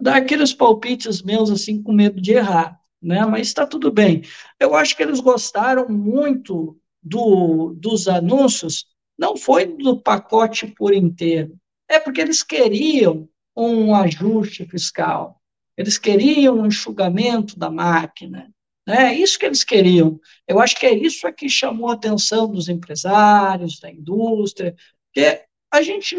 Daqueles 0.00 0.52
palpites 0.54 1.22
meus, 1.22 1.50
assim, 1.50 1.82
com 1.82 1.92
medo 1.92 2.20
de 2.20 2.32
errar, 2.32 2.78
né? 3.00 3.24
Mas 3.26 3.48
está 3.48 3.66
tudo 3.66 3.90
bem. 3.90 4.22
Eu 4.60 4.74
acho 4.74 4.96
que 4.96 5.02
eles 5.02 5.20
gostaram 5.20 5.88
muito 5.88 6.78
do, 7.02 7.74
dos 7.74 8.08
anúncios 8.08 8.86
não 9.18 9.36
foi 9.36 9.66
do 9.66 10.00
pacote 10.00 10.66
por 10.66 10.94
inteiro. 10.94 11.56
É 11.88 11.98
porque 11.98 12.20
eles 12.20 12.42
queriam 12.42 13.28
um 13.56 13.94
ajuste 13.94 14.64
fiscal, 14.66 15.40
eles 15.76 15.98
queriam 15.98 16.60
um 16.60 16.66
enxugamento 16.66 17.58
da 17.58 17.70
máquina. 17.70 18.50
Né? 18.86 19.12
É 19.12 19.14
isso 19.14 19.38
que 19.38 19.46
eles 19.46 19.62
queriam. 19.62 20.18
Eu 20.48 20.60
acho 20.60 20.78
que 20.78 20.86
é 20.86 20.94
isso 20.94 21.30
que 21.32 21.48
chamou 21.48 21.90
a 21.90 21.94
atenção 21.94 22.50
dos 22.50 22.68
empresários, 22.68 23.78
da 23.78 23.90
indústria, 23.90 24.74
porque 25.06 25.44
a 25.70 25.82
gente 25.82 26.16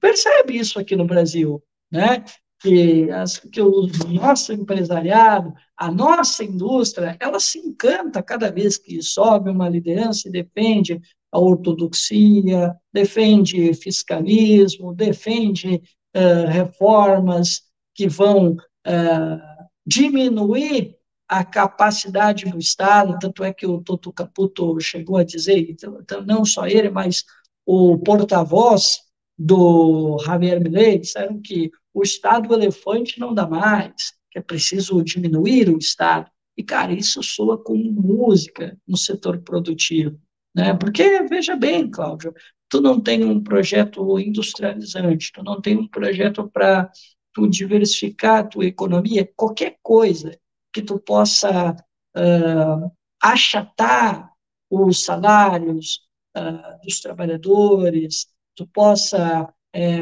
percebe 0.00 0.56
isso 0.56 0.78
aqui 0.78 0.94
no 0.94 1.04
Brasil. 1.04 1.62
Né? 1.90 2.24
que, 2.60 3.10
as, 3.10 3.38
que 3.38 3.60
o 3.60 3.86
nosso 4.08 4.52
empresariado, 4.52 5.54
a 5.76 5.90
nossa 5.90 6.42
indústria, 6.42 7.16
ela 7.20 7.38
se 7.38 7.58
encanta 7.58 8.22
cada 8.22 8.50
vez 8.50 8.78
que 8.78 9.02
sobe 9.02 9.50
uma 9.50 9.68
liderança 9.68 10.28
e 10.28 10.32
defende 10.32 11.00
a 11.30 11.38
ortodoxia, 11.38 12.74
defende 12.92 13.74
fiscalismo, 13.74 14.94
defende 14.94 15.82
uh, 16.16 16.46
reformas 16.48 17.62
que 17.94 18.08
vão 18.08 18.52
uh, 18.52 19.66
diminuir 19.86 20.96
a 21.28 21.44
capacidade 21.44 22.46
do 22.46 22.58
Estado, 22.58 23.18
tanto 23.18 23.44
é 23.44 23.52
que 23.52 23.66
o 23.66 23.82
Toto 23.82 24.12
Caputo 24.12 24.78
chegou 24.80 25.16
a 25.16 25.24
dizer, 25.24 25.68
então, 25.68 26.00
não 26.24 26.44
só 26.44 26.66
ele, 26.66 26.88
mas 26.88 27.24
o 27.66 27.98
porta-voz 27.98 29.00
do 29.36 30.18
Javier 30.24 30.60
Milei, 30.60 30.98
disseram 30.98 31.40
que 31.40 31.70
o 31.92 32.02
Estado 32.02 32.54
elefante 32.54 33.18
não 33.18 33.34
dá 33.34 33.46
mais, 33.46 34.15
é 34.36 34.40
preciso 34.42 35.02
diminuir 35.02 35.70
o 35.70 35.78
Estado. 35.78 36.30
E, 36.56 36.62
cara, 36.62 36.92
isso 36.92 37.22
soa 37.22 37.56
como 37.56 37.90
música 37.90 38.78
no 38.86 38.96
setor 38.96 39.40
produtivo. 39.40 40.20
Né? 40.54 40.74
Porque, 40.74 41.22
veja 41.22 41.56
bem, 41.56 41.90
Cláudio, 41.90 42.34
tu 42.68 42.80
não 42.80 43.00
tem 43.00 43.24
um 43.24 43.42
projeto 43.42 44.18
industrializante, 44.18 45.32
tu 45.32 45.42
não 45.42 45.60
tem 45.60 45.76
um 45.76 45.88
projeto 45.88 46.48
para 46.50 46.90
tu 47.32 47.48
diversificar 47.48 48.40
a 48.40 48.44
tua 48.44 48.66
economia, 48.66 49.30
qualquer 49.36 49.78
coisa 49.82 50.38
que 50.72 50.82
tu 50.82 50.98
possa 50.98 51.72
uh, 51.72 52.92
achatar 53.22 54.30
os 54.70 55.04
salários 55.04 56.00
uh, 56.36 56.84
dos 56.84 57.00
trabalhadores, 57.00 58.26
tu 58.54 58.66
possa 58.66 59.52
é, 59.74 60.00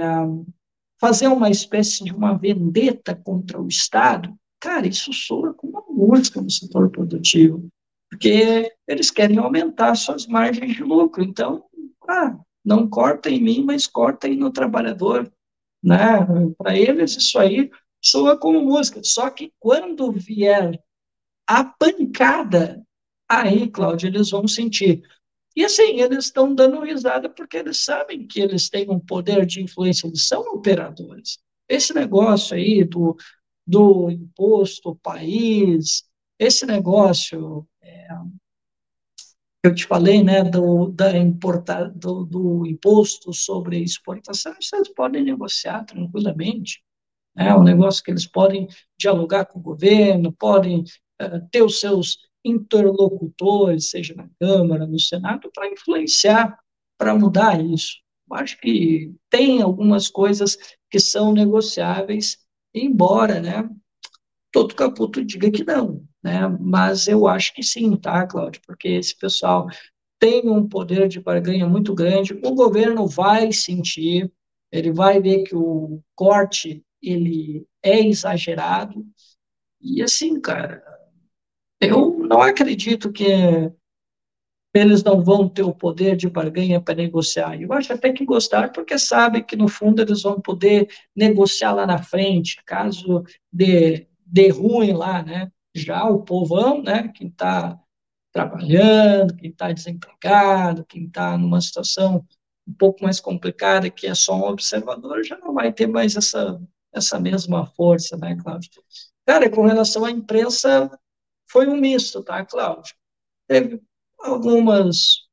fazer 1.05 1.29
uma 1.29 1.51
espécie 1.51 2.03
de 2.03 2.15
uma 2.15 2.33
vendeta 2.33 3.15
contra 3.15 3.61
o 3.61 3.69
Estado, 3.69 4.35
cara, 4.59 4.87
isso 4.87 5.13
soa 5.13 5.53
como 5.53 5.79
uma 5.79 5.85
música 5.87 6.41
no 6.41 6.51
setor 6.51 6.89
produtivo, 6.89 7.69
porque 8.09 8.73
eles 8.89 9.11
querem 9.11 9.37
aumentar 9.37 9.95
suas 9.97 10.27
margens 10.27 10.75
de 10.75 10.83
lucro. 10.83 11.23
Então, 11.23 11.63
ah, 12.09 12.39
não 12.65 12.89
corta 12.89 13.29
em 13.29 13.39
mim, 13.39 13.63
mas 13.63 13.87
corta 13.87 14.27
aí 14.27 14.35
no 14.35 14.51
trabalhador. 14.51 15.31
Né? 15.83 16.27
Para 16.57 16.75
eles, 16.75 17.19
isso 17.19 17.39
aí 17.39 17.71
soa 18.03 18.39
como 18.39 18.65
música. 18.65 19.03
Só 19.05 19.29
que 19.29 19.53
quando 19.61 20.11
vier 20.11 20.83
a 21.47 21.65
pancada, 21.65 22.83
aí, 23.29 23.69
Cláudio, 23.69 24.09
eles 24.09 24.31
vão 24.31 24.49
sentir. 24.49 25.03
E 25.57 25.65
assim, 25.65 26.01
eles 26.01 26.27
estão 26.27 26.55
dando 26.55 26.81
risada 26.81 27.29
porque 27.29 27.57
eles 27.57 27.85
sabem 27.85 28.27
que 28.27 28.41
eles 28.41 28.69
têm 28.69 28.91
um 28.91 28.99
poder 28.99 29.47
de 29.47 29.63
influência, 29.63 30.07
eles 30.07 30.27
são 30.27 30.43
operadores. 30.53 31.39
Esse 31.69 31.95
negócio 31.95 32.57
aí 32.57 32.85
do, 32.85 33.17
do 33.67 34.11
imposto 34.11 34.97
país, 34.97 36.05
esse 36.39 36.67
negócio 36.67 37.67
é, 37.81 38.09
eu 39.65 39.75
te 39.75 39.87
falei, 39.87 40.23
né, 40.23 40.45
do, 40.45 40.91
da 40.91 41.17
importa, 41.17 41.89
do, 41.89 42.27
do 42.27 42.67
imposto 42.67 43.33
sobre 43.33 43.83
exportação, 43.83 44.53
eles 44.75 44.93
podem 44.95 45.25
negociar 45.25 45.85
tranquilamente. 45.85 46.83
É 47.35 47.55
um 47.55 47.63
negócio 47.63 48.05
que 48.05 48.11
eles 48.11 48.27
podem 48.27 48.69
dialogar 48.99 49.47
com 49.47 49.59
o 49.59 49.63
governo, 49.63 50.31
podem 50.33 50.81
uh, 50.83 51.49
ter 51.51 51.63
os 51.63 51.81
seus 51.81 52.19
interlocutores, 52.45 53.91
seja 53.91 54.15
na 54.15 54.29
Câmara, 54.41 54.87
no 54.87 54.99
Senado, 54.99 55.51
para 55.53 55.71
influenciar, 55.71 56.59
para 56.99 57.15
mudar 57.15 57.65
isso. 57.65 57.97
Eu 58.29 58.37
acho 58.37 58.61
que 58.61 59.15
tem 59.31 59.63
algumas 59.63 60.09
coisas 60.09 60.57
que 60.91 61.01
são 61.01 61.33
negociáveis, 61.33 62.39
embora, 62.75 63.41
né, 63.41 63.69
todo 64.53 64.75
Caputo 64.75 65.25
diga 65.25 65.51
que 65.51 65.65
não, 65.65 66.05
né, 66.23 66.47
mas 66.61 67.09
eu 67.09 67.27
acho 67.27 67.55
que 67.55 67.63
sim, 67.63 67.97
tá, 67.97 68.27
Cláudio, 68.27 68.63
porque 68.67 68.89
esse 68.89 69.17
pessoal 69.17 69.67
tem 70.19 70.49
um 70.49 70.67
poder 70.67 71.09
de 71.09 71.21
barganha 71.21 71.67
muito 71.67 71.95
grande, 71.95 72.35
o 72.35 72.55
governo 72.55 73.07
vai 73.07 73.53
sentir, 73.53 74.33
ele 74.71 74.93
vai 74.93 75.21
ver 75.21 75.43
que 75.43 75.55
o 75.55 76.01
corte, 76.15 76.83
ele 77.03 77.67
é 77.83 78.01
exagerado, 78.07 79.05
e 79.81 80.03
assim, 80.03 80.41
cara, 80.41 80.83
eu 81.81 82.14
não 82.35 82.43
acredito 82.43 83.13
que 83.13 83.29
eles 84.75 85.05
não 85.05 85.23
vão 85.23 85.49
ter 85.49 85.63
o 85.63 85.73
poder 85.73 86.17
de 86.17 86.29
barganha 86.29 86.81
para 86.81 86.97
negociar. 86.97 87.61
Eu 87.61 87.73
acho 87.73 87.93
até 87.93 88.13
que 88.13 88.25
gostar, 88.25 88.73
porque 88.73 88.99
sabem 88.99 89.45
que, 89.45 89.55
no 89.55 89.69
fundo, 89.69 90.03
eles 90.03 90.23
vão 90.23 90.41
poder 90.41 90.89
negociar 91.15 91.73
lá 91.73 91.87
na 91.87 92.03
frente, 92.03 92.61
caso 92.67 93.23
dê, 93.53 94.09
ruim 94.51 94.93
lá, 94.93 95.23
né? 95.23 95.53
Já 95.77 96.09
o 96.09 96.25
povão, 96.25 96.83
né, 96.83 97.09
quem 97.15 97.29
está 97.29 97.79
trabalhando, 98.33 99.37
quem 99.37 99.51
está 99.51 99.71
desempregado, 99.71 100.85
quem 100.87 101.05
está 101.05 101.39
numa 101.39 101.61
situação 101.61 102.27
um 102.67 102.73
pouco 102.73 103.05
mais 103.05 103.21
complicada, 103.21 103.91
que 103.91 104.09
é 104.09 104.15
só 104.15 104.35
um 104.35 104.49
observador, 104.49 105.23
já 105.23 105.37
não 105.39 105.55
vai 105.55 105.73
ter 105.73 105.87
mais 105.87 106.17
essa, 106.17 106.61
essa 106.93 107.21
mesma 107.21 107.67
força, 107.67 108.17
né, 108.17 108.37
Cláudio? 108.43 108.71
Cara, 109.25 109.49
com 109.49 109.65
relação 109.67 110.05
à 110.05 110.11
imprensa, 110.11 110.91
foi 111.55 111.69
um 111.69 111.77
misto, 111.77 112.21
tá, 112.21 112.45
Cláudio? 112.45 112.97
Teve 113.47 113.81
algumas 114.19 115.29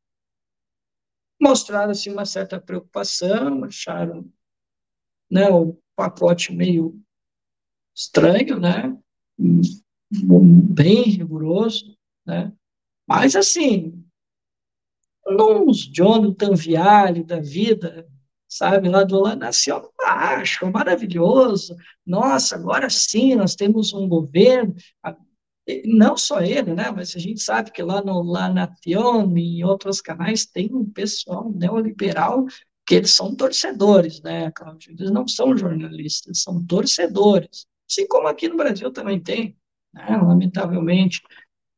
mostraram 1.41 1.91
uma 2.09 2.23
certa 2.23 2.61
preocupação, 2.61 3.63
acharam 3.63 4.31
né, 5.31 5.49
o 5.49 5.75
pacote 5.95 6.53
meio 6.53 7.01
estranho, 7.95 8.59
né, 8.59 8.95
bem 9.39 11.01
rigoroso, 11.05 11.97
né, 12.23 12.53
mas 13.07 13.35
assim, 13.35 14.05
uns 15.27 15.79
Jonathan 15.91 16.53
Viale 16.53 17.23
da 17.23 17.39
vida, 17.39 18.07
sabe, 18.47 18.87
lá 18.87 19.03
do 19.03 19.19
La 19.19 19.35
Nación, 19.35 19.89
acho 19.99 20.71
maravilhoso, 20.71 21.75
nossa, 22.05 22.55
agora 22.55 22.87
sim 22.87 23.33
nós 23.33 23.55
temos 23.55 23.93
um 23.93 24.07
governo, 24.07 24.75
não 25.85 26.17
só 26.17 26.41
ele, 26.41 26.73
né, 26.73 26.91
mas 26.91 27.15
a 27.15 27.19
gente 27.19 27.41
sabe 27.41 27.71
que 27.71 27.83
lá 27.83 28.01
no 28.03 28.21
La 28.23 28.49
Nación 28.49 29.37
e 29.37 29.59
em 29.59 29.63
outros 29.63 30.01
canais 30.01 30.45
tem 30.45 30.73
um 30.73 30.85
pessoal 30.85 31.51
neoliberal 31.51 32.45
que 32.85 32.95
eles 32.95 33.13
são 33.13 33.35
torcedores, 33.35 34.21
né, 34.21 34.51
Cláudio? 34.51 34.91
Eles 34.91 35.11
não 35.11 35.27
são 35.27 35.55
jornalistas, 35.55 36.41
são 36.41 36.63
torcedores. 36.65 37.65
Assim 37.89 38.07
como 38.07 38.27
aqui 38.27 38.49
no 38.49 38.57
Brasil 38.57 38.91
também 38.91 39.19
tem, 39.19 39.57
né, 39.93 40.17
lamentavelmente. 40.17 41.21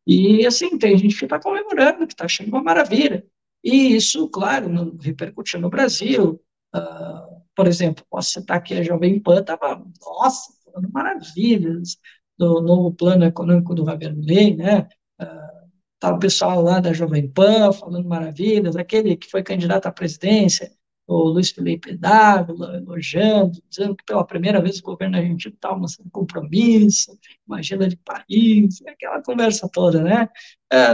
E, 0.08 0.46
assim, 0.46 0.78
tem 0.78 0.98
gente 0.98 1.18
que 1.18 1.26
está 1.26 1.40
comemorando, 1.40 2.08
que 2.08 2.14
está 2.14 2.26
achando 2.26 2.50
uma 2.50 2.64
maravilha. 2.64 3.26
E 3.64 3.96
isso, 3.96 4.28
claro, 4.30 4.68
não 4.70 4.98
repercutiu 4.98 5.60
no 5.60 5.70
Brasil. 5.70 6.42
Uh, 6.76 7.42
por 7.56 7.68
exemplo, 7.68 8.06
posso 8.10 8.32
citar 8.32 8.58
aqui 8.58 8.74
a 8.74 8.84
Jovem 8.84 9.20
Pan, 9.22 9.40
estava, 9.40 9.84
nossa, 10.02 10.52
falando 10.66 10.92
maravilhas, 10.92 11.98
do 12.38 12.62
novo 12.62 12.94
plano 12.94 13.26
econômico 13.26 13.76
do 13.76 13.86
Javier 13.86 14.16
Milei, 14.16 14.56
né? 14.56 14.88
Ah, 15.20 16.12
o 16.12 16.20
pessoal 16.20 16.62
lá 16.62 16.80
da 16.80 16.92
Jovem 16.94 17.30
Pan 17.30 17.72
falando 17.72 18.08
maravilhas, 18.08 18.76
aquele 18.76 19.16
que 19.16 19.30
foi 19.30 19.42
candidato 19.42 19.86
à 19.86 19.92
presidência, 19.92 20.72
o 21.08 21.30
Luiz 21.30 21.52
Felipe 21.52 21.96
Dávila, 21.96 22.78
elogiando, 22.78 23.62
dizendo 23.70 23.96
que 23.96 24.06
pela 24.06 24.26
primeira 24.26 24.62
vez 24.62 24.80
o 24.80 24.84
governo 24.84 25.18
argentino 25.18 25.54
está 25.54 25.76
mostrando 25.76 26.10
compromisso, 26.12 27.18
uma 27.48 27.60
agenda 27.60 27.88
de 27.88 27.98
país, 27.98 28.82
aquela 28.88 29.22
conversa 29.22 29.70
toda, 29.70 30.02
né? 30.02 30.30
É, 30.72 30.94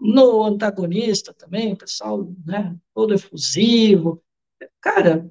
no 0.00 0.44
antagonista 0.44 1.34
também, 1.34 1.72
o 1.72 1.76
pessoal 1.76 2.30
né, 2.46 2.76
todo 2.94 3.14
efusivo. 3.14 4.22
Cara, 4.80 5.28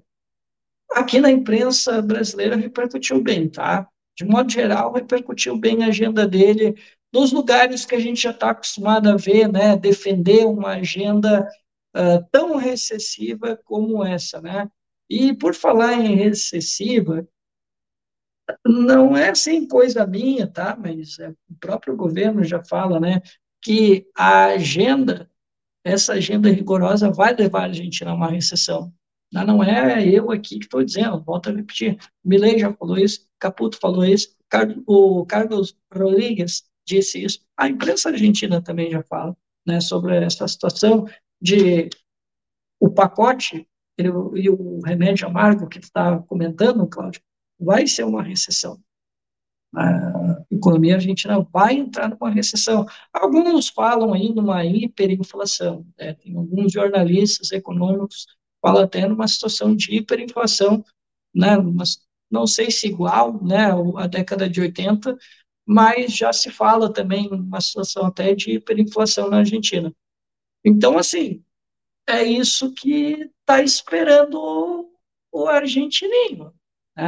aqui 0.92 1.20
na 1.20 1.32
imprensa 1.32 2.02
brasileira 2.02 2.56
repercutiu 2.56 3.22
bem, 3.22 3.48
tá? 3.48 3.88
De 4.18 4.26
modo 4.26 4.52
geral, 4.52 4.92
repercutiu 4.92 5.56
bem 5.58 5.84
a 5.84 5.88
agenda 5.88 6.28
dele 6.28 6.76
nos 7.14 7.32
lugares 7.32 7.86
que 7.86 7.96
a 7.96 8.00
gente 8.00 8.22
já 8.22 8.32
está 8.32 8.50
acostumado 8.50 9.10
a 9.10 9.16
ver, 9.16 9.48
né, 9.48 9.78
defender 9.78 10.46
uma 10.46 10.74
agenda 10.74 11.48
uh, 11.96 12.28
tão 12.32 12.58
recessiva 12.58 13.60
como 13.64 14.04
essa, 14.04 14.42
né? 14.42 14.70
E 15.10 15.34
por 15.34 15.54
falar 15.54 15.94
em 15.94 16.16
recessiva, 16.16 17.26
não 18.66 19.16
é 19.16 19.34
sem 19.36 19.68
coisa 19.68 20.06
minha, 20.06 20.48
tá? 20.48 20.76
Mas 20.76 21.20
é, 21.20 21.30
o 21.30 21.56
próprio 21.60 21.96
governo 21.96 22.44
já 22.44 22.64
fala, 22.64 23.00
né, 23.00 23.22
que 23.62 24.08
a 24.16 24.46
agenda, 24.48 25.30
essa 25.84 26.14
agenda 26.14 26.50
rigorosa 26.50 27.12
vai 27.12 27.36
levar 27.36 27.62
a 27.62 27.66
Argentina 27.66 28.12
a 28.12 28.16
uma 28.16 28.30
recessão. 28.30 28.92
Não 29.32 29.64
é 29.64 30.08
eu 30.08 30.32
aqui 30.32 30.58
que 30.58 30.66
estou 30.66 30.84
dizendo, 30.84 31.22
volto 31.24 31.50
a 31.50 31.54
repetir. 31.54 31.98
Milei 32.24 32.58
já 32.58 32.74
falou 32.74 32.98
isso, 32.98 33.27
Caputo 33.40 33.78
falou 33.80 34.06
isso, 34.06 34.36
o 34.86 35.26
Carlos 35.26 35.78
Rodrigues 35.94 36.64
disse 36.86 37.24
isso. 37.24 37.42
A 37.56 37.68
imprensa 37.68 38.10
argentina 38.10 38.62
também 38.62 38.90
já 38.92 39.04
fala 39.04 39.36
né, 39.66 39.82
sobre 39.82 40.16
essa 40.16 40.48
situação 40.48 41.06
de 41.42 41.90
o 42.80 42.90
pacote 42.90 43.68
ele, 43.98 44.10
e 44.36 44.50
o 44.50 44.80
remédio 44.82 45.28
amargo 45.28 45.68
que 45.68 45.80
está 45.80 46.20
comentando, 46.20 46.88
Cláudio, 46.88 47.22
vai 47.60 47.88
ser 47.88 48.04
uma 48.04 48.24
recessão. 48.24 48.80
A 49.76 50.44
economia 50.50 50.96
argentina 50.96 51.46
vai 51.52 51.76
entrar 51.76 52.10
numa 52.10 52.30
recessão. 52.30 52.86
Alguns 53.12 53.68
falam 53.68 54.14
aí 54.14 54.34
numa 54.34 54.64
hiperinflação. 54.64 55.86
Né? 55.98 56.14
Tem 56.14 56.36
alguns 56.36 56.72
jornalistas 56.72 57.52
econômicos 57.52 58.26
fala 58.62 58.84
até 58.84 59.08
numa 59.08 59.28
situação 59.28 59.76
de 59.76 59.96
hiperinflação, 59.96 60.84
né, 61.34 61.56
não 62.30 62.46
sei 62.46 62.70
se 62.72 62.88
igual 62.88 63.44
né, 63.44 63.72
à 63.96 64.08
década 64.08 64.50
de 64.50 64.62
80, 64.62 65.18
mas 65.66 66.16
já 66.16 66.32
se 66.32 66.50
fala 66.50 66.92
também 66.92 67.28
uma 67.28 67.60
situação 67.62 68.06
até 68.06 68.34
de 68.34 68.52
hiperinflação 68.52 69.30
na 69.30 69.40
Argentina. 69.40 69.94
Então, 70.64 70.98
assim, 70.98 71.44
é 72.08 72.24
isso 72.24 72.74
que 72.74 73.30
está 73.42 73.62
esperando 73.62 74.40
o, 74.40 74.90
o 75.32 75.48
argentininho. 75.48 76.54
Né? 76.96 77.06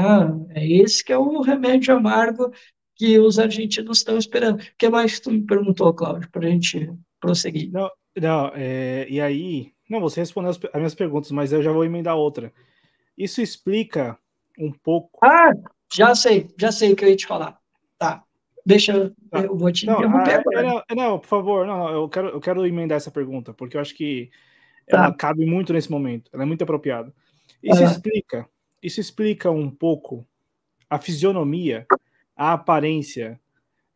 É 0.50 0.68
esse 0.68 1.04
que 1.04 1.14
é 1.14 1.18
o 1.18 1.42
remédio 1.42 1.96
amargo 1.96 2.52
que 2.96 3.18
os 3.18 3.40
argentinos 3.40 4.00
estão 4.00 4.18
esperando. 4.18 4.62
O 4.62 4.66
que 4.78 4.90
mais 4.90 5.20
tu 5.20 5.32
me 5.32 5.46
perguntou, 5.46 5.94
Cláudio, 5.94 6.30
para 6.30 6.46
a 6.46 6.50
gente 6.52 6.92
prosseguir? 7.20 7.72
Não, 7.72 7.90
não 8.18 8.52
é, 8.54 9.08
e 9.10 9.22
aí, 9.22 9.72
não, 9.90 10.02
você 10.02 10.20
respondeu 10.20 10.52
as, 10.52 10.60
as 10.66 10.76
minhas 10.76 10.96
perguntas, 10.96 11.32
mas 11.32 11.54
eu 11.54 11.64
já 11.64 11.72
vou 11.72 11.86
emendar 11.86 12.18
outra. 12.18 12.54
Isso 13.18 13.42
explica 13.42 14.20
um 14.60 14.72
pouco. 14.72 15.20
Ah, 15.24 15.52
já 15.92 16.14
sei, 16.14 16.48
já 16.60 16.72
sei 16.72 16.92
o 16.92 16.96
que 16.96 17.06
eu 17.06 17.10
ia 17.10 17.16
te 17.16 17.26
falar. 17.26 17.58
Tá. 17.98 18.24
deixa, 18.66 19.12
tá. 19.32 19.42
eu 19.42 19.58
vou 19.58 19.72
te 19.72 19.86
não, 19.86 19.98
interromper 19.98 20.36
a, 20.36 20.40
agora. 20.40 20.64
Não, 20.64 20.96
não, 20.96 21.20
por 21.20 21.28
favor, 21.28 21.66
não, 21.66 21.90
eu 21.90 22.10
quero, 22.10 22.28
eu 22.30 22.40
quero 22.40 22.66
emendar 22.66 22.98
essa 22.98 23.12
pergunta, 23.12 23.54
porque 23.54 23.76
eu 23.76 23.82
acho 23.82 23.96
que 23.96 24.30
tá. 24.88 24.98
ela 24.98 25.14
cabe 25.14 25.46
muito 25.46 25.74
nesse 25.74 25.90
momento, 25.90 26.30
ela 26.34 26.44
é 26.44 26.46
muito 26.46 26.64
apropriada. 26.64 27.14
Isso 27.64 27.82
ah. 27.82 27.86
explica, 27.86 28.50
isso 28.82 29.00
explica 29.00 29.50
um 29.50 29.70
pouco 29.70 30.26
a 30.90 31.00
fisionomia, 31.00 31.86
a 32.36 32.54
aparência 32.54 33.40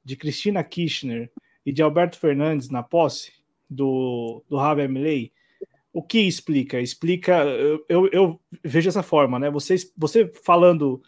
de 0.04 0.16
Cristina 0.16 0.64
Kirchner 0.64 1.32
e 1.66 1.72
de 1.72 1.82
Alberto 1.82 2.20
Fernandes 2.20 2.70
na 2.70 2.84
posse 2.84 3.32
do, 3.70 4.44
do 4.50 4.58
Javier 4.58 4.90
Milei, 4.90 5.32
o 5.94 6.02
que 6.02 6.20
explica? 6.20 6.82
Explica, 6.82 7.44
eu, 7.44 7.86
eu, 7.88 8.08
eu, 8.08 8.42
vejo 8.64 8.90
essa 8.90 9.04
forma, 9.04 9.38
né? 9.38 9.52
Você, 9.52 9.76
você 9.96 10.30
falando 10.44 11.02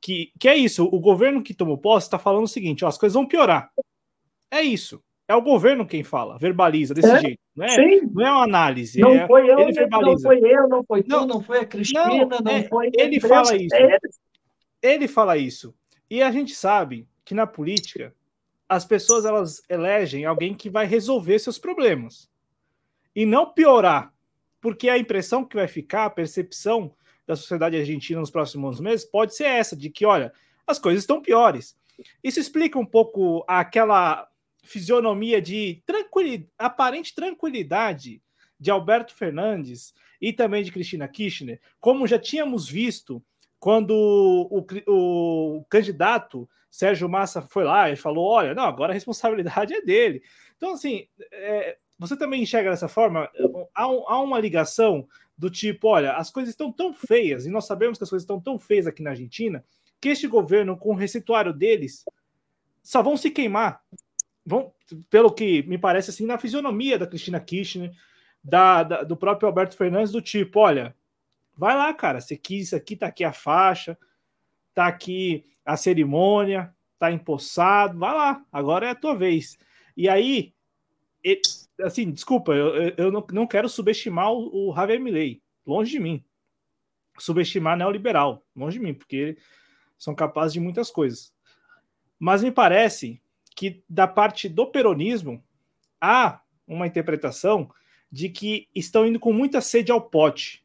que, 0.00 0.32
que 0.38 0.48
é 0.48 0.56
isso, 0.56 0.84
o 0.84 1.00
governo 1.00 1.42
que 1.42 1.52
tomou 1.52 1.76
posse 1.76 2.06
está 2.06 2.18
falando 2.18 2.44
o 2.44 2.48
seguinte: 2.48 2.84
ó, 2.84 2.88
as 2.88 2.96
coisas 2.96 3.14
vão 3.14 3.26
piorar. 3.26 3.70
É 4.50 4.62
isso. 4.62 5.02
É 5.26 5.34
o 5.34 5.42
governo 5.42 5.86
quem 5.86 6.02
fala, 6.02 6.38
verbaliza 6.38 6.94
desse 6.94 7.10
é, 7.10 7.20
jeito. 7.20 7.40
Não 7.54 7.66
é, 7.66 8.00
não 8.00 8.26
é 8.26 8.32
uma 8.32 8.44
análise. 8.44 8.98
Não 8.98 9.14
é, 9.14 9.26
foi 9.26 9.50
eu, 9.50 9.58
ele 9.58 9.72
verbaliza. 9.72 10.10
não 10.10 10.18
foi 10.20 10.38
eu, 10.38 10.68
não 10.68 10.84
foi 10.84 11.02
tu, 11.02 11.08
não, 11.08 11.26
não 11.26 11.42
foi 11.42 11.58
a 11.58 11.66
Cristina, 11.66 12.06
não, 12.06 12.38
não 12.38 12.52
é, 12.52 12.62
foi. 12.62 12.90
Ele 12.94 13.20
fala 13.20 13.54
isso. 13.54 13.74
É 13.74 13.98
ele 14.80 15.08
fala 15.08 15.36
isso. 15.36 15.74
E 16.08 16.22
a 16.22 16.30
gente 16.30 16.54
sabe 16.54 17.06
que 17.24 17.34
na 17.34 17.46
política 17.46 18.14
as 18.68 18.84
pessoas 18.84 19.24
elas 19.24 19.62
elegem 19.68 20.24
alguém 20.24 20.54
que 20.54 20.70
vai 20.70 20.86
resolver 20.86 21.38
seus 21.38 21.58
problemas 21.58 22.30
e 23.14 23.26
não 23.26 23.52
piorar, 23.52 24.12
porque 24.68 24.90
a 24.90 24.98
impressão 24.98 25.46
que 25.46 25.56
vai 25.56 25.66
ficar, 25.66 26.04
a 26.04 26.10
percepção 26.10 26.94
da 27.26 27.34
sociedade 27.34 27.74
argentina 27.74 28.20
nos 28.20 28.30
próximos 28.30 28.78
meses 28.80 29.06
pode 29.06 29.34
ser 29.34 29.44
essa 29.44 29.74
de 29.74 29.88
que, 29.88 30.04
olha, 30.04 30.30
as 30.66 30.78
coisas 30.78 31.02
estão 31.02 31.22
piores. 31.22 31.74
Isso 32.22 32.38
explica 32.38 32.78
um 32.78 32.84
pouco 32.84 33.42
aquela 33.48 34.28
fisionomia 34.62 35.40
de 35.40 35.82
tranquilidade, 35.86 36.50
aparente 36.58 37.14
tranquilidade 37.14 38.20
de 38.60 38.70
Alberto 38.70 39.14
Fernandes 39.14 39.94
e 40.20 40.34
também 40.34 40.62
de 40.62 40.70
Cristina 40.70 41.08
Kirchner, 41.08 41.58
como 41.80 42.06
já 42.06 42.18
tínhamos 42.18 42.68
visto 42.68 43.24
quando 43.58 43.92
o, 43.92 44.66
o, 44.86 45.60
o 45.60 45.64
candidato 45.64 46.46
Sérgio 46.70 47.08
Massa 47.08 47.40
foi 47.40 47.64
lá 47.64 47.90
e 47.90 47.96
falou: 47.96 48.26
olha, 48.26 48.54
não, 48.54 48.64
agora 48.64 48.92
a 48.92 48.94
responsabilidade 48.94 49.72
é 49.72 49.80
dele. 49.80 50.22
Então, 50.58 50.74
assim, 50.74 51.08
é, 51.32 51.78
você 51.98 52.16
também 52.16 52.42
enxerga 52.42 52.70
dessa 52.70 52.88
forma? 52.88 53.28
Há, 53.74 53.82
há, 53.82 54.20
uma 54.20 54.38
ligação 54.38 55.08
do 55.36 55.50
tipo: 55.50 55.88
olha, 55.88 56.12
as 56.12 56.30
coisas 56.30 56.50
estão 56.50 56.70
tão 56.70 56.92
feias, 56.92 57.44
e 57.44 57.50
nós 57.50 57.66
sabemos 57.66 57.98
que 57.98 58.04
as 58.04 58.10
coisas 58.10 58.22
estão 58.22 58.40
tão 58.40 58.58
feias 58.58 58.86
aqui 58.86 59.02
na 59.02 59.10
Argentina, 59.10 59.64
que 60.00 60.08
este 60.08 60.28
governo, 60.28 60.76
com 60.76 60.90
o 60.90 60.96
receituário 60.96 61.52
deles, 61.52 62.04
só 62.82 63.02
vão 63.02 63.16
se 63.16 63.30
queimar. 63.30 63.82
Vão, 64.46 64.72
pelo 65.10 65.32
que 65.32 65.62
me 65.64 65.76
parece 65.76 66.10
assim, 66.10 66.24
na 66.24 66.38
fisionomia 66.38 66.98
da 66.98 67.06
Cristina 67.06 67.40
Kirchner, 67.40 67.92
da, 68.42 68.82
da, 68.82 69.02
do 69.02 69.16
próprio 69.16 69.48
Alberto 69.48 69.76
Fernandes, 69.76 70.12
do 70.12 70.22
tipo: 70.22 70.60
olha, 70.60 70.94
vai 71.56 71.76
lá, 71.76 71.92
cara, 71.92 72.20
você 72.20 72.36
quis 72.36 72.68
isso 72.68 72.76
aqui, 72.76 72.94
tá 72.94 73.08
aqui 73.08 73.24
a 73.24 73.32
faixa, 73.32 73.98
tá 74.72 74.86
aqui 74.86 75.44
a 75.64 75.76
cerimônia, 75.76 76.72
tá 76.98 77.10
empossado, 77.10 77.98
vai 77.98 78.14
lá, 78.14 78.44
agora 78.52 78.86
é 78.86 78.90
a 78.90 78.94
tua 78.94 79.14
vez. 79.14 79.58
E 79.96 80.08
aí, 80.08 80.54
assim, 81.80 82.10
desculpa, 82.10 82.52
eu, 82.52 82.94
eu 82.96 83.12
não, 83.12 83.26
não 83.32 83.46
quero 83.46 83.68
subestimar 83.68 84.32
o, 84.32 84.70
o 84.70 84.74
Javier 84.74 85.00
Milei, 85.00 85.42
longe 85.66 85.90
de 85.90 86.00
mim. 86.00 86.24
Subestimar 87.18 87.76
neoliberal, 87.76 88.44
longe 88.54 88.78
de 88.78 88.84
mim, 88.84 88.94
porque 88.94 89.36
são 89.98 90.14
capazes 90.14 90.52
de 90.52 90.60
muitas 90.60 90.90
coisas. 90.90 91.32
Mas 92.18 92.42
me 92.42 92.50
parece 92.50 93.20
que 93.54 93.82
da 93.88 94.06
parte 94.06 94.48
do 94.48 94.66
peronismo 94.66 95.42
há 96.00 96.40
uma 96.66 96.86
interpretação 96.86 97.70
de 98.10 98.28
que 98.28 98.68
estão 98.74 99.06
indo 99.06 99.18
com 99.18 99.32
muita 99.32 99.60
sede 99.60 99.90
ao 99.90 100.00
pote 100.00 100.64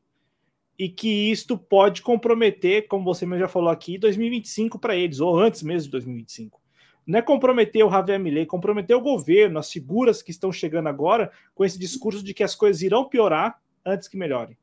e 0.77 0.89
que 0.89 1.31
isto 1.31 1.57
pode 1.57 2.01
comprometer, 2.01 2.87
como 2.87 3.03
você 3.03 3.25
mesmo 3.25 3.41
já 3.41 3.47
falou 3.47 3.69
aqui, 3.69 3.97
2025 3.97 4.79
para 4.79 4.95
eles, 4.95 5.19
ou 5.19 5.37
antes 5.39 5.61
mesmo 5.61 5.85
de 5.85 5.91
2025. 5.91 6.62
Não 7.05 7.19
é 7.19 7.21
comprometer 7.21 7.85
o 7.85 7.89
Javier 7.89 8.19
Milei, 8.19 8.45
comprometer 8.45 8.95
o 8.95 9.01
governo, 9.01 9.59
as 9.59 9.71
figuras 9.71 10.21
que 10.21 10.31
estão 10.31 10.51
chegando 10.51 10.87
agora 10.87 11.31
com 11.53 11.65
esse 11.65 11.77
discurso 11.77 12.23
de 12.23 12.33
que 12.33 12.43
as 12.43 12.55
coisas 12.55 12.81
irão 12.81 13.07
piorar 13.07 13.59
antes 13.85 14.07
que 14.07 14.17
melhorem. 14.17 14.57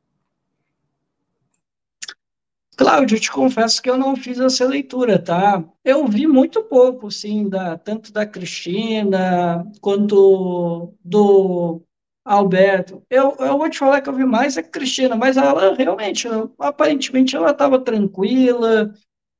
Cláudio, 2.75 3.17
eu 3.17 3.21
te 3.21 3.31
confesso 3.31 3.79
que 3.79 3.89
eu 3.89 3.95
não 3.95 4.15
fiz 4.15 4.39
essa 4.39 4.65
leitura, 4.65 5.19
tá? 5.19 5.63
Eu 5.85 6.07
vi 6.07 6.25
muito 6.25 6.63
pouco, 6.63 7.11
sim, 7.11 7.47
da, 7.47 7.77
tanto 7.77 8.11
da 8.11 8.25
Cristina 8.25 9.69
quanto 9.79 10.95
do 11.03 11.83
Alberto. 12.25 13.03
Eu, 13.07 13.35
eu 13.39 13.57
vou 13.57 13.69
te 13.69 13.77
falar 13.77 14.01
que 14.01 14.09
eu 14.09 14.15
vi 14.15 14.25
mais 14.25 14.57
a 14.57 14.63
Cristina, 14.63 15.15
mas 15.15 15.37
ela 15.37 15.75
realmente, 15.75 16.27
aparentemente, 16.57 17.35
ela 17.35 17.51
estava 17.51 17.77
tranquila, 17.79 18.91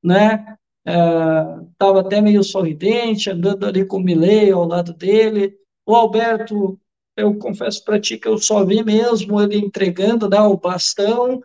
né? 0.04 0.58
Estava 0.86 2.00
é, 2.00 2.02
até 2.02 2.22
meio 2.22 2.44
sorridente, 2.44 3.30
andando 3.30 3.66
ali 3.66 3.86
com 3.86 3.98
o 3.98 4.04
Milei 4.04 4.52
ao 4.52 4.68
lado 4.68 4.94
dele. 4.94 5.58
O 5.86 5.96
Alberto, 5.96 6.80
eu 7.16 7.38
confesso 7.38 7.84
para 7.84 8.00
ti 8.00 8.18
que 8.18 8.28
eu 8.28 8.38
só 8.38 8.66
vi 8.66 8.84
mesmo 8.84 9.42
ele 9.42 9.58
entregando 9.58 10.30
né, 10.30 10.40
o 10.42 10.58
bastão, 10.58 11.42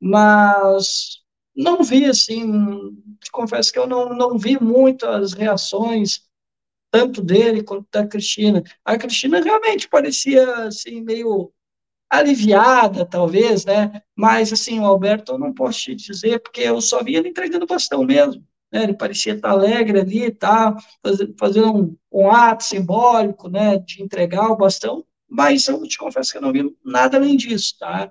mas 0.00 1.22
não 1.54 1.82
vi 1.82 2.04
assim, 2.04 2.96
confesso 3.32 3.72
que 3.72 3.78
eu 3.78 3.86
não, 3.86 4.14
não 4.14 4.38
vi 4.38 4.58
muitas 4.62 5.32
reações 5.32 6.26
tanto 6.90 7.22
dele 7.22 7.62
quanto 7.62 7.86
da 7.90 8.06
Cristina. 8.06 8.62
A 8.84 8.96
Cristina 8.96 9.40
realmente 9.40 9.88
parecia 9.88 10.66
assim 10.66 11.02
meio 11.02 11.52
aliviada, 12.10 13.04
talvez, 13.04 13.64
né? 13.64 14.02
Mas 14.16 14.52
assim, 14.52 14.80
o 14.80 14.86
Alberto 14.86 15.32
eu 15.32 15.38
não 15.38 15.52
posso 15.52 15.80
te 15.80 15.94
dizer 15.94 16.40
porque 16.40 16.62
eu 16.62 16.80
só 16.80 17.02
vi 17.02 17.16
ele 17.16 17.28
entregando 17.28 17.66
bastão 17.66 18.02
mesmo. 18.04 18.42
Né? 18.72 18.84
Ele 18.84 18.94
parecia 18.94 19.34
estar 19.34 19.50
alegre 19.50 20.00
ali, 20.00 20.30
tá 20.30 20.76
fazendo 21.38 21.72
um, 21.72 21.96
um 22.12 22.30
ato 22.30 22.64
simbólico, 22.64 23.48
né, 23.48 23.78
de 23.78 24.02
entregar 24.02 24.50
o 24.50 24.56
bastão. 24.56 25.04
Mas 25.28 25.66
eu 25.68 25.82
te 25.86 25.98
confesso 25.98 26.32
que 26.32 26.38
eu 26.38 26.42
não 26.42 26.52
vi 26.52 26.74
nada 26.84 27.16
além 27.18 27.36
disso, 27.36 27.76
tá? 27.78 28.10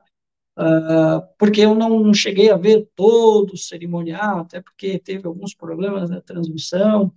Uh, 0.57 1.21
porque 1.37 1.61
eu 1.61 1.75
não 1.75 2.13
cheguei 2.13 2.49
a 2.49 2.57
ver 2.57 2.89
todo 2.95 3.53
o 3.53 3.57
cerimonial, 3.57 4.39
até 4.39 4.61
porque 4.61 4.99
teve 4.99 5.27
alguns 5.27 5.53
problemas 5.53 6.09
na 6.09 6.21
transmissão, 6.21 7.11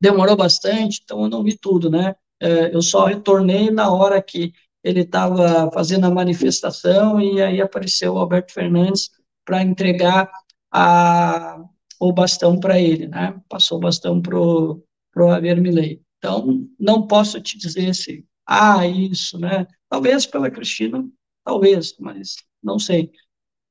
demorou 0.00 0.36
bastante, 0.36 1.00
então 1.02 1.22
eu 1.22 1.28
não 1.28 1.42
vi 1.42 1.56
tudo, 1.56 1.90
né? 1.90 2.14
É, 2.40 2.74
eu 2.74 2.80
só 2.80 3.04
retornei 3.06 3.70
na 3.70 3.92
hora 3.92 4.22
que 4.22 4.52
ele 4.82 5.00
estava 5.00 5.70
fazendo 5.72 6.06
a 6.06 6.10
manifestação 6.10 7.20
e 7.20 7.42
aí 7.42 7.60
apareceu 7.60 8.14
o 8.14 8.18
Alberto 8.18 8.52
Fernandes 8.52 9.10
para 9.44 9.62
entregar 9.62 10.30
a, 10.70 11.58
o 12.00 12.12
bastão 12.12 12.58
para 12.58 12.80
ele, 12.80 13.06
né? 13.06 13.38
Passou 13.48 13.78
o 13.78 13.80
bastão 13.80 14.20
para 14.20 14.38
o 14.38 14.82
Javier 15.16 15.60
Milei. 15.60 16.02
Então, 16.18 16.66
não 16.78 17.06
posso 17.06 17.40
te 17.40 17.56
dizer 17.58 17.94
se, 17.94 18.26
ah, 18.46 18.86
isso, 18.86 19.38
né? 19.38 19.66
Talvez 19.88 20.26
pela 20.26 20.50
Cristina, 20.50 21.06
talvez, 21.44 21.96
mas 21.98 22.36
não 22.62 22.78
sei. 22.78 23.12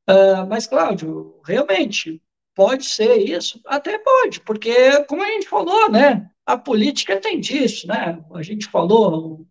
Uh, 0.10 0.48
mas, 0.48 0.68
Cláudio, 0.68 1.42
realmente, 1.46 2.22
Pode 2.58 2.86
ser 2.86 3.18
isso? 3.18 3.62
Até 3.68 4.00
pode, 4.00 4.42
porque, 4.42 5.04
como 5.04 5.22
a 5.22 5.28
gente 5.28 5.48
falou, 5.48 5.92
né, 5.92 6.28
a 6.44 6.58
política 6.58 7.22
tem 7.22 7.40
disso, 7.40 7.86
né? 7.86 8.20
A 8.34 8.42
gente 8.42 8.66
falou 8.66 9.46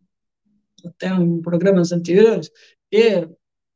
até 0.84 1.06
em 1.10 1.40
programas 1.40 1.92
anteriores, 1.92 2.50
que 2.90 3.28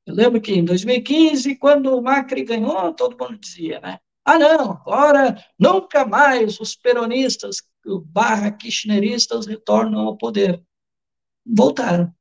eu 0.04 0.14
lembro 0.14 0.40
que 0.40 0.52
em 0.52 0.64
2015, 0.64 1.54
quando 1.58 1.96
o 1.96 2.02
Macri 2.02 2.42
ganhou, 2.42 2.92
todo 2.92 3.16
mundo 3.16 3.38
dizia, 3.38 3.78
né? 3.78 4.00
Ah, 4.24 4.38
não, 4.38 4.72
agora 4.72 5.42
nunca 5.58 6.04
mais 6.04 6.60
os 6.60 6.76
peronistas 6.76 7.62
barra 8.06 8.50
kirchneristas 8.50 9.46
retornam 9.46 10.00
ao 10.00 10.16
poder. 10.16 10.62
Voltaram. 11.44 12.14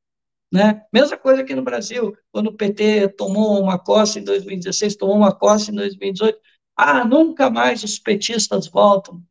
Né? 0.51 0.83
Mesma 0.91 1.15
coisa 1.17 1.41
aqui 1.41 1.53
no 1.53 1.61
Brasil, 1.61 2.15
quando 2.31 2.47
o 2.47 2.55
PT 2.55 3.09
tomou 3.09 3.61
uma 3.61 3.77
coça 3.77 4.19
em 4.19 4.23
2016, 4.23 4.95
tomou 4.95 5.15
uma 5.15 5.35
coça 5.35 5.71
em 5.71 5.75
2018, 5.75 6.39
ah, 6.75 7.05
nunca 7.05 7.49
mais 7.49 7.83
os 7.83 7.99
petistas 7.99 8.67
voltam. 8.67 9.23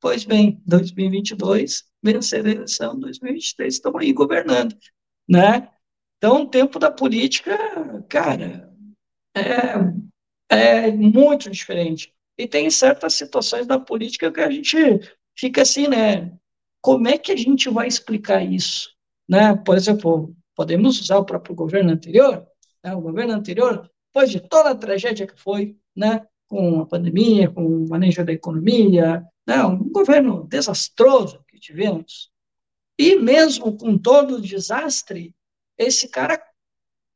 Pois 0.00 0.24
bem, 0.24 0.62
2022, 0.66 1.84
vencer 2.02 2.46
a 2.46 2.50
eleição, 2.50 2.98
2023, 2.98 3.74
estão 3.74 3.96
aí 3.98 4.12
governando, 4.12 4.74
né? 5.28 5.68
Então, 6.16 6.42
o 6.42 6.48
tempo 6.48 6.78
da 6.78 6.90
política, 6.90 7.56
cara, 8.08 8.72
é, 9.36 9.74
é 10.54 10.90
muito 10.90 11.50
diferente. 11.50 12.12
E 12.38 12.46
tem 12.46 12.70
certas 12.70 13.14
situações 13.14 13.66
da 13.66 13.78
política 13.78 14.32
que 14.32 14.40
a 14.40 14.50
gente 14.50 14.76
fica 15.36 15.62
assim, 15.62 15.86
né? 15.88 16.32
Como 16.80 17.08
é 17.08 17.16
que 17.16 17.32
a 17.32 17.36
gente 17.36 17.68
vai 17.68 17.86
explicar 17.86 18.42
isso? 18.42 18.90
Né? 19.28 19.54
Por 19.56 19.76
exemplo, 19.76 20.34
podemos 20.54 21.00
usar 21.00 21.18
o 21.18 21.24
próprio 21.24 21.54
governo 21.54 21.92
anterior, 21.92 22.46
né? 22.82 22.94
o 22.94 23.00
governo 23.00 23.34
anterior, 23.34 23.88
depois 24.12 24.30
de 24.30 24.40
toda 24.40 24.70
a 24.70 24.74
tragédia 24.74 25.26
que 25.26 25.40
foi, 25.40 25.76
né? 25.94 26.26
com 26.52 26.82
a 26.82 26.86
pandemia, 26.86 27.50
com 27.50 27.64
o 27.64 27.88
manejo 27.88 28.22
da 28.22 28.30
economia, 28.30 29.26
né, 29.46 29.64
um 29.64 29.90
governo 29.90 30.46
desastroso 30.46 31.42
que 31.48 31.58
tivemos. 31.58 32.30
E 32.98 33.16
mesmo 33.16 33.74
com 33.74 33.96
todo 33.96 34.34
o 34.34 34.40
desastre, 34.40 35.34
esse 35.78 36.08
cara 36.08 36.38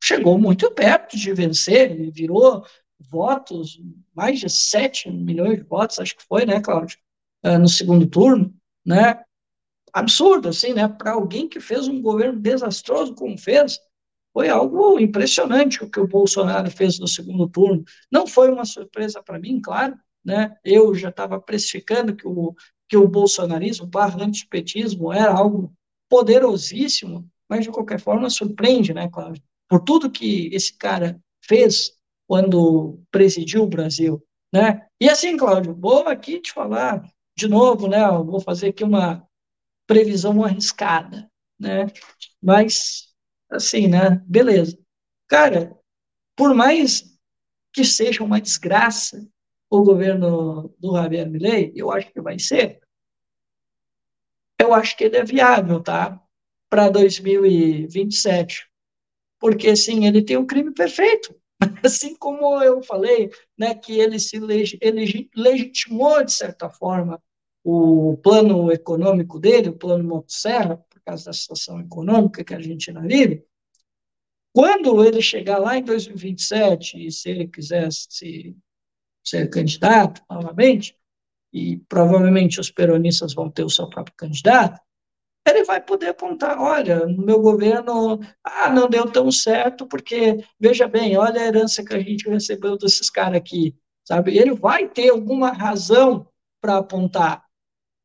chegou 0.03 0.39
muito 0.39 0.71
perto 0.71 1.15
de 1.15 1.31
vencer, 1.33 1.91
ele 1.91 2.09
virou 2.09 2.65
votos, 2.99 3.79
mais 4.15 4.39
de 4.39 4.49
7 4.49 5.09
milhões 5.11 5.57
de 5.57 5.63
votos, 5.63 5.99
acho 5.99 6.15
que 6.15 6.23
foi, 6.25 6.45
né, 6.45 6.59
Cláudio, 6.59 6.97
ah, 7.43 7.57
no 7.57 7.67
segundo 7.67 8.07
turno, 8.07 8.53
né? 8.85 9.23
Absurdo, 9.93 10.49
assim, 10.49 10.73
né? 10.73 10.87
Para 10.87 11.13
alguém 11.13 11.47
que 11.47 11.59
fez 11.59 11.87
um 11.87 12.01
governo 12.01 12.39
desastroso 12.39 13.15
como 13.15 13.37
fez, 13.37 13.79
foi 14.33 14.49
algo 14.49 14.99
impressionante 14.99 15.83
o 15.83 15.89
que 15.89 15.99
o 15.99 16.07
Bolsonaro 16.07 16.69
fez 16.69 16.99
no 16.99 17.07
segundo 17.07 17.47
turno. 17.47 17.83
Não 18.11 18.27
foi 18.27 18.51
uma 18.51 18.65
surpresa 18.65 19.23
para 19.23 19.39
mim, 19.39 19.59
claro, 19.59 19.97
né? 20.23 20.55
Eu 20.63 20.93
já 20.93 21.09
estava 21.09 21.39
precificando 21.39 22.15
que 22.15 22.27
o, 22.27 22.53
que 22.87 22.97
o 22.97 23.07
bolsonarismo, 23.07 23.87
barra 23.87 24.23
antipetismo, 24.23 25.11
era 25.11 25.31
algo 25.31 25.73
poderosíssimo, 26.09 27.27
mas 27.49 27.63
de 27.63 27.71
qualquer 27.71 27.99
forma 27.99 28.29
surpreende, 28.29 28.93
né, 28.93 29.09
Cláudio? 29.09 29.41
Por 29.67 29.81
tudo 29.83 30.11
que 30.11 30.49
esse 30.53 30.77
cara 30.77 31.19
fez 31.41 31.96
quando 32.27 32.99
presidiu 33.09 33.63
o 33.63 33.69
Brasil, 33.69 34.23
né? 34.53 34.87
E 34.99 35.09
assim, 35.09 35.37
Cláudio, 35.37 35.75
vou 35.75 36.07
aqui 36.07 36.39
te 36.41 36.51
falar 36.51 37.03
de 37.35 37.47
novo, 37.47 37.87
né? 37.87 37.99
vou 38.09 38.39
fazer 38.39 38.69
aqui 38.69 38.83
uma 38.83 39.25
previsão 39.85 40.43
arriscada, 40.43 41.29
né? 41.59 41.87
Mas 42.41 43.13
assim, 43.49 43.87
né? 43.87 44.21
Beleza. 44.25 44.77
Cara, 45.27 45.75
por 46.35 46.53
mais 46.53 47.17
que 47.73 47.83
seja 47.83 48.23
uma 48.23 48.41
desgraça 48.41 49.27
o 49.69 49.83
governo 49.83 50.73
do 50.79 50.95
Javier 50.95 51.29
Milei, 51.29 51.73
eu 51.75 51.91
acho 51.91 52.11
que 52.11 52.21
vai 52.21 52.39
ser. 52.39 52.79
Eu 54.59 54.73
acho 54.73 54.95
que 54.97 55.03
ele 55.03 55.17
é 55.17 55.23
viável, 55.23 55.81
tá? 55.81 56.21
Para 56.69 56.89
2027. 56.89 58.69
Porque, 59.39 59.69
assim, 59.69 60.05
ele 60.05 60.23
tem 60.23 60.37
o 60.37 60.41
um 60.41 60.47
crime 60.47 60.73
perfeito. 60.73 61.35
Assim 61.85 62.15
como 62.15 62.61
eu 62.61 62.81
falei, 62.83 63.31
né, 63.57 63.73
que 63.75 63.99
ele 63.99 64.19
se 64.19 64.39
leg 64.39 64.77
ele 64.81 65.29
legitimou, 65.35 66.23
de 66.23 66.31
certa 66.31 66.69
forma, 66.69 67.21
o 67.63 68.17
plano 68.23 68.71
econômico 68.71 69.39
dele, 69.39 69.69
o 69.69 69.77
plano 69.77 70.03
Motosserra, 70.03 70.77
por 70.77 71.01
causa 71.01 71.25
da 71.25 71.33
situação 71.33 71.79
econômica 71.79 72.43
que 72.43 72.53
a 72.53 72.57
Argentina 72.57 73.01
vive, 73.01 73.43
quando 74.53 75.03
ele 75.03 75.21
chegar 75.21 75.59
lá 75.59 75.77
em 75.77 75.83
2027, 75.83 77.05
e 77.05 77.11
se 77.11 77.29
ele 77.29 77.47
quiser 77.47 77.91
se, 77.91 78.57
ser 79.23 79.49
candidato 79.49 80.21
novamente, 80.29 80.97
e 81.53 81.77
provavelmente 81.89 82.59
os 82.59 82.71
peronistas 82.71 83.33
vão 83.33 83.51
ter 83.51 83.63
o 83.63 83.69
seu 83.69 83.89
próprio 83.89 84.15
candidato, 84.15 84.79
ele 85.49 85.63
vai 85.63 85.81
poder 85.81 86.09
apontar, 86.09 86.59
olha, 86.59 87.05
no 87.05 87.25
meu 87.25 87.39
governo, 87.39 88.19
ah, 88.43 88.69
não 88.69 88.89
deu 88.89 89.09
tão 89.09 89.31
certo, 89.31 89.85
porque, 89.87 90.43
veja 90.59 90.87
bem, 90.87 91.17
olha 91.17 91.41
a 91.41 91.45
herança 91.45 91.83
que 91.83 91.93
a 91.93 91.99
gente 91.99 92.29
recebeu 92.29 92.77
desses 92.77 93.09
caras 93.09 93.37
aqui, 93.37 93.75
sabe? 94.05 94.37
Ele 94.37 94.53
vai 94.53 94.87
ter 94.87 95.09
alguma 95.09 95.51
razão 95.51 96.27
para 96.61 96.77
apontar, 96.77 97.43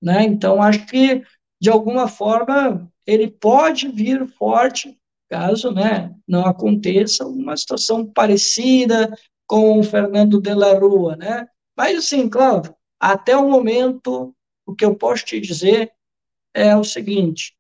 né? 0.00 0.24
Então, 0.24 0.62
acho 0.62 0.86
que, 0.86 1.22
de 1.60 1.70
alguma 1.70 2.06
forma, 2.08 2.90
ele 3.06 3.30
pode 3.30 3.88
vir 3.88 4.26
forte, 4.26 4.98
caso, 5.28 5.72
né, 5.72 6.14
não 6.28 6.46
aconteça 6.46 7.26
uma 7.26 7.56
situação 7.56 8.06
parecida 8.06 9.10
com 9.46 9.78
o 9.78 9.82
Fernando 9.82 10.40
de 10.40 10.54
la 10.54 10.74
Rua, 10.78 11.16
né? 11.16 11.46
Mas, 11.76 11.98
assim, 11.98 12.28
claro, 12.28 12.74
até 13.00 13.36
o 13.36 13.48
momento, 13.48 14.34
o 14.66 14.74
que 14.74 14.84
eu 14.84 14.94
posso 14.94 15.24
te 15.24 15.40
dizer 15.40 15.90
é 16.54 16.76
o 16.76 16.84
seguinte, 16.84 17.54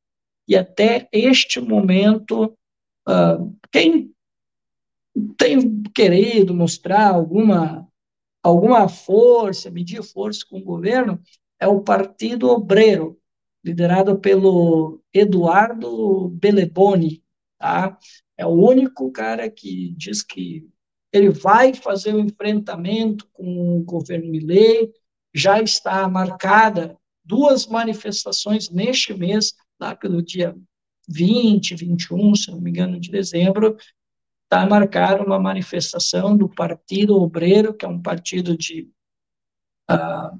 e 0.46 0.56
até 0.56 1.08
este 1.12 1.60
momento, 1.60 2.56
uh, 3.08 3.56
quem 3.70 4.12
tem 5.36 5.82
querido 5.94 6.54
mostrar 6.54 7.08
alguma, 7.08 7.88
alguma 8.42 8.88
força, 8.88 9.70
medir 9.70 10.02
força 10.02 10.44
com 10.48 10.58
o 10.58 10.64
governo, 10.64 11.20
é 11.60 11.66
o 11.66 11.80
Partido 11.80 12.48
Obreiro, 12.50 13.18
liderado 13.64 14.18
pelo 14.18 15.00
Eduardo 15.12 16.28
Beleboni, 16.30 17.22
tá? 17.58 17.96
É 18.36 18.44
o 18.44 18.50
único 18.50 19.12
cara 19.12 19.48
que 19.48 19.94
diz 19.96 20.22
que 20.22 20.68
ele 21.12 21.28
vai 21.28 21.72
fazer 21.74 22.14
o 22.14 22.16
um 22.16 22.20
enfrentamento 22.20 23.28
com 23.32 23.78
o 23.78 23.84
governo 23.84 24.30
Milley, 24.30 24.92
já 25.32 25.60
está 25.62 26.08
marcada 26.08 26.98
duas 27.24 27.66
manifestações 27.66 28.70
neste 28.70 29.14
mês, 29.14 29.54
lá 29.80 29.94
pelo 29.94 30.22
dia 30.22 30.56
20, 31.08 31.74
21, 31.74 32.34
se 32.34 32.50
não 32.50 32.60
me 32.60 32.70
engano, 32.70 33.00
de 33.00 33.10
dezembro, 33.10 33.76
está 34.44 34.66
marcada 34.66 35.24
uma 35.24 35.38
manifestação 35.38 36.36
do 36.36 36.48
Partido 36.48 37.16
Obreiro, 37.16 37.74
que 37.74 37.84
é 37.84 37.88
um 37.88 38.00
partido 38.00 38.56
de 38.56 38.90
uh, 39.90 40.38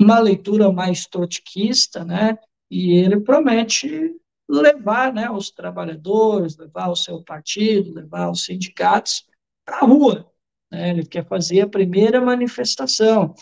uma 0.00 0.18
leitura 0.18 0.72
mais 0.72 1.06
trotskista, 1.06 2.04
né? 2.04 2.38
E 2.70 2.92
ele 2.92 3.20
promete 3.20 4.14
levar, 4.48 5.12
né, 5.12 5.30
os 5.30 5.50
trabalhadores, 5.50 6.56
levar 6.56 6.88
o 6.88 6.96
seu 6.96 7.22
partido, 7.22 7.94
levar 7.94 8.30
os 8.30 8.44
sindicatos 8.44 9.26
para 9.64 9.78
a 9.78 9.86
rua. 9.86 10.30
Né? 10.70 10.90
Ele 10.90 11.06
quer 11.06 11.26
fazer 11.26 11.62
a 11.62 11.68
primeira 11.68 12.20
manifestação. 12.20 13.34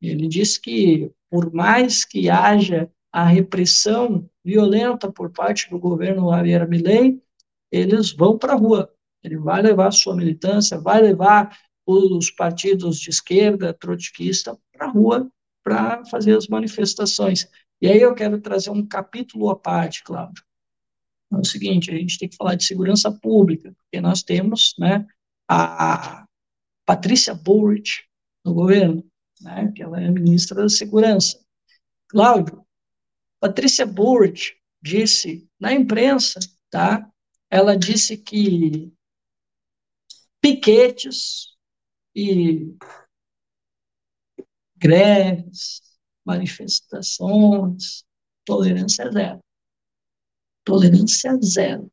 Ele 0.00 0.28
diz 0.28 0.56
que, 0.56 1.10
por 1.28 1.52
mais 1.52 2.04
que 2.04 2.30
haja 2.30 2.90
a 3.12 3.24
repressão 3.24 4.28
violenta 4.44 5.10
por 5.10 5.30
parte 5.30 5.68
do 5.68 5.78
governo 5.78 6.30
Javier 6.30 6.68
Milei, 6.68 7.20
eles 7.70 8.12
vão 8.12 8.38
para 8.38 8.54
a 8.54 8.56
rua. 8.56 8.92
Ele 9.22 9.36
vai 9.36 9.60
levar 9.60 9.90
sua 9.92 10.16
militância, 10.16 10.80
vai 10.80 11.02
levar 11.02 11.56
os 11.86 12.30
partidos 12.30 12.98
de 12.98 13.10
esquerda, 13.10 13.74
trotskista, 13.74 14.56
para 14.72 14.86
a 14.86 14.90
rua 14.90 15.30
para 15.62 16.04
fazer 16.06 16.36
as 16.36 16.48
manifestações. 16.48 17.46
E 17.80 17.88
aí 17.88 18.00
eu 18.00 18.14
quero 18.14 18.40
trazer 18.40 18.70
um 18.70 18.86
capítulo 18.86 19.50
à 19.50 19.56
parte, 19.56 20.02
Cláudio. 20.02 20.42
É 21.32 21.36
o 21.36 21.44
seguinte, 21.44 21.90
a 21.90 21.96
gente 21.96 22.18
tem 22.18 22.28
que 22.28 22.36
falar 22.36 22.54
de 22.54 22.64
segurança 22.64 23.10
pública, 23.12 23.72
porque 23.76 24.00
nós 24.00 24.22
temos 24.22 24.74
né, 24.78 25.06
a 25.48 26.26
Patrícia 26.84 27.34
Bullrich 27.34 28.04
no 28.44 28.54
governo, 28.54 29.04
né, 29.40 29.72
que 29.74 29.82
ela 29.82 30.00
é 30.00 30.08
ministra 30.08 30.62
da 30.62 30.68
Segurança. 30.68 31.38
Cláudio, 32.08 32.66
Patrícia 33.40 33.86
Burch 33.86 34.54
disse 34.82 35.48
na 35.58 35.72
imprensa, 35.72 36.40
tá? 36.68 37.10
Ela 37.48 37.76
disse 37.76 38.16
que 38.16 38.92
piquetes 40.40 41.56
e 42.14 42.74
greves, 44.76 45.82
manifestações, 46.24 48.04
tolerância 48.44 49.10
zero. 49.10 49.40
Tolerância 50.64 51.38
zero. 51.42 51.90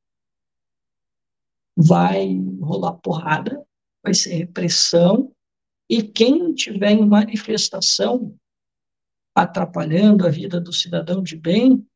Vai 1.75 2.35
rolar 2.59 2.93
porrada, 2.93 3.65
vai 4.03 4.13
ser 4.13 4.35
repressão, 4.35 5.35
e 5.89 6.03
quem 6.03 6.53
tiver 6.53 6.91
em 6.91 7.07
manifestação 7.07 8.37
atrapalhando 9.33 10.25
a 10.25 10.29
vida 10.29 10.59
do 10.59 10.73
cidadão 10.73 11.21
de 11.21 11.37
bem, 11.37 11.87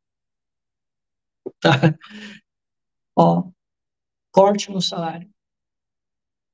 tá? 1.59 1.71
Ó, 3.17 3.51
corte 4.31 4.71
no 4.71 4.81
salário. 4.81 5.29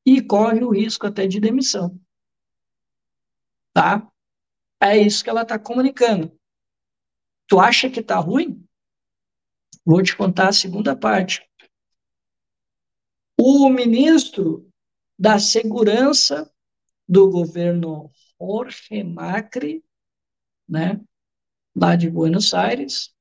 E 0.06 0.22
corre 0.22 0.64
o 0.64 0.72
risco 0.72 1.06
até 1.06 1.28
de 1.28 1.40
demissão. 1.40 2.00
Tá? 3.74 4.10
É 4.82 4.98
isso 4.98 5.24
que 5.24 5.30
ela 5.30 5.42
está 5.42 5.60
comunicando. 5.60 6.32
Tu 7.48 7.60
acha 7.60 7.90
que 7.90 8.02
tá 8.02 8.18
ruim? 8.18 8.66
Vou 9.86 10.02
te 10.02 10.16
contar 10.16 10.50
a 10.50 10.54
segunda 10.54 10.96
parte. 10.98 11.46
O 13.38 13.70
ministro 13.70 14.72
da 15.20 15.38
Segurança 15.38 16.52
do 17.08 17.30
governo 17.30 18.12
Jorge 18.40 19.04
Macri, 19.04 19.84
né, 20.68 21.00
lá 21.76 21.96
de 21.96 22.10
Buenos 22.10 22.54
Aires. 22.54 23.14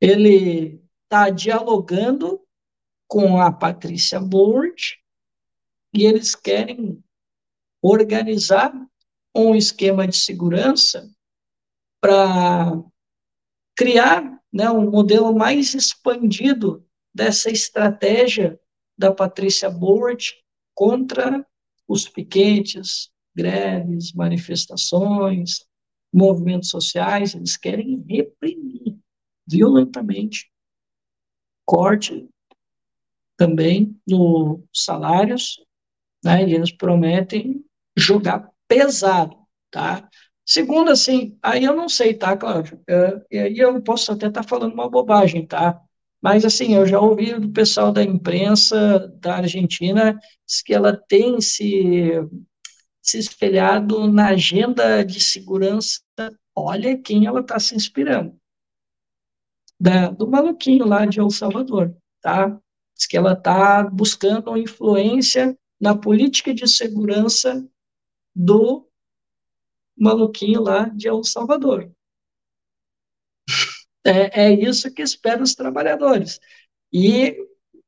Ele 0.00 0.82
está 1.04 1.30
dialogando 1.30 2.40
com 3.08 3.40
a 3.40 3.52
Patrícia 3.52 4.20
Board 4.20 4.98
e 5.94 6.04
eles 6.04 6.34
querem 6.34 7.02
organizar 7.80 8.72
um 9.34 9.54
esquema 9.54 10.06
de 10.08 10.16
segurança 10.16 11.08
para 12.00 12.82
criar 13.76 14.40
né, 14.52 14.70
um 14.70 14.90
modelo 14.90 15.34
mais 15.34 15.74
expandido 15.74 16.84
dessa 17.14 17.50
estratégia 17.50 18.58
da 18.98 19.12
Patrícia 19.12 19.70
Board 19.70 20.34
contra 20.74 21.46
os 21.88 22.08
piquetes, 22.08 23.10
greves, 23.34 24.12
manifestações, 24.12 25.66
movimentos 26.12 26.70
sociais, 26.70 27.34
eles 27.34 27.56
querem 27.56 28.04
reprimir 28.08 28.96
violentamente 29.46 30.50
corte 31.64 32.28
também 33.36 33.94
nos 34.06 34.60
salários, 34.72 35.60
né? 36.24 36.48
E 36.48 36.54
eles 36.54 36.72
prometem 36.72 37.64
jogar 37.96 38.50
pesado, 38.66 39.36
tá? 39.70 40.08
Segundo, 40.44 40.90
assim, 40.90 41.36
aí 41.42 41.64
eu 41.64 41.74
não 41.74 41.88
sei, 41.88 42.14
tá, 42.14 42.36
Cláudio? 42.36 42.80
E 43.30 43.38
aí 43.38 43.58
eu 43.58 43.82
posso 43.82 44.12
até 44.12 44.28
estar 44.28 44.42
tá 44.42 44.48
falando 44.48 44.72
uma 44.72 44.88
bobagem, 44.88 45.46
tá? 45.46 45.80
Mas, 46.22 46.44
assim, 46.44 46.74
eu 46.74 46.86
já 46.86 46.98
ouvi 47.00 47.34
do 47.38 47.50
pessoal 47.50 47.92
da 47.92 48.02
imprensa 48.02 49.08
da 49.20 49.36
Argentina 49.36 50.18
que 50.64 50.74
ela 50.74 50.96
tem 50.96 51.40
se, 51.40 52.10
se 53.02 53.18
espelhado 53.18 54.10
na 54.10 54.28
agenda 54.28 55.04
de 55.04 55.20
segurança. 55.20 56.00
Olha 56.54 56.96
quem 56.98 57.26
ela 57.26 57.40
está 57.40 57.58
se 57.58 57.74
inspirando. 57.74 58.36
Da, 59.78 60.10
do 60.10 60.26
maluquinho 60.26 60.86
lá 60.86 61.04
de 61.04 61.20
El 61.20 61.30
Salvador, 61.30 61.94
tá? 62.22 62.58
Diz 62.96 63.06
que 63.06 63.16
ela 63.16 63.34
está 63.34 63.84
buscando 63.84 64.56
influência 64.56 65.56
na 65.78 65.94
política 65.96 66.54
de 66.54 66.66
segurança 66.66 67.68
do 68.34 68.88
maluquinho 69.96 70.62
lá 70.62 70.88
de 70.88 71.08
El 71.08 71.22
Salvador. 71.22 71.90
É, 74.06 74.46
é 74.46 74.52
isso 74.52 74.92
que 74.92 75.02
espera 75.02 75.42
os 75.42 75.54
trabalhadores. 75.54 76.40
E 76.92 77.36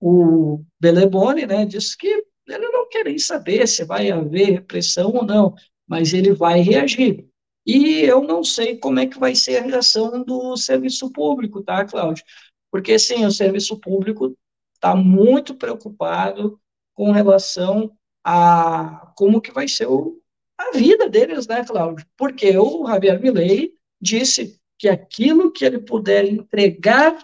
o 0.00 0.64
Belebone 0.80 1.46
né, 1.46 1.64
disse 1.64 1.96
que 1.96 2.08
ele 2.46 2.68
não 2.70 2.88
quer 2.88 3.04
nem 3.04 3.18
saber 3.18 3.66
se 3.68 3.84
vai 3.84 4.10
haver 4.10 4.50
repressão 4.50 5.12
ou 5.12 5.24
não, 5.24 5.54
mas 5.86 6.12
ele 6.12 6.32
vai 6.32 6.60
reagir. 6.60 7.26
E 7.64 8.00
eu 8.00 8.22
não 8.22 8.42
sei 8.42 8.78
como 8.78 8.98
é 8.98 9.06
que 9.06 9.18
vai 9.18 9.34
ser 9.34 9.58
a 9.58 9.62
reação 9.62 10.24
do 10.24 10.56
serviço 10.56 11.10
público, 11.12 11.62
tá, 11.62 11.84
Cláudio? 11.84 12.24
Porque, 12.70 12.98
sim, 12.98 13.24
o 13.24 13.30
serviço 13.30 13.78
público 13.78 14.36
está 14.74 14.96
muito 14.96 15.54
preocupado 15.54 16.58
com 16.94 17.12
relação 17.12 17.92
a 18.24 19.12
como 19.16 19.40
que 19.40 19.52
vai 19.52 19.68
ser 19.68 19.86
o, 19.86 20.20
a 20.56 20.72
vida 20.72 21.08
deles, 21.08 21.46
né, 21.46 21.64
Cláudio? 21.64 22.06
Porque 22.16 22.56
o 22.56 22.86
Javier 22.86 23.20
Milei 23.20 23.74
disse 24.00 24.58
que 24.78 24.88
aquilo 24.88 25.50
que 25.50 25.64
ele 25.64 25.80
puder 25.80 26.24
entregar 26.24 27.16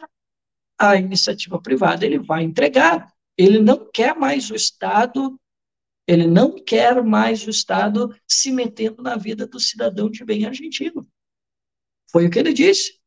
à 0.79 0.97
iniciativa 0.97 1.61
privada, 1.61 2.05
ele 2.05 2.19
vai 2.19 2.43
entregar. 2.43 3.15
Ele 3.39 3.59
não 3.59 3.89
quer 3.91 4.17
mais 4.17 4.51
o 4.51 4.55
Estado, 4.55 5.39
ele 6.07 6.27
não 6.27 6.53
quer 6.53 7.03
mais 7.03 7.47
o 7.47 7.51
Estado 7.51 8.15
se 8.27 8.51
metendo 8.51 9.03
na 9.03 9.17
vida 9.17 9.47
do 9.47 9.61
cidadão 9.61 10.11
de 10.11 10.25
bem 10.25 10.45
argentino. 10.45 11.07
Foi 12.11 12.27
o 12.27 12.31
que 12.31 12.39
ele 12.39 12.53
disse. 12.53 12.99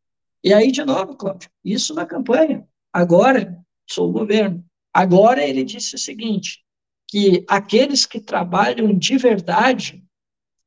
E 0.43 0.53
aí, 0.53 0.71
de 0.71 0.83
novo, 0.83 1.15
Cláudio, 1.15 1.49
isso 1.63 1.93
na 1.93 2.05
campanha. 2.05 2.67
Agora, 2.91 3.61
sou 3.89 4.09
o 4.09 4.13
governo. 4.13 4.63
Agora 4.93 5.45
ele 5.45 5.63
disse 5.63 5.95
o 5.95 5.99
seguinte, 5.99 6.63
que 7.07 7.45
aqueles 7.47 8.05
que 8.05 8.19
trabalham 8.19 8.97
de 8.97 9.17
verdade, 9.17 10.03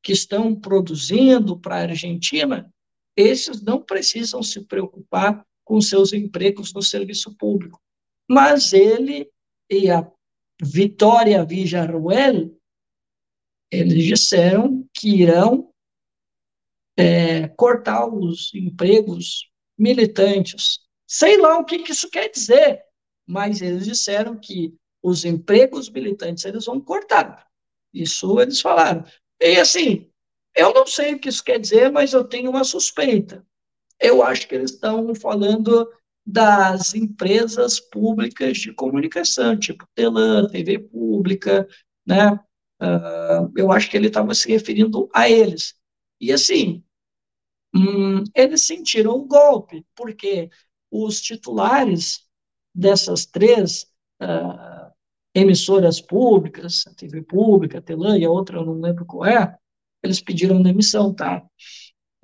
que 0.01 0.11
estão 0.11 0.55
produzindo 0.55 1.59
para 1.59 1.75
a 1.75 1.81
Argentina, 1.81 2.71
esses 3.15 3.61
não 3.61 3.81
precisam 3.81 4.41
se 4.41 4.65
preocupar 4.65 5.45
com 5.63 5.79
seus 5.81 6.13
empregos 6.13 6.73
no 6.73 6.81
serviço 6.81 7.35
público. 7.35 7.81
Mas 8.29 8.73
ele 8.73 9.29
e 9.69 9.89
a 9.89 10.09
Vitória 10.61 11.43
Villarruel, 11.43 12.55
eles 13.71 14.03
disseram 14.03 14.87
que 14.93 15.21
irão 15.21 15.73
é, 16.97 17.47
cortar 17.47 18.07
os 18.07 18.53
empregos 18.53 19.49
militantes. 19.77 20.81
Sei 21.07 21.37
lá 21.37 21.57
o 21.57 21.65
que, 21.65 21.79
que 21.79 21.91
isso 21.91 22.09
quer 22.09 22.29
dizer, 22.29 22.83
mas 23.25 23.61
eles 23.61 23.85
disseram 23.85 24.37
que 24.37 24.75
os 25.01 25.25
empregos 25.25 25.89
militantes 25.89 26.45
eles 26.45 26.65
vão 26.65 26.79
cortar. 26.79 27.47
Isso 27.93 28.39
eles 28.39 28.61
falaram. 28.61 29.03
E 29.39 29.59
assim, 29.59 30.10
eu 30.55 30.73
não 30.73 30.85
sei 30.85 31.13
o 31.13 31.19
que 31.19 31.29
isso 31.29 31.43
quer 31.43 31.59
dizer, 31.59 31.91
mas 31.91 32.13
eu 32.13 32.23
tenho 32.23 32.49
uma 32.49 32.63
suspeita. 32.63 33.45
Eu 33.99 34.23
acho 34.23 34.47
que 34.47 34.55
eles 34.55 34.71
estão 34.71 35.13
falando 35.15 35.89
das 36.25 36.93
empresas 36.93 37.79
públicas 37.79 38.57
de 38.57 38.73
comunicação, 38.73 39.57
tipo 39.57 39.87
Telan, 39.95 40.47
TV 40.47 40.79
Pública, 40.79 41.67
né? 42.05 42.33
Uh, 42.81 43.51
eu 43.55 43.71
acho 43.71 43.89
que 43.89 43.97
ele 43.97 44.07
estava 44.07 44.33
se 44.33 44.49
referindo 44.49 45.09
a 45.13 45.29
eles. 45.29 45.75
E 46.19 46.31
assim, 46.31 46.83
hum, 47.75 48.23
eles 48.35 48.65
sentiram 48.65 49.13
o 49.13 49.25
golpe, 49.25 49.85
porque 49.95 50.49
os 50.89 51.21
titulares 51.21 52.27
dessas 52.73 53.25
três 53.25 53.83
uh, 54.21 54.91
emissoras 55.33 56.01
públicas, 56.01 56.85
a 56.87 56.93
TV 56.93 57.21
Pública, 57.21 57.79
a 57.79 57.81
Telan 57.81 58.17
e 58.17 58.25
a 58.25 58.29
outra 58.29 58.57
eu 58.57 58.65
não 58.65 58.79
lembro 58.79 59.05
qual 59.05 59.25
é, 59.25 59.57
eles 60.03 60.21
pediram 60.21 60.61
demissão, 60.61 61.13
tá? 61.13 61.43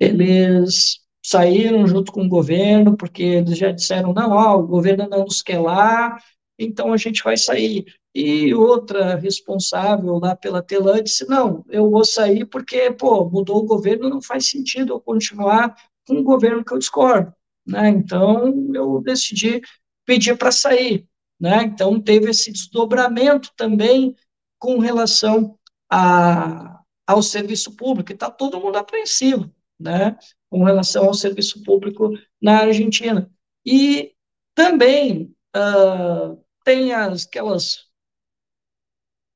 Eles 0.00 1.00
saíram 1.24 1.86
junto 1.86 2.12
com 2.12 2.24
o 2.24 2.28
governo, 2.28 2.96
porque 2.96 3.22
eles 3.22 3.58
já 3.58 3.70
disseram, 3.70 4.12
não, 4.12 4.30
ó, 4.30 4.56
o 4.56 4.66
governo 4.66 5.08
não 5.08 5.24
nos 5.24 5.42
quer 5.42 5.58
lá, 5.58 6.18
então 6.58 6.92
a 6.92 6.96
gente 6.96 7.22
vai 7.22 7.36
sair. 7.36 7.84
E 8.14 8.52
outra 8.54 9.14
responsável 9.16 10.18
lá 10.18 10.34
pela 10.34 10.62
Telan 10.62 11.02
disse, 11.02 11.28
não, 11.28 11.64
eu 11.68 11.90
vou 11.90 12.04
sair 12.04 12.44
porque, 12.46 12.90
pô, 12.90 13.28
mudou 13.28 13.58
o 13.58 13.66
governo, 13.66 14.08
não 14.08 14.22
faz 14.22 14.48
sentido 14.48 14.94
eu 14.94 15.00
continuar 15.00 15.76
com 16.06 16.14
um 16.14 16.24
governo 16.24 16.64
que 16.64 16.72
eu 16.72 16.78
discordo, 16.78 17.32
né? 17.66 17.90
Então, 17.90 18.72
eu 18.74 19.00
decidi 19.02 19.60
pedir 20.06 20.36
para 20.38 20.50
sair, 20.50 21.06
né? 21.38 21.62
Então, 21.64 22.00
teve 22.00 22.30
esse 22.30 22.50
desdobramento 22.50 23.50
também 23.56 24.16
com 24.58 24.78
relação 24.78 25.56
a 25.90 26.77
ao 27.08 27.22
serviço 27.22 27.74
público, 27.74 28.12
e 28.12 28.14
está 28.14 28.30
todo 28.30 28.60
mundo 28.60 28.76
apreensivo, 28.76 29.50
né, 29.80 30.18
com 30.50 30.62
relação 30.62 31.06
ao 31.06 31.14
serviço 31.14 31.62
público 31.62 32.12
na 32.38 32.58
Argentina. 32.58 33.32
E 33.64 34.14
também 34.54 35.34
uh, 35.56 36.44
tem 36.62 36.92
as, 36.92 37.26
aquelas 37.26 37.88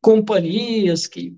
companhias 0.02 1.06
que 1.06 1.34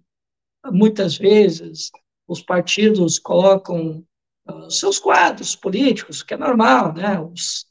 muitas 0.72 1.16
vezes 1.16 1.92
os 2.26 2.42
partidos 2.42 3.20
colocam 3.20 4.04
uh, 4.48 4.68
seus 4.68 4.98
quadros 4.98 5.54
políticos, 5.54 6.24
que 6.24 6.34
é 6.34 6.36
normal, 6.36 6.92
né, 6.94 7.20
os 7.20 7.66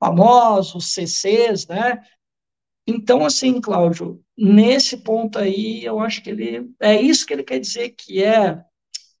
famosos 0.00 0.92
CCs, 0.92 1.68
né, 1.68 2.02
então, 2.84 3.24
assim, 3.24 3.60
Cláudio, 3.60 4.24
nesse 4.38 4.96
ponto 4.98 5.36
aí, 5.36 5.84
eu 5.84 5.98
acho 5.98 6.22
que 6.22 6.30
ele 6.30 6.70
é 6.80 7.00
isso 7.02 7.26
que 7.26 7.32
ele 7.32 7.42
quer 7.42 7.58
dizer 7.58 7.90
que 7.90 8.22
é 8.22 8.64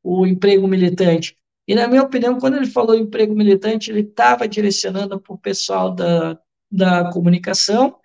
o 0.00 0.24
emprego 0.24 0.68
militante. 0.68 1.36
E, 1.66 1.74
na 1.74 1.88
minha 1.88 2.04
opinião, 2.04 2.38
quando 2.38 2.56
ele 2.56 2.66
falou 2.68 2.94
emprego 2.94 3.34
militante, 3.34 3.90
ele 3.90 4.00
estava 4.00 4.46
direcionando 4.46 5.20
para 5.20 5.34
o 5.34 5.38
pessoal 5.38 5.92
da, 5.92 6.38
da 6.70 7.10
comunicação, 7.10 7.98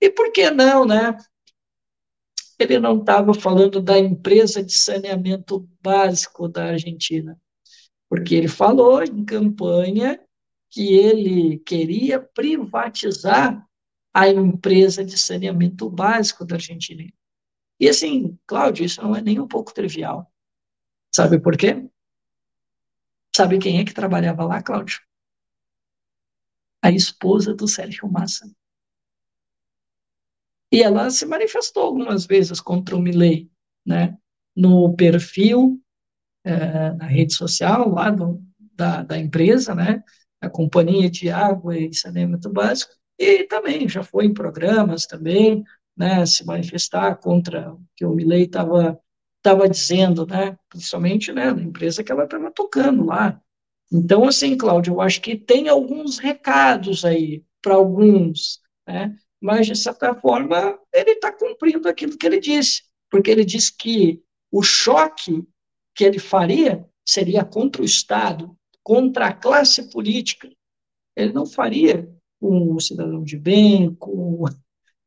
e 0.00 0.10
por 0.10 0.32
que 0.32 0.50
não, 0.50 0.86
né? 0.86 1.16
Ele 2.58 2.78
não 2.78 2.98
estava 2.98 3.34
falando 3.34 3.80
da 3.80 3.98
empresa 3.98 4.62
de 4.62 4.72
saneamento 4.72 5.68
básico 5.82 6.48
da 6.48 6.70
Argentina, 6.70 7.38
porque 8.08 8.34
ele 8.34 8.48
falou 8.48 9.02
em 9.02 9.24
campanha 9.24 10.18
que 10.70 10.94
ele 10.94 11.58
queria 11.58 12.18
privatizar 12.18 13.64
a 14.14 14.28
empresa 14.28 15.04
de 15.04 15.18
saneamento 15.18 15.90
básico 15.90 16.44
da 16.46 16.54
Argentina. 16.54 17.04
E 17.80 17.88
assim, 17.88 18.38
Cláudio, 18.46 18.84
isso 18.84 19.02
não 19.02 19.16
é 19.16 19.20
nem 19.20 19.40
um 19.40 19.48
pouco 19.48 19.74
trivial. 19.74 20.32
Sabe 21.12 21.40
por 21.40 21.56
quê? 21.56 21.84
Sabe 23.34 23.58
quem 23.58 23.80
é 23.80 23.84
que 23.84 23.92
trabalhava 23.92 24.44
lá, 24.44 24.62
Cláudio? 24.62 25.00
A 26.80 26.92
esposa 26.92 27.52
do 27.52 27.66
Sérgio 27.66 28.08
Massa. 28.08 28.48
E 30.70 30.82
ela 30.82 31.10
se 31.10 31.26
manifestou 31.26 31.82
algumas 31.82 32.26
vezes 32.26 32.60
contra 32.60 32.96
o 32.96 33.00
Milley, 33.00 33.50
né? 33.84 34.16
No 34.54 34.94
perfil, 34.94 35.80
é, 36.44 36.92
na 36.92 37.06
rede 37.06 37.34
social 37.34 37.88
lá 37.88 38.10
do, 38.10 38.40
da, 38.58 39.02
da 39.02 39.18
empresa, 39.18 39.74
né? 39.74 40.04
A 40.40 40.48
Companhia 40.48 41.10
de 41.10 41.30
Água 41.30 41.76
e 41.76 41.92
Saneamento 41.92 42.50
Básico, 42.52 42.94
e 43.18 43.44
também 43.44 43.88
já 43.88 44.02
foi 44.02 44.26
em 44.26 44.34
programas 44.34 45.06
também, 45.06 45.64
né, 45.96 46.24
se 46.26 46.44
manifestar 46.44 47.16
contra 47.16 47.72
o 47.72 47.80
que 47.96 48.04
o 48.04 48.14
Milley 48.14 48.44
estava 48.44 49.00
estava 49.36 49.68
dizendo, 49.68 50.26
né, 50.26 50.56
principalmente, 50.70 51.30
né, 51.30 51.52
na 51.52 51.62
empresa 51.62 52.02
que 52.02 52.10
ela 52.10 52.24
estava 52.24 52.50
tocando 52.50 53.04
lá. 53.04 53.38
Então, 53.92 54.24
assim, 54.26 54.56
Cláudio, 54.56 54.94
eu 54.94 55.00
acho 55.02 55.20
que 55.20 55.36
tem 55.36 55.68
alguns 55.68 56.16
recados 56.16 57.04
aí 57.04 57.44
para 57.60 57.74
alguns, 57.74 58.60
né, 58.88 59.14
mas, 59.38 59.66
de 59.66 59.76
certa 59.76 60.14
forma, 60.14 60.78
ele 60.90 61.10
está 61.10 61.30
cumprindo 61.30 61.86
aquilo 61.86 62.16
que 62.16 62.24
ele 62.26 62.40
disse, 62.40 62.84
porque 63.10 63.30
ele 63.30 63.44
disse 63.44 63.76
que 63.76 64.22
o 64.50 64.62
choque 64.62 65.46
que 65.94 66.04
ele 66.04 66.18
faria 66.18 66.88
seria 67.06 67.44
contra 67.44 67.82
o 67.82 67.84
Estado, 67.84 68.56
contra 68.82 69.26
a 69.26 69.34
classe 69.34 69.90
política. 69.90 70.48
Ele 71.14 71.32
não 71.32 71.44
faria 71.44 72.10
com 72.44 72.74
o 72.74 72.80
cidadão 72.80 73.24
de 73.24 73.38
bem, 73.38 73.94
com, 73.94 74.44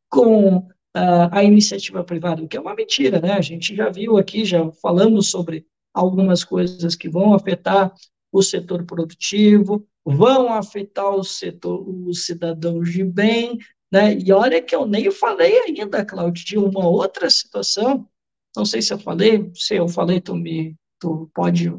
com 0.10 0.68
a, 0.92 1.38
a 1.38 1.44
iniciativa 1.44 2.04
privada, 2.04 2.42
o 2.42 2.48
que 2.48 2.58
é 2.58 2.60
uma 2.60 2.74
mentira, 2.74 3.22
né? 3.22 3.34
A 3.34 3.42
gente 3.42 3.76
já 3.76 3.92
viu 3.92 4.18
aqui, 4.18 4.44
já 4.44 4.72
falamos 4.72 5.30
sobre 5.30 5.64
algumas 5.94 6.44
coisas 6.44 6.96
que 6.96 7.08
vão 7.08 7.36
afetar 7.36 7.94
o 8.32 8.42
setor 8.42 8.84
produtivo, 8.86 9.88
vão 10.04 10.52
afetar 10.52 11.14
o 11.14 11.24
setor, 11.24 11.88
os 11.88 12.26
cidadãos 12.26 12.92
de 12.92 13.04
bem, 13.04 13.60
né? 13.92 14.18
E 14.18 14.32
olha 14.32 14.60
que 14.60 14.76
eu 14.76 14.88
nem 14.88 15.12
falei 15.12 15.60
ainda, 15.60 16.04
Cláudio, 16.04 16.44
de 16.44 16.58
uma 16.58 16.88
outra 16.88 17.30
situação. 17.30 18.10
Não 18.56 18.66
sei 18.66 18.82
se 18.82 18.92
eu 18.92 18.98
falei, 18.98 19.52
se 19.54 19.76
eu 19.76 19.88
falei, 19.88 20.20
tu 20.20 20.36
me, 20.36 20.76
tu 21.00 21.30
pode 21.36 21.72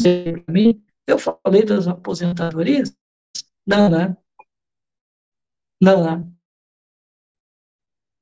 dizer 0.00 0.42
para 0.42 0.52
mim. 0.52 0.82
Eu 1.06 1.16
falei 1.16 1.64
das 1.64 1.86
aposentadorias? 1.86 2.92
Não, 3.64 3.88
né? 3.88 4.16
Não? 5.82 6.32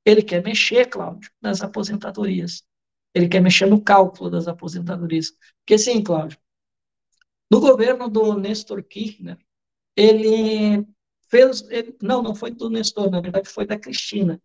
Ele 0.02 0.22
quer 0.22 0.42
mexer, 0.42 0.86
Cláudio, 0.86 1.30
nas 1.42 1.60
aposentadorias. 1.60 2.64
Ele 3.14 3.28
quer 3.28 3.40
mexer 3.40 3.66
no 3.66 3.82
cálculo 3.82 4.30
das 4.30 4.48
aposentadorias. 4.48 5.32
Porque 5.58 5.76
sim, 5.76 6.02
Cláudio, 6.02 6.38
no 7.50 7.60
governo 7.60 8.08
do 8.08 8.32
Nestor 8.38 8.82
Kirchner, 8.82 9.36
ele 9.94 10.86
fez. 11.28 11.60
Ele, 11.68 11.94
não, 12.00 12.22
não 12.22 12.34
foi 12.34 12.50
do 12.50 12.70
Nestor, 12.70 13.10
na 13.10 13.20
verdade 13.20 13.50
foi 13.50 13.66
da 13.66 13.78
Cristina. 13.78 14.40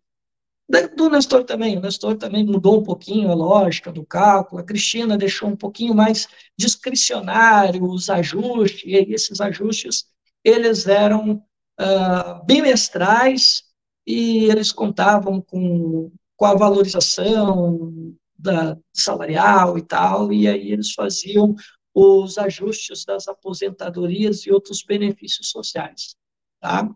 Do 0.97 1.09
Nestor 1.09 1.45
também. 1.45 1.77
O 1.77 1.81
Nestor 1.81 2.17
também 2.17 2.45
mudou 2.45 2.81
um 2.81 2.83
pouquinho 2.83 3.31
a 3.31 3.35
lógica 3.35 3.93
do 3.93 4.05
cálculo. 4.05 4.59
A 4.59 4.65
Cristina 4.65 5.17
deixou 5.17 5.47
um 5.47 5.55
pouquinho 5.55 5.95
mais 5.95 6.27
discricionário 6.57 7.81
os 7.85 8.09
ajustes, 8.09 8.83
e 8.83 9.13
esses 9.13 9.39
ajustes 9.39 10.05
eles 10.43 10.85
eram 10.85 11.41
uh, 11.79 12.45
bimestrais 12.45 13.63
e 14.05 14.45
eles 14.45 14.71
contavam 14.71 15.41
com, 15.41 16.11
com 16.35 16.45
a 16.45 16.55
valorização 16.55 18.15
da 18.37 18.77
salarial 18.93 19.77
e 19.77 19.81
tal, 19.81 20.31
e 20.31 20.47
aí 20.47 20.71
eles 20.71 20.93
faziam 20.93 21.55
os 21.93 22.37
ajustes 22.37 23.05
das 23.05 23.27
aposentadorias 23.27 24.45
e 24.45 24.51
outros 24.51 24.83
benefícios 24.83 25.49
sociais, 25.49 26.15
tá? 26.59 26.89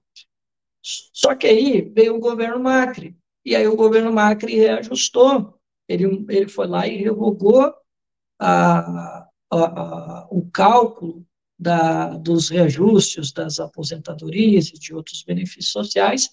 Só 0.81 1.35
que 1.35 1.47
aí 1.47 1.81
veio 1.81 2.15
o 2.15 2.19
governo 2.19 2.59
Macri, 2.59 3.17
e 3.45 3.55
aí 3.55 3.67
o 3.67 3.75
governo 3.75 4.11
Macri 4.11 4.55
reajustou, 4.55 5.57
ele, 5.87 6.25
ele 6.29 6.47
foi 6.47 6.67
lá 6.67 6.85
e 6.85 6.97
revogou 6.97 7.73
a, 8.37 9.19
a, 9.19 9.29
a, 9.51 10.27
o 10.29 10.49
cálculo 10.51 11.25
da, 11.59 12.15
dos 12.17 12.49
reajustes 12.49 13.33
das 13.33 13.59
aposentadorias 13.59 14.69
e 14.69 14.73
de 14.73 14.93
outros 14.93 15.23
benefícios 15.23 15.71
sociais, 15.71 16.29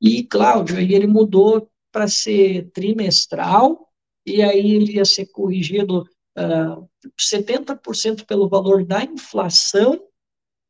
e, 0.00 0.22
Cláudio, 0.24 0.76
aí 0.76 0.92
ele 0.92 1.06
mudou 1.06 1.70
para 1.90 2.06
ser 2.08 2.70
trimestral, 2.72 3.88
e 4.26 4.42
aí 4.42 4.72
ele 4.72 4.96
ia 4.96 5.04
ser 5.04 5.26
corrigido 5.26 6.02
uh, 6.36 6.36
ah, 6.36 6.82
70% 7.18 8.26
pelo 8.26 8.48
valor 8.48 8.84
da 8.84 9.02
inflação 9.02 9.98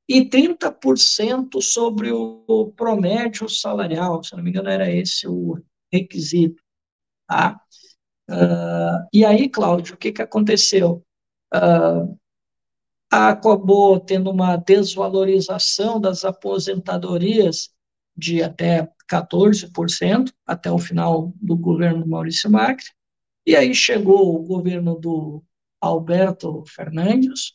e 0.08 0.28
30% 0.28 1.60
sobre 1.62 2.12
o, 2.12 2.72
promédio 2.76 3.48
salarial, 3.48 4.22
se 4.22 4.36
não 4.36 4.42
me 4.42 4.50
engano 4.50 4.68
era 4.68 4.90
esse 4.90 5.26
o 5.26 5.58
requisito, 5.92 6.62
tá? 7.26 7.60
Uh, 8.30 9.08
e 9.12 9.24
aí, 9.24 9.48
Cláudio, 9.48 9.94
o 9.94 9.98
que, 9.98 10.12
que 10.12 10.22
aconteceu? 10.22 11.02
Uh, 11.54 12.18
acabou 13.14 14.00
tendo 14.00 14.30
uma 14.30 14.56
desvalorização 14.56 16.00
das 16.00 16.24
aposentadorias 16.24 17.70
de 18.16 18.42
até 18.42 18.88
14% 19.10 20.32
até 20.46 20.70
o 20.70 20.78
final 20.78 21.32
do 21.40 21.56
governo 21.56 22.06
Maurício 22.06 22.50
Macri, 22.50 22.86
e 23.46 23.54
aí 23.54 23.74
chegou 23.74 24.34
o 24.34 24.42
governo 24.42 24.98
do 24.98 25.42
Alberto 25.80 26.64
Fernandes, 26.66 27.54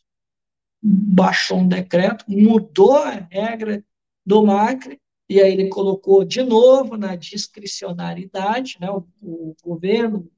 baixou 0.82 1.58
um 1.58 1.68
decreto, 1.68 2.24
mudou 2.28 2.96
a 2.96 3.10
regra 3.10 3.84
do 4.24 4.44
Macri, 4.44 5.00
e 5.28 5.40
aí 5.40 5.52
ele 5.52 5.68
colocou 5.68 6.24
de 6.24 6.42
novo 6.42 6.96
na 6.96 7.16
discricionariedade, 7.16 8.76
né, 8.80 8.90
o, 8.90 9.04
o 9.20 9.54
governo 9.62 10.30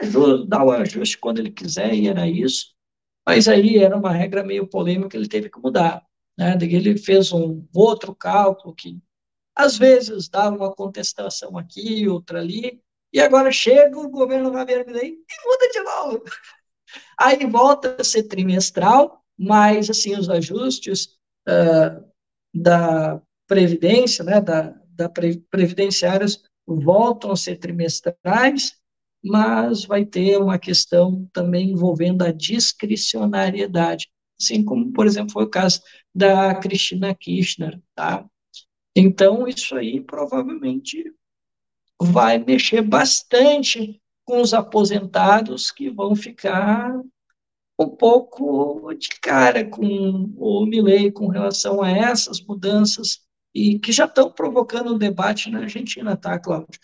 ajuda, 0.00 0.46
dá 0.46 0.64
o 0.64 0.70
ajuste 0.70 1.18
quando 1.18 1.38
ele 1.38 1.50
quiser, 1.50 1.94
e 1.94 2.08
era 2.08 2.26
isso, 2.28 2.73
mas 3.26 3.48
aí 3.48 3.78
era 3.78 3.96
uma 3.96 4.12
regra 4.12 4.42
meio 4.44 4.66
polêmica, 4.66 5.16
ele 5.16 5.28
teve 5.28 5.48
que 5.48 5.58
mudar. 5.58 6.04
Né, 6.36 6.56
ele 6.60 6.98
fez 6.98 7.32
um 7.32 7.64
outro 7.72 8.14
cálculo 8.14 8.74
que 8.74 8.98
às 9.54 9.78
vezes 9.78 10.28
dava 10.28 10.56
uma 10.56 10.74
contestação 10.74 11.56
aqui, 11.56 12.08
outra 12.08 12.40
ali, 12.40 12.82
e 13.12 13.20
agora 13.20 13.52
chega 13.52 13.96
o 13.96 14.08
governo 14.08 14.50
Milei 14.52 15.10
e 15.12 15.46
muda 15.46 15.68
de 15.72 15.80
novo. 15.80 16.24
Aí 17.18 17.46
volta 17.46 17.96
a 18.00 18.04
ser 18.04 18.24
trimestral, 18.24 19.24
mas 19.38 19.88
assim 19.88 20.16
os 20.16 20.28
ajustes 20.28 21.16
uh, 21.48 22.04
da 22.52 23.22
previdência, 23.46 24.24
né, 24.24 24.40
da, 24.40 24.74
da 24.88 25.08
pre, 25.08 25.38
previdenciárias 25.50 26.42
voltam 26.66 27.30
a 27.30 27.36
ser 27.36 27.56
trimestrais, 27.56 28.76
mas 29.24 29.84
vai 29.84 30.04
ter 30.04 30.36
uma 30.38 30.58
questão 30.58 31.26
também 31.32 31.70
envolvendo 31.70 32.22
a 32.22 32.30
discricionariedade, 32.30 34.08
assim 34.38 34.62
como, 34.62 34.92
por 34.92 35.06
exemplo, 35.06 35.32
foi 35.32 35.44
o 35.44 35.50
caso 35.50 35.80
da 36.14 36.54
Cristina 36.54 37.14
Kirchner, 37.14 37.80
tá? 37.94 38.24
Então, 38.94 39.48
isso 39.48 39.74
aí 39.74 40.00
provavelmente 40.00 41.10
vai 42.00 42.38
mexer 42.38 42.82
bastante 42.82 44.00
com 44.24 44.40
os 44.40 44.52
aposentados 44.52 45.70
que 45.70 45.90
vão 45.90 46.14
ficar 46.14 46.94
um 47.78 47.88
pouco 47.88 48.92
de 48.94 49.08
cara 49.20 49.64
com 49.64 50.32
o 50.36 50.66
Milley 50.66 51.10
com 51.10 51.28
relação 51.28 51.82
a 51.82 51.90
essas 51.90 52.40
mudanças 52.40 53.20
e 53.54 53.78
que 53.78 53.90
já 53.90 54.04
estão 54.04 54.30
provocando 54.30 54.94
um 54.94 54.98
debate 54.98 55.50
na 55.50 55.60
Argentina, 55.60 56.16
tá, 56.16 56.38
Cláudio? 56.38 56.78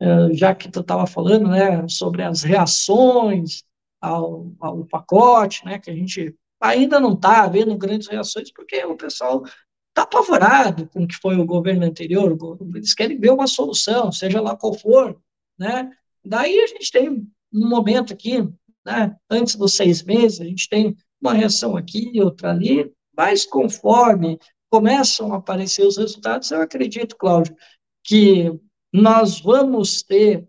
É, 0.00 0.34
já 0.34 0.54
que 0.54 0.70
tu 0.70 0.80
estava 0.80 1.06
falando, 1.06 1.48
né, 1.48 1.88
sobre 1.88 2.22
as 2.22 2.42
reações 2.42 3.64
ao, 4.00 4.52
ao 4.60 4.84
pacote, 4.84 5.64
né, 5.64 5.78
que 5.78 5.90
a 5.90 5.94
gente 5.94 6.34
ainda 6.60 7.00
não 7.00 7.14
está 7.14 7.46
vendo 7.46 7.76
grandes 7.76 8.08
reações, 8.08 8.52
porque 8.52 8.84
o 8.84 8.96
pessoal 8.96 9.42
está 9.88 10.02
apavorado 10.02 10.86
com 10.88 11.04
o 11.04 11.08
que 11.08 11.16
foi 11.16 11.36
o 11.36 11.46
governo 11.46 11.86
anterior, 11.86 12.36
eles 12.74 12.94
querem 12.94 13.18
ver 13.18 13.30
uma 13.30 13.46
solução, 13.46 14.12
seja 14.12 14.40
lá 14.40 14.54
qual 14.54 14.74
for, 14.74 15.18
né? 15.58 15.90
Daí 16.22 16.60
a 16.60 16.66
gente 16.66 16.90
tem 16.90 17.08
um 17.08 17.68
momento 17.68 18.12
aqui, 18.12 18.46
né, 18.84 19.16
antes 19.30 19.54
dos 19.56 19.74
seis 19.74 20.02
meses, 20.02 20.40
a 20.40 20.44
gente 20.44 20.68
tem 20.68 20.94
uma 21.18 21.32
reação 21.32 21.76
aqui, 21.76 22.12
outra 22.20 22.50
ali, 22.50 22.92
mas 23.16 23.46
conforme 23.46 24.38
começam 24.68 25.32
a 25.32 25.38
aparecer 25.38 25.86
os 25.86 25.96
resultados, 25.96 26.50
eu 26.50 26.60
acredito, 26.60 27.16
Cláudio, 27.16 27.56
que 28.04 28.52
nós 28.96 29.40
vamos 29.40 30.02
ter 30.02 30.48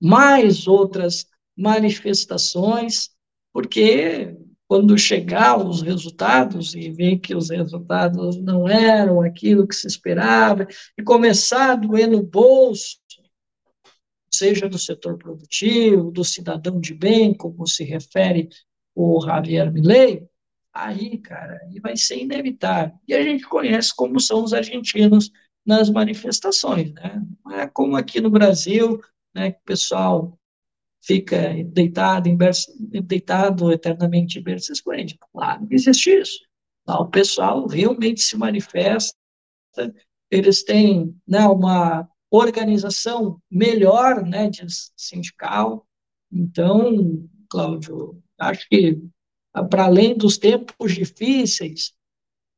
mais 0.00 0.66
outras 0.66 1.26
manifestações, 1.56 3.10
porque 3.52 4.36
quando 4.68 4.96
chegar 4.96 5.58
os 5.58 5.82
resultados 5.82 6.74
e 6.74 6.90
ver 6.90 7.18
que 7.18 7.34
os 7.34 7.50
resultados 7.50 8.36
não 8.36 8.68
eram 8.68 9.20
aquilo 9.20 9.66
que 9.66 9.74
se 9.74 9.86
esperava, 9.86 10.66
e 10.96 11.02
começar 11.02 11.72
a 11.72 11.76
doer 11.76 12.08
no 12.08 12.22
bolso, 12.22 12.96
seja 14.32 14.68
do 14.68 14.78
setor 14.78 15.18
produtivo, 15.18 16.10
do 16.10 16.24
cidadão 16.24 16.80
de 16.80 16.94
bem, 16.94 17.34
como 17.34 17.66
se 17.66 17.84
refere 17.84 18.48
o 18.94 19.20
Javier 19.20 19.70
Milei, 19.70 20.26
aí, 20.72 21.18
cara, 21.18 21.60
aí 21.64 21.78
vai 21.80 21.96
ser 21.96 22.18
inevitável. 22.18 22.94
E 23.06 23.12
a 23.12 23.22
gente 23.22 23.44
conhece 23.46 23.94
como 23.94 24.18
são 24.18 24.42
os 24.42 24.54
argentinos 24.54 25.30
nas 25.64 25.88
manifestações, 25.90 26.92
né? 26.92 27.22
Não 27.44 27.52
é 27.52 27.66
como 27.68 27.96
aqui 27.96 28.20
no 28.20 28.30
Brasil, 28.30 29.00
né, 29.34 29.52
que 29.52 29.60
o 29.60 29.64
pessoal 29.64 30.38
fica 31.02 31.52
deitado, 31.64 32.28
em 32.28 32.36
berço, 32.36 32.72
deitado 32.78 33.72
eternamente 33.72 34.38
em 34.38 34.42
berço 34.42 34.72
esplêndido. 34.72 35.20
Lá 35.34 35.58
não 35.58 35.68
existe 35.70 36.10
isso. 36.10 36.40
Lá 36.86 37.00
o 37.00 37.10
pessoal 37.10 37.66
realmente 37.66 38.20
se 38.20 38.36
manifesta, 38.36 39.14
eles 40.30 40.62
têm 40.62 41.14
né, 41.26 41.46
uma 41.46 42.08
organização 42.30 43.40
melhor 43.50 44.24
né, 44.24 44.48
de 44.48 44.64
sindical. 44.96 45.86
Então, 46.30 47.28
Cláudio, 47.48 48.22
acho 48.38 48.68
que 48.68 49.00
para 49.68 49.84
além 49.84 50.16
dos 50.16 50.38
tempos 50.38 50.94
difíceis 50.94 51.92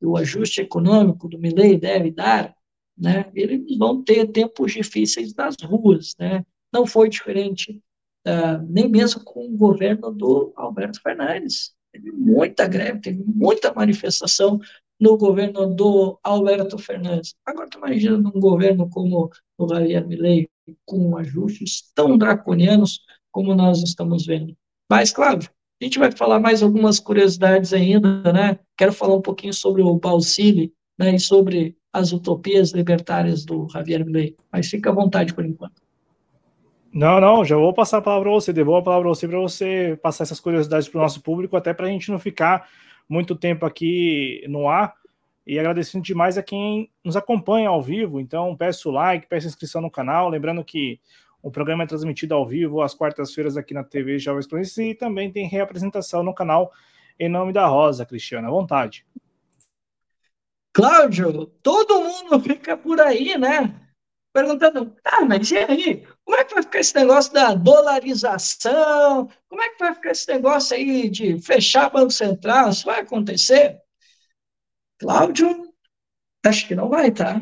o 0.01 0.17
ajuste 0.17 0.61
econômico 0.61 1.27
do 1.27 1.39
Milley 1.39 1.77
deve 1.77 2.11
dar, 2.11 2.55
né, 2.97 3.29
eles 3.33 3.77
vão 3.77 4.03
ter 4.03 4.27
tempos 4.27 4.71
difíceis 4.71 5.33
nas 5.35 5.55
ruas, 5.61 6.15
né? 6.19 6.45
Não 6.71 6.85
foi 6.85 7.09
diferente 7.09 7.81
uh, 8.25 8.65
nem 8.67 8.89
mesmo 8.89 9.23
com 9.23 9.45
o 9.45 9.57
governo 9.57 10.11
do 10.11 10.53
Alberto 10.55 11.01
Fernandes. 11.01 11.73
teve 11.91 12.11
muita 12.11 12.67
greve, 12.67 12.99
teve 13.01 13.23
muita 13.23 13.73
manifestação 13.73 14.59
no 14.99 15.17
governo 15.17 15.73
do 15.73 16.17
Alberto 16.23 16.77
Fernandes. 16.77 17.35
Agora, 17.45 17.69
tu 17.69 17.77
imagina 17.77 18.17
num 18.17 18.39
governo 18.39 18.89
como 18.89 19.29
o 19.57 19.67
Javier 19.67 20.07
Milei, 20.07 20.47
com 20.85 21.17
ajustes 21.17 21.91
tão 21.93 22.17
draconianos 22.17 23.01
como 23.31 23.53
nós 23.53 23.83
estamos 23.83 24.25
vendo. 24.25 24.55
Mas, 24.89 25.11
claro, 25.11 25.39
a 25.81 25.83
gente 25.83 25.99
vai 25.99 26.11
falar 26.11 26.39
mais 26.39 26.63
algumas 26.63 26.99
curiosidades 26.99 27.73
ainda, 27.73 28.31
né? 28.31 28.57
Quero 28.77 28.93
falar 28.93 29.15
um 29.15 29.21
pouquinho 29.21 29.53
sobre 29.53 29.81
o 29.81 29.95
Balsili, 29.95 30.73
né, 30.97 31.15
e 31.15 31.19
sobre 31.19 31.77
as 31.95 32.11
utopias 32.11 32.71
libertárias 32.71 33.45
do 33.45 33.69
Javier 33.69 34.05
Milei. 34.05 34.35
Mas 34.51 34.67
fica 34.67 34.89
à 34.89 34.93
vontade 34.93 35.33
por 35.33 35.45
enquanto. 35.45 35.81
Não, 36.91 37.21
não, 37.21 37.45
já 37.45 37.55
vou 37.55 37.73
passar 37.73 37.99
a 37.99 38.01
palavra 38.01 38.25
para 38.29 38.33
você, 38.33 38.51
devolvo 38.51 38.79
a 38.79 38.83
palavra 38.83 39.03
para 39.03 39.15
você 39.15 39.27
para 39.27 39.39
você 39.39 39.99
passar 40.01 40.23
essas 40.25 40.39
curiosidades 40.39 40.89
para 40.89 40.99
o 40.99 41.01
nosso 41.01 41.21
público, 41.21 41.55
até 41.55 41.73
para 41.73 41.87
a 41.87 41.89
gente 41.89 42.11
não 42.11 42.19
ficar 42.19 42.67
muito 43.07 43.33
tempo 43.33 43.65
aqui 43.65 44.43
no 44.49 44.67
ar. 44.67 44.93
E 45.47 45.57
agradecendo 45.57 46.03
demais 46.03 46.37
a 46.37 46.43
quem 46.43 46.89
nos 47.03 47.15
acompanha 47.15 47.69
ao 47.69 47.81
vivo. 47.81 48.19
Então, 48.19 48.57
peço 48.57 48.91
like, 48.91 49.27
peço 49.27 49.47
inscrição 49.47 49.81
no 49.81 49.91
canal. 49.91 50.27
Lembrando 50.27 50.65
que 50.65 50.99
o 51.41 51.51
programa 51.51 51.83
é 51.83 51.87
transmitido 51.87 52.33
ao 52.33 52.45
vivo 52.45 52.81
às 52.81 52.93
quartas-feiras 52.93 53.55
aqui 53.55 53.73
na 53.73 53.83
TV 53.83 54.17
Jovens 54.17 54.47
Cronistas 54.47 54.83
e 54.83 54.95
também 54.95 55.31
tem 55.31 55.47
reapresentação 55.47 56.23
no 56.23 56.33
canal 56.33 56.71
Em 57.19 57.29
Nome 57.29 57.53
da 57.53 57.67
Rosa, 57.67 58.05
Cristiano. 58.05 58.47
À 58.47 58.51
vontade. 58.51 59.05
Cláudio, 60.75 61.45
todo 61.63 62.01
mundo 62.01 62.37
fica 62.41 62.75
por 62.75 62.99
aí, 62.99 63.37
né? 63.37 63.73
Perguntando, 64.33 64.93
ah, 65.05 65.23
mas 65.23 65.49
e 65.49 65.57
aí? 65.57 66.05
Como 66.25 66.35
é 66.35 66.43
que 66.43 66.53
vai 66.53 66.63
ficar 66.63 66.79
esse 66.79 66.93
negócio 66.93 67.31
da 67.31 67.55
dolarização? 67.55 69.29
Como 69.47 69.61
é 69.61 69.69
que 69.69 69.79
vai 69.79 69.93
ficar 69.93 70.11
esse 70.11 70.27
negócio 70.27 70.75
aí 70.75 71.09
de 71.09 71.39
fechar 71.39 71.89
Banco 71.89 72.11
Central? 72.11 72.71
Isso 72.71 72.83
vai 72.83 72.99
acontecer? 72.99 73.81
Cláudio, 74.99 75.73
acho 76.45 76.67
que 76.67 76.75
não 76.75 76.89
vai, 76.89 77.09
tá? 77.09 77.41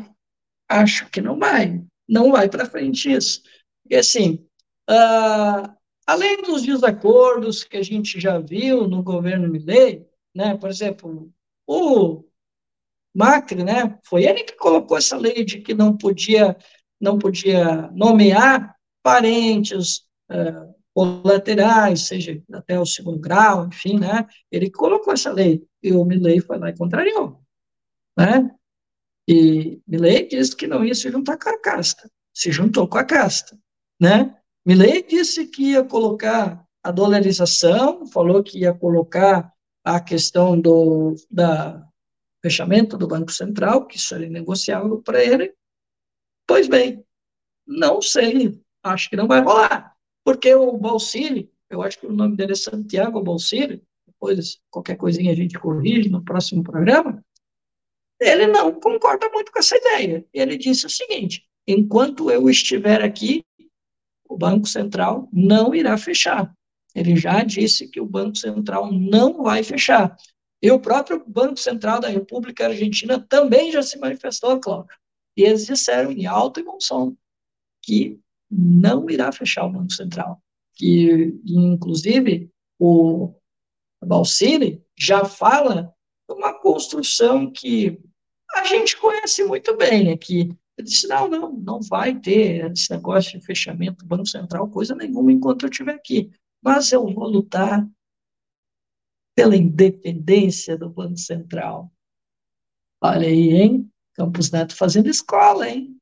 Acho 0.68 1.10
que 1.10 1.20
não 1.20 1.36
vai. 1.36 1.84
Não 2.08 2.30
vai 2.30 2.48
para 2.48 2.70
frente 2.70 3.10
isso. 3.10 3.42
E 3.90 3.96
assim, 3.96 4.46
uh, 4.88 5.74
além 6.06 6.40
dos 6.40 6.62
desacordos 6.62 7.64
que 7.64 7.78
a 7.78 7.82
gente 7.82 8.20
já 8.20 8.38
viu 8.38 8.86
no 8.86 9.02
governo 9.02 9.48
Milley, 9.48 10.06
né, 10.32 10.56
por 10.56 10.70
exemplo, 10.70 11.32
o 11.66 12.22
Macri, 13.14 13.62
né, 13.62 13.98
foi 14.04 14.24
ele 14.24 14.42
que 14.42 14.56
colocou 14.56 14.96
essa 14.96 15.16
lei 15.16 15.44
de 15.44 15.60
que 15.60 15.72
não 15.72 15.96
podia, 15.96 16.56
não 17.00 17.18
podia 17.18 17.88
nomear 17.92 18.74
parentes 19.02 19.98
uh, 20.30 20.74
colaterais, 20.92 22.02
seja 22.02 22.42
até 22.52 22.78
o 22.78 22.86
segundo 22.86 23.18
grau, 23.18 23.66
enfim, 23.66 23.98
né, 23.98 24.26
ele 24.50 24.70
colocou 24.70 25.12
essa 25.12 25.30
lei, 25.30 25.62
e 25.82 25.92
o 25.92 26.04
Milley 26.04 26.40
foi 26.40 26.58
lá 26.58 26.70
e 26.70 26.76
contrariou, 26.76 27.40
né, 28.18 28.50
e 29.28 29.80
Milley 29.86 30.28
disse 30.28 30.54
que 30.54 30.66
não 30.66 30.84
ia 30.84 30.94
se 30.94 31.10
juntar 31.10 31.38
com 31.38 31.48
a 31.48 31.60
casta, 31.60 32.10
se 32.32 32.50
juntou 32.50 32.86
com 32.86 32.98
a 32.98 33.04
casta, 33.04 33.56
né? 34.00 34.36
Milley 34.66 35.02
disse 35.06 35.46
que 35.46 35.72
ia 35.72 35.84
colocar 35.84 36.64
a 36.82 36.90
dolarização, 36.90 38.06
falou 38.06 38.42
que 38.42 38.60
ia 38.60 38.74
colocar 38.74 39.52
a 39.82 40.00
questão 40.00 40.58
do 40.58 41.14
da 41.30 41.82
fechamento 42.44 42.98
do 42.98 43.08
Banco 43.08 43.32
Central, 43.32 43.86
que 43.86 43.96
isso 43.96 44.14
era 44.14 44.28
negociável 44.28 45.00
para 45.00 45.24
ele. 45.24 45.54
Pois 46.46 46.68
bem, 46.68 47.02
não 47.66 48.02
sei, 48.02 48.60
acho 48.82 49.08
que 49.08 49.16
não 49.16 49.26
vai 49.26 49.40
rolar, 49.40 49.96
porque 50.22 50.54
o 50.54 50.76
Balsini, 50.76 51.50
eu 51.70 51.80
acho 51.80 51.98
que 51.98 52.06
o 52.06 52.12
nome 52.12 52.36
dele 52.36 52.52
é 52.52 52.54
Santiago 52.54 53.22
Balsini, 53.22 53.82
depois 54.06 54.60
qualquer 54.70 54.96
coisinha 54.96 55.32
a 55.32 55.34
gente 55.34 55.58
corrige 55.58 56.10
no 56.10 56.22
próximo 56.22 56.62
programa, 56.62 57.24
ele 58.20 58.46
não 58.46 58.78
concorda 58.78 59.30
muito 59.30 59.50
com 59.50 59.58
essa 59.58 59.76
ideia. 59.78 60.24
Ele 60.30 60.58
disse 60.58 60.84
o 60.84 60.90
seguinte: 60.90 61.46
enquanto 61.66 62.30
eu 62.30 62.50
estiver 62.50 63.02
aqui, 63.02 63.42
o 64.28 64.36
Banco 64.36 64.66
Central 64.66 65.30
não 65.32 65.74
irá 65.74 65.96
fechar. 65.96 66.54
Ele 66.94 67.16
já 67.16 67.42
disse 67.42 67.88
que 67.88 68.00
o 68.00 68.06
Banco 68.06 68.36
Central 68.36 68.92
não 68.92 69.42
vai 69.42 69.62
fechar. 69.62 70.14
E 70.64 70.70
o 70.70 70.80
próprio 70.80 71.22
Banco 71.26 71.58
Central 71.58 72.00
da 72.00 72.08
República 72.08 72.64
Argentina 72.64 73.20
também 73.20 73.70
já 73.70 73.82
se 73.82 73.98
manifestou, 73.98 74.58
Cláudio. 74.58 74.96
E 75.36 75.42
eles 75.42 75.66
disseram 75.66 76.10
em 76.10 76.24
alto 76.24 76.58
e 76.58 76.62
bom 76.62 76.80
som 76.80 77.14
que 77.82 78.18
não 78.50 79.10
irá 79.10 79.30
fechar 79.30 79.66
o 79.66 79.70
Banco 79.70 79.92
Central. 79.92 80.40
Que, 80.74 81.38
inclusive, 81.44 82.50
o 82.80 83.34
Balsini 84.02 84.82
já 84.98 85.26
fala 85.26 85.94
uma 86.26 86.58
construção 86.58 87.52
que 87.52 88.00
a 88.54 88.64
gente 88.64 88.96
conhece 88.96 89.44
muito 89.44 89.76
bem, 89.76 90.02
né? 90.02 90.16
que 90.16 90.48
eu 90.78 90.84
disse, 90.84 91.06
não, 91.06 91.28
não, 91.28 91.52
não 91.52 91.80
vai 91.82 92.18
ter 92.18 92.72
esse 92.72 92.90
negócio 92.90 93.38
de 93.38 93.44
fechamento 93.44 93.98
do 93.98 94.06
Banco 94.06 94.26
Central, 94.26 94.70
coisa 94.70 94.94
nenhuma, 94.94 95.30
enquanto 95.30 95.66
eu 95.66 95.68
estiver 95.68 95.92
aqui. 95.92 96.30
Mas 96.62 96.90
eu 96.90 97.06
vou 97.06 97.28
lutar 97.28 97.86
pela 99.34 99.56
independência 99.56 100.76
do 100.76 100.88
Banco 100.88 101.18
Central. 101.18 101.92
Olha 103.00 103.26
aí, 103.26 103.50
hein? 103.50 103.90
Campos 104.14 104.50
Neto 104.50 104.76
fazendo 104.76 105.08
escola, 105.08 105.68
hein? 105.68 105.96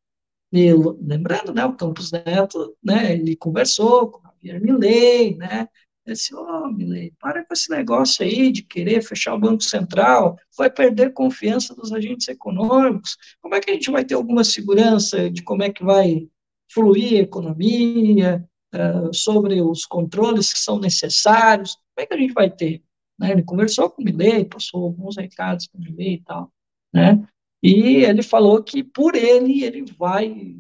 E, 0.53 0.71
lembrando, 1.01 1.55
né, 1.55 1.65
o 1.65 1.75
Campos 1.75 2.13
Neto, 2.13 2.77
né, 2.85 3.15
ele 3.15 3.35
conversou 3.35 4.11
com 4.11 4.19
o 4.19 4.31
Javier 4.35 4.61
Milei, 4.61 5.35
né, 5.35 5.67
disse, 6.07 6.35
ô, 6.35 6.41
oh, 6.41 6.69
Milei, 6.69 7.13
para 7.19 7.45
com 7.45 7.55
esse 7.55 7.71
negócio 7.71 8.25
aí 8.25 8.53
de 8.53 8.63
querer 8.63 9.03
fechar 9.03 9.35
o 9.35 9.39
Banco 9.39 9.63
Central, 9.63 10.37
vai 10.57 10.69
perder 10.69 11.15
confiança 11.15 11.75
dos 11.75 11.91
agentes 11.91 12.29
econômicos, 12.29 13.17
como 13.41 13.55
é 13.55 13.61
que 13.61 13.71
a 13.71 13.75
gente 13.75 13.91
vai 13.91 14.05
ter 14.05 14.15
alguma 14.15 14.45
segurança 14.45 15.31
de 15.31 15.43
como 15.43 15.63
é 15.63 15.73
que 15.73 15.83
vai 15.83 16.29
fluir 16.71 17.21
a 17.21 17.23
economia, 17.23 18.45
uh, 18.75 19.15
sobre 19.15 19.63
os 19.63 19.87
controles 19.87 20.53
que 20.53 20.59
são 20.59 20.79
necessários, 20.79 21.75
como 21.95 22.05
é 22.05 22.07
que 22.07 22.15
a 22.15 22.19
gente 22.19 22.33
vai 22.33 22.51
ter? 22.51 22.83
Né? 23.23 23.31
Ele 23.31 23.43
conversou 23.45 23.89
com 23.89 24.03
o 24.03 24.05
Milei, 24.05 24.45
passou 24.45 24.83
alguns 24.83 25.17
recados 25.17 25.69
para 25.69 25.81
o 25.81 25.85
Milei 25.85 26.15
e 26.15 26.23
tal, 26.23 26.53
né? 26.93 27.25
E 27.63 28.05
ele 28.05 28.25
falou 28.25 28.61
que 28.61 28.83
por 28.83 29.15
ele, 29.15 29.63
ele 29.63 29.85
vai 29.97 30.57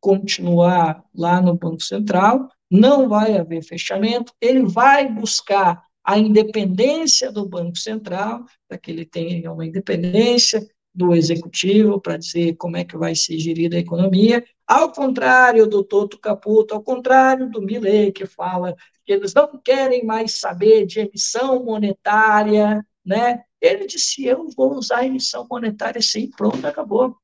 continuar 0.00 1.04
lá 1.12 1.42
no 1.42 1.56
Banco 1.56 1.82
Central, 1.82 2.48
não 2.70 3.08
vai 3.08 3.36
haver 3.36 3.64
fechamento, 3.64 4.32
ele 4.40 4.62
vai 4.62 5.10
buscar 5.12 5.82
a 6.04 6.16
independência 6.16 7.32
do 7.32 7.48
Banco 7.48 7.76
Central, 7.76 8.44
para 8.68 8.78
que 8.78 8.92
ele 8.92 9.04
tenha 9.04 9.50
uma 9.50 9.66
independência 9.66 10.64
do 10.94 11.12
executivo 11.12 12.00
para 12.00 12.16
dizer 12.16 12.54
como 12.54 12.76
é 12.76 12.84
que 12.84 12.96
vai 12.96 13.16
ser 13.16 13.36
gerida 13.38 13.76
a 13.76 13.80
economia, 13.80 14.44
ao 14.66 14.92
contrário 14.92 15.66
do 15.66 15.84
Toto 15.84 16.18
Caputo, 16.18 16.74
ao 16.74 16.82
contrário 16.82 17.50
do 17.50 17.60
Milley, 17.60 18.12
que 18.12 18.26
fala 18.26 18.74
que 19.04 19.12
eles 19.12 19.34
não 19.34 19.58
querem 19.58 20.04
mais 20.04 20.38
saber 20.38 20.86
de 20.86 21.00
emissão 21.00 21.62
monetária, 21.64 22.84
né? 23.04 23.44
Ele 23.60 23.86
disse, 23.86 24.24
eu 24.24 24.48
vou 24.56 24.74
usar 24.74 24.98
a 24.98 25.06
emissão 25.06 25.46
monetária 25.50 26.00
sim, 26.00 26.30
pronto, 26.30 26.66
acabou. 26.66 27.16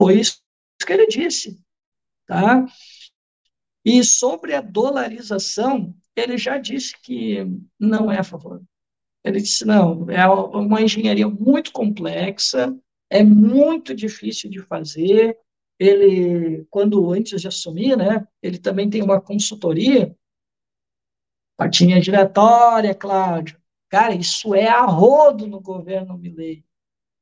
Foi 0.00 0.18
isso 0.18 0.40
que 0.86 0.92
ele 0.92 1.06
disse, 1.06 1.60
tá? 2.26 2.64
E 3.84 4.02
sobre 4.04 4.54
a 4.54 4.60
dolarização, 4.60 5.94
ele 6.14 6.36
já 6.36 6.58
disse 6.58 6.94
que 7.02 7.46
não 7.78 8.10
é 8.10 8.18
a 8.18 8.24
favor. 8.24 8.62
Ele 9.24 9.40
disse: 9.40 9.64
não, 9.64 10.10
é 10.10 10.26
uma 10.26 10.82
engenharia 10.82 11.28
muito 11.28 11.72
complexa, 11.72 12.74
é 13.08 13.22
muito 13.22 13.94
difícil 13.94 14.50
de 14.50 14.60
fazer. 14.60 15.36
Ele, 15.80 16.66
quando 16.68 17.10
antes 17.10 17.40
de 17.40 17.48
assumir, 17.48 17.96
né, 17.96 18.28
ele 18.42 18.58
também 18.58 18.90
tem 18.90 19.02
uma 19.02 19.18
consultoria, 19.18 20.14
partinha 21.56 22.02
giratória, 22.02 22.94
Cláudio. 22.94 23.58
Cara, 23.88 24.14
isso 24.14 24.54
é 24.54 24.68
a 24.68 24.82
rodo 24.82 25.46
no 25.46 25.58
governo 25.58 26.18
Milley. 26.18 26.62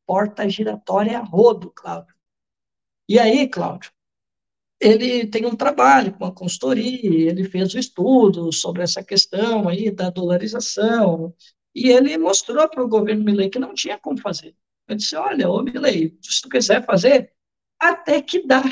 Porta 0.05 0.49
giratória 0.49 1.13
é 1.13 1.15
a 1.15 1.23
rodo, 1.23 1.71
Cláudio. 1.71 2.13
E 3.09 3.17
aí, 3.17 3.49
Cláudio, 3.49 3.93
ele 4.81 5.25
tem 5.29 5.47
um 5.47 5.55
trabalho 5.55 6.13
com 6.15 6.25
a 6.25 6.35
consultoria, 6.35 7.31
ele 7.31 7.45
fez 7.45 7.73
o 7.73 7.77
um 7.77 7.81
estudo 7.81 8.53
sobre 8.53 8.83
essa 8.83 9.05
questão 9.05 9.69
aí 9.69 9.89
da 9.89 10.11
dolarização, 10.11 11.33
e 11.73 11.91
ele 11.91 12.19
mostrou 12.19 12.69
para 12.69 12.83
o 12.83 12.89
governo 12.89 13.25
Milley 13.25 13.51
que 13.51 13.59
não 13.61 13.73
tinha 13.73 13.97
como 13.99 14.21
fazer. 14.21 14.57
Eu 14.89 14.97
disse, 14.97 15.15
olha, 15.15 15.49
ô 15.49 15.63
Milley, 15.63 16.19
se 16.21 16.43
tu 16.43 16.49
quiser 16.49 16.85
fazer, 16.85 17.33
até 17.81 18.21
que 18.23 18.47
dá. 18.47 18.63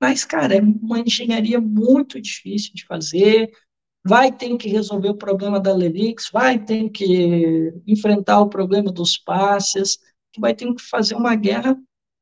Mas, 0.00 0.24
cara, 0.24 0.56
é 0.56 0.60
uma 0.60 1.00
engenharia 1.00 1.60
muito 1.60 2.20
difícil 2.20 2.72
de 2.74 2.84
fazer, 2.86 3.50
vai 4.04 4.30
ter 4.30 4.54
que 4.58 4.68
resolver 4.68 5.08
o 5.08 5.16
problema 5.16 5.58
da 5.58 5.74
Lelix, 5.74 6.30
vai 6.30 6.62
ter 6.62 6.90
que 6.90 7.72
enfrentar 7.86 8.40
o 8.40 8.48
problema 8.48 8.92
dos 8.92 9.16
passes, 9.16 9.96
tu 10.32 10.40
vai 10.40 10.54
ter 10.54 10.72
que 10.74 10.82
fazer 10.82 11.14
uma 11.14 11.34
guerra 11.34 11.76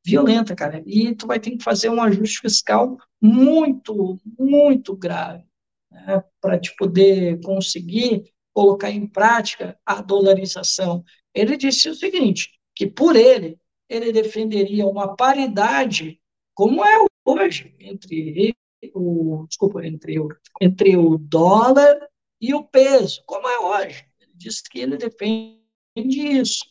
violenta, 0.04 0.54
cara. 0.54 0.82
E 0.86 1.14
tu 1.14 1.26
vai 1.26 1.40
ter 1.40 1.56
que 1.56 1.62
fazer 1.64 1.88
um 1.88 2.02
ajuste 2.02 2.40
fiscal 2.40 2.96
muito, 3.20 4.20
muito 4.38 4.96
grave, 4.96 5.44
né, 5.90 6.22
para 6.40 6.58
te 6.58 6.74
poder 6.76 7.40
conseguir 7.40 8.24
colocar 8.54 8.90
em 8.90 9.06
prática 9.06 9.78
a 9.84 10.00
dolarização. 10.02 11.04
Ele 11.34 11.56
disse 11.56 11.88
o 11.88 11.94
seguinte, 11.94 12.50
que 12.74 12.86
por 12.86 13.16
ele, 13.16 13.58
ele 13.92 14.10
defenderia 14.10 14.86
uma 14.86 15.14
paridade, 15.14 16.18
como 16.54 16.84
é 16.84 17.06
hoje, 17.26 17.74
entre 17.78 18.54
o, 18.94 19.44
desculpa, 19.46 19.84
entre 19.86 20.18
o, 20.18 20.28
entre 20.60 20.96
o 20.96 21.18
dólar 21.18 22.08
e 22.40 22.54
o 22.54 22.64
peso, 22.64 23.22
como 23.26 23.46
é 23.46 23.58
hoje. 23.58 24.04
Ele 24.20 24.32
disse 24.34 24.62
que 24.68 24.80
ele 24.80 24.96
defende 24.96 25.60
isso, 25.90 26.64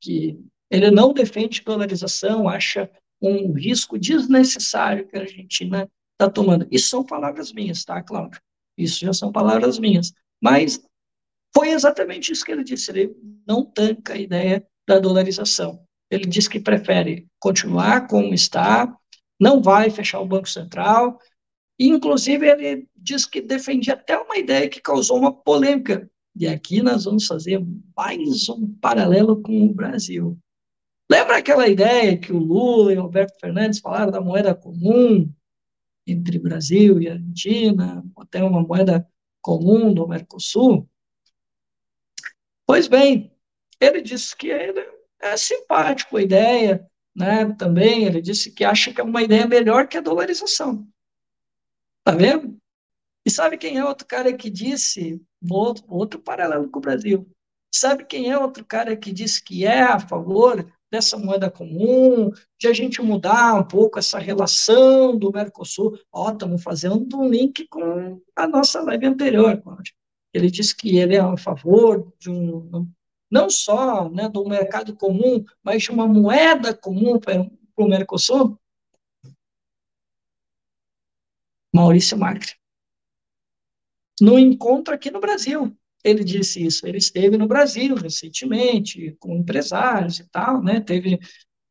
que 0.00 0.38
ele 0.68 0.90
não 0.90 1.12
defende 1.12 1.62
dolarização, 1.62 2.48
acha 2.48 2.90
um 3.22 3.52
risco 3.52 3.96
desnecessário 3.96 5.06
que 5.06 5.16
a 5.16 5.20
Argentina 5.20 5.88
está 6.12 6.28
tomando. 6.28 6.66
Isso 6.70 6.88
são 6.88 7.04
palavras 7.04 7.52
minhas, 7.52 7.84
tá, 7.84 8.02
Cláudio? 8.02 8.40
Isso 8.76 9.00
já 9.00 9.12
são 9.12 9.30
palavras 9.30 9.78
minhas. 9.78 10.12
Mas 10.42 10.82
foi 11.54 11.70
exatamente 11.70 12.32
isso 12.32 12.44
que 12.44 12.52
ele 12.52 12.64
disse. 12.64 12.90
Ele 12.90 13.16
não 13.46 13.64
tanca 13.64 14.14
a 14.14 14.18
ideia 14.18 14.66
da 14.86 14.98
dolarização. 14.98 15.86
Ele 16.10 16.26
diz 16.26 16.46
que 16.46 16.60
prefere 16.60 17.26
continuar 17.38 18.06
como 18.06 18.32
está, 18.32 18.94
não 19.38 19.60
vai 19.60 19.90
fechar 19.90 20.20
o 20.20 20.26
Banco 20.26 20.48
Central. 20.48 21.18
E, 21.78 21.88
inclusive, 21.88 22.48
ele 22.48 22.88
diz 22.96 23.26
que 23.26 23.40
defendia 23.40 23.94
até 23.94 24.16
uma 24.16 24.38
ideia 24.38 24.68
que 24.68 24.80
causou 24.80 25.18
uma 25.18 25.32
polêmica. 25.32 26.10
E 26.34 26.46
aqui 26.46 26.82
nós 26.82 27.04
vamos 27.04 27.26
fazer 27.26 27.64
mais 27.96 28.48
um 28.48 28.74
paralelo 28.74 29.42
com 29.42 29.64
o 29.64 29.74
Brasil. 29.74 30.38
Lembra 31.10 31.38
aquela 31.38 31.68
ideia 31.68 32.18
que 32.18 32.32
o 32.32 32.38
Lula 32.38 32.92
e 32.92 32.96
o 32.96 33.02
Alberto 33.02 33.38
Fernandes 33.40 33.78
falaram 33.78 34.10
da 34.10 34.20
moeda 34.20 34.54
comum 34.54 35.32
entre 36.06 36.38
Brasil 36.38 37.00
e 37.00 37.08
Argentina, 37.08 38.04
até 38.16 38.42
uma 38.42 38.62
moeda 38.62 39.06
comum 39.40 39.92
do 39.92 40.06
Mercosul? 40.06 40.88
Pois 42.66 42.88
bem, 42.88 43.32
ele 43.80 44.02
disse 44.02 44.36
que 44.36 44.48
ele 44.48 44.95
é 45.20 45.36
simpático 45.36 46.16
a 46.16 46.22
ideia, 46.22 46.86
né? 47.14 47.52
Também 47.54 48.04
ele 48.04 48.20
disse 48.20 48.52
que 48.52 48.64
acha 48.64 48.92
que 48.92 49.00
é 49.00 49.04
uma 49.04 49.22
ideia 49.22 49.46
melhor 49.46 49.88
que 49.88 49.96
a 49.96 50.02
dolarização. 50.02 50.86
Tá 52.04 52.12
vendo? 52.12 52.56
E 53.24 53.30
sabe 53.30 53.56
quem 53.56 53.78
é 53.78 53.84
outro 53.84 54.06
cara 54.06 54.32
que 54.32 54.48
disse, 54.48 55.20
outro, 55.50 55.84
outro 55.88 56.20
paralelo 56.20 56.70
com 56.70 56.78
o 56.78 56.82
Brasil, 56.82 57.28
sabe 57.74 58.04
quem 58.04 58.30
é 58.30 58.38
outro 58.38 58.64
cara 58.64 58.96
que 58.96 59.12
disse 59.12 59.42
que 59.42 59.66
é 59.66 59.82
a 59.82 59.98
favor 59.98 60.64
dessa 60.90 61.18
moeda 61.18 61.50
comum, 61.50 62.30
de 62.58 62.68
a 62.68 62.72
gente 62.72 63.02
mudar 63.02 63.54
um 63.54 63.64
pouco 63.64 63.98
essa 63.98 64.18
relação 64.18 65.16
do 65.16 65.32
Mercosul. 65.32 65.98
Ó, 66.12 66.30
estamos 66.30 66.62
fazendo 66.62 67.18
um 67.18 67.28
link 67.28 67.66
com 67.68 68.20
a 68.36 68.46
nossa 68.46 68.80
live 68.82 69.06
anterior. 69.06 69.60
Ele 70.32 70.50
disse 70.50 70.76
que 70.76 70.96
ele 70.96 71.16
é 71.16 71.20
a 71.20 71.36
favor 71.36 72.12
de 72.18 72.30
um, 72.30 72.88
não 73.30 73.50
só 73.50 74.08
né, 74.08 74.28
do 74.28 74.48
mercado 74.48 74.94
comum, 74.96 75.44
mas 75.62 75.82
de 75.82 75.90
uma 75.90 76.06
moeda 76.06 76.74
comum 76.74 77.18
para 77.18 77.48
o 77.76 77.88
Mercosul. 77.88 78.58
Maurício 81.74 82.16
Macri. 82.16 82.54
No 84.20 84.38
encontro 84.38 84.94
aqui 84.94 85.10
no 85.10 85.20
Brasil, 85.20 85.76
ele 86.02 86.24
disse 86.24 86.64
isso. 86.64 86.86
Ele 86.86 86.98
esteve 86.98 87.36
no 87.36 87.46
Brasil 87.46 87.94
recentemente, 87.96 89.14
com 89.20 89.36
empresários 89.36 90.20
e 90.20 90.28
tal, 90.30 90.62
né? 90.62 90.80
Teve, 90.80 91.18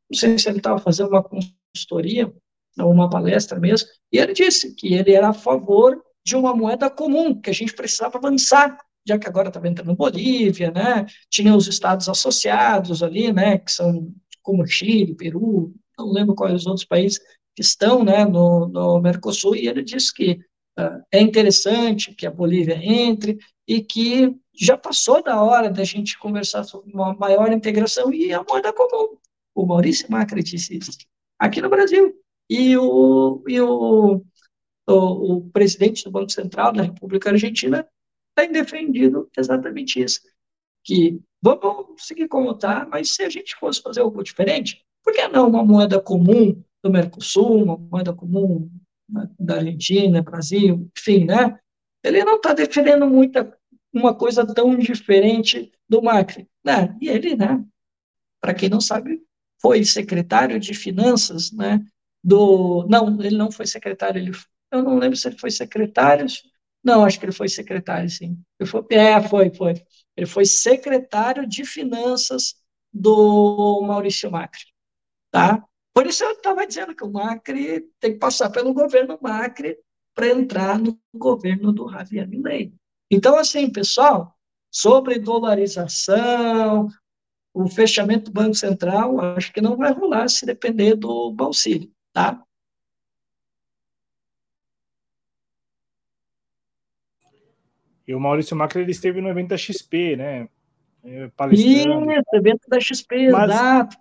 não 0.09 0.19
sei 0.19 0.37
se 0.37 0.47
ele 0.47 0.57
estava 0.57 0.77
fazendo 0.77 1.09
uma 1.09 1.23
consultoria, 1.23 2.31
ou 2.77 2.91
uma 2.91 3.09
palestra 3.09 3.59
mesmo, 3.59 3.87
e 4.11 4.17
ele 4.17 4.33
disse 4.33 4.75
que 4.75 4.93
ele 4.93 5.13
era 5.13 5.29
a 5.29 5.33
favor 5.33 6.03
de 6.25 6.35
uma 6.35 6.55
moeda 6.55 6.89
comum, 6.89 7.39
que 7.39 7.49
a 7.49 7.53
gente 7.53 7.73
precisava 7.73 8.17
avançar, 8.17 8.77
já 9.07 9.19
que 9.19 9.27
agora 9.27 9.49
estava 9.49 9.67
entrando 9.67 9.95
Bolívia, 9.95 10.71
né? 10.71 11.05
Tinha 11.29 11.55
os 11.55 11.67
estados 11.67 12.09
associados 12.09 13.03
ali, 13.03 13.31
né? 13.31 13.59
Que 13.59 13.71
são 13.71 14.13
como 14.41 14.65
Chile, 14.65 15.15
Peru, 15.15 15.73
não 15.97 16.11
lembro 16.11 16.35
quais 16.35 16.53
os 16.53 16.67
outros 16.67 16.85
países 16.85 17.19
que 17.55 17.61
estão, 17.61 18.03
né? 18.03 18.25
No, 18.25 18.67
no 18.67 18.99
Mercosul, 18.99 19.55
e 19.55 19.67
ele 19.67 19.83
disse 19.83 20.13
que 20.13 20.39
uh, 20.79 21.03
é 21.11 21.21
interessante 21.21 22.13
que 22.13 22.25
a 22.25 22.31
Bolívia 22.31 22.79
entre, 22.81 23.37
e 23.67 23.81
que 23.81 24.35
já 24.57 24.77
passou 24.77 25.23
da 25.23 25.41
hora 25.41 25.69
da 25.69 25.83
gente 25.83 26.17
conversar 26.17 26.63
sobre 26.63 26.93
uma 26.93 27.13
maior 27.13 27.51
integração 27.51 28.13
e 28.13 28.33
a 28.33 28.43
moeda 28.43 28.71
comum. 28.71 29.17
O 29.53 29.65
Maurício 29.65 30.09
Macri 30.09 30.43
disse 30.43 30.77
isso 30.77 30.91
aqui 31.39 31.61
no 31.61 31.69
Brasil. 31.69 32.13
E 32.49 32.77
o, 32.77 33.43
e 33.47 33.59
o, 33.59 34.21
o, 34.87 34.93
o 34.93 35.49
presidente 35.49 36.03
do 36.03 36.11
Banco 36.11 36.31
Central 36.31 36.71
da 36.71 36.83
República 36.83 37.31
Argentina 37.31 37.87
tem 38.35 38.51
defendido 38.51 39.29
exatamente 39.37 40.01
isso, 40.01 40.21
que 40.83 41.19
vamos 41.41 42.05
seguir 42.05 42.27
como 42.27 42.51
está, 42.51 42.85
mas 42.85 43.11
se 43.11 43.23
a 43.23 43.29
gente 43.29 43.55
fosse 43.55 43.81
fazer 43.81 44.01
algo 44.01 44.23
diferente, 44.23 44.83
por 45.03 45.13
que 45.13 45.27
não 45.27 45.47
uma 45.47 45.63
moeda 45.63 46.01
comum 46.01 46.61
do 46.83 46.91
Mercosul, 46.91 47.63
uma 47.63 47.77
moeda 47.77 48.13
comum 48.13 48.69
da 49.39 49.55
Argentina, 49.55 50.21
Brasil, 50.21 50.89
enfim, 50.97 51.25
né? 51.25 51.59
ele 52.03 52.23
não 52.23 52.35
está 52.35 52.53
defendendo 52.53 53.07
muita, 53.07 53.57
uma 53.93 54.13
coisa 54.13 54.45
tão 54.45 54.77
diferente 54.77 55.71
do 55.89 56.01
Macri. 56.01 56.47
Né? 56.63 56.95
E 57.01 57.09
ele, 57.09 57.35
né, 57.35 57.63
para 58.39 58.53
quem 58.53 58.69
não 58.69 58.81
sabe, 58.81 59.21
foi 59.61 59.83
secretário 59.83 60.59
de 60.59 60.73
finanças 60.73 61.51
né, 61.51 61.83
do. 62.23 62.85
Não, 62.87 63.19
ele 63.21 63.37
não 63.37 63.51
foi 63.51 63.65
secretário, 63.65 64.21
ele, 64.21 64.31
eu 64.71 64.83
não 64.83 64.97
lembro 64.97 65.17
se 65.17 65.27
ele 65.27 65.37
foi 65.37 65.49
secretário. 65.49 66.25
Não, 66.85 67.03
acho 67.03 67.19
que 67.19 67.25
ele 67.25 67.31
foi 67.31 67.49
secretário, 67.49 68.07
sim. 68.07 68.37
Ele 68.59 68.69
foi, 68.69 68.85
é, 68.91 69.19
foi, 69.27 69.51
foi. 69.51 69.73
Ele 70.15 70.27
foi 70.27 70.45
secretário 70.45 71.47
de 71.47 71.65
finanças 71.65 72.53
do 72.93 73.81
Maurício 73.81 74.29
Macri. 74.29 74.65
Tá? 75.31 75.65
Por 75.95 76.05
isso 76.05 76.23
eu 76.23 76.33
estava 76.33 76.67
dizendo 76.67 76.95
que 76.95 77.03
o 77.03 77.11
Macri 77.11 77.89
tem 77.99 78.13
que 78.13 78.19
passar 78.19 78.51
pelo 78.51 78.71
governo 78.71 79.17
Macri 79.19 79.79
para 80.13 80.29
entrar 80.29 80.77
no 80.77 80.95
governo 81.13 81.73
do 81.73 81.89
Javier 81.89 82.27
Milei. 82.27 82.71
Então, 83.09 83.35
assim, 83.35 83.67
pessoal, 83.71 84.37
sobre 84.71 85.17
dolarização, 85.17 86.87
o 87.51 87.67
fechamento 87.67 88.25
do 88.25 88.31
Banco 88.31 88.53
Central, 88.53 89.19
acho 89.35 89.51
que 89.51 89.61
não 89.61 89.75
vai 89.75 89.91
rolar 89.91 90.27
se 90.27 90.45
depender 90.45 90.95
do 90.95 91.31
Balsílio, 91.31 91.91
tá? 92.13 92.44
E 98.07 98.13
o 98.13 98.19
Maurício 98.19 98.55
Macri 98.55 98.81
ele 98.81 98.91
esteve 98.91 99.21
no 99.21 99.29
evento 99.29 99.49
da 99.49 99.57
XP, 99.57 100.15
né? 100.15 100.47
É, 101.03 101.29
palestrando. 101.35 102.11
Isso, 102.11 102.23
evento 102.33 102.67
da 102.67 102.79
XP, 102.79 103.29
mas, 103.31 103.51
exato. 103.51 103.97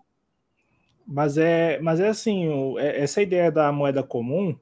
Mas 1.07 1.39
é, 1.39 1.79
mas 1.81 2.01
é 2.01 2.09
assim, 2.09 2.79
é, 2.79 3.03
essa 3.03 3.21
ideia 3.21 3.51
da 3.53 3.71
moeda 3.71 4.03
comum, 4.03 4.57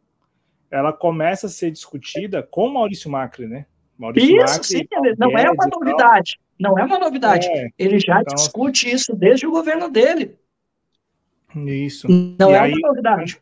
ela 0.70 0.92
começa 0.92 1.46
a 1.46 1.50
ser 1.50 1.70
discutida 1.70 2.42
com 2.42 2.68
Maurício 2.68 3.10
Macri, 3.10 3.46
né? 3.46 3.66
Maurício 3.96 4.36
isso, 4.36 4.54
Macri, 4.54 4.64
sim, 4.64 4.86
não 5.18 5.38
é 5.38 5.50
uma 5.50 5.66
novidade. 5.66 6.40
Não 6.58 6.78
é 6.78 6.84
uma 6.84 6.98
novidade. 6.98 7.46
É, 7.48 7.68
ele 7.78 7.98
já 7.98 8.20
então, 8.20 8.34
discute 8.34 8.90
isso 8.90 9.14
desde 9.14 9.46
o 9.46 9.50
governo 9.50 9.88
dele. 9.88 10.36
Isso. 11.56 12.08
Não 12.08 12.50
e 12.50 12.54
é 12.54 12.58
aí, 12.58 12.72
uma 12.72 12.88
novidade. 12.88 13.40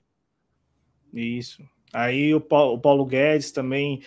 Isso. 1.12 1.62
Aí 1.92 2.34
o 2.34 2.40
Paulo, 2.40 2.74
o 2.74 2.80
Paulo 2.80 3.04
Guedes 3.04 3.50
também, 3.50 4.02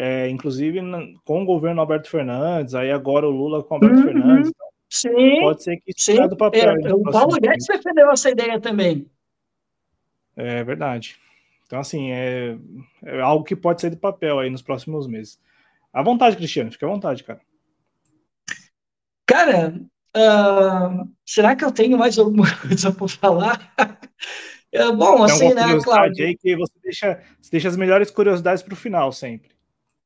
é, 0.00 0.28
inclusive 0.30 0.80
com 1.24 1.42
o 1.42 1.44
governo 1.44 1.80
Alberto 1.80 2.08
Fernandes, 2.08 2.72
aí 2.72 2.88
agora 2.88 3.26
o 3.26 3.32
Lula 3.32 3.64
com 3.64 3.74
o 3.74 3.76
Alberto 3.78 3.96
uhum, 3.96 4.04
Fernandes. 4.04 4.50
Então, 4.50 4.68
sim. 4.88 5.40
Pode 5.40 5.64
ser 5.64 5.76
que 5.78 5.90
isso 5.90 6.12
sim, 6.12 6.28
do 6.28 6.36
papel. 6.36 6.70
É, 6.70 6.94
o 6.94 7.02
Paulo 7.02 7.36
Guedes 7.40 7.66
defendeu 7.66 8.08
essa 8.12 8.30
ideia 8.30 8.60
também. 8.60 9.10
É 10.36 10.62
verdade. 10.62 11.16
Então, 11.66 11.80
assim, 11.80 12.12
é, 12.12 12.56
é, 13.04 13.20
algo 13.20 13.44
que 13.44 13.56
pode 13.56 13.80
ser 13.80 13.90
de 13.90 13.96
papel 13.96 14.38
aí 14.38 14.48
nos 14.48 14.62
próximos 14.62 15.08
meses. 15.08 15.40
À 15.92 16.00
vontade, 16.00 16.36
Cristiano, 16.36 16.70
fique 16.70 16.84
à 16.84 16.88
vontade, 16.88 17.24
cara. 17.24 17.40
Cara, 19.26 19.74
uh, 20.16 21.08
será 21.26 21.56
que 21.56 21.64
eu 21.64 21.72
tenho 21.72 21.98
mais 21.98 22.16
alguma 22.20 22.46
coisa 22.62 22.92
para 22.92 23.08
falar? 23.08 23.74
é, 24.70 24.92
bom, 24.92 25.24
assim, 25.24 25.52
né, 25.52 25.76
claro. 25.82 26.12
Aí 26.16 26.36
que 26.36 26.54
você 26.54 26.74
deixa, 26.84 27.20
você 27.40 27.50
deixa 27.50 27.66
as 27.66 27.76
melhores 27.76 28.12
curiosidades 28.12 28.62
para 28.62 28.74
o 28.74 28.76
final, 28.76 29.10
sempre. 29.10 29.57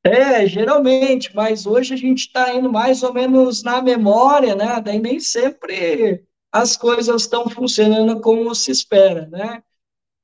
É, 0.05 0.45
geralmente, 0.45 1.33
mas 1.33 1.65
hoje 1.65 1.93
a 1.93 1.97
gente 1.97 2.27
está 2.27 2.53
indo 2.53 2.71
mais 2.71 3.03
ou 3.03 3.13
menos 3.13 3.63
na 3.63 3.81
memória, 3.81 4.53
né? 4.55 4.81
Daí 4.81 4.99
nem 4.99 5.19
sempre 5.19 6.25
as 6.51 6.75
coisas 6.75 7.21
estão 7.23 7.49
funcionando 7.49 8.19
como 8.19 8.53
se 8.53 8.69
espera, 8.69 9.27
né? 9.27 9.63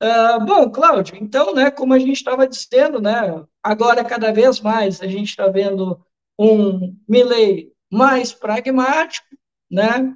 Uh, 0.01 0.45
bom, 0.45 0.69
Cláudio, 0.69 1.17
então, 1.17 1.53
né, 1.53 1.69
como 1.69 1.93
a 1.93 1.99
gente 1.99 2.13
estava 2.13 2.47
dizendo, 2.47 3.01
né, 3.01 3.43
agora 3.61 4.01
cada 4.01 4.31
vez 4.31 4.61
mais 4.61 5.01
a 5.01 5.07
gente 5.07 5.27
está 5.27 5.49
vendo 5.49 5.99
um 6.39 6.95
Milley 7.05 7.73
mais 7.91 8.31
pragmático, 8.31 9.27
né, 9.69 10.15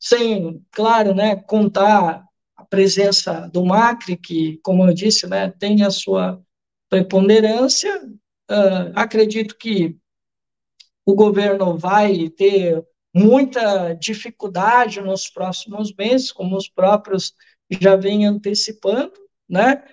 sem, 0.00 0.64
claro, 0.70 1.14
né, 1.14 1.36
contar 1.36 2.24
a 2.56 2.64
presença 2.64 3.50
do 3.52 3.66
Macri, 3.66 4.16
que, 4.16 4.58
como 4.62 4.86
eu 4.88 4.94
disse, 4.94 5.26
né, 5.26 5.50
tem 5.58 5.82
a 5.82 5.90
sua 5.90 6.40
preponderância. 6.88 8.00
Uh, 8.50 8.92
acredito 8.94 9.56
que 9.56 9.96
o 11.04 11.14
governo 11.14 11.76
vai 11.76 12.28
ter 12.30 12.84
muita 13.14 13.94
dificuldade 13.94 15.00
nos 15.00 15.28
próximos 15.28 15.94
meses, 15.94 16.30
como 16.32 16.56
os 16.56 16.68
próprios 16.68 17.34
já 17.80 17.96
vêm 17.96 18.26
antecipando, 18.26 19.12
né? 19.48 19.84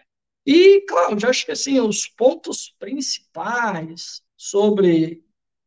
E, 0.45 0.82
Cláudio, 0.82 1.30
acho 1.30 1.45
que 1.45 1.52
assim, 1.52 1.80
os 1.80 2.07
pontos 2.07 2.76
principais 2.77 4.22
sobre 4.38 5.23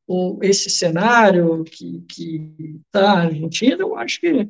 o, 0.06 0.39
esse 0.43 0.70
cenário 0.70 1.65
que 1.65 2.05
está 2.86 3.02
na 3.02 3.23
Argentina, 3.24 3.77
eu 3.81 3.97
acho 3.97 4.20
que 4.20 4.48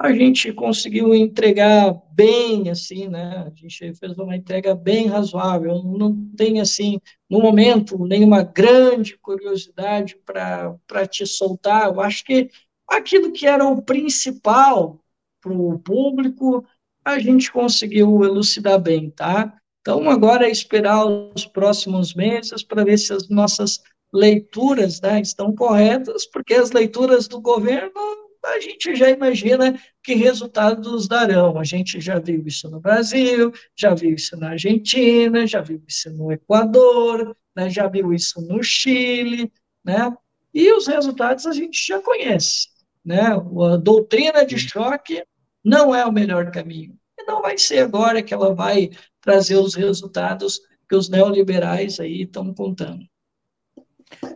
a 0.00 0.12
gente 0.12 0.52
conseguiu 0.52 1.12
entregar 1.12 2.00
bem, 2.12 2.70
assim, 2.70 3.08
né? 3.08 3.44
A 3.46 3.50
gente 3.50 3.94
fez 3.94 4.16
uma 4.16 4.36
entrega 4.36 4.72
bem 4.72 5.08
razoável. 5.08 5.82
Não 5.82 6.14
tem, 6.36 6.60
assim, 6.60 7.00
no 7.28 7.40
momento, 7.40 7.98
nenhuma 8.06 8.44
grande 8.44 9.18
curiosidade 9.18 10.16
para 10.24 11.06
te 11.10 11.26
soltar. 11.26 11.88
Eu 11.88 12.00
acho 12.00 12.24
que 12.24 12.48
aquilo 12.86 13.32
que 13.32 13.44
era 13.44 13.64
o 13.64 13.82
principal 13.82 15.00
para 15.40 15.52
o 15.52 15.78
público, 15.80 16.64
a 17.04 17.18
gente 17.18 17.50
conseguiu 17.50 18.24
elucidar 18.24 18.80
bem, 18.80 19.10
tá? 19.10 19.52
Então, 19.80 20.08
agora 20.08 20.46
é 20.46 20.50
esperar 20.50 21.06
os 21.06 21.44
próximos 21.44 22.14
meses 22.14 22.62
para 22.62 22.84
ver 22.84 22.98
se 22.98 23.12
as 23.12 23.28
nossas 23.28 23.80
leituras 24.12 25.00
né, 25.00 25.20
estão 25.20 25.54
corretas, 25.54 26.26
porque 26.26 26.54
as 26.54 26.70
leituras 26.70 27.26
do 27.26 27.40
governo 27.40 28.27
a 28.44 28.60
gente 28.60 28.94
já 28.94 29.10
imagina 29.10 29.78
que 30.02 30.14
resultados 30.14 31.08
darão. 31.08 31.58
A 31.58 31.64
gente 31.64 32.00
já 32.00 32.18
viu 32.18 32.46
isso 32.46 32.70
no 32.70 32.80
Brasil, 32.80 33.52
já 33.76 33.94
viu 33.94 34.14
isso 34.14 34.36
na 34.36 34.50
Argentina, 34.50 35.46
já 35.46 35.60
viu 35.60 35.82
isso 35.86 36.10
no 36.10 36.32
Equador, 36.32 37.36
né, 37.54 37.68
já 37.68 37.88
viu 37.88 38.12
isso 38.12 38.40
no 38.40 38.62
Chile, 38.62 39.52
né? 39.84 40.14
E 40.54 40.72
os 40.72 40.86
resultados 40.86 41.46
a 41.46 41.52
gente 41.52 41.86
já 41.86 42.00
conhece, 42.00 42.68
né? 43.04 43.22
A 43.22 43.76
doutrina 43.76 44.44
de 44.44 44.58
choque 44.58 45.22
não 45.64 45.94
é 45.94 46.04
o 46.04 46.12
melhor 46.12 46.50
caminho. 46.50 46.98
E 47.18 47.24
não 47.24 47.42
vai 47.42 47.58
ser 47.58 47.80
agora 47.80 48.22
que 48.22 48.32
ela 48.32 48.54
vai 48.54 48.90
trazer 49.20 49.56
os 49.56 49.74
resultados 49.74 50.60
que 50.88 50.96
os 50.96 51.08
neoliberais 51.08 52.00
aí 52.00 52.22
estão 52.22 52.54
contando. 52.54 53.04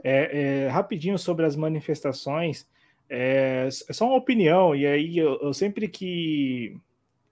É, 0.04 0.64
é, 0.64 0.68
rapidinho 0.68 1.18
sobre 1.18 1.46
as 1.46 1.56
manifestações, 1.56 2.66
é, 3.14 3.68
é 3.68 3.92
só 3.92 4.06
uma 4.06 4.16
opinião, 4.16 4.74
e 4.74 4.86
aí 4.86 5.18
eu, 5.18 5.38
eu 5.42 5.52
sempre 5.52 5.86
que 5.86 6.74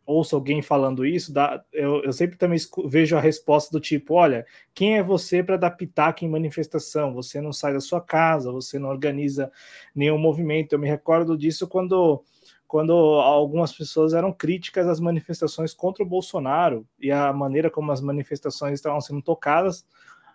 ouço 0.04 0.36
alguém 0.36 0.60
falando 0.60 1.06
isso, 1.06 1.32
dá, 1.32 1.64
eu, 1.72 2.02
eu, 2.02 2.12
sempre 2.12 2.36
também 2.36 2.58
vejo 2.86 3.16
a 3.16 3.20
resposta 3.20 3.70
do 3.72 3.80
tipo: 3.80 4.14
olha, 4.14 4.44
quem 4.74 4.98
é 4.98 5.02
você 5.02 5.42
para 5.42 5.56
dar 5.56 5.70
pitaco 5.70 6.22
em 6.22 6.28
manifestação? 6.28 7.14
Você 7.14 7.40
não 7.40 7.50
sai 7.50 7.72
da 7.72 7.80
sua 7.80 8.00
casa, 8.00 8.52
você 8.52 8.78
não 8.78 8.90
organiza 8.90 9.50
nenhum 9.94 10.18
movimento. 10.18 10.74
Eu 10.74 10.78
me 10.78 10.86
recordo 10.86 11.38
disso 11.38 11.66
quando, 11.66 12.22
quando 12.68 12.92
algumas 12.92 13.72
pessoas 13.72 14.12
eram 14.12 14.34
críticas 14.34 14.86
às 14.86 15.00
manifestações 15.00 15.72
contra 15.72 16.04
o 16.04 16.08
Bolsonaro 16.08 16.86
e 16.98 17.10
a 17.10 17.32
maneira 17.32 17.70
como 17.70 17.90
as 17.90 18.02
manifestações 18.02 18.74
estavam 18.74 19.00
sendo 19.00 19.22
tocadas 19.22 19.86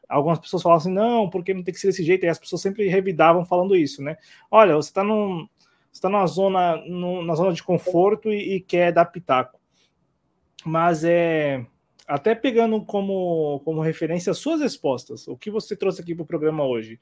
algumas 0.10 0.40
pessoas 0.40 0.64
falam 0.64 0.78
assim, 0.78 0.92
não, 0.92 1.30
porque 1.30 1.54
não 1.54 1.64
tem 1.64 1.74
que 1.74 1.80
ser 1.80 1.88
desse 1.88 2.04
jeito, 2.04 2.26
e 2.26 2.30
as 2.30 2.40
pessoas 2.40 2.62
sempre 2.62 2.88
revidavam 2.88 3.46
falando 3.46 3.76
isso, 3.76 4.02
né? 4.04 4.18
Olha, 4.50 4.76
você 4.76 4.90
está 4.90 5.04
está 5.92 6.10
numa 6.10 6.28
zona, 6.28 6.78
num, 6.86 7.24
na 7.24 7.36
zona 7.36 7.54
de 7.54 7.64
conforto 7.64 8.32
e, 8.32 8.56
e, 8.56 8.62
quer 8.62 8.92
dar 8.92 9.06
pitaco. 9.06 9.60
Mas 10.66 11.04
é 11.04 11.66
até 12.08 12.36
pegando 12.36 12.84
como, 12.84 13.62
como 13.66 13.82
referência 13.82 14.32
as 14.32 14.38
suas 14.38 14.62
respostas, 14.62 15.28
o 15.28 15.36
que 15.36 15.50
você 15.50 15.76
trouxe 15.76 16.02
aqui 16.02 16.14
para 16.14 16.24
o 16.24 16.28
programa 16.28 16.64
hoje. 16.64 17.00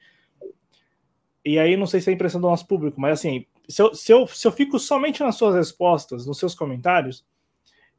E 1.44 1.58
aí, 1.58 1.76
não 1.76 1.86
sei 1.86 2.00
se 2.00 2.08
é 2.08 2.12
impressão 2.14 2.40
do 2.40 2.46
nosso 2.46 2.66
público, 2.66 2.98
mas 2.98 3.18
assim, 3.20 3.44
se 3.68 3.82
eu, 3.82 3.94
se, 3.94 4.12
eu, 4.12 4.26
se 4.26 4.46
eu 4.46 4.52
fico 4.52 4.78
somente 4.78 5.22
nas 5.22 5.36
suas 5.36 5.54
respostas, 5.54 6.24
nos 6.24 6.38
seus 6.38 6.54
comentários, 6.54 7.24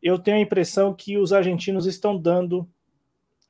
eu 0.01 0.17
tenho 0.17 0.37
a 0.37 0.41
impressão 0.41 0.93
que 0.95 1.17
os 1.17 1.31
argentinos 1.31 1.85
estão 1.85 2.17
dando 2.17 2.67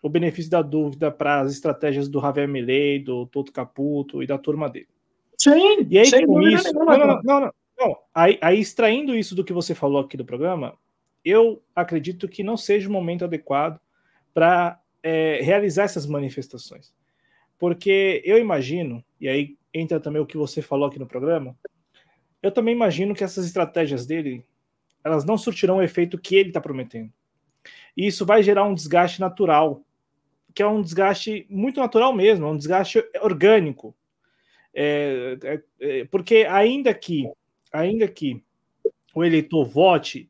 o 0.06 0.10
benefício 0.10 0.52
da 0.52 0.62
dúvida 0.62 1.10
para 1.10 1.40
as 1.40 1.52
estratégias 1.52 2.08
do 2.08 2.22
Javier 2.22 2.48
Milei, 2.48 3.00
do 3.00 3.26
Toto 3.26 3.52
Caputo 3.52 4.22
e 4.22 4.28
da 4.28 4.38
turma 4.38 4.70
dele. 4.70 4.88
Sim, 5.36 5.88
e 5.90 5.98
aí, 5.98 6.26
com 6.28 6.42
isso. 6.44 6.72
Não, 6.76 6.86
não, 6.86 7.08
não, 7.08 7.22
não, 7.24 7.54
não. 7.76 7.98
Aí, 8.14 8.38
aí, 8.40 8.60
extraindo 8.60 9.16
isso 9.16 9.34
do 9.34 9.44
que 9.44 9.52
você 9.52 9.74
falou 9.74 10.00
aqui 10.00 10.16
do 10.16 10.24
programa, 10.24 10.78
eu 11.24 11.60
acredito 11.76 12.28
que 12.28 12.44
não 12.44 12.56
seja 12.56 12.88
o 12.88 12.92
momento 12.92 13.26
adequado 13.26 13.80
para 14.32 14.80
é, 15.02 15.40
realizar 15.42 15.86
essas 15.86 16.06
manifestações. 16.06 16.94
Porque 17.58 18.22
eu 18.24 18.38
imagino, 18.38 19.04
e 19.20 19.28
aí 19.28 19.58
entra 19.74 20.00
também 20.00 20.22
o 20.22 20.26
que 20.28 20.38
você 20.38 20.62
falou 20.62 20.88
aqui 20.88 21.00
no 21.00 21.08
programa, 21.08 21.58
eu 22.44 22.52
também 22.52 22.76
imagino 22.76 23.16
que 23.16 23.24
essas 23.24 23.44
estratégias 23.44 24.06
dele 24.06 24.46
elas 25.04 25.26
não 25.26 25.36
surtirão 25.36 25.78
o 25.78 25.82
efeito 25.82 26.16
que 26.16 26.36
ele 26.36 26.50
está 26.50 26.62
prometendo. 26.62 27.12
E 27.98 28.06
isso 28.06 28.24
vai 28.24 28.44
gerar 28.44 28.66
um 28.66 28.76
desgaste 28.76 29.20
natural 29.20 29.84
que 30.56 30.64
é 30.64 30.68
um 30.68 30.82
desgaste 30.82 31.46
muito 31.50 31.82
natural 31.82 32.14
mesmo, 32.14 32.46
é 32.46 32.50
um 32.50 32.58
desgaste 32.58 33.04
orgânico. 33.22 33.94
É, 34.74 35.38
é, 35.44 35.62
é, 35.80 36.06
porque 36.06 36.48
ainda 36.50 36.94
que, 36.94 37.30
ainda 37.74 38.08
que 38.08 38.42
o 39.14 39.24
eleitor 39.24 39.66
vote, 39.66 40.30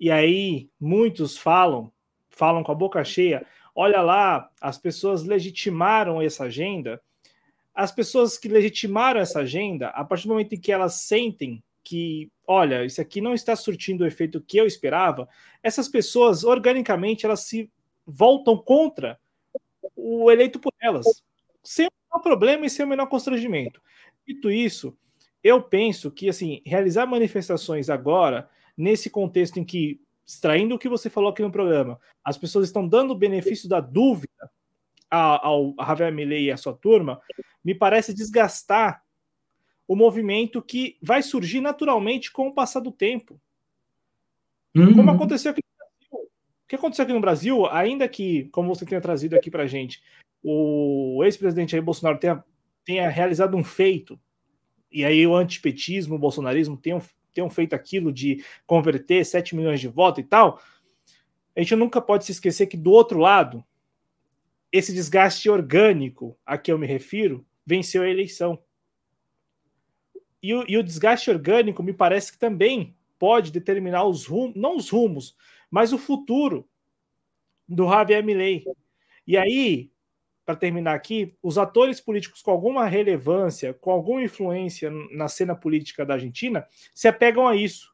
e 0.00 0.10
aí 0.10 0.70
muitos 0.80 1.36
falam, 1.36 1.92
falam 2.30 2.62
com 2.62 2.72
a 2.72 2.74
boca 2.74 3.04
cheia, 3.04 3.46
olha 3.74 4.00
lá, 4.00 4.50
as 4.62 4.78
pessoas 4.78 5.24
legitimaram 5.24 6.22
essa 6.22 6.44
agenda, 6.44 7.00
as 7.74 7.92
pessoas 7.92 8.38
que 8.38 8.48
legitimaram 8.48 9.20
essa 9.20 9.40
agenda, 9.40 9.88
a 9.88 10.02
partir 10.02 10.26
do 10.26 10.30
momento 10.30 10.54
em 10.54 10.60
que 10.60 10.72
elas 10.72 11.02
sentem 11.02 11.62
que, 11.84 12.30
olha, 12.46 12.82
isso 12.84 13.00
aqui 13.00 13.20
não 13.20 13.34
está 13.34 13.54
surtindo 13.54 14.04
o 14.04 14.06
efeito 14.06 14.40
que 14.40 14.56
eu 14.56 14.66
esperava, 14.66 15.28
essas 15.62 15.86
pessoas, 15.86 16.44
organicamente, 16.44 17.26
elas 17.26 17.40
se 17.40 17.70
voltam 18.06 18.56
contra 18.56 19.18
o 20.08 20.30
eleito 20.30 20.60
por 20.60 20.72
elas, 20.80 21.04
sem 21.64 21.86
o 21.86 21.90
menor 22.08 22.22
problema 22.22 22.64
e 22.64 22.70
sem 22.70 22.84
o 22.84 22.88
menor 22.88 23.06
constrangimento. 23.06 23.82
Dito 24.26 24.50
isso, 24.50 24.96
eu 25.42 25.60
penso 25.60 26.12
que 26.12 26.28
assim 26.28 26.62
realizar 26.64 27.06
manifestações 27.06 27.90
agora, 27.90 28.48
nesse 28.76 29.10
contexto 29.10 29.58
em 29.58 29.64
que, 29.64 30.00
extraindo 30.24 30.76
o 30.76 30.78
que 30.78 30.88
você 30.88 31.10
falou 31.10 31.30
aqui 31.30 31.42
no 31.42 31.50
programa, 31.50 31.98
as 32.22 32.38
pessoas 32.38 32.68
estão 32.68 32.86
dando 32.86 33.10
o 33.10 33.18
benefício 33.18 33.68
da 33.68 33.80
dúvida 33.80 34.50
ao, 35.10 35.74
Javier 35.76 36.12
Milei 36.12 36.44
e 36.44 36.52
a 36.52 36.56
sua 36.56 36.72
turma, 36.72 37.20
me 37.64 37.74
parece 37.74 38.14
desgastar 38.14 39.02
o 39.88 39.96
movimento 39.96 40.62
que 40.62 40.96
vai 41.02 41.20
surgir 41.20 41.60
naturalmente 41.60 42.30
com 42.30 42.46
o 42.46 42.54
passar 42.54 42.80
do 42.80 42.92
tempo. 42.92 43.40
Uhum. 44.74 44.94
Como 44.94 45.10
aconteceu 45.10 45.50
aqui 45.50 45.62
o 46.66 46.68
que 46.68 46.74
aconteceu 46.74 47.04
aqui 47.04 47.12
no 47.12 47.20
Brasil, 47.20 47.64
ainda 47.66 48.08
que, 48.08 48.48
como 48.50 48.74
você 48.74 48.84
tenha 48.84 49.00
trazido 49.00 49.36
aqui 49.36 49.48
para 49.48 49.68
gente, 49.68 50.02
o 50.42 51.22
ex-presidente 51.24 51.80
Bolsonaro 51.80 52.18
tenha, 52.18 52.44
tenha 52.84 53.08
realizado 53.08 53.56
um 53.56 53.62
feito, 53.62 54.18
e 54.90 55.04
aí 55.04 55.24
o 55.24 55.36
antipetismo, 55.36 56.16
o 56.16 56.18
bolsonarismo 56.18 56.76
tenham, 56.76 57.00
tenham 57.32 57.48
feito 57.48 57.74
aquilo 57.74 58.12
de 58.12 58.44
converter 58.66 59.24
7 59.24 59.54
milhões 59.54 59.80
de 59.80 59.86
votos 59.86 60.24
e 60.24 60.26
tal, 60.26 60.60
a 61.54 61.60
gente 61.60 61.76
nunca 61.76 62.00
pode 62.00 62.24
se 62.24 62.32
esquecer 62.32 62.66
que 62.66 62.76
do 62.76 62.90
outro 62.90 63.20
lado, 63.20 63.64
esse 64.72 64.92
desgaste 64.92 65.48
orgânico 65.48 66.36
a 66.44 66.58
que 66.58 66.72
eu 66.72 66.78
me 66.78 66.86
refiro 66.86 67.46
venceu 67.64 68.02
a 68.02 68.08
eleição. 68.10 68.58
E 70.42 70.52
o, 70.52 70.64
e 70.66 70.76
o 70.76 70.82
desgaste 70.82 71.30
orgânico 71.30 71.80
me 71.80 71.92
parece 71.92 72.32
que 72.32 72.38
também 72.38 72.96
pode 73.18 73.52
determinar 73.52 74.04
os 74.04 74.26
rumos, 74.26 74.56
não 74.56 74.76
os 74.76 74.90
rumos, 74.90 75.36
mas 75.70 75.92
o 75.92 75.98
futuro 75.98 76.68
do 77.68 77.88
Javier 77.88 78.24
Milei. 78.24 78.64
E 79.26 79.36
aí, 79.36 79.90
para 80.44 80.54
terminar 80.54 80.94
aqui, 80.94 81.36
os 81.42 81.58
atores 81.58 82.00
políticos 82.00 82.40
com 82.40 82.50
alguma 82.50 82.86
relevância, 82.86 83.74
com 83.74 83.90
alguma 83.90 84.22
influência 84.22 84.90
na 85.10 85.26
cena 85.26 85.56
política 85.56 86.06
da 86.06 86.14
Argentina, 86.14 86.66
se 86.94 87.08
apegam 87.08 87.48
a 87.48 87.56
isso. 87.56 87.92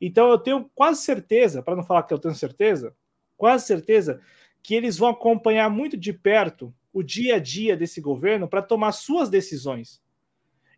Então 0.00 0.28
eu 0.28 0.38
tenho 0.38 0.68
quase 0.74 1.02
certeza, 1.02 1.62
para 1.62 1.76
não 1.76 1.84
falar 1.84 2.02
que 2.02 2.12
eu 2.12 2.18
tenho 2.18 2.34
certeza, 2.34 2.94
quase 3.36 3.66
certeza 3.66 4.20
que 4.62 4.74
eles 4.74 4.98
vão 4.98 5.10
acompanhar 5.10 5.70
muito 5.70 5.96
de 5.96 6.12
perto 6.12 6.74
o 6.92 7.02
dia 7.02 7.36
a 7.36 7.38
dia 7.38 7.76
desse 7.76 8.00
governo 8.00 8.48
para 8.48 8.62
tomar 8.62 8.92
suas 8.92 9.28
decisões. 9.28 10.02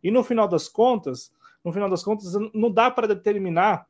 E 0.02 0.10
no 0.10 0.22
final 0.22 0.46
das 0.46 0.68
contas, 0.68 1.32
no 1.64 1.72
final 1.72 1.88
das 1.88 2.02
contas, 2.02 2.34
não 2.54 2.70
dá 2.70 2.90
para 2.90 3.08
determinar 3.08 3.86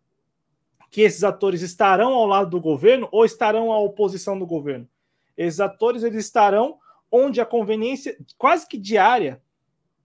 que 0.96 1.02
esses 1.02 1.22
atores 1.22 1.60
estarão 1.60 2.14
ao 2.14 2.24
lado 2.24 2.48
do 2.48 2.58
governo 2.58 3.06
ou 3.12 3.22
estarão 3.22 3.70
à 3.70 3.78
oposição 3.78 4.38
do 4.38 4.46
governo. 4.46 4.88
Esses 5.36 5.60
atores 5.60 6.02
eles 6.02 6.24
estarão 6.24 6.78
onde 7.12 7.38
a 7.38 7.44
conveniência 7.44 8.16
quase 8.38 8.66
que 8.66 8.78
diária, 8.78 9.42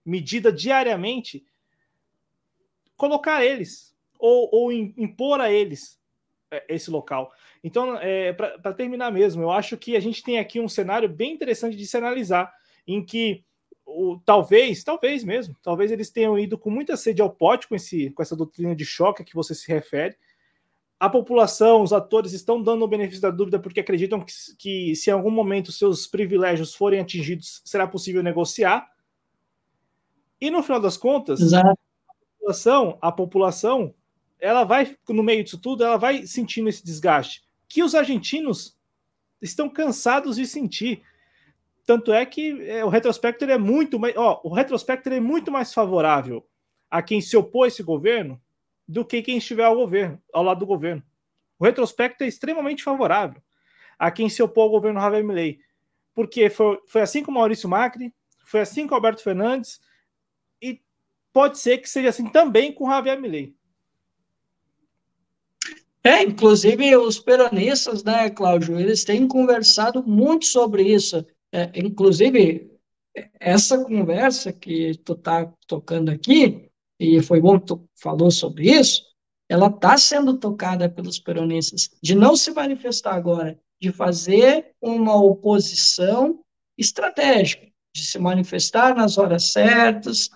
medida 0.04 0.52
diariamente, 0.52 1.46
colocar 2.94 3.42
eles 3.42 3.96
ou, 4.18 4.50
ou 4.52 4.70
impor 4.70 5.40
a 5.40 5.50
eles 5.50 5.98
é, 6.50 6.62
esse 6.68 6.90
local. 6.90 7.32
Então, 7.64 7.96
é, 7.98 8.34
para 8.34 8.74
terminar 8.74 9.10
mesmo, 9.10 9.40
eu 9.40 9.50
acho 9.50 9.78
que 9.78 9.96
a 9.96 10.00
gente 10.00 10.22
tem 10.22 10.38
aqui 10.38 10.60
um 10.60 10.68
cenário 10.68 11.08
bem 11.08 11.32
interessante 11.32 11.74
de 11.74 11.86
se 11.86 11.96
analisar, 11.96 12.52
em 12.86 13.02
que 13.02 13.42
o, 13.86 14.20
talvez, 14.26 14.84
talvez 14.84 15.24
mesmo, 15.24 15.56
talvez 15.62 15.90
eles 15.90 16.10
tenham 16.10 16.38
ido 16.38 16.58
com 16.58 16.68
muita 16.68 16.98
sede 16.98 17.22
ao 17.22 17.30
pote 17.30 17.66
com, 17.66 17.74
esse, 17.74 18.10
com 18.10 18.20
essa 18.20 18.36
doutrina 18.36 18.76
de 18.76 18.84
choque 18.84 19.24
que 19.24 19.34
você 19.34 19.54
se 19.54 19.66
refere. 19.72 20.18
A 21.02 21.10
população, 21.10 21.82
os 21.82 21.92
atores 21.92 22.32
estão 22.32 22.62
dando 22.62 22.84
o 22.84 22.86
benefício 22.86 23.22
da 23.22 23.30
dúvida 23.32 23.58
porque 23.58 23.80
acreditam 23.80 24.20
que, 24.20 24.32
que 24.56 24.94
se 24.94 25.10
em 25.10 25.12
algum 25.12 25.32
momento 25.32 25.72
seus 25.72 26.06
privilégios 26.06 26.76
forem 26.76 27.00
atingidos, 27.00 27.60
será 27.64 27.88
possível 27.88 28.22
negociar. 28.22 28.88
E 30.40 30.48
no 30.48 30.62
final 30.62 30.80
das 30.80 30.96
contas, 30.96 31.40
Exato. 31.40 31.70
a 31.70 32.14
população, 32.38 32.98
a 33.02 33.10
população, 33.10 33.92
ela 34.38 34.62
vai, 34.62 34.96
no 35.08 35.24
meio 35.24 35.42
disso 35.42 35.58
tudo, 35.58 35.82
ela 35.82 35.96
vai 35.96 36.24
sentindo 36.24 36.68
esse 36.68 36.84
desgaste 36.84 37.42
que 37.66 37.82
os 37.82 37.96
argentinos 37.96 38.78
estão 39.40 39.68
cansados 39.68 40.36
de 40.36 40.46
sentir. 40.46 41.02
Tanto 41.84 42.12
é 42.12 42.24
que 42.24 42.62
é, 42.68 42.84
o 42.84 42.88
retrospecto 42.88 43.44
é 43.44 43.58
muito 43.58 43.98
mais, 43.98 44.16
ó, 44.16 44.40
o 44.44 44.54
retrospecto 44.54 45.08
é 45.08 45.18
muito 45.18 45.50
mais 45.50 45.74
favorável 45.74 46.46
a 46.88 47.02
quem 47.02 47.20
se 47.20 47.36
opôs 47.36 47.72
a 47.72 47.74
esse 47.74 47.82
governo 47.82 48.40
do 48.86 49.04
que 49.04 49.22
quem 49.22 49.38
estiver 49.38 49.64
ao 49.64 49.76
governo, 49.76 50.20
ao 50.32 50.42
lado 50.42 50.60
do 50.60 50.66
governo. 50.66 51.02
O 51.58 51.64
retrospecto 51.64 52.24
é 52.24 52.26
extremamente 52.26 52.82
favorável 52.82 53.40
a 53.98 54.10
quem 54.10 54.28
se 54.28 54.42
opôs 54.42 54.64
ao 54.64 54.70
governo 54.70 55.00
Javier 55.00 55.24
Milei, 55.24 55.60
porque 56.14 56.50
foi, 56.50 56.78
foi 56.86 57.02
assim 57.02 57.22
com 57.22 57.30
Maurício 57.30 57.68
Macri, 57.68 58.12
foi 58.44 58.60
assim 58.60 58.86
com 58.86 58.94
Alberto 58.94 59.22
Fernandes 59.22 59.80
e 60.60 60.80
pode 61.32 61.58
ser 61.58 61.78
que 61.78 61.88
seja 61.88 62.08
assim 62.08 62.28
também 62.28 62.72
com 62.72 62.90
Javier 62.90 63.20
Milei. 63.20 63.54
É, 66.04 66.22
inclusive 66.24 66.96
os 66.96 67.20
peronistas, 67.20 68.02
né, 68.02 68.28
Cláudio, 68.28 68.78
eles 68.78 69.04
têm 69.04 69.28
conversado 69.28 70.02
muito 70.02 70.46
sobre 70.46 70.82
isso. 70.82 71.24
É, 71.52 71.70
inclusive, 71.76 72.72
essa 73.38 73.84
conversa 73.84 74.52
que 74.52 74.96
tu 75.04 75.12
está 75.12 75.46
tocando 75.68 76.10
aqui, 76.10 76.71
e 77.02 77.22
foi 77.22 77.40
bom 77.40 77.58
que 77.58 77.66
tu 77.66 77.88
falou 78.00 78.30
sobre 78.30 78.70
isso, 78.70 79.02
ela 79.48 79.66
está 79.66 79.98
sendo 79.98 80.38
tocada 80.38 80.88
pelos 80.88 81.18
peronistas, 81.18 81.90
de 82.02 82.14
não 82.14 82.36
se 82.36 82.52
manifestar 82.52 83.14
agora, 83.14 83.58
de 83.80 83.90
fazer 83.90 84.74
uma 84.80 85.16
oposição 85.16 86.40
estratégica, 86.78 87.66
de 87.94 88.04
se 88.04 88.18
manifestar 88.18 88.94
nas 88.94 89.18
horas 89.18 89.52
certas. 89.52 90.26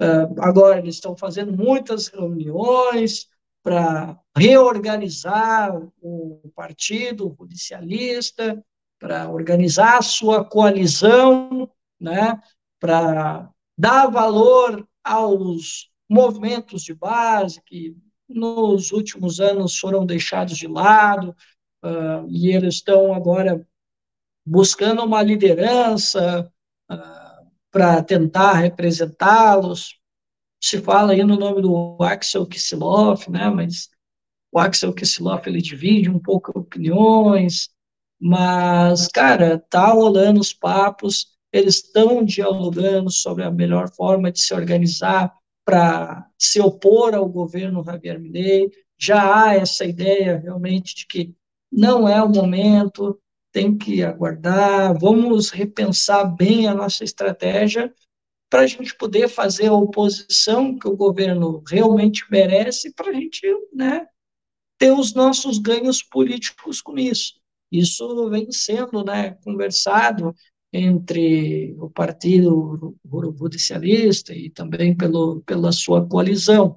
Uh, 0.00 0.40
agora 0.40 0.78
eles 0.78 0.96
estão 0.96 1.16
fazendo 1.16 1.52
muitas 1.52 2.08
reuniões, 2.08 3.28
para 3.64 4.20
reorganizar 4.36 5.74
o 6.02 6.52
partido 6.54 7.34
judicialista, 7.40 8.62
para 9.00 9.30
organizar 9.30 9.98
a 9.98 10.02
sua 10.02 10.44
coalizão, 10.44 11.70
né, 11.98 12.38
para 12.78 13.50
dar 13.76 14.06
valor 14.08 14.86
aos 15.02 15.90
movimentos 16.14 16.82
de 16.82 16.94
base 16.94 17.60
que 17.66 17.96
nos 18.28 18.92
últimos 18.92 19.40
anos 19.40 19.76
foram 19.76 20.06
deixados 20.06 20.56
de 20.56 20.68
lado 20.68 21.36
uh, 21.84 22.26
e 22.28 22.50
eles 22.50 22.76
estão 22.76 23.12
agora 23.12 23.66
buscando 24.46 25.02
uma 25.02 25.22
liderança 25.22 26.50
uh, 26.90 27.50
para 27.70 28.02
tentar 28.02 28.52
representá-los. 28.52 29.98
Se 30.62 30.80
fala 30.80 31.12
aí 31.12 31.24
no 31.24 31.36
nome 31.36 31.60
do 31.60 31.98
Axel 32.00 32.46
Kicillof, 32.46 33.28
né, 33.28 33.50
mas 33.50 33.90
o 34.52 34.58
Axel 34.60 34.94
Kicillof, 34.94 35.48
ele 35.48 35.60
divide 35.60 36.08
um 36.08 36.18
pouco 36.18 36.56
opiniões, 36.56 37.70
mas, 38.20 39.08
cara, 39.08 39.58
tá 39.58 39.88
rolando 39.88 40.40
os 40.40 40.52
papos, 40.52 41.34
eles 41.52 41.76
estão 41.76 42.24
dialogando 42.24 43.10
sobre 43.10 43.42
a 43.42 43.50
melhor 43.50 43.90
forma 43.92 44.30
de 44.30 44.40
se 44.40 44.54
organizar 44.54 45.34
para 45.64 46.28
se 46.38 46.60
opor 46.60 47.14
ao 47.14 47.28
governo 47.28 47.82
Javier 47.84 48.20
Milei, 48.20 48.70
já 48.98 49.44
há 49.44 49.54
essa 49.54 49.84
ideia 49.84 50.38
realmente 50.38 50.94
de 50.94 51.06
que 51.06 51.34
não 51.72 52.08
é 52.08 52.22
o 52.22 52.28
momento, 52.28 53.20
tem 53.52 53.76
que 53.76 54.02
aguardar, 54.02 54.98
vamos 54.98 55.50
repensar 55.50 56.24
bem 56.24 56.66
a 56.66 56.74
nossa 56.74 57.04
estratégia, 57.04 57.92
para 58.50 58.62
a 58.62 58.66
gente 58.66 58.96
poder 58.96 59.28
fazer 59.28 59.66
a 59.66 59.72
oposição 59.72 60.78
que 60.78 60.86
o 60.86 60.96
governo 60.96 61.62
realmente 61.66 62.24
merece, 62.30 62.92
para 62.94 63.10
a 63.10 63.12
gente 63.12 63.42
né, 63.72 64.06
ter 64.78 64.92
os 64.92 65.14
nossos 65.14 65.58
ganhos 65.58 66.02
políticos 66.02 66.80
com 66.80 66.96
isso. 66.96 67.34
Isso 67.72 68.28
vem 68.30 68.52
sendo 68.52 69.04
né, 69.04 69.32
conversado 69.42 70.34
entre 70.76 71.72
o 71.78 71.88
Partido 71.88 72.98
Judicialista 73.38 74.34
e 74.34 74.50
também 74.50 74.96
pelo, 74.96 75.40
pela 75.42 75.70
sua 75.70 76.04
coalizão. 76.04 76.76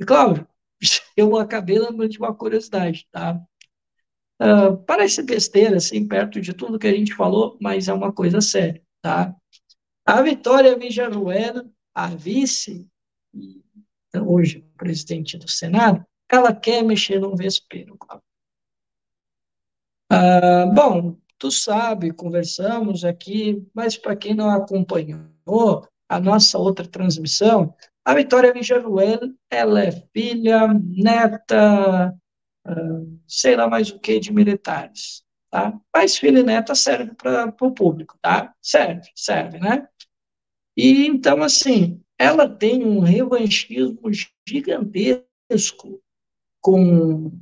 E, 0.00 0.04
claro, 0.04 0.46
eu 1.16 1.36
acabei 1.36 1.76
lembrando 1.76 2.08
de 2.08 2.18
uma 2.18 2.32
curiosidade, 2.32 3.04
tá? 3.10 3.42
Uh, 4.40 4.76
parece 4.86 5.24
besteira, 5.24 5.76
assim, 5.76 6.06
perto 6.06 6.40
de 6.40 6.52
tudo 6.52 6.78
que 6.78 6.86
a 6.86 6.92
gente 6.92 7.14
falou, 7.14 7.58
mas 7.60 7.88
é 7.88 7.92
uma 7.92 8.12
coisa 8.12 8.40
séria, 8.40 8.80
tá? 9.00 9.34
A 10.06 10.22
Vitória 10.22 10.78
Villaruel, 10.78 11.68
a 11.92 12.06
vice, 12.14 12.88
hoje 14.24 14.64
presidente 14.76 15.36
do 15.36 15.50
Senado, 15.50 16.06
ela 16.30 16.54
quer 16.54 16.82
mexer 16.84 17.18
no 17.18 17.36
vespeiro. 17.36 17.98
Ah, 20.08 20.66
bom, 20.66 21.16
tu 21.42 21.50
sabe, 21.50 22.12
conversamos 22.12 23.04
aqui, 23.04 23.66
mas 23.74 23.96
para 23.96 24.14
quem 24.14 24.32
não 24.32 24.48
acompanhou 24.48 25.88
a 26.08 26.20
nossa 26.20 26.56
outra 26.56 26.86
transmissão, 26.86 27.74
a 28.04 28.14
Vitória 28.14 28.52
Villaruel, 28.52 29.18
ela 29.50 29.82
é 29.82 29.90
filha, 29.90 30.68
neta, 30.72 32.16
ah, 32.64 33.00
sei 33.26 33.56
lá 33.56 33.66
mais 33.66 33.90
o 33.90 33.98
que 33.98 34.20
de 34.20 34.32
militares, 34.32 35.24
tá? 35.50 35.76
Mas 35.92 36.16
filha 36.16 36.38
e 36.38 36.42
neta 36.44 36.76
serve 36.76 37.12
para 37.16 37.52
o 37.60 37.72
público, 37.72 38.16
tá? 38.22 38.54
Serve, 38.62 39.10
serve, 39.12 39.58
né? 39.58 39.88
E 40.76 41.08
então, 41.08 41.42
assim, 41.42 42.00
ela 42.16 42.48
tem 42.48 42.86
um 42.86 43.00
revanchismo 43.00 44.08
gigantesco 44.48 46.00
com, 46.60 47.32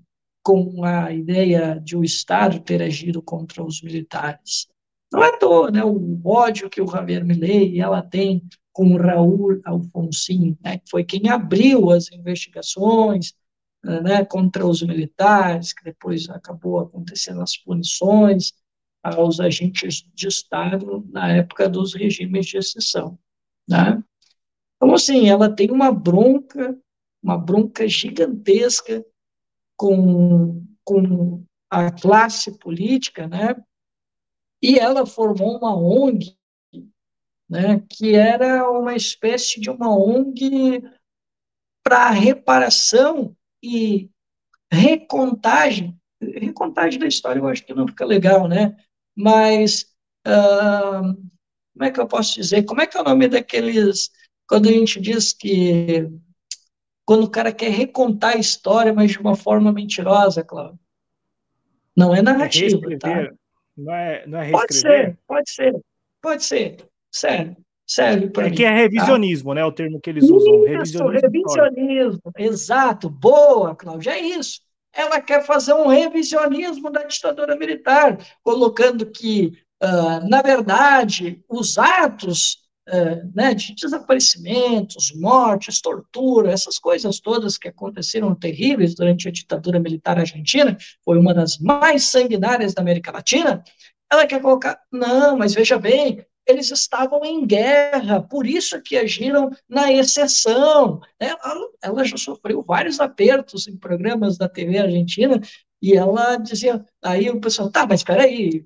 com 0.42 0.84
a 0.84 1.12
ideia 1.12 1.80
de 1.82 1.96
o 1.96 2.04
Estado 2.04 2.60
ter 2.60 2.82
agido 2.82 3.22
contra 3.22 3.62
os 3.62 3.82
militares. 3.82 4.68
Não 5.12 5.22
é 5.22 5.28
à 5.28 5.36
toa, 5.38 5.70
né, 5.70 5.84
o 5.84 6.20
ódio 6.24 6.70
que 6.70 6.80
o 6.80 6.86
Javier 6.86 7.24
Milei 7.24 7.80
ela 7.80 8.00
tem 8.00 8.42
com 8.72 8.94
o 8.94 8.96
Raul 8.96 9.60
Alfonsin, 9.64 10.56
né, 10.62 10.78
que 10.78 10.88
foi 10.88 11.04
quem 11.04 11.28
abriu 11.28 11.90
as 11.90 12.10
investigações 12.12 13.34
né, 13.82 14.24
contra 14.24 14.66
os 14.66 14.82
militares, 14.82 15.72
que 15.72 15.84
depois 15.84 16.28
acabou 16.28 16.78
acontecendo 16.78 17.40
as 17.40 17.56
punições, 17.56 18.52
aos 19.02 19.40
agentes 19.40 20.04
de 20.14 20.28
Estado 20.28 21.06
na 21.10 21.32
época 21.32 21.68
dos 21.68 21.94
regimes 21.94 22.46
de 22.46 22.58
exceção. 22.58 23.18
Né? 23.68 24.02
Então, 24.76 24.94
assim, 24.94 25.28
ela 25.28 25.48
tem 25.48 25.70
uma 25.70 25.90
bronca, 25.90 26.78
uma 27.22 27.38
bronca 27.38 27.88
gigantesca 27.88 29.04
com, 29.80 30.62
com 30.84 31.42
a 31.70 31.90
classe 31.90 32.58
política, 32.58 33.26
né? 33.26 33.56
E 34.62 34.78
ela 34.78 35.06
formou 35.06 35.56
uma 35.56 35.74
ONG, 35.74 36.36
né? 37.48 37.82
Que 37.88 38.14
era 38.14 38.70
uma 38.70 38.94
espécie 38.94 39.58
de 39.58 39.70
uma 39.70 39.88
ONG 39.88 40.82
para 41.82 42.10
reparação 42.10 43.34
e 43.64 44.10
recontagem 44.70 45.98
recontagem 46.22 47.00
da 47.00 47.06
história 47.06 47.40
eu 47.40 47.48
acho 47.48 47.64
que 47.64 47.72
não 47.72 47.88
fica 47.88 48.04
legal, 48.04 48.46
né? 48.46 48.76
Mas, 49.16 49.86
uh, 50.28 51.14
como 51.72 51.84
é 51.84 51.90
que 51.90 51.98
eu 51.98 52.06
posso 52.06 52.34
dizer? 52.34 52.64
Como 52.64 52.82
é 52.82 52.86
que 52.86 52.98
é 52.98 53.00
o 53.00 53.04
nome 53.04 53.26
daqueles, 53.26 54.10
quando 54.46 54.68
a 54.68 54.72
gente 54.72 55.00
diz 55.00 55.32
que, 55.32 56.06
quando 57.04 57.24
o 57.24 57.30
cara 57.30 57.52
quer 57.52 57.70
recontar 57.70 58.34
a 58.36 58.38
história, 58.38 58.92
mas 58.92 59.12
de 59.12 59.18
uma 59.18 59.34
forma 59.34 59.72
mentirosa, 59.72 60.44
Cláudio? 60.44 60.78
Não 61.96 62.14
é 62.14 62.22
narrativa, 62.22 62.80
é 62.92 62.96
tá? 62.96 63.30
Não 63.76 63.94
é, 63.94 64.26
não 64.26 64.38
é 64.40 64.50
Pode 64.50 64.74
ser, 64.74 65.18
pode 65.26 65.50
ser, 65.50 65.80
pode 66.20 66.44
ser, 66.44 66.76
sério. 67.10 67.56
Serve 67.86 68.30
é 68.36 68.42
mim, 68.44 68.54
que 68.54 68.64
é 68.64 68.70
revisionismo, 68.70 69.50
tá? 69.50 69.54
né? 69.56 69.64
O 69.64 69.72
termo 69.72 70.00
que 70.00 70.08
eles 70.08 70.30
usam. 70.30 70.64
Isso, 70.64 71.02
revisionismo, 71.02 71.28
revisionismo. 71.28 72.32
Exato, 72.38 73.10
boa, 73.10 73.74
Cláudia, 73.74 74.12
é 74.12 74.20
isso 74.20 74.60
ela 74.92 75.20
quer 75.20 75.44
fazer 75.44 75.72
um 75.74 75.86
revisionismo 75.86 76.90
da 76.90 77.04
ditadura 77.04 77.56
militar, 77.56 78.18
colocando 78.42 79.06
que, 79.06 79.52
uh, 79.82 80.28
na 80.28 80.42
verdade, 80.42 81.42
os 81.48 81.78
atos 81.78 82.58
uh, 82.90 83.30
né, 83.34 83.54
de 83.54 83.74
desaparecimentos, 83.74 85.12
mortes, 85.14 85.80
tortura, 85.80 86.52
essas 86.52 86.78
coisas 86.78 87.20
todas 87.20 87.56
que 87.56 87.68
aconteceram 87.68 88.34
terríveis 88.34 88.94
durante 88.94 89.28
a 89.28 89.32
ditadura 89.32 89.78
militar 89.78 90.18
argentina, 90.18 90.76
foi 91.04 91.18
uma 91.18 91.32
das 91.32 91.58
mais 91.58 92.04
sanguinárias 92.04 92.74
da 92.74 92.82
América 92.82 93.12
Latina, 93.12 93.62
ela 94.12 94.26
quer 94.26 94.42
colocar, 94.42 94.78
não, 94.90 95.38
mas 95.38 95.54
veja 95.54 95.78
bem, 95.78 96.24
eles 96.46 96.70
estavam 96.70 97.24
em 97.24 97.46
guerra, 97.46 98.20
por 98.20 98.46
isso 98.46 98.80
que 98.82 98.96
agiram 98.96 99.50
na 99.68 99.92
exceção. 99.92 101.00
Ela, 101.18 101.38
ela 101.80 102.04
já 102.04 102.16
sofreu 102.16 102.62
vários 102.62 102.98
apertos 102.98 103.68
em 103.68 103.76
programas 103.76 104.36
da 104.36 104.48
TV 104.48 104.78
argentina, 104.78 105.40
e 105.80 105.94
ela 105.94 106.36
dizia, 106.36 106.84
aí 107.02 107.30
o 107.30 107.40
pessoal, 107.40 107.70
tá, 107.70 107.86
mas 107.86 108.00
espera 108.00 108.24
aí, 108.24 108.64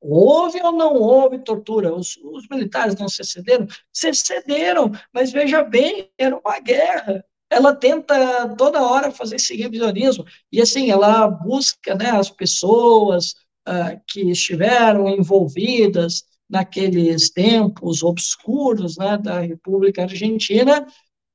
houve 0.00 0.60
ou 0.62 0.72
não 0.72 0.94
houve 0.94 1.38
tortura? 1.38 1.94
Os, 1.94 2.16
os, 2.16 2.48
militares 2.48 2.96
não 2.96 3.08
se 3.08 3.24
cederam? 3.24 3.66
Se 3.92 4.12
cederam, 4.14 4.92
mas 5.12 5.32
veja 5.32 5.62
bem, 5.62 6.10
era 6.18 6.36
uma 6.36 6.60
guerra. 6.60 7.24
Ela 7.50 7.74
tenta 7.74 8.54
toda 8.56 8.82
hora 8.82 9.10
fazer 9.10 9.36
esse 9.36 9.56
revisionismo, 9.56 10.24
e 10.52 10.60
assim, 10.60 10.90
ela 10.90 11.26
busca 11.26 11.94
né, 11.94 12.10
as 12.10 12.30
pessoas 12.30 13.34
uh, 13.68 14.00
que 14.06 14.30
estiveram 14.30 15.08
envolvidas 15.08 16.24
naqueles 16.48 17.30
tempos 17.30 18.02
obscuros 18.02 18.96
né, 18.96 19.18
da 19.18 19.40
República 19.40 20.02
Argentina, 20.02 20.86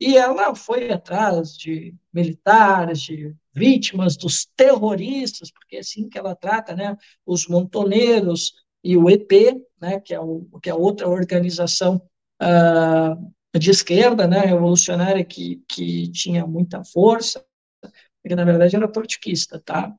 e 0.06 0.20
ela 0.20 0.54
foi 0.54 0.92
atrás 0.92 1.58
de 1.58 1.96
militares, 2.14 3.02
de 3.02 3.36
vítimas 3.52 4.16
dos 4.16 4.46
terroristas, 4.56 5.50
porque 5.50 5.78
é 5.78 5.80
assim 5.80 6.08
que 6.08 6.16
ela 6.16 6.36
trata, 6.36 6.76
né, 6.76 6.96
os 7.26 7.48
montoneiros 7.48 8.54
e 8.84 8.96
o 8.96 9.10
EP, 9.10 9.60
né, 9.82 10.00
que 10.00 10.14
é, 10.14 10.20
o, 10.20 10.48
que 10.62 10.70
é 10.70 10.76
outra 10.76 11.10
organização 11.10 12.00
uh, 12.40 13.58
de 13.58 13.72
esquerda, 13.72 14.28
né, 14.28 14.42
revolucionária 14.42 15.26
que, 15.26 15.64
que 15.68 16.12
tinha 16.12 16.46
muita 16.46 16.84
força, 16.84 17.44
que 18.28 18.36
na 18.36 18.46
verdade 18.46 18.76
era 18.76 18.88
portiquista, 18.88 19.60
tá? 19.60 19.92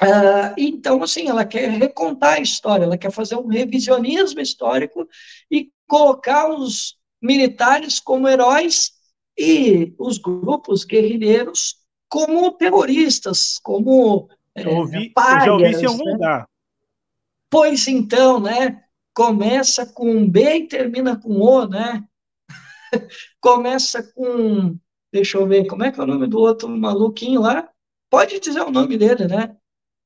Uh, 0.00 0.54
então, 0.56 1.02
assim, 1.02 1.28
ela 1.28 1.44
quer 1.44 1.70
recontar 1.70 2.34
a 2.34 2.40
história, 2.40 2.84
ela 2.84 2.96
quer 2.96 3.10
fazer 3.10 3.34
um 3.34 3.48
revisionismo 3.48 4.40
histórico 4.40 5.08
e 5.50 5.72
colocar 5.88 6.48
os 6.48 6.96
militares 7.20 7.98
como 7.98 8.28
heróis 8.28 8.93
e 9.36 9.94
os 9.98 10.18
grupos 10.18 10.84
guerrilheiros 10.84 11.76
como 12.08 12.52
terroristas, 12.52 13.58
como 13.62 14.28
eu 14.54 14.70
ouvi, 14.70 15.12
é, 15.16 15.32
eu 15.36 15.40
já 15.44 15.52
ouvi 15.52 15.70
isso 15.70 15.82
em 15.82 15.86
algum 15.86 16.04
né? 16.04 16.12
lugar. 16.12 16.48
Pois 17.50 17.88
então, 17.88 18.40
né? 18.40 18.84
Começa 19.14 19.86
com 19.86 20.28
B 20.28 20.58
e 20.58 20.68
termina 20.68 21.16
com 21.16 21.40
O, 21.40 21.66
né? 21.66 22.04
Começa 23.40 24.02
com, 24.02 24.78
deixa 25.12 25.38
eu 25.38 25.46
ver, 25.46 25.66
como 25.66 25.84
é 25.84 25.90
que 25.90 26.00
é 26.00 26.02
o 26.02 26.06
nome 26.06 26.26
do 26.26 26.38
outro 26.38 26.68
maluquinho 26.68 27.40
lá? 27.40 27.68
Pode 28.10 28.38
dizer 28.40 28.60
o 28.60 28.70
nome 28.70 28.96
dele, 28.96 29.26
né? 29.26 29.56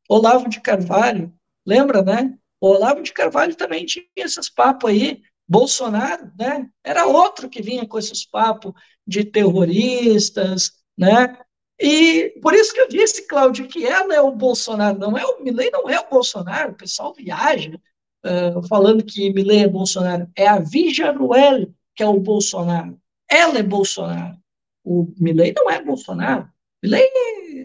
Olavo 0.08 0.48
de 0.48 0.60
Carvalho, 0.60 1.32
lembra, 1.66 2.02
né? 2.02 2.39
O 2.60 2.68
Olavo 2.68 3.02
de 3.02 3.12
Carvalho 3.12 3.55
também 3.55 3.84
tinha 3.84 4.07
esses 4.16 4.48
papos 4.48 4.90
aí. 4.90 5.23
Bolsonaro, 5.49 6.31
né? 6.39 6.68
Era 6.85 7.07
outro 7.07 7.49
que 7.49 7.62
vinha 7.62 7.86
com 7.86 7.99
esses 7.99 8.25
papos 8.25 8.73
de 9.07 9.25
terroristas, 9.25 10.73
né? 10.97 11.39
E 11.81 12.35
por 12.43 12.55
isso 12.55 12.75
que 12.75 12.81
eu 12.81 12.89
disse, 12.89 13.27
Cláudio, 13.27 13.68
que 13.68 13.86
ela 13.86 14.12
é 14.15 14.20
o 14.20 14.35
Bolsonaro, 14.35 14.99
não 14.99 15.17
é 15.17 15.25
o 15.25 15.43
Milley, 15.43 15.70
não 15.70 15.89
é 15.89 15.99
o 16.01 16.10
Bolsonaro. 16.10 16.73
O 16.73 16.77
pessoal 16.77 17.15
viaja 17.15 17.81
uh, 18.27 18.67
falando 18.67 19.05
que 19.05 19.33
Milley 19.33 19.62
é 19.62 19.68
Bolsonaro. 19.68 20.28
É 20.36 20.47
a 20.47 20.59
Vigia 20.59 21.12
Ruel 21.12 21.73
que 21.94 22.02
é 22.05 22.07
o 22.07 22.20
Bolsonaro. 22.20 22.97
Ela 23.28 23.59
é 23.59 23.62
Bolsonaro. 23.62 24.39
O 24.85 25.12
Milley 25.18 25.52
não 25.52 25.68
é 25.68 25.83
Bolsonaro. 25.83 26.49
Milley 26.83 27.09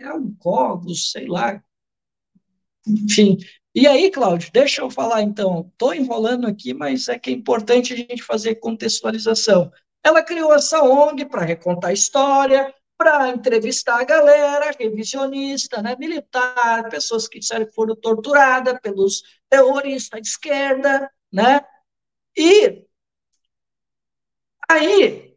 é 0.01 0.11
um 0.13 0.33
cogos, 0.35 1.11
sei 1.11 1.27
lá, 1.27 1.63
enfim. 2.87 3.37
E 3.75 3.87
aí, 3.87 4.11
Cláudio, 4.11 4.51
deixa 4.53 4.81
eu 4.81 4.89
falar 4.89 5.21
então. 5.23 5.67
Estou 5.71 5.93
enrolando 5.93 6.47
aqui, 6.47 6.73
mas 6.73 7.07
é 7.07 7.17
que 7.17 7.31
é 7.31 7.33
importante 7.33 7.93
a 7.93 7.95
gente 7.95 8.21
fazer 8.21 8.55
contextualização. 8.55 9.71
Ela 10.03 10.21
criou 10.21 10.53
essa 10.53 10.83
ONG 10.83 11.25
para 11.25 11.43
recontar 11.43 11.89
a 11.89 11.93
história, 11.93 12.73
para 12.97 13.29
entrevistar 13.29 13.99
a 13.99 14.03
galera, 14.03 14.71
revisionista, 14.79 15.81
né, 15.81 15.95
militar, 15.97 16.87
pessoas 16.89 17.27
que 17.27 17.39
disseram 17.39 17.65
que 17.65 17.73
foram 17.73 17.95
torturadas 17.95 18.79
pelos 18.79 19.23
terroristas 19.49 20.21
de 20.21 20.27
esquerda, 20.27 21.11
né? 21.31 21.61
E 22.37 22.85
aí, 24.69 25.35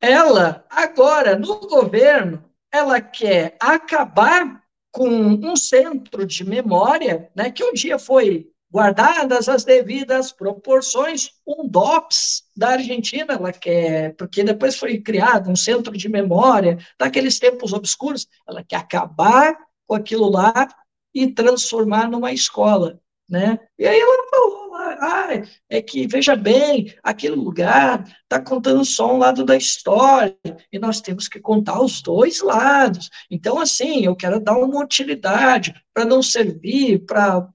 ela, 0.00 0.66
agora, 0.68 1.36
no 1.36 1.60
governo, 1.60 2.44
ela 2.72 3.00
quer 3.00 3.56
acabar 3.60 4.62
com 4.98 5.08
um 5.08 5.54
centro 5.54 6.26
de 6.26 6.44
memória, 6.44 7.30
né, 7.32 7.52
que 7.52 7.62
um 7.62 7.72
dia 7.72 8.00
foi 8.00 8.50
guardadas 8.68 9.48
as 9.48 9.62
devidas 9.62 10.32
proporções, 10.32 11.30
um 11.46 11.68
DOPS 11.68 12.42
da 12.56 12.70
Argentina, 12.70 13.34
ela 13.34 13.52
quer, 13.52 14.16
porque 14.16 14.42
depois 14.42 14.76
foi 14.76 14.98
criado 14.98 15.48
um 15.48 15.54
centro 15.54 15.96
de 15.96 16.08
memória 16.08 16.78
daqueles 16.98 17.38
tempos 17.38 17.72
obscuros, 17.72 18.26
ela 18.46 18.64
quer 18.64 18.78
acabar 18.78 19.56
com 19.86 19.94
aquilo 19.94 20.28
lá 20.28 20.66
e 21.14 21.28
transformar 21.28 22.10
numa 22.10 22.32
escola, 22.32 23.00
né? 23.28 23.56
E 23.78 23.86
aí 23.86 24.00
ela 24.00 24.27
ah, 25.00 25.42
é 25.68 25.82
que, 25.82 26.06
veja 26.06 26.36
bem, 26.36 26.94
aquele 27.02 27.34
lugar 27.34 28.04
está 28.22 28.40
contando 28.40 28.84
só 28.84 29.14
um 29.14 29.18
lado 29.18 29.44
da 29.44 29.56
história, 29.56 30.36
e 30.72 30.78
nós 30.78 31.00
temos 31.00 31.28
que 31.28 31.40
contar 31.40 31.80
os 31.80 32.02
dois 32.02 32.40
lados. 32.42 33.08
Então, 33.30 33.58
assim, 33.58 34.04
eu 34.04 34.14
quero 34.14 34.40
dar 34.40 34.58
uma 34.58 34.82
utilidade 34.82 35.74
para 35.94 36.04
não 36.04 36.22
servir 36.22 37.04
para 37.06 37.48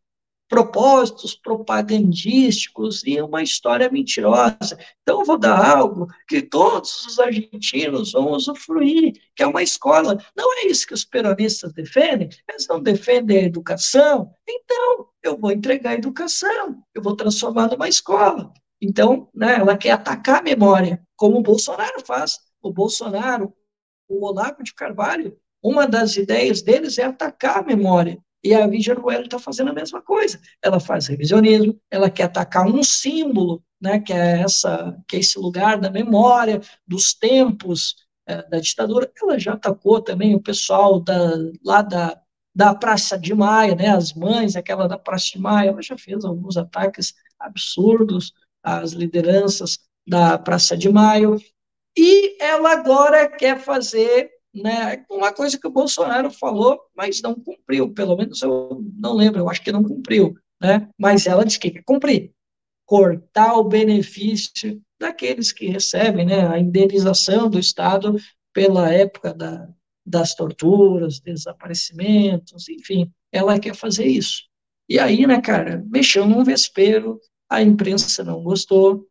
propósitos 0.50 1.36
propagandísticos 1.36 3.04
e 3.06 3.20
uma 3.22 3.42
história 3.42 3.90
mentirosa. 3.90 4.78
Então, 5.02 5.20
eu 5.20 5.26
vou 5.26 5.38
dar 5.38 5.78
algo 5.78 6.08
que 6.28 6.42
todos 6.42 7.06
os 7.06 7.20
argentinos 7.20 8.12
vão 8.12 8.32
usufruir, 8.32 9.14
que 9.36 9.44
é 9.44 9.48
uma 9.48 9.64
escola. 9.64 10.18
Não 10.36 10.54
é 10.60 10.68
isso 10.68 10.86
que 10.86 10.94
os 10.94 11.06
peronistas 11.06 11.74
defendem? 11.74 12.30
Eles 12.48 12.68
não 12.68 12.82
defendem 12.82 13.38
a 13.38 13.44
educação? 13.44 14.32
Então, 14.48 15.08
eu 15.24 15.38
vou 15.38 15.52
entregar 15.52 15.92
a 15.92 15.96
educação, 15.96 16.84
eu 16.94 17.02
vou 17.02 17.16
transformar 17.16 17.70
numa 17.70 17.90
escola. 17.90 18.54
Então, 18.82 19.30
né, 19.34 19.56
ela 19.56 19.78
quer 19.78 19.92
atacar 19.92 20.40
a 20.42 20.44
memória, 20.44 21.02
como 21.16 21.38
o 21.38 21.44
Bolsonaro 21.44 22.06
faz. 22.06 22.38
O 22.62 22.72
Bolsonaro, 22.72 23.54
o 24.10 24.26
Olavo 24.26 24.62
de 24.62 24.74
Carvalho, 24.74 25.38
uma 25.64 25.88
das 25.88 26.18
ideias 26.18 26.62
deles 26.62 26.98
é 26.98 27.04
atacar 27.04 27.60
a 27.60 27.64
memória. 27.64 28.22
E 28.44 28.54
a 28.54 28.68
Vigia 28.68 28.94
Ruel 28.94 29.22
está 29.22 29.40
fazendo 29.40 29.70
a 29.70 29.74
mesma 29.74 30.02
coisa. 30.02 30.40
Ela 30.62 30.80
faz 30.80 31.08
revisionismo, 31.08 31.80
ela 31.90 32.10
quer 32.10 32.24
atacar 32.24 32.68
um 32.68 32.84
símbolo, 32.84 33.64
né, 33.82 34.00
que 34.00 34.12
é 34.12 34.42
essa, 34.42 34.98
que 35.08 35.16
é 35.16 35.20
esse 35.20 35.40
lugar 35.40 35.80
da 35.80 35.90
memória 35.90 36.60
dos 36.86 37.14
tempos 37.14 37.96
é, 38.28 38.42
da 38.50 38.60
ditadura. 38.60 39.10
Ela 39.22 39.40
já 39.40 39.54
atacou 39.54 40.02
também 40.02 40.36
o 40.36 40.42
pessoal 40.42 41.00
da, 41.00 41.36
lá 41.64 41.82
da, 41.82 42.20
da 42.54 42.76
Praça 42.76 43.18
de 43.18 43.34
Maio, 43.34 43.76
né, 43.76 43.90
as 43.90 44.14
mães, 44.14 44.56
aquela 44.56 44.88
da 44.88 44.98
Praça 44.98 45.32
de 45.32 45.40
Maio. 45.40 45.70
Ela 45.70 45.82
já 45.82 45.98
fez 45.98 46.26
alguns 46.26 46.58
ataques 46.58 47.14
absurdos 47.40 48.34
às 48.62 48.92
lideranças 48.92 49.80
da 50.06 50.38
Praça 50.38 50.76
de 50.76 50.90
Maio. 50.90 51.40
E 51.98 52.42
ela 52.44 52.74
agora 52.74 53.30
quer 53.30 53.60
fazer 53.60 54.33
né? 54.54 55.04
Uma 55.10 55.34
coisa 55.34 55.58
que 55.60 55.68
o 55.68 55.72
Bolsonaro 55.72 56.30
falou, 56.30 56.80
mas 56.96 57.22
não 57.22 57.34
cumpriu, 57.34 57.92
pelo 57.94 58.16
menos 58.16 58.42
eu 58.42 58.84
não 58.96 59.14
lembro, 59.14 59.40
eu 59.40 59.50
acho 59.50 59.62
que 59.64 59.72
não 59.72 59.84
cumpriu, 59.84 60.36
né? 60.62 60.90
Mas 60.98 61.26
ela 61.26 61.46
disse 61.46 61.60
que 61.60 61.72
quer 61.72 61.84
cumprir, 61.84 62.32
cortar 62.86 63.56
o 63.56 63.64
benefício 63.64 64.82
daqueles 65.00 65.52
que 65.52 65.68
recebem, 65.68 66.26
né? 66.26 66.48
A 66.48 66.60
indenização 66.60 67.50
do 67.50 67.60
Estado 67.60 68.16
pela 68.54 68.94
época 68.94 69.34
da, 69.34 69.68
das 70.06 70.36
torturas, 70.36 71.20
desaparecimentos, 71.20 72.70
enfim, 72.70 73.12
ela 73.32 73.60
quer 73.60 73.76
fazer 73.76 74.06
isso. 74.06 74.44
E 74.88 75.00
aí, 75.00 75.26
né, 75.26 75.42
cara, 75.42 75.84
mexeu 75.88 76.28
num 76.28 76.44
vespeiro, 76.44 77.20
a 77.50 77.62
imprensa 77.62 78.24
não 78.24 78.44
gostou, 78.44 79.08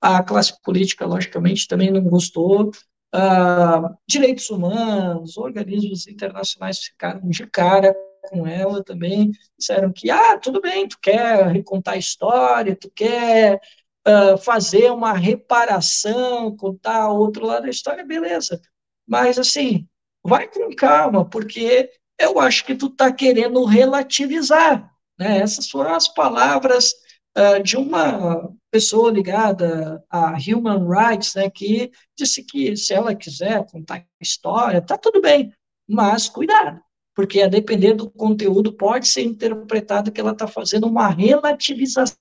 a 0.00 0.22
classe 0.22 0.60
política, 0.62 1.06
logicamente, 1.06 1.68
também 1.68 1.90
não 1.90 2.02
gostou, 2.02 2.70
Uh, 3.14 3.94
direitos 4.08 4.48
humanos, 4.48 5.36
organismos 5.36 6.06
internacionais 6.06 6.78
ficaram 6.78 7.28
de 7.28 7.46
cara 7.46 7.94
com 8.30 8.46
ela 8.46 8.82
também, 8.82 9.32
disseram 9.58 9.92
que, 9.92 10.10
ah, 10.10 10.38
tudo 10.38 10.60
bem, 10.60 10.88
tu 10.88 10.98
quer 11.00 11.46
recontar 11.48 11.94
a 11.94 11.98
história, 11.98 12.76
tu 12.76 12.90
quer 12.90 13.60
uh, 14.06 14.38
fazer 14.38 14.90
uma 14.90 15.12
reparação, 15.12 16.56
contar 16.56 17.08
outro 17.10 17.44
lado 17.44 17.64
da 17.64 17.70
história, 17.70 18.04
beleza. 18.04 18.60
Mas, 19.06 19.38
assim, 19.38 19.86
vai 20.24 20.48
com 20.48 20.74
calma, 20.74 21.28
porque 21.28 21.90
eu 22.18 22.38
acho 22.38 22.64
que 22.64 22.74
tu 22.74 22.86
está 22.86 23.12
querendo 23.12 23.64
relativizar, 23.64 24.90
né? 25.18 25.38
Essas 25.38 25.68
foram 25.68 25.94
as 25.94 26.08
palavras 26.08 26.94
uh, 27.36 27.62
de 27.62 27.76
uma 27.76 28.52
pessoa 28.70 29.10
ligada 29.10 30.02
a 30.10 30.34
human 30.36 30.88
rights, 30.88 31.34
né, 31.34 31.50
que 31.50 31.90
disse 32.16 32.42
que 32.44 32.76
se 32.76 32.94
ela 32.94 33.14
quiser 33.14 33.66
contar 33.66 34.06
história, 34.20 34.80
tá 34.80 34.96
tudo 34.96 35.20
bem, 35.20 35.52
mas 35.88 36.28
cuidado, 36.28 36.80
porque 37.14 37.42
a 37.42 37.48
depender 37.48 37.94
do 37.94 38.10
conteúdo 38.10 38.72
pode 38.72 39.06
ser 39.08 39.22
interpretado 39.22 40.10
que 40.10 40.20
ela 40.20 40.32
está 40.32 40.46
fazendo 40.46 40.86
uma 40.86 41.08
relativização 41.08 42.16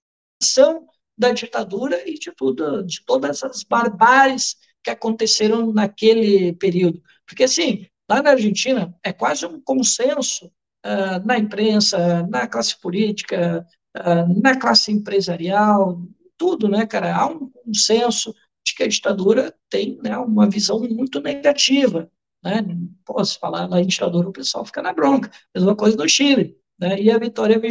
da 1.17 1.31
ditadura 1.31 2.01
e 2.09 2.15
de 2.15 2.31
tudo, 2.35 2.83
de 2.83 3.03
todas 3.05 3.43
as 3.43 3.63
barbáries 3.63 4.57
que 4.83 4.89
aconteceram 4.89 5.71
naquele 5.71 6.53
período. 6.53 7.01
Porque, 7.25 7.43
assim, 7.43 7.85
lá 8.09 8.21
na 8.21 8.31
Argentina 8.31 8.93
é 9.03 9.13
quase 9.13 9.45
um 9.45 9.61
consenso 9.61 10.47
uh, 10.85 11.25
na 11.25 11.37
imprensa, 11.37 12.23
na 12.27 12.47
classe 12.47 12.79
política, 12.79 13.65
uh, 13.97 14.41
na 14.41 14.57
classe 14.57 14.91
empresarial, 14.91 16.01
tudo, 16.37 16.67
né, 16.67 16.85
cara? 16.85 17.15
Há 17.15 17.27
um 17.27 17.49
consenso 17.49 18.33
de 18.65 18.75
que 18.75 18.83
a 18.83 18.87
ditadura 18.87 19.55
tem 19.69 19.99
né, 20.03 20.17
uma 20.17 20.49
visão 20.49 20.79
muito 20.79 21.19
negativa. 21.19 22.09
Né? 22.43 22.63
Posso 23.05 23.39
falar 23.39 23.67
na 23.67 23.81
ditadura, 23.81 24.29
o 24.29 24.33
pessoal 24.33 24.65
fica 24.65 24.81
na 24.81 24.93
bronca. 24.93 25.31
Mesma 25.55 25.75
coisa 25.75 25.97
no 25.97 26.07
Chile. 26.09 26.57
Né? 26.79 26.99
E 26.99 27.11
a 27.11 27.17
Vitória 27.19 27.61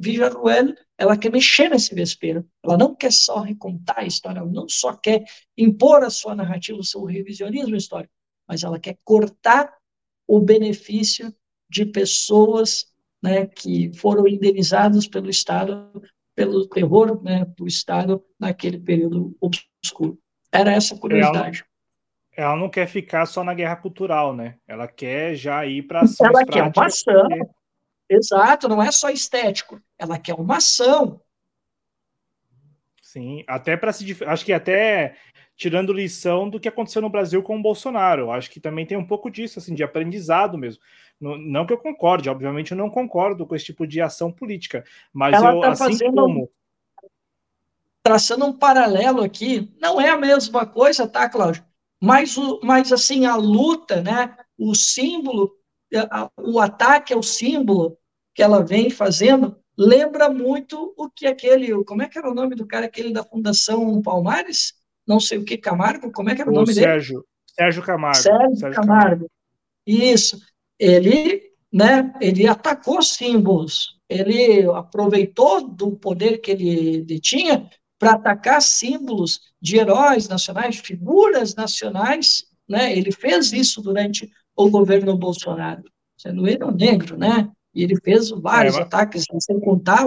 Villarruel, 0.00 0.74
ela 0.96 1.16
quer 1.16 1.32
mexer 1.32 1.68
nesse 1.68 1.92
vespeiro. 1.94 2.48
Ela 2.64 2.76
não 2.76 2.94
quer 2.94 3.12
só 3.12 3.40
recontar 3.40 3.98
a 3.98 4.06
história, 4.06 4.38
ela 4.38 4.50
não 4.50 4.68
só 4.68 4.92
quer 4.94 5.24
impor 5.58 6.04
a 6.04 6.10
sua 6.10 6.34
narrativa, 6.34 6.78
o 6.78 6.84
seu 6.84 7.04
revisionismo 7.04 7.74
histórico, 7.74 8.12
mas 8.48 8.62
ela 8.62 8.78
quer 8.78 8.96
cortar 9.04 9.74
o 10.26 10.40
benefício 10.40 11.34
de 11.68 11.84
pessoas 11.84 12.86
né, 13.22 13.46
que 13.46 13.92
foram 13.98 14.26
indenizadas 14.26 15.06
pelo 15.06 15.28
Estado, 15.28 15.90
pelo 16.34 16.66
terror 16.68 17.22
né, 17.22 17.44
do 17.56 17.66
Estado 17.66 18.24
naquele 18.38 18.78
período 18.78 19.36
obscuro. 19.40 20.18
Era 20.50 20.72
essa 20.72 20.94
a 20.94 20.98
curiosidade. 20.98 21.64
Ela, 22.36 22.48
ela, 22.48 22.56
não 22.56 22.68
quer 22.68 22.86
ficar 22.86 23.26
só 23.26 23.44
na 23.44 23.54
guerra 23.54 23.76
cultural, 23.76 24.34
né? 24.34 24.56
Ela 24.66 24.88
quer 24.88 25.34
já 25.34 25.64
ir 25.66 25.82
para 25.82 26.00
Ela 26.20 26.44
quer 26.44 26.62
uma 26.62 26.86
ação. 26.86 27.28
Porque... 27.28 27.60
Exato, 28.08 28.68
não 28.68 28.82
é 28.82 28.90
só 28.90 29.10
estético. 29.10 29.80
Ela 29.96 30.18
quer 30.18 30.34
uma 30.34 30.56
ação. 30.56 31.20
Sim, 33.00 33.44
até 33.46 33.76
para 33.76 33.92
se. 33.92 34.16
Acho 34.24 34.44
que 34.44 34.52
até 34.52 35.16
tirando 35.60 35.92
lição 35.92 36.48
do 36.48 36.58
que 36.58 36.68
aconteceu 36.68 37.02
no 37.02 37.10
Brasil 37.10 37.42
com 37.42 37.58
o 37.58 37.62
Bolsonaro. 37.62 38.30
Acho 38.30 38.50
que 38.50 38.58
também 38.58 38.86
tem 38.86 38.96
um 38.96 39.06
pouco 39.06 39.30
disso, 39.30 39.58
assim, 39.58 39.74
de 39.74 39.82
aprendizado 39.82 40.56
mesmo. 40.56 40.82
Não, 41.20 41.66
que 41.66 41.72
eu 41.72 41.78
concorde, 41.78 42.30
obviamente 42.30 42.72
eu 42.72 42.78
não 42.78 42.88
concordo 42.88 43.46
com 43.46 43.54
esse 43.54 43.66
tipo 43.66 43.86
de 43.86 44.00
ação 44.00 44.32
política, 44.32 44.82
mas 45.12 45.34
Ela 45.34 45.52
eu, 45.52 45.60
tá 45.60 45.70
assim 45.72 45.84
fazendo... 45.84 46.14
como 46.14 46.50
traçando 48.02 48.46
um 48.46 48.52
paralelo 48.52 49.22
aqui, 49.22 49.70
não 49.80 50.00
é 50.00 50.08
a 50.08 50.16
mesma 50.16 50.66
coisa, 50.66 51.06
tá, 51.06 51.28
Cláudio? 51.28 51.62
Mas, 52.00 52.36
o, 52.36 52.58
mas 52.62 52.92
assim, 52.92 53.26
a 53.26 53.36
luta, 53.36 54.00
né, 54.00 54.34
o 54.58 54.74
símbolo, 54.74 55.54
o 56.38 56.58
ataque 56.58 57.12
ao 57.12 57.22
símbolo 57.22 57.98
que 58.34 58.42
ela 58.42 58.64
vem 58.64 58.88
fazendo, 58.88 59.56
lembra 59.76 60.30
muito 60.30 60.94
o 60.96 61.10
que 61.10 61.26
aquele, 61.26 61.84
como 61.84 62.02
é 62.02 62.08
que 62.08 62.18
era 62.18 62.30
o 62.30 62.34
nome 62.34 62.54
do 62.54 62.66
cara, 62.66 62.86
aquele 62.86 63.12
da 63.12 63.22
Fundação 63.22 64.00
Palmares? 64.00 64.74
Não 65.06 65.20
sei 65.20 65.38
o 65.38 65.44
que, 65.44 65.58
Camargo, 65.58 66.10
como 66.10 66.30
é 66.30 66.34
que 66.34 66.40
era 66.40 66.50
o, 66.50 66.54
o 66.54 66.56
nome 66.56 66.72
Sérgio, 66.72 67.16
dele? 67.16 67.26
Sérgio 67.54 67.82
Camargo. 67.82 68.22
Sérgio, 68.22 68.56
Sérgio 68.56 68.80
Camargo. 68.80 69.04
Camargo. 69.04 69.30
Isso. 69.86 70.40
Ele, 70.80 71.42
né, 71.70 72.10
ele 72.22 72.48
atacou 72.48 73.02
símbolos, 73.02 74.00
ele 74.08 74.64
aproveitou 74.72 75.68
do 75.68 75.92
poder 75.92 76.38
que 76.38 76.50
ele, 76.50 76.96
ele 76.96 77.20
tinha 77.20 77.68
para 77.98 78.12
atacar 78.12 78.62
símbolos 78.62 79.40
de 79.60 79.76
heróis 79.76 80.26
nacionais, 80.26 80.76
figuras 80.76 81.54
nacionais, 81.54 82.44
né? 82.66 82.96
Ele 82.96 83.12
fez 83.12 83.52
isso 83.52 83.82
durante 83.82 84.30
o 84.56 84.70
governo 84.70 85.16
Bolsonaro, 85.18 85.84
sendo 86.16 86.48
ele 86.48 86.64
um 86.64 86.70
negro, 86.70 87.18
né? 87.18 87.50
E 87.74 87.84
ele 87.84 87.96
fez 88.00 88.30
vários 88.30 88.76
é, 88.76 88.78
mas... 88.78 88.86
ataques, 88.86 89.24
sem 89.40 89.60
contar 89.60 90.06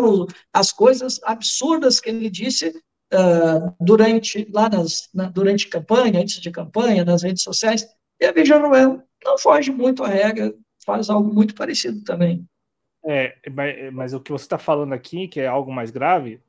as 0.52 0.72
coisas 0.72 1.20
absurdas 1.24 2.00
que 2.00 2.10
ele 2.10 2.32
disse 2.32 2.70
uh, 3.14 3.76
durante 3.80 4.50
lá 4.52 4.68
nas, 4.70 5.08
na, 5.14 5.30
durante 5.30 5.70
campanha, 5.70 6.20
antes 6.20 6.42
de 6.42 6.50
campanha, 6.50 7.06
nas 7.06 7.22
redes 7.22 7.44
sociais. 7.44 7.88
E 8.20 8.26
a 8.26 8.32
Veja 8.32 8.58
Noel 8.58 9.04
não 9.24 9.38
foge 9.38 9.72
muito 9.72 10.04
à 10.04 10.08
regra, 10.08 10.54
faz 10.86 11.10
algo 11.10 11.34
muito 11.34 11.56
parecido 11.56 12.04
também. 12.04 12.46
É, 13.06 13.36
mas, 13.52 13.94
mas 13.94 14.14
o 14.14 14.20
que 14.20 14.32
você 14.32 14.46
está 14.46 14.58
falando 14.58 14.94
aqui, 14.94 15.28
que 15.28 15.40
é 15.40 15.48
algo 15.48 15.72
mais 15.72 15.92
grave, 15.92 16.40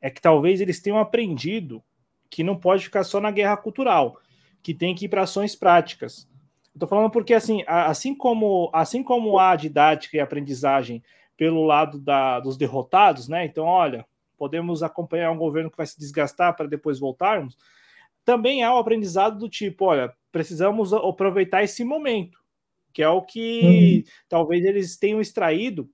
é 0.00 0.10
que 0.10 0.20
talvez 0.20 0.60
eles 0.60 0.80
tenham 0.80 0.98
aprendido 0.98 1.82
que 2.28 2.42
não 2.42 2.56
pode 2.56 2.84
ficar 2.84 3.04
só 3.04 3.20
na 3.20 3.30
guerra 3.30 3.56
cultural, 3.56 4.20
que 4.62 4.74
tem 4.74 4.94
que 4.94 5.06
ir 5.06 5.08
para 5.08 5.22
ações 5.22 5.54
práticas. 5.54 6.28
Estou 6.74 6.88
falando 6.88 7.10
porque 7.10 7.34
assim, 7.34 7.62
assim 7.66 8.14
como 8.14 8.70
assim 8.72 9.02
como 9.02 9.38
há 9.38 9.54
didática 9.54 10.16
e 10.16 10.20
aprendizagem 10.20 11.02
pelo 11.36 11.64
lado 11.64 11.98
da, 11.98 12.40
dos 12.40 12.56
derrotados, 12.56 13.28
né? 13.28 13.44
Então, 13.44 13.64
olha, 13.64 14.06
podemos 14.38 14.82
acompanhar 14.82 15.30
um 15.30 15.36
governo 15.36 15.70
que 15.70 15.76
vai 15.76 15.86
se 15.86 15.98
desgastar 15.98 16.56
para 16.56 16.66
depois 16.66 16.98
voltarmos. 16.98 17.56
Também 18.24 18.62
há 18.62 18.74
o 18.74 18.78
aprendizado 18.78 19.38
do 19.38 19.48
tipo, 19.48 19.86
olha, 19.86 20.12
precisamos 20.30 20.92
aproveitar 20.92 21.62
esse 21.62 21.84
momento, 21.84 22.38
que 22.92 23.02
é 23.02 23.08
o 23.08 23.22
que 23.22 24.04
uhum. 24.06 24.12
talvez 24.28 24.64
eles 24.64 24.96
tenham 24.96 25.20
extraído 25.20 25.90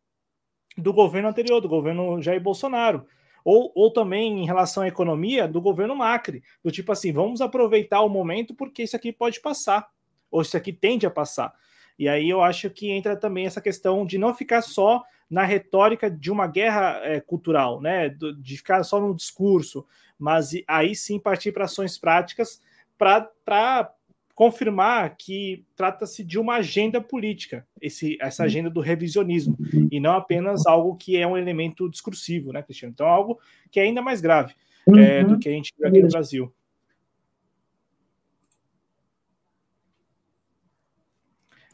do 0.77 0.93
governo 0.93 1.29
anterior, 1.29 1.61
do 1.61 1.69
governo 1.69 2.21
Jair 2.23 2.41
Bolsonaro 2.41 3.07
ou, 3.45 3.73
ou 3.75 3.91
também 3.91 4.43
em 4.43 4.47
relação 4.47 4.83
à 4.83 4.89
economia 4.89 5.49
do 5.49 5.61
governo 5.61 5.97
Macri, 5.97 6.43
do 6.63 6.71
tipo 6.71 6.93
assim, 6.93 7.13
vamos 7.13 7.41
aproveitar 7.41 8.03
o 8.03 8.09
momento 8.09 8.55
porque 8.55 8.83
isso 8.83 8.95
aqui 8.95 9.13
pode 9.13 9.41
passar, 9.41 9.89
ou 10.31 10.43
isso 10.43 10.57
aqui 10.57 10.71
tende 10.71 11.07
a 11.07 11.11
passar. 11.11 11.55
E 11.99 12.09
aí 12.09 12.29
eu 12.29 12.43
acho 12.43 12.69
que 12.69 12.91
entra 12.91 13.17
também 13.17 13.47
essa 13.47 13.61
questão 13.61 14.05
de 14.05 14.19
não 14.19 14.35
ficar 14.35 14.61
só 14.61 15.03
na 15.29 15.45
retórica 15.45 16.11
de 16.11 16.31
uma 16.31 16.47
guerra 16.47 17.01
é, 17.03 17.21
cultural, 17.21 17.81
né? 17.81 18.11
De 18.11 18.57
ficar 18.57 18.83
só 18.85 19.01
no 19.01 19.15
discurso, 19.15 19.87
mas 20.19 20.51
aí 20.67 20.95
sim 20.95 21.19
partir 21.19 21.53
para 21.53 21.65
ações 21.65 21.97
práticas 21.99 22.61
para 22.97 23.93
confirmar 24.35 25.17
que 25.17 25.65
trata-se 25.75 26.23
de 26.23 26.39
uma 26.39 26.57
agenda 26.57 27.01
política, 27.01 27.67
esse, 27.81 28.17
essa 28.21 28.43
uhum. 28.43 28.47
agenda 28.47 28.71
do 28.71 28.81
revisionismo, 28.81 29.57
e 29.91 29.99
não 29.99 30.13
apenas 30.13 30.65
algo 30.65 30.97
que 30.97 31.17
é 31.17 31.27
um 31.27 31.37
elemento 31.37 31.89
discursivo, 31.91 32.53
né, 32.53 32.63
Cristiano? 32.63 32.93
Então, 32.93 33.07
algo 33.07 33.41
que 33.69 33.81
é 33.81 33.83
ainda 33.83 34.01
mais 34.01 34.21
grave 34.21 34.55
é, 34.97 35.25
do 35.25 35.35
uhum. 35.35 35.39
que 35.41 35.49
a 35.49 35.53
gente 35.53 35.75
viu 35.77 35.89
aqui 35.89 36.03
no 36.03 36.09
Brasil. 36.09 36.55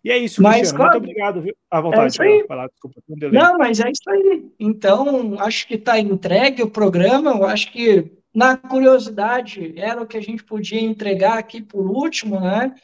E 0.03 0.11
é 0.11 0.19
isso, 0.19 0.43
mas, 0.43 0.57
Cristiano. 0.57 0.79
Claro, 0.79 1.01
muito 1.01 1.11
obrigado. 1.11 1.43
Viu? 1.43 1.57
À 1.71 1.81
vontade. 1.81 2.23
É 2.23 2.47
falar, 2.47 2.69
desculpa, 2.69 3.03
não, 3.09 3.57
mas 3.57 3.81
é 3.81 3.91
isso 3.91 4.11
aí. 4.11 4.51
Então, 4.61 5.39
acho 5.39 5.67
que 5.67 5.75
está 5.75 5.99
entregue 5.99 6.63
o 6.63 6.71
programa. 6.71 7.31
Eu 7.31 7.47
acho 7.47 7.73
que 7.73 8.13
na 8.35 8.57
curiosidade, 8.57 9.75
era 9.77 10.03
o 10.03 10.07
que 10.07 10.17
a 10.17 10.21
gente 10.21 10.43
podia 10.43 10.81
entregar 10.81 11.39
aqui 11.39 11.63
por 11.63 11.89
último, 11.89 12.41
né? 12.41 12.75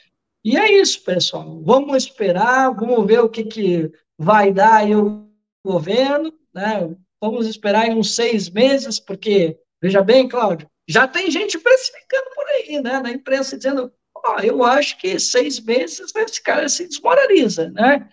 E 0.45 0.57
é 0.57 0.81
isso, 0.81 1.03
pessoal. 1.03 1.61
Vamos 1.63 2.05
esperar, 2.05 2.73
vamos 2.75 3.05
ver 3.07 3.21
o 3.21 3.29
que, 3.29 3.45
que 3.45 3.91
vai 4.17 4.53
dar 4.53 4.77
aí 4.77 4.95
o 4.95 5.29
governo, 5.65 6.33
né? 6.55 6.95
Vamos 7.21 7.47
esperar 7.47 7.89
em 7.89 7.95
uns 7.95 8.15
seis 8.15 8.49
meses, 8.49 9.01
porque, 9.01 9.59
veja 9.83 10.03
bem, 10.03 10.29
Cláudio, 10.29 10.71
já 10.89 11.07
tem 11.07 11.31
gente 11.31 11.59
precificando 11.59 12.31
por 12.35 12.47
aí, 12.47 12.81
né? 12.81 13.01
Na 13.01 13.11
imprensa 13.11 13.57
dizendo, 13.57 13.93
ó, 14.15 14.37
oh, 14.37 14.41
eu 14.41 14.65
acho 14.65 14.99
que 14.99 15.19
seis 15.19 15.61
meses 15.61 16.15
esse 16.15 16.43
cara 16.43 16.69
se 16.69 16.87
desmoraliza, 16.87 17.71
né? 17.71 18.09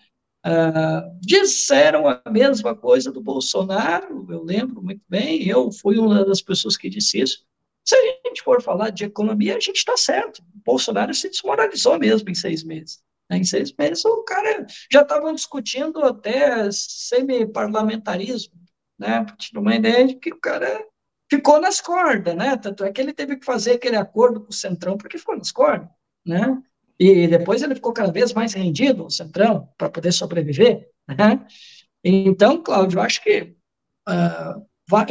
Uh, 0.48 1.20
disseram 1.20 2.08
a 2.08 2.22
mesma 2.32 2.74
coisa 2.74 3.12
do 3.12 3.20
Bolsonaro, 3.20 4.26
eu 4.30 4.42
lembro 4.44 4.82
muito 4.82 5.04
bem, 5.10 5.46
eu 5.46 5.70
fui 5.74 5.98
uma 5.98 6.24
das 6.24 6.42
pessoas 6.42 6.78
que 6.78 6.90
disse 6.90 7.20
isso. 7.20 7.46
Se 7.84 7.94
a 7.94 8.28
gente 8.30 8.42
for 8.44 8.62
falar 8.62 8.92
de 8.92 9.04
economia, 9.04 9.58
a 9.58 9.60
gente 9.60 9.76
está 9.76 9.98
certo. 9.98 10.40
O 10.40 10.62
Bolsonaro 10.64 11.14
se 11.14 11.30
desmoralizou 11.30 12.00
mesmo 12.00 12.30
em 12.30 12.36
seis 12.36 12.64
meses. 12.64 13.04
Né? 13.30 13.40
Em 13.40 13.44
seis 13.44 13.74
meses, 13.78 14.06
o 14.06 14.24
cara 14.24 14.66
já 14.90 15.02
estavam 15.02 15.34
discutindo 15.34 16.02
até 16.02 16.70
semi-parlamentarismo, 16.72 18.56
né? 18.98 19.26
Para 19.26 19.36
ter 19.36 19.58
uma 19.58 19.76
ideia 19.76 20.08
de 20.08 20.16
que 20.16 20.32
o 20.32 20.40
cara 20.40 20.82
ficou 21.30 21.60
nas 21.60 21.82
cordas, 21.82 22.36
né? 22.36 22.56
Tanto 22.56 22.86
é 22.86 22.92
que 22.92 23.02
ele 23.02 23.14
teve 23.14 23.36
que 23.36 23.46
fazer 23.46 23.74
aquele 23.74 23.98
acordo 23.98 24.42
com 24.42 24.50
o 24.50 24.54
Centrão 24.54 24.98
porque 24.98 25.18
ficou 25.18 25.38
nas 25.38 25.52
cordas, 25.52 25.90
né? 26.26 26.62
E 27.00 27.28
depois 27.28 27.62
ele 27.62 27.76
ficou 27.76 27.94
cada 27.94 28.12
vez 28.12 28.34
mais 28.34 28.54
rendido, 28.54 29.06
o 29.06 29.12
Centrão, 29.12 29.70
para 29.78 29.90
poder 29.90 30.12
sobreviver. 30.12 30.90
Né? 31.08 31.46
Então, 32.04 32.62
Cláudio, 32.64 33.00
acho 33.00 33.24
que 33.24 33.56
uh, 34.10 34.66
vai, 34.90 35.06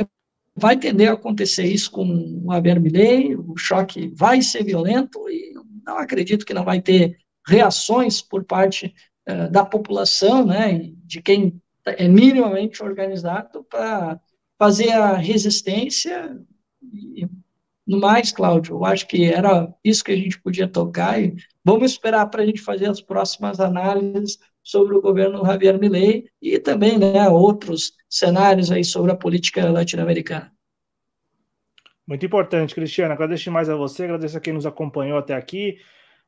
vai 0.55 0.76
tender 0.76 1.10
a 1.10 1.15
acontecer 1.15 1.65
isso 1.65 1.90
com 1.90 2.42
o 2.44 2.50
Haber 2.50 2.81
Milley, 2.81 3.36
o 3.36 3.56
choque 3.56 4.08
vai 4.15 4.42
ser 4.42 4.65
violento 4.65 5.28
e 5.28 5.55
não 5.86 5.98
acredito 5.98 6.44
que 6.44 6.55
não 6.55 6.65
vai 6.65 6.81
ter 6.81 7.18
reações 7.47 8.20
por 8.20 8.44
parte 8.44 8.92
uh, 9.28 9.50
da 9.50 9.65
população, 9.65 10.44
né, 10.44 10.90
de 11.05 11.23
quem 11.23 11.60
é 11.84 12.08
minimamente 12.08 12.82
organizado 12.82 13.62
para 13.65 14.20
fazer 14.58 14.90
a 14.90 15.16
resistência 15.16 16.36
e 16.82 17.28
no 17.86 18.00
mais, 18.00 18.32
Cláudio, 18.32 18.74
eu 18.76 18.84
acho 18.84 19.06
que 19.06 19.24
era 19.24 19.73
isso 19.84 20.02
que 20.02 20.10
a 20.10 20.16
gente 20.16 20.40
podia 20.40 20.66
tocar 20.66 21.23
e 21.23 21.36
vamos 21.65 21.92
esperar 21.92 22.26
para 22.26 22.42
a 22.42 22.47
gente 22.47 22.60
fazer 22.60 22.86
as 22.90 23.00
próximas 23.00 23.60
análises 23.60 24.39
sobre 24.62 24.97
o 24.97 25.00
governo 25.00 25.44
Javier 25.47 25.78
Milei 25.78 26.28
e 26.42 26.58
também 26.58 26.98
né, 26.98 27.28
outros 27.28 27.92
cenários 28.10 28.73
aí 28.73 28.82
sobre 28.82 29.12
a 29.12 29.16
política 29.16 29.70
latino-americana. 29.70 30.52
Muito 32.05 32.26
importante, 32.26 32.74
Cristiano. 32.74 33.12
Agradeço 33.12 33.44
demais 33.44 33.68
a 33.68 33.76
você, 33.76 34.05
agradeço 34.05 34.36
a 34.36 34.40
quem 34.40 34.52
nos 34.52 34.66
acompanhou 34.66 35.18
até 35.18 35.34
aqui. 35.34 35.78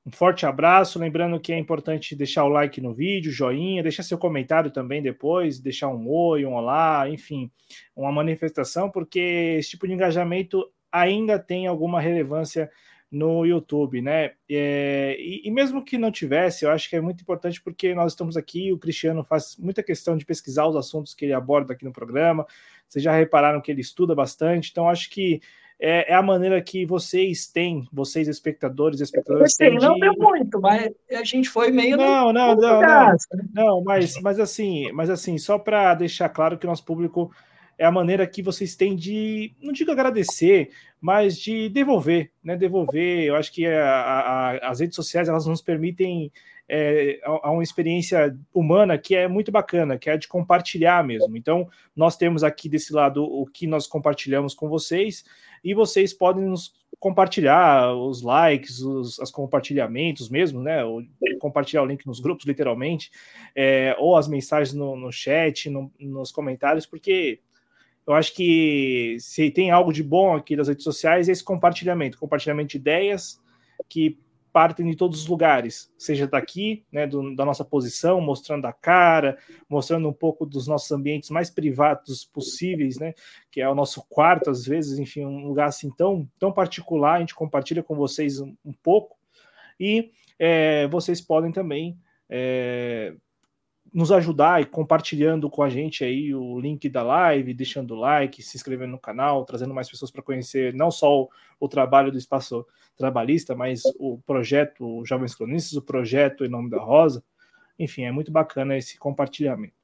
Um 0.07 0.13
forte 0.13 0.47
abraço. 0.47 0.99
Lembrando 0.99 1.41
que 1.41 1.53
é 1.53 1.59
importante 1.59 2.15
deixar 2.15 2.45
o 2.45 2.49
like 2.49 2.81
no 2.81 2.95
vídeo, 2.95 3.33
joinha, 3.33 3.83
deixar 3.83 4.03
seu 4.03 4.19
comentário 4.19 4.71
também 4.71 5.03
depois, 5.03 5.59
deixar 5.59 5.89
um 5.89 6.09
oi, 6.09 6.45
um 6.45 6.55
olá, 6.55 7.09
enfim, 7.09 7.51
uma 7.95 8.11
manifestação, 8.11 8.91
porque 8.91 9.57
esse 9.59 9.71
tipo 9.71 9.87
de 9.87 9.95
engajamento 9.95 10.65
ainda 10.93 11.39
tem 11.39 11.67
alguma 11.67 12.01
relevância 12.01 12.71
no 13.11 13.45
YouTube, 13.47 14.03
né? 14.03 14.33
É, 14.49 15.17
e, 15.19 15.43
e, 15.45 15.51
mesmo 15.51 15.83
que 15.83 15.97
não 15.97 16.13
tivesse, 16.13 16.65
eu 16.65 16.71
acho 16.71 16.89
que 16.91 16.97
é 16.97 17.01
muito 17.01 17.23
importante 17.23 17.61
porque 17.61 17.95
nós 17.95 18.13
estamos 18.13 18.37
aqui, 18.37 18.71
o 18.73 18.79
Cristiano 18.79 19.25
faz 19.25 19.57
muita 19.59 19.83
questão 19.83 20.17
de 20.17 20.27
pesquisar 20.27 20.67
os 20.67 20.77
assuntos 20.77 21.15
que 21.15 21.25
ele 21.25 21.33
aborda 21.33 21.73
aqui 21.73 21.85
no 21.85 21.93
programa. 21.93 22.47
Vocês 22.87 23.03
já 23.03 23.13
repararam 23.17 23.61
que 23.61 23.71
ele 23.71 23.81
estuda 23.81 24.15
bastante, 24.15 24.71
então 24.71 24.89
acho 24.89 25.09
que 25.09 25.41
é, 25.81 26.13
é 26.13 26.15
a 26.15 26.23
maneira 26.23 26.61
que 26.61 26.85
vocês 26.85 27.47
têm, 27.47 27.89
vocês 27.93 28.29
espectadores, 28.29 29.01
espectadores 29.01 29.57
têm. 29.57 29.79
De... 29.79 29.87
Não 29.87 29.99
deu 29.99 30.13
muito, 30.19 30.61
mas 30.61 30.91
a 31.11 31.25
gente 31.25 31.49
foi 31.49 31.71
meio 31.71 31.97
não, 31.97 32.33
não, 32.33 32.55
não, 32.55 32.57
não, 32.57 32.81
né? 32.81 33.17
não, 33.55 33.85
mas, 33.85 34.21
mas 34.21 34.41
assim, 34.41 34.91
mas 34.93 35.09
assim, 35.09 35.39
só 35.39 35.59
para 35.59 35.95
deixar 35.95 36.29
claro 36.29 36.59
que 36.59 36.67
o 36.67 36.69
nosso 36.69 36.85
público 36.85 37.33
é 37.79 37.87
a 37.87 37.93
maneira 37.93 38.27
que 38.27 38.43
vocês 38.43 38.75
têm 38.75 38.97
de, 38.97 39.55
não 39.63 39.73
digo 39.73 39.93
agradecer, 39.93 40.71
mas 41.01 41.39
de 41.39 41.69
devolver, 41.69 42.33
né? 42.43 42.57
Devolver. 42.57 43.25
Eu 43.25 43.37
acho 43.37 43.53
que 43.53 43.65
a, 43.67 43.89
a, 43.89 44.71
as 44.71 44.81
redes 44.81 44.97
sociais 44.97 45.29
elas 45.29 45.47
nos 45.47 45.63
permitem 45.63 46.33
é, 46.69 47.21
a, 47.23 47.51
uma 47.51 47.63
experiência 47.63 48.37
humana 48.53 48.99
que 48.99 49.15
é 49.15 49.29
muito 49.29 49.53
bacana, 49.53 49.97
que 49.97 50.11
é 50.11 50.17
de 50.17 50.27
compartilhar 50.27 51.05
mesmo. 51.05 51.37
Então, 51.37 51.69
nós 51.95 52.17
temos 52.17 52.43
aqui 52.43 52.69
desse 52.69 52.93
lado 52.93 53.23
o 53.23 53.47
que 53.47 53.67
nós 53.67 53.87
compartilhamos 53.87 54.55
com 54.55 54.69
vocês, 54.69 55.25
e 55.63 55.73
vocês 55.73 56.13
podem 56.13 56.45
nos 56.45 56.73
compartilhar 56.99 57.95
os 57.95 58.23
likes, 58.23 58.81
os, 58.81 59.19
os 59.19 59.31
compartilhamentos 59.31 60.29
mesmo, 60.29 60.61
né? 60.61 60.85
Ou 60.85 61.03
compartilhar 61.39 61.83
o 61.83 61.87
link 61.87 62.05
nos 62.07 62.19
grupos, 62.19 62.45
literalmente, 62.45 63.11
é, 63.55 63.95
ou 63.99 64.17
as 64.17 64.27
mensagens 64.27 64.75
no, 64.75 64.97
no 64.97 65.13
chat, 65.13 65.71
no, 65.71 65.93
nos 65.99 66.33
comentários, 66.33 66.87
porque 66.87 67.41
eu 68.09 68.15
acho 68.15 68.35
que 68.35 69.19
se 69.21 69.51
tem 69.51 69.71
algo 69.71 69.93
de 69.93 70.03
bom 70.03 70.35
aqui 70.35 70.57
das 70.57 70.67
redes 70.67 70.83
sociais 70.83 71.29
é 71.29 71.33
esse 71.33 71.45
compartilhamento, 71.45 72.19
compartilhamento 72.19 72.71
de 72.71 72.79
ideias 72.79 73.39
que 73.87 74.19
partem 74.51 74.87
de 74.87 74.97
todos 74.97 75.21
os 75.21 75.27
lugares, 75.27 75.93
seja 75.99 76.27
daqui, 76.27 76.87
né, 76.91 77.07
do, 77.07 77.37
da 77.37 77.45
nossa 77.45 77.67
posição, 77.67 78.19
mostrando 78.19 78.65
a 78.65 78.73
cara, 78.73 79.37
mostrando 79.69 80.09
um 80.09 80.13
pouco 80.13 80.47
dos 80.47 80.67
nossos 80.67 80.91
ambientes 80.91 81.29
mais 81.29 81.51
privados 81.51 82.25
possíveis, 82.25 82.99
né, 82.99 83.13
que 83.53 83.61
é 83.61 83.69
o 83.69 83.75
nosso 83.75 84.03
quarto, 84.09 84.49
às 84.49 84.65
vezes, 84.65 84.99
enfim, 84.99 85.27
um 85.27 85.47
lugar 85.47 85.69
assim 85.69 85.91
tão, 85.91 86.27
tão 86.39 86.51
particular, 86.51 87.17
a 87.17 87.21
gente 87.21 87.35
compartilha 87.35 87.83
com 87.83 87.95
vocês 87.95 88.41
um, 88.41 88.57
um 88.65 88.73
pouco, 88.73 89.19
e 89.79 90.11
é, 90.39 90.89
vocês 90.89 91.21
podem 91.21 91.53
também 91.53 91.99
é, 92.29 93.15
nos 93.93 94.13
ajudar 94.13 94.61
e 94.61 94.67
compartilhando 94.67 95.49
com 95.49 95.63
a 95.63 95.69
gente 95.69 96.05
aí 96.05 96.35
o 96.35 96.59
link 96.59 96.89
da 96.89 97.03
live, 97.03 97.55
deixando 97.55 97.95
o 97.95 97.99
like, 97.99 98.43
se 98.43 98.57
inscrevendo 98.57 98.93
no 98.93 98.99
canal, 98.99 99.45
trazendo 99.45 99.75
mais 99.75 99.89
pessoas 99.89 100.11
para 100.11 100.23
conhecer 100.23 100.75
não 100.75 100.91
só 100.91 101.23
o, 101.23 101.31
o, 101.59 101.69
trabalho 101.69 102.13
do 102.13 102.19
espaço 102.19 102.67
trabalhista, 102.97 103.55
mas 103.55 103.83
o 103.99 104.19
projeto 104.27 105.05
Jovens 105.05 105.35
Cronistas, 105.35 105.75
o 105.75 105.83
projeto 105.83 106.45
Em 106.45 106.49
Nome 106.49 106.71
da 106.71 106.79
Rosa. 106.79 107.23
Enfim, 107.79 108.03
é 108.03 108.13
muito 108.13 108.31
bacana 108.31 108.77
esse 108.77 108.99
compartilhamento. 108.99 109.75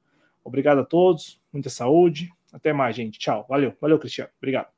Obrigado 0.43 0.79
a 0.79 0.85
todos, 0.85 1.41
muita 1.51 1.69
saúde. 1.69 2.29
Até 2.53 2.71
mais, 2.71 2.95
gente. 2.95 3.19
Tchau. 3.19 3.45
Valeu, 3.49 3.73
valeu, 3.81 3.99
Cristiano. 3.99 4.29
Obrigado. 4.37 4.74